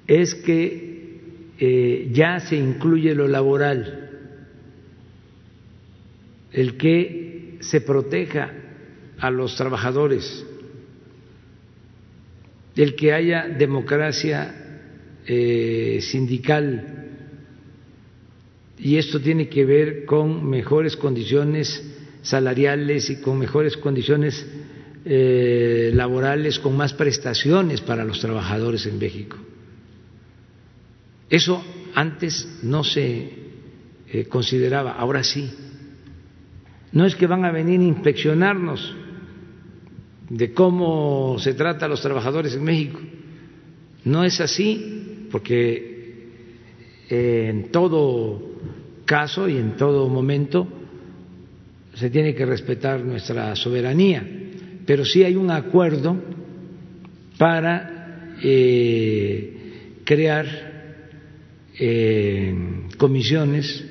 es 0.06 0.36
que 0.36 0.88
eh, 1.60 2.10
ya 2.12 2.40
se 2.42 2.58
incluye 2.58 3.16
lo 3.16 3.28
laboral, 3.28 4.10
el 6.52 6.78
que 6.78 7.58
se 7.62 7.82
proteja 7.82 8.52
a 9.18 9.32
los 9.32 9.56
trabajadores, 9.56 10.46
el 12.76 12.96
que 12.96 13.14
haya 13.14 13.48
democracia 13.48 14.84
eh, 15.26 16.00
sindical, 16.02 17.06
y 18.78 18.98
esto 18.98 19.20
tiene 19.20 19.48
que 19.48 19.66
ver 19.66 20.06
con 20.06 20.48
mejores 20.48 20.96
condiciones 20.96 21.97
salariales 22.28 23.10
y 23.10 23.22
con 23.22 23.40
mejores 23.40 23.78
condiciones 23.78 24.46
eh, 25.06 25.92
laborales, 25.94 26.60
con 26.60 26.76
más 26.76 26.94
prestaciones 26.94 27.80
para 27.80 28.04
los 28.04 28.20
trabajadores 28.20 28.86
en 28.86 29.00
México. 29.00 29.38
Eso 31.30 31.64
antes 31.96 32.60
no 32.64 32.84
se 32.84 33.32
eh, 34.10 34.26
consideraba, 34.26 34.92
ahora 34.94 35.24
sí. 35.24 35.50
No 36.92 37.06
es 37.06 37.16
que 37.16 37.28
van 37.28 37.46
a 37.46 37.52
venir 37.52 37.80
a 37.80 37.84
inspeccionarnos 37.84 38.96
de 40.30 40.52
cómo 40.54 41.38
se 41.40 41.54
trata 41.54 41.86
a 41.86 41.90
los 41.90 42.02
trabajadores 42.02 42.56
en 42.56 42.64
México. 42.64 43.00
No 44.04 44.26
es 44.26 44.42
así, 44.42 45.28
porque 45.32 46.28
en 47.10 47.72
todo 47.72 48.42
caso 49.06 49.48
y 49.48 49.58
en 49.58 49.78
todo 49.78 50.10
momento 50.10 50.77
se 51.98 52.10
tiene 52.10 52.36
que 52.36 52.46
respetar 52.46 53.04
nuestra 53.04 53.56
soberanía, 53.56 54.26
pero 54.86 55.04
sí 55.04 55.24
hay 55.24 55.36
un 55.36 55.50
acuerdo 55.50 56.16
para 57.38 58.36
eh, 58.44 60.02
crear 60.04 60.46
eh, 61.80 62.56
comisiones 62.98 63.84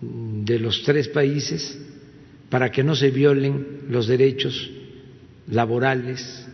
de 0.00 0.58
los 0.58 0.82
tres 0.82 1.08
países 1.08 1.78
para 2.48 2.70
que 2.70 2.82
no 2.82 2.94
se 2.94 3.10
violen 3.10 3.82
los 3.88 4.06
derechos 4.06 4.70
laborales 5.48 6.46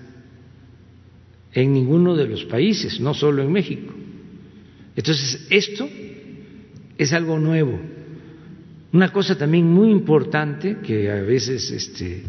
en 1.52 1.72
ninguno 1.72 2.16
de 2.16 2.26
los 2.26 2.44
países, 2.44 2.98
no 2.98 3.14
solo 3.14 3.42
en 3.42 3.52
México. 3.52 3.92
Entonces, 4.96 5.46
esto 5.50 5.88
es 6.98 7.12
algo 7.12 7.38
nuevo. 7.38 7.91
Una 8.92 9.10
cosa 9.10 9.36
también 9.36 9.66
muy 9.66 9.90
importante 9.90 10.78
que 10.78 11.10
a 11.10 11.22
veces 11.22 11.70
este, 11.70 12.22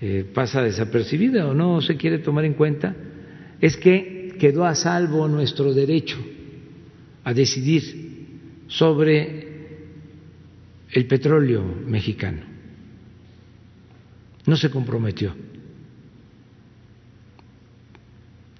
eh, 0.00 0.24
pasa 0.32 0.62
desapercibida 0.62 1.48
o 1.48 1.54
no 1.54 1.80
se 1.80 1.96
quiere 1.96 2.18
tomar 2.18 2.44
en 2.44 2.54
cuenta 2.54 2.94
es 3.60 3.76
que 3.76 4.36
quedó 4.38 4.64
a 4.64 4.74
salvo 4.76 5.26
nuestro 5.26 5.74
derecho 5.74 6.18
a 7.24 7.34
decidir 7.34 8.04
sobre 8.68 9.48
el 10.92 11.06
petróleo 11.06 11.64
mexicano. 11.86 12.42
No 14.46 14.56
se 14.56 14.70
comprometió. 14.70 15.34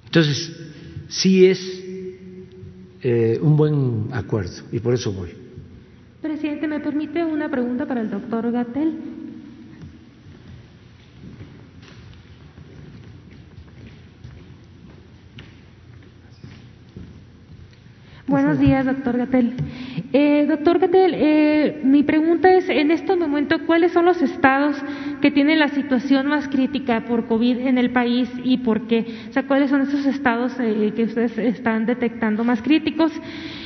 Entonces, 0.07 0.53
sí 1.09 1.47
es 1.47 1.85
eh, 3.03 3.39
un 3.41 3.57
buen 3.57 4.09
acuerdo 4.13 4.65
y 4.73 4.81
por 4.81 4.95
eso 4.95 5.13
voy. 5.13 5.44
Presidente, 6.25 6.67
¿me 6.67 6.81
permite 6.81 7.23
una 7.23 7.51
pregunta 7.51 7.85
para 7.85 8.01
el 8.01 8.09
doctor 8.11 8.51
Gatel? 8.51 8.95
Buenos 18.27 18.59
días, 18.59 18.87
doctor 18.87 19.19
Gatel. 19.19 19.55
Eh, 20.17 20.47
doctor 20.47 20.79
Gatel, 20.79 21.13
eh, 21.17 21.81
mi 21.83 22.05
pregunta 22.05 22.49
es, 22.55 22.69
en 22.69 22.93
este 22.93 23.17
momento, 23.17 23.67
¿cuáles 23.67 23.91
son 23.91 24.05
los 24.05 24.23
estados 24.23 24.81
que 25.21 25.33
tienen 25.33 25.59
la 25.59 25.67
situación 25.67 26.29
más 26.29 26.47
crítica 26.47 27.01
por 27.01 27.27
COVID 27.27 27.59
en 27.67 27.79
el 27.79 27.91
país 27.91 28.31
y 28.45 28.59
por 28.59 28.87
qué? 28.87 29.07
O 29.29 29.33
sea, 29.33 29.43
¿cuáles 29.43 29.71
son 29.71 29.81
esos 29.81 30.07
estados 30.07 30.55
eh, 30.61 30.93
que 30.95 31.03
ustedes 31.03 31.37
están 31.37 31.85
detectando 31.87 32.45
más 32.45 32.63
críticos? 32.63 33.11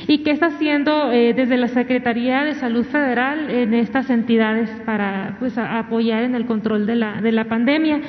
¿Y 0.07 0.23
qué 0.23 0.31
está 0.31 0.47
haciendo 0.47 1.09
desde 1.09 1.55
la 1.55 1.67
Secretaría 1.67 2.43
de 2.43 2.55
Salud 2.55 2.83
Federal 2.83 3.51
en 3.51 3.75
estas 3.75 4.09
entidades 4.09 4.71
para 4.87 5.35
pues, 5.37 5.55
apoyar 5.55 6.23
en 6.23 6.33
el 6.33 6.47
control 6.47 6.87
de 6.87 6.95
la, 6.95 7.21
de 7.21 7.31
la 7.31 7.45
pandemia? 7.45 8.01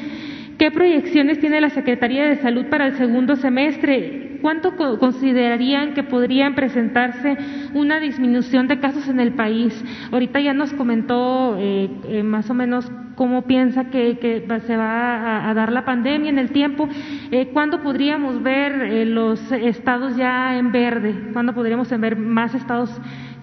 ¿Qué 0.57 0.71
proyecciones 0.71 1.41
tiene 1.41 1.61
la 1.61 1.69
Secretaría 1.69 2.25
de 2.25 2.37
Salud 2.37 2.65
para 2.71 2.87
el 2.87 2.95
segundo 2.95 3.37
semestre? 3.37 4.30
¿Cuánto 4.41 4.77
considerarían 4.99 5.95
que 5.95 6.03
podrían 6.03 6.55
presentarse 6.55 7.37
una 7.75 8.01
disminución 8.01 8.69
de 8.69 8.81
casos 8.81 9.09
en 9.09 9.21
el 9.21 9.33
país? 9.33 9.73
Ahorita 10.11 10.41
ya 10.41 10.55
nos 10.55 10.73
comentó 10.73 11.57
eh, 11.59 11.91
eh, 12.09 12.23
más 12.23 12.49
o 12.51 12.55
menos 12.55 12.91
cómo 13.17 13.43
piensa 13.43 13.91
que, 13.91 14.47
se 14.67 14.77
va 14.77 15.49
a, 15.49 15.55
dar 15.55 15.73
la 15.73 15.85
pandemia 15.85 16.31
en 16.31 16.39
el 16.39 16.51
tiempo. 16.51 16.89
Eh, 17.31 17.51
¿Cuándo 17.53 17.83
podríamos 17.83 18.43
ver 18.43 19.07
los 19.07 19.41
estados 19.53 20.17
ya 20.17 20.59
en 20.59 20.73
verde? 20.73 21.15
¿Cuándo 21.33 21.55
podríamos 21.55 21.91
ver 21.91 22.17
más 22.17 22.55
estados 22.55 22.91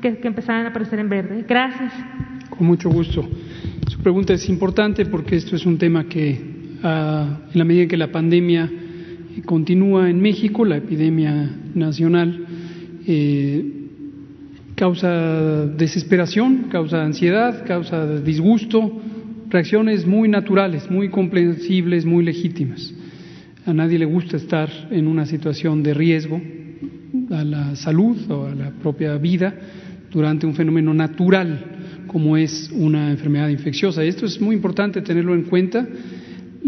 que, 0.02 0.18
que 0.18 0.28
empezaran 0.28 0.66
a 0.66 0.70
aparecer 0.70 1.00
en 1.00 1.10
verde? 1.10 1.46
Gracias. 1.48 1.94
Con 2.50 2.66
mucho 2.66 2.90
gusto. 2.90 3.24
Su 3.88 4.00
pregunta 4.00 4.34
es 4.34 4.50
importante 4.50 5.06
porque 5.06 5.36
esto 5.36 5.56
es 5.56 5.66
un 5.66 5.78
tema 5.78 6.06
que 6.06 6.58
en 6.84 7.38
la 7.54 7.64
medida 7.64 7.84
en 7.84 7.90
que 7.90 7.98
la 7.98 8.12
pandemia 8.12 8.70
continúa 9.42 10.10
en 10.10 10.22
México, 10.22 10.66
la 10.66 10.78
epidemia 10.78 11.50
nacional, 11.74 12.46
eh, 13.06 13.66
causa 14.76 15.66
desesperación, 15.66 16.68
causa 16.70 17.04
ansiedad, 17.04 17.66
causa 17.66 18.20
disgusto, 18.20 19.02
reacciones 19.50 20.06
muy 20.06 20.30
naturales, 20.30 20.90
muy 20.90 21.10
comprensibles, 21.10 22.06
muy 22.06 22.24
legítimas. 22.24 22.94
A 23.66 23.74
nadie 23.74 24.00
le 24.00 24.06
gusta 24.06 24.38
estar 24.38 24.70
en 24.92 25.08
una 25.08 25.26
situación 25.26 25.84
de 25.84 25.94
riesgo 25.94 26.42
a 27.32 27.44
la 27.44 27.76
salud 27.76 28.18
o 28.30 28.46
a 28.46 28.56
la 28.56 28.72
propia 28.72 29.18
vida 29.18 29.54
durante 30.12 30.46
un 30.46 30.56
fenómeno 30.56 30.94
natural 30.94 31.78
como 32.08 32.38
es 32.38 32.72
una 32.74 33.12
enfermedad 33.12 33.50
infecciosa. 33.50 34.04
Esto 34.04 34.26
es 34.26 34.40
muy 34.40 34.56
importante 34.56 35.02
tenerlo 35.02 35.36
en 35.36 35.44
cuenta 35.44 35.88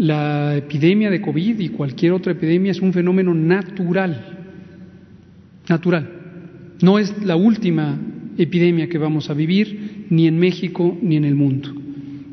la 0.00 0.56
epidemia 0.56 1.10
de 1.10 1.20
COVID 1.20 1.60
y 1.60 1.68
cualquier 1.68 2.12
otra 2.12 2.32
epidemia 2.32 2.70
es 2.70 2.80
un 2.80 2.94
fenómeno 2.94 3.34
natural, 3.34 4.38
natural. 5.68 6.08
No 6.80 6.98
es 6.98 7.22
la 7.22 7.36
última 7.36 8.00
epidemia 8.38 8.88
que 8.88 8.96
vamos 8.96 9.28
a 9.28 9.34
vivir 9.34 10.06
ni 10.08 10.26
en 10.26 10.38
México 10.38 10.96
ni 11.02 11.16
en 11.16 11.26
el 11.26 11.34
mundo. 11.34 11.74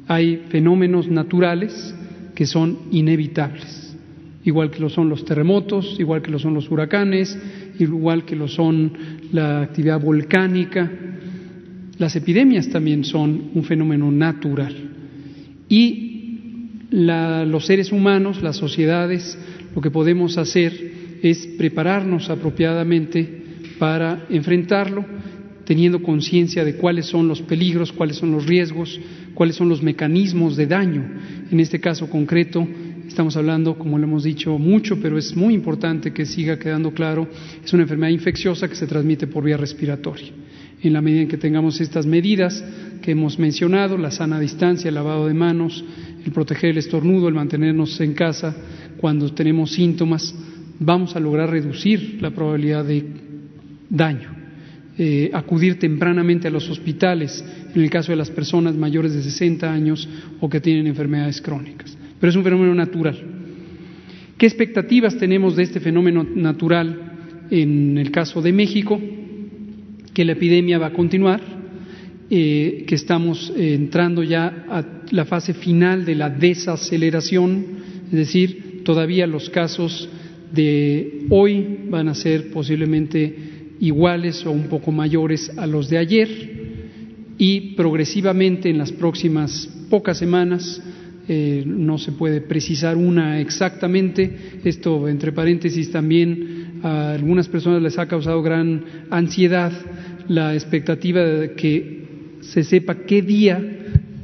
Hay 0.07 0.43
fenómenos 0.47 1.09
naturales 1.09 1.93
que 2.33 2.45
son 2.45 2.77
inevitables, 2.91 3.97
igual 4.45 4.71
que 4.71 4.79
lo 4.79 4.87
son 4.87 5.09
los 5.09 5.25
terremotos, 5.25 5.97
igual 5.99 6.21
que 6.21 6.31
lo 6.31 6.39
son 6.39 6.53
los 6.53 6.71
huracanes, 6.71 7.37
igual 7.79 8.23
que 8.23 8.37
lo 8.37 8.47
son 8.47 8.93
la 9.33 9.63
actividad 9.63 9.99
volcánica. 9.99 10.89
Las 11.97 12.15
epidemias 12.15 12.69
también 12.69 13.03
son 13.03 13.49
un 13.53 13.65
fenómeno 13.65 14.09
natural. 14.09 14.73
Y 15.67 16.06
los 16.89 17.65
seres 17.65 17.91
humanos, 17.91 18.41
las 18.41 18.57
sociedades, 18.57 19.37
lo 19.75 19.81
que 19.81 19.91
podemos 19.91 20.37
hacer 20.37 21.19
es 21.21 21.47
prepararnos 21.57 22.29
apropiadamente 22.29 23.43
para 23.79 24.25
enfrentarlo, 24.29 25.05
teniendo 25.65 26.01
conciencia 26.01 26.63
de 26.63 26.75
cuáles 26.75 27.07
son 27.07 27.27
los 27.27 27.41
peligros, 27.41 27.91
cuáles 27.91 28.17
son 28.17 28.31
los 28.31 28.45
riesgos, 28.45 28.99
cuáles 29.33 29.55
son 29.55 29.69
los 29.69 29.83
mecanismos 29.83 30.55
de 30.55 30.65
daño. 30.65 31.03
En 31.51 31.59
este 31.59 31.79
caso 31.79 32.09
concreto, 32.09 32.65
estamos 33.07 33.35
hablando, 33.35 33.77
como 33.77 33.97
lo 33.97 34.05
hemos 34.05 34.23
dicho 34.23 34.57
mucho, 34.57 34.99
pero 35.01 35.17
es 35.17 35.35
muy 35.35 35.53
importante 35.53 36.13
que 36.13 36.25
siga 36.25 36.57
quedando 36.57 36.91
claro, 36.91 37.27
es 37.63 37.73
una 37.73 37.83
enfermedad 37.83 38.11
infecciosa 38.11 38.67
que 38.67 38.75
se 38.75 38.87
transmite 38.87 39.27
por 39.27 39.43
vía 39.43 39.57
respiratoria. 39.57 40.31
En 40.81 40.93
la 40.93 41.01
medida 41.01 41.23
en 41.23 41.27
que 41.27 41.37
tengamos 41.37 41.81
estas 41.81 42.05
medidas 42.05 42.63
que 43.01 43.11
hemos 43.11 43.39
mencionado, 43.39 43.97
la 43.97 44.11
sana 44.11 44.39
distancia, 44.39 44.89
el 44.89 44.95
lavado 44.95 45.27
de 45.27 45.33
manos, 45.33 45.83
el 46.27 46.33
proteger 46.33 46.71
el 46.71 46.77
estornudo, 46.77 47.29
el 47.29 47.33
mantenernos 47.33 47.99
en 48.01 48.13
casa 48.13 48.53
cuando 48.97 49.33
tenemos 49.33 49.71
síntomas, 49.71 50.35
vamos 50.77 51.15
a 51.15 51.19
lograr 51.21 51.49
reducir 51.49 52.17
la 52.21 52.31
probabilidad 52.31 52.83
de 52.83 53.05
daño. 53.89 54.35
Eh, 54.97 55.29
acudir 55.31 55.79
tempranamente 55.79 56.47
a 56.47 56.51
los 56.51 56.69
hospitales 56.69 57.45
en 57.73 57.81
el 57.81 57.89
caso 57.89 58.11
de 58.11 58.17
las 58.17 58.31
personas 58.31 58.75
mayores 58.75 59.13
de 59.13 59.21
60 59.21 59.71
años 59.71 60.09
o 60.41 60.49
que 60.49 60.59
tienen 60.59 60.87
enfermedades 60.87 61.39
crónicas. 61.41 61.95
Pero 62.19 62.29
es 62.29 62.35
un 62.35 62.43
fenómeno 62.43 62.73
natural. 62.75 63.15
¿Qué 64.37 64.45
expectativas 64.45 65.17
tenemos 65.17 65.55
de 65.55 65.63
este 65.63 65.79
fenómeno 65.79 66.23
natural 66.23 67.45
en 67.51 67.97
el 67.97 68.11
caso 68.11 68.41
de 68.41 68.51
México? 68.51 68.99
Que 70.13 70.25
la 70.25 70.33
epidemia 70.33 70.79
va 70.79 70.87
a 70.87 70.93
continuar, 70.93 71.41
eh, 72.29 72.83
que 72.85 72.95
estamos 72.95 73.53
entrando 73.55 74.23
ya 74.23 74.65
a 74.67 74.96
la 75.11 75.25
fase 75.25 75.53
final 75.53 76.05
de 76.05 76.15
la 76.15 76.29
desaceleración, 76.29 77.65
es 78.07 78.17
decir, 78.17 78.81
todavía 78.83 79.27
los 79.27 79.49
casos 79.49 80.09
de 80.51 81.25
hoy 81.29 81.79
van 81.89 82.07
a 82.07 82.15
ser 82.15 82.51
posiblemente 82.51 83.35
iguales 83.79 84.45
o 84.45 84.51
un 84.51 84.67
poco 84.67 84.91
mayores 84.91 85.51
a 85.57 85.67
los 85.67 85.89
de 85.89 85.97
ayer 85.97 86.29
y 87.37 87.75
progresivamente 87.75 88.69
en 88.69 88.77
las 88.77 88.91
próximas 88.91 89.69
pocas 89.89 90.17
semanas 90.17 90.81
eh, 91.27 91.63
no 91.65 91.97
se 91.97 92.13
puede 92.13 92.39
precisar 92.39 92.95
una 92.95 93.41
exactamente. 93.41 94.31
Esto, 94.63 95.09
entre 95.09 95.33
paréntesis, 95.33 95.91
también 95.91 96.79
a 96.83 97.11
algunas 97.11 97.49
personas 97.49 97.81
les 97.81 97.99
ha 97.99 98.07
causado 98.07 98.41
gran 98.41 98.83
ansiedad 99.09 99.73
la 100.29 100.53
expectativa 100.53 101.21
de 101.21 101.53
que 101.53 101.97
se 102.41 102.63
sepa 102.63 102.95
qué 103.05 103.21
día, 103.21 103.59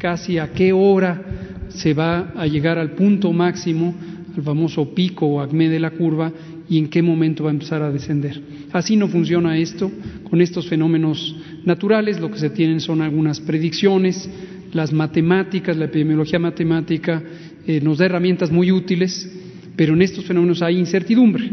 casi 0.04 0.38
a 0.38 0.52
qué 0.52 0.74
hora 0.74 1.22
se 1.70 1.94
va 1.94 2.34
a 2.36 2.46
llegar 2.46 2.78
al 2.78 2.92
punto 2.92 3.32
máximo, 3.32 3.96
al 4.36 4.44
famoso 4.44 4.94
pico 4.94 5.26
o 5.26 5.40
acme 5.40 5.70
de 5.70 5.80
la 5.80 5.92
curva, 5.92 6.30
y 6.68 6.78
en 6.78 6.90
qué 6.90 7.02
momento 7.02 7.46
va 7.46 7.52
a 7.52 7.54
empezar 7.54 7.82
a 7.82 7.90
descender. 7.90 8.38
Así 8.74 8.98
no 8.98 9.08
funciona 9.08 9.58
esto. 9.58 9.90
Con 10.30 10.42
estos 10.42 10.68
fenómenos 10.68 11.34
naturales 11.64 12.20
lo 12.20 12.30
que 12.30 12.38
se 12.38 12.50
tienen 12.50 12.82
son 12.82 13.02
algunas 13.02 13.40
predicciones, 13.40 14.30
las 14.74 14.92
matemáticas, 14.92 15.78
la 15.78 15.86
epidemiología 15.86 16.38
matemática 16.38 17.24
eh, 17.66 17.80
nos 17.80 18.00
da 18.00 18.06
herramientas 18.08 18.52
muy 18.52 18.74
útiles, 18.74 19.32
pero 19.78 19.94
en 19.94 20.02
estos 20.02 20.26
fenómenos 20.26 20.62
hay 20.62 20.78
incertidumbre. 20.80 21.50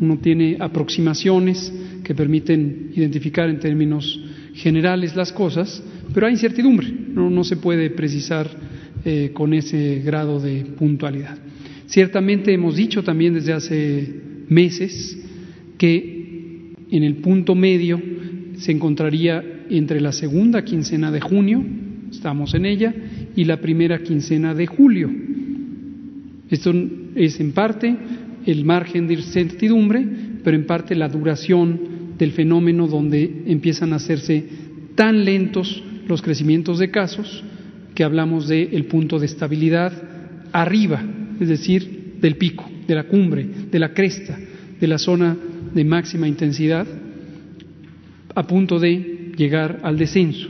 Uno 0.00 0.18
tiene 0.18 0.56
aproximaciones 0.58 1.72
que 2.02 2.16
permiten 2.16 2.90
identificar 2.96 3.48
en 3.48 3.60
términos 3.60 4.20
generales 4.54 5.14
las 5.14 5.32
cosas, 5.32 5.80
pero 6.12 6.26
hay 6.26 6.32
incertidumbre, 6.32 6.88
no, 7.14 7.44
se 7.44 7.56
puede 7.56 7.90
precisar 7.90 8.48
eh, 9.04 9.30
con 9.32 9.52
ese 9.54 10.00
grado 10.04 10.40
de 10.40 10.64
puntualidad. 10.76 11.38
Ciertamente 11.86 12.52
hemos 12.52 12.76
dicho 12.76 13.02
también 13.02 13.34
desde 13.34 13.52
hace 13.52 14.14
meses 14.48 15.18
que 15.78 16.74
en 16.90 17.02
el 17.02 17.16
punto 17.16 17.54
medio 17.54 18.00
se 18.56 18.72
encontraría 18.72 19.42
entre 19.70 20.00
la 20.00 20.12
segunda 20.12 20.64
quincena 20.64 21.10
de 21.10 21.20
junio, 21.20 21.64
estamos 22.10 22.54
en 22.54 22.66
ella, 22.66 22.94
y 23.36 23.44
la 23.44 23.60
primera 23.60 24.02
quincena 24.02 24.54
de 24.54 24.66
julio. 24.66 25.10
Esto 26.50 26.72
es 27.14 27.40
en 27.40 27.52
parte 27.52 27.96
el 28.46 28.64
margen 28.64 29.06
de 29.06 29.14
incertidumbre, 29.14 30.06
pero 30.42 30.56
en 30.56 30.66
parte 30.66 30.94
la 30.94 31.08
duración 31.08 31.78
del 32.18 32.32
fenómeno 32.32 32.86
donde 32.86 33.44
empiezan 33.46 33.92
a 33.92 33.96
hacerse 33.96 34.44
tan 34.94 35.24
lentos 35.24 35.82
los 36.08 36.22
crecimientos 36.22 36.78
de 36.78 36.90
casos 36.90 37.44
que 37.94 38.04
hablamos 38.04 38.48
del 38.48 38.84
punto 38.86 39.18
de 39.18 39.26
estabilidad 39.26 39.92
arriba, 40.52 41.02
es 41.40 41.48
decir, 41.48 42.16
del 42.20 42.36
pico, 42.36 42.68
de 42.86 42.94
la 42.94 43.04
cumbre, 43.04 43.46
de 43.70 43.78
la 43.78 43.92
cresta 43.92 44.38
de 44.80 44.86
la 44.86 44.98
zona 44.98 45.36
de 45.74 45.84
máxima 45.84 46.28
intensidad 46.28 46.86
a 48.34 48.46
punto 48.46 48.78
de 48.78 49.32
llegar 49.36 49.80
al 49.82 49.98
descenso. 49.98 50.48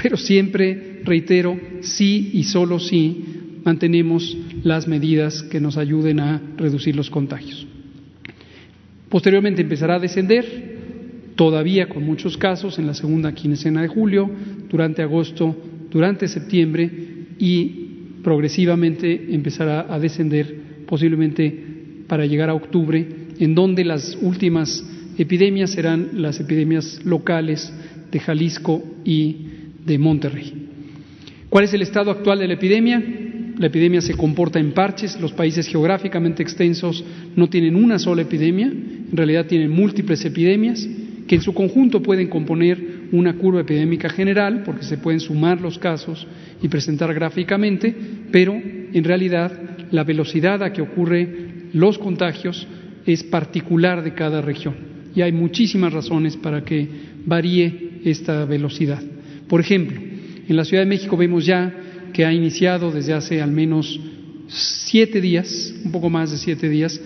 Pero 0.00 0.16
siempre, 0.16 1.00
reitero, 1.04 1.58
sí 1.80 2.30
y 2.34 2.44
solo 2.44 2.78
sí 2.78 3.24
mantenemos 3.64 4.36
las 4.62 4.86
medidas 4.86 5.42
que 5.42 5.60
nos 5.60 5.76
ayuden 5.76 6.20
a 6.20 6.40
reducir 6.56 6.94
los 6.94 7.10
contagios. 7.10 7.66
Posteriormente 9.08 9.62
empezará 9.62 9.96
a 9.96 10.00
descender, 10.00 10.76
todavía 11.34 11.88
con 11.88 12.04
muchos 12.04 12.36
casos 12.36 12.78
en 12.78 12.86
la 12.86 12.94
segunda 12.94 13.32
quincena 13.32 13.82
de 13.82 13.88
julio, 13.88 14.30
durante 14.68 15.02
agosto, 15.02 15.56
durante 15.90 16.28
septiembre 16.28 16.90
y 17.38 17.86
progresivamente 18.22 19.34
empezará 19.34 19.86
a 19.88 19.98
descender 19.98 20.84
posiblemente 20.86 21.54
para 22.06 22.26
llegar 22.26 22.50
a 22.50 22.54
octubre, 22.54 23.06
en 23.38 23.54
donde 23.54 23.84
las 23.84 24.16
últimas 24.20 24.84
epidemias 25.18 25.70
serán 25.70 26.10
las 26.14 26.40
epidemias 26.40 27.00
locales 27.04 27.72
de 28.10 28.20
Jalisco 28.20 28.82
y 29.04 29.36
de 29.84 29.98
Monterrey. 29.98 30.52
¿Cuál 31.48 31.64
es 31.64 31.74
el 31.74 31.82
estado 31.82 32.10
actual 32.10 32.38
de 32.38 32.48
la 32.48 32.54
epidemia? 32.54 33.02
La 33.58 33.68
epidemia 33.68 34.00
se 34.00 34.14
comporta 34.14 34.58
en 34.58 34.72
parches, 34.72 35.18
los 35.20 35.32
países 35.32 35.66
geográficamente 35.66 36.42
extensos 36.42 37.02
no 37.34 37.48
tienen 37.48 37.74
una 37.74 37.98
sola 37.98 38.22
epidemia, 38.22 38.66
en 38.66 39.16
realidad 39.16 39.46
tienen 39.46 39.70
múltiples 39.70 40.24
epidemias 40.24 40.86
que 41.26 41.36
en 41.36 41.42
su 41.42 41.54
conjunto 41.54 42.02
pueden 42.02 42.28
componer 42.28 42.95
una 43.12 43.34
curva 43.34 43.60
epidémica 43.60 44.08
general, 44.08 44.62
porque 44.64 44.84
se 44.84 44.98
pueden 44.98 45.20
sumar 45.20 45.60
los 45.60 45.78
casos 45.78 46.26
y 46.62 46.68
presentar 46.68 47.12
gráficamente, 47.14 47.94
pero 48.30 48.54
en 48.54 49.04
realidad 49.04 49.52
la 49.90 50.04
velocidad 50.04 50.62
a 50.62 50.72
que 50.72 50.82
ocurren 50.82 51.70
los 51.72 51.98
contagios 51.98 52.66
es 53.06 53.22
particular 53.22 54.02
de 54.02 54.14
cada 54.14 54.40
región 54.40 54.74
y 55.16 55.22
hay 55.22 55.32
muchísimas 55.32 55.92
razones 55.92 56.36
para 56.36 56.62
que 56.62 56.86
varíe 57.24 58.00
esta 58.04 58.44
velocidad. 58.44 59.02
Por 59.48 59.60
ejemplo, 59.60 59.98
en 60.46 60.56
la 60.56 60.64
Ciudad 60.64 60.82
de 60.82 60.88
México 60.88 61.16
vemos 61.16 61.46
ya 61.46 61.74
que 62.12 62.24
ha 62.24 62.32
iniciado 62.32 62.92
desde 62.92 63.14
hace 63.14 63.40
al 63.40 63.50
menos 63.50 63.98
siete 64.48 65.20
días, 65.20 65.74
un 65.84 65.90
poco 65.90 66.10
más 66.10 66.30
de 66.30 66.36
siete 66.36 66.68
días, 66.68 67.00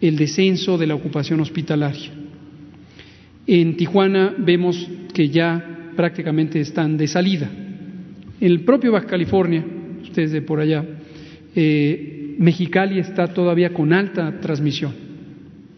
el 0.00 0.16
descenso 0.16 0.76
de 0.76 0.86
la 0.86 0.94
ocupación 0.94 1.40
hospitalaria. 1.40 2.23
En 3.46 3.76
Tijuana 3.76 4.34
vemos 4.38 4.88
que 5.12 5.28
ya 5.28 5.90
prácticamente 5.96 6.60
están 6.60 6.96
de 6.96 7.06
salida. 7.06 7.50
En 8.40 8.50
el 8.50 8.60
propio 8.60 8.92
Baja 8.92 9.06
California, 9.06 9.64
ustedes 10.02 10.32
de 10.32 10.42
por 10.42 10.60
allá, 10.60 10.84
eh, 11.54 12.34
Mexicali 12.38 12.98
está 12.98 13.28
todavía 13.28 13.72
con 13.72 13.92
alta 13.92 14.40
transmisión 14.40 14.92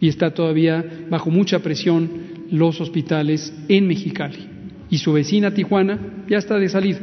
y 0.01 0.09
está 0.09 0.33
todavía 0.33 0.85
bajo 1.11 1.31
mucha 1.31 1.59
presión 1.59 2.09
los 2.51 2.81
hospitales 2.81 3.53
en 3.69 3.87
Mexicali. 3.87 4.47
Y 4.89 4.99
su 4.99 5.13
vecina 5.13 5.53
Tijuana 5.53 6.25
ya 6.29 6.39
está 6.39 6.59
de 6.59 6.69
salida. 6.69 7.01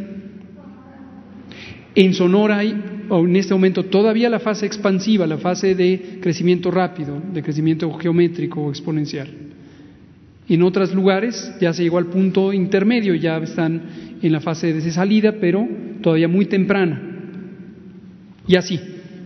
En 1.96 2.14
Sonora 2.14 2.58
hay 2.60 2.74
en 3.10 3.36
este 3.36 3.54
momento 3.54 3.84
todavía 3.84 4.30
la 4.30 4.40
fase 4.40 4.66
expansiva, 4.66 5.28
la 5.28 5.38
fase 5.38 5.76
de 5.76 6.20
crecimiento 6.22 6.72
rápido, 6.72 7.22
de 7.32 7.44
crecimiento 7.44 7.92
geométrico 7.94 8.62
o 8.62 8.70
exponencial. 8.70 9.53
En 10.50 10.62
otros 10.62 10.94
lugares 10.94 11.54
ya 11.60 11.74
se 11.74 11.84
llegó 11.84 11.98
al 11.98 12.08
punto 12.08 12.52
intermedio, 12.52 13.16
ya 13.16 13.38
están 13.38 13.82
en 14.22 14.32
la 14.32 14.42
fase 14.42 14.74
de 14.74 14.92
salida, 14.92 15.36
pero 15.40 15.68
todavía 16.02 16.28
muy 16.28 16.46
temprana. 16.46 17.02
Y 18.48 18.56
así, 18.56 18.80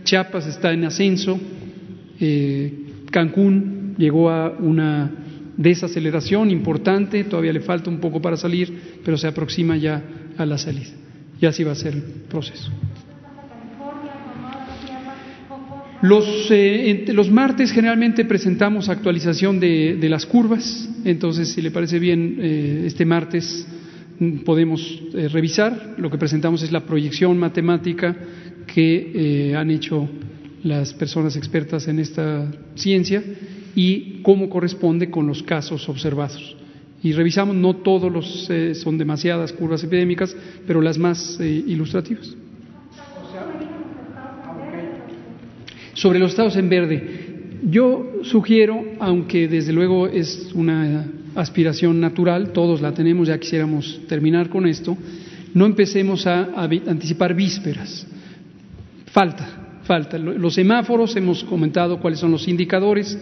Chiapas 0.04 0.46
está 0.46 0.72
en 0.72 0.84
ascenso, 0.84 1.38
eh, 2.20 2.72
Cancún 3.10 3.94
llegó 3.98 4.30
a 4.30 4.50
una 4.50 5.10
desaceleración 5.56 6.50
importante, 6.50 7.24
todavía 7.24 7.52
le 7.52 7.60
falta 7.60 7.90
un 7.90 7.98
poco 7.98 8.22
para 8.22 8.36
salir, 8.36 8.72
pero 9.04 9.18
se 9.18 9.26
aproxima 9.26 9.76
ya 9.76 10.02
a 10.36 10.46
la 10.46 10.56
salida. 10.56 10.90
Y 11.40 11.46
así 11.46 11.64
va 11.64 11.72
a 11.72 11.74
ser 11.74 11.94
el 11.94 12.02
proceso. 12.28 12.70
Los, 16.00 16.48
eh, 16.50 17.06
los, 17.08 17.28
martes 17.28 17.72
generalmente 17.72 18.24
presentamos 18.24 18.88
actualización 18.88 19.58
de, 19.58 19.96
de, 19.96 20.08
las 20.08 20.26
curvas, 20.26 20.88
entonces 21.04 21.48
si 21.48 21.60
le 21.60 21.72
parece 21.72 21.98
bien, 21.98 22.38
eh, 22.40 22.84
este 22.86 23.04
martes 23.04 23.66
mm, 24.20 24.38
podemos 24.44 25.02
eh, 25.12 25.26
revisar. 25.26 25.96
Lo 25.98 26.08
que 26.08 26.16
presentamos 26.16 26.62
es 26.62 26.70
la 26.70 26.86
proyección 26.86 27.36
matemática 27.36 28.16
que 28.72 29.54
han 29.56 29.70
hecho 29.72 30.08
las 30.62 30.94
personas 30.94 31.34
expertas 31.34 31.88
en 31.88 31.98
esta 31.98 32.48
ciencia 32.76 33.24
y 33.74 34.20
cómo 34.22 34.48
corresponde 34.48 35.10
con 35.10 35.26
los 35.26 35.42
casos 35.42 35.88
observados. 35.88 36.56
Y 37.02 37.12
revisamos, 37.12 37.56
no 37.56 37.76
todos 37.76 38.12
los 38.12 38.48
son 38.74 38.98
demasiadas 38.98 39.52
curvas 39.52 39.82
epidémicas, 39.82 40.36
pero 40.66 40.80
las 40.82 40.98
más 40.98 41.40
ilustrativas. 41.40 42.36
Sobre 45.98 46.20
los 46.20 46.30
estados 46.30 46.56
en 46.56 46.68
verde, 46.68 47.02
yo 47.68 48.20
sugiero, 48.22 48.84
aunque 49.00 49.48
desde 49.48 49.72
luego 49.72 50.06
es 50.06 50.50
una 50.54 51.06
aspiración 51.34 52.00
natural, 52.00 52.52
todos 52.52 52.80
la 52.80 52.94
tenemos, 52.94 53.26
ya 53.26 53.36
quisiéramos 53.36 54.02
terminar 54.06 54.48
con 54.48 54.68
esto, 54.68 54.96
no 55.54 55.66
empecemos 55.66 56.24
a, 56.28 56.54
anticipar 56.86 57.34
vísperas. 57.34 58.06
Falta, 59.06 59.80
falta. 59.82 60.18
Los 60.18 60.54
semáforos, 60.54 61.16
hemos 61.16 61.42
comentado 61.42 61.98
cuáles 61.98 62.20
son 62.20 62.30
los 62.30 62.46
indicadores, 62.46 63.18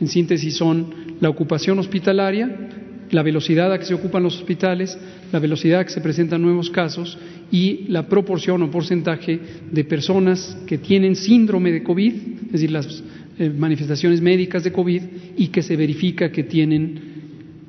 en 0.00 0.08
síntesis 0.08 0.56
son 0.56 0.94
la 1.20 1.28
ocupación 1.28 1.78
hospitalaria, 1.78 2.70
la 3.10 3.22
velocidad 3.22 3.70
a 3.70 3.78
que 3.78 3.84
se 3.84 3.92
ocupan 3.92 4.22
los 4.22 4.36
hospitales, 4.36 4.96
la 5.30 5.40
velocidad 5.40 5.80
a 5.80 5.84
que 5.84 5.92
se 5.92 6.00
presentan 6.00 6.40
nuevos 6.40 6.70
casos 6.70 7.18
y 7.54 7.86
la 7.86 8.08
proporción 8.08 8.64
o 8.64 8.68
porcentaje 8.68 9.38
de 9.70 9.84
personas 9.84 10.58
que 10.66 10.76
tienen 10.76 11.14
síndrome 11.14 11.70
de 11.70 11.84
COVID, 11.84 12.12
es 12.46 12.50
decir, 12.50 12.72
las 12.72 13.04
eh, 13.38 13.48
manifestaciones 13.48 14.20
médicas 14.20 14.64
de 14.64 14.72
COVID 14.72 15.02
y 15.36 15.46
que 15.54 15.62
se 15.62 15.76
verifica 15.76 16.32
que 16.32 16.42
tienen 16.42 16.98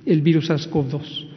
el 0.03 0.21
virus 0.21 0.49
SARS-CoV-2. 0.49 1.27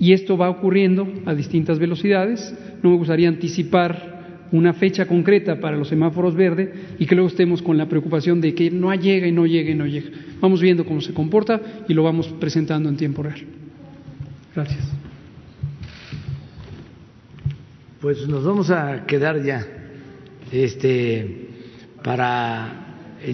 Y 0.00 0.12
esto 0.12 0.36
va 0.36 0.50
ocurriendo 0.50 1.06
a 1.24 1.36
distintas 1.36 1.78
velocidades. 1.78 2.52
No 2.82 2.90
me 2.90 2.96
gustaría 2.96 3.28
anticipar 3.28 4.48
una 4.50 4.72
fecha 4.72 5.06
concreta 5.06 5.60
para 5.60 5.76
los 5.76 5.86
semáforos 5.86 6.34
verdes 6.34 6.70
y 6.98 7.06
que 7.06 7.14
luego 7.14 7.28
estemos 7.28 7.62
con 7.62 7.78
la 7.78 7.88
preocupación 7.88 8.40
de 8.40 8.56
que 8.56 8.72
no 8.72 8.92
llega 8.92 9.28
y 9.28 9.32
no 9.32 9.46
llega 9.46 9.70
y 9.70 9.76
no 9.76 9.86
llega. 9.86 10.10
Vamos 10.40 10.60
viendo 10.60 10.84
cómo 10.84 11.00
se 11.00 11.14
comporta 11.14 11.60
y 11.88 11.94
lo 11.94 12.02
vamos 12.02 12.26
presentando 12.40 12.88
en 12.88 12.96
tiempo 12.96 13.22
real. 13.22 13.38
Gracias 14.52 15.03
pues 18.04 18.28
nos 18.28 18.44
vamos 18.44 18.70
a 18.70 19.06
quedar 19.06 19.42
ya 19.42 19.66
este 20.52 21.48
para 22.02 22.70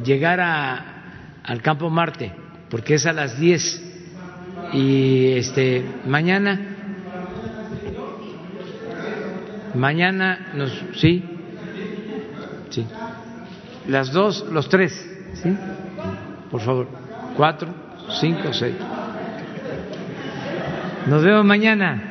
llegar 0.05 0.39
a, 0.39 1.41
al 1.43 1.61
campo 1.61 1.91
Marte, 1.91 2.31
porque 2.69 2.95
es 2.95 3.05
a 3.05 3.13
las 3.13 3.37
10 3.37 3.83
y 4.75 5.33
este 5.33 5.85
mañana 6.07 6.61
mañana 9.75 10.53
nos 10.55 10.71
sí 10.95 11.25
sí 12.69 12.87
las 13.89 14.13
dos 14.13 14.47
los 14.53 14.69
tres 14.69 14.93
sí 15.43 15.53
por 16.49 16.61
favor 16.61 16.87
cuatro 17.37 17.75
cinco 18.21 18.53
seis. 18.53 18.77
Nos 21.09 21.25
vemos 21.25 21.45
mañana 21.45 22.10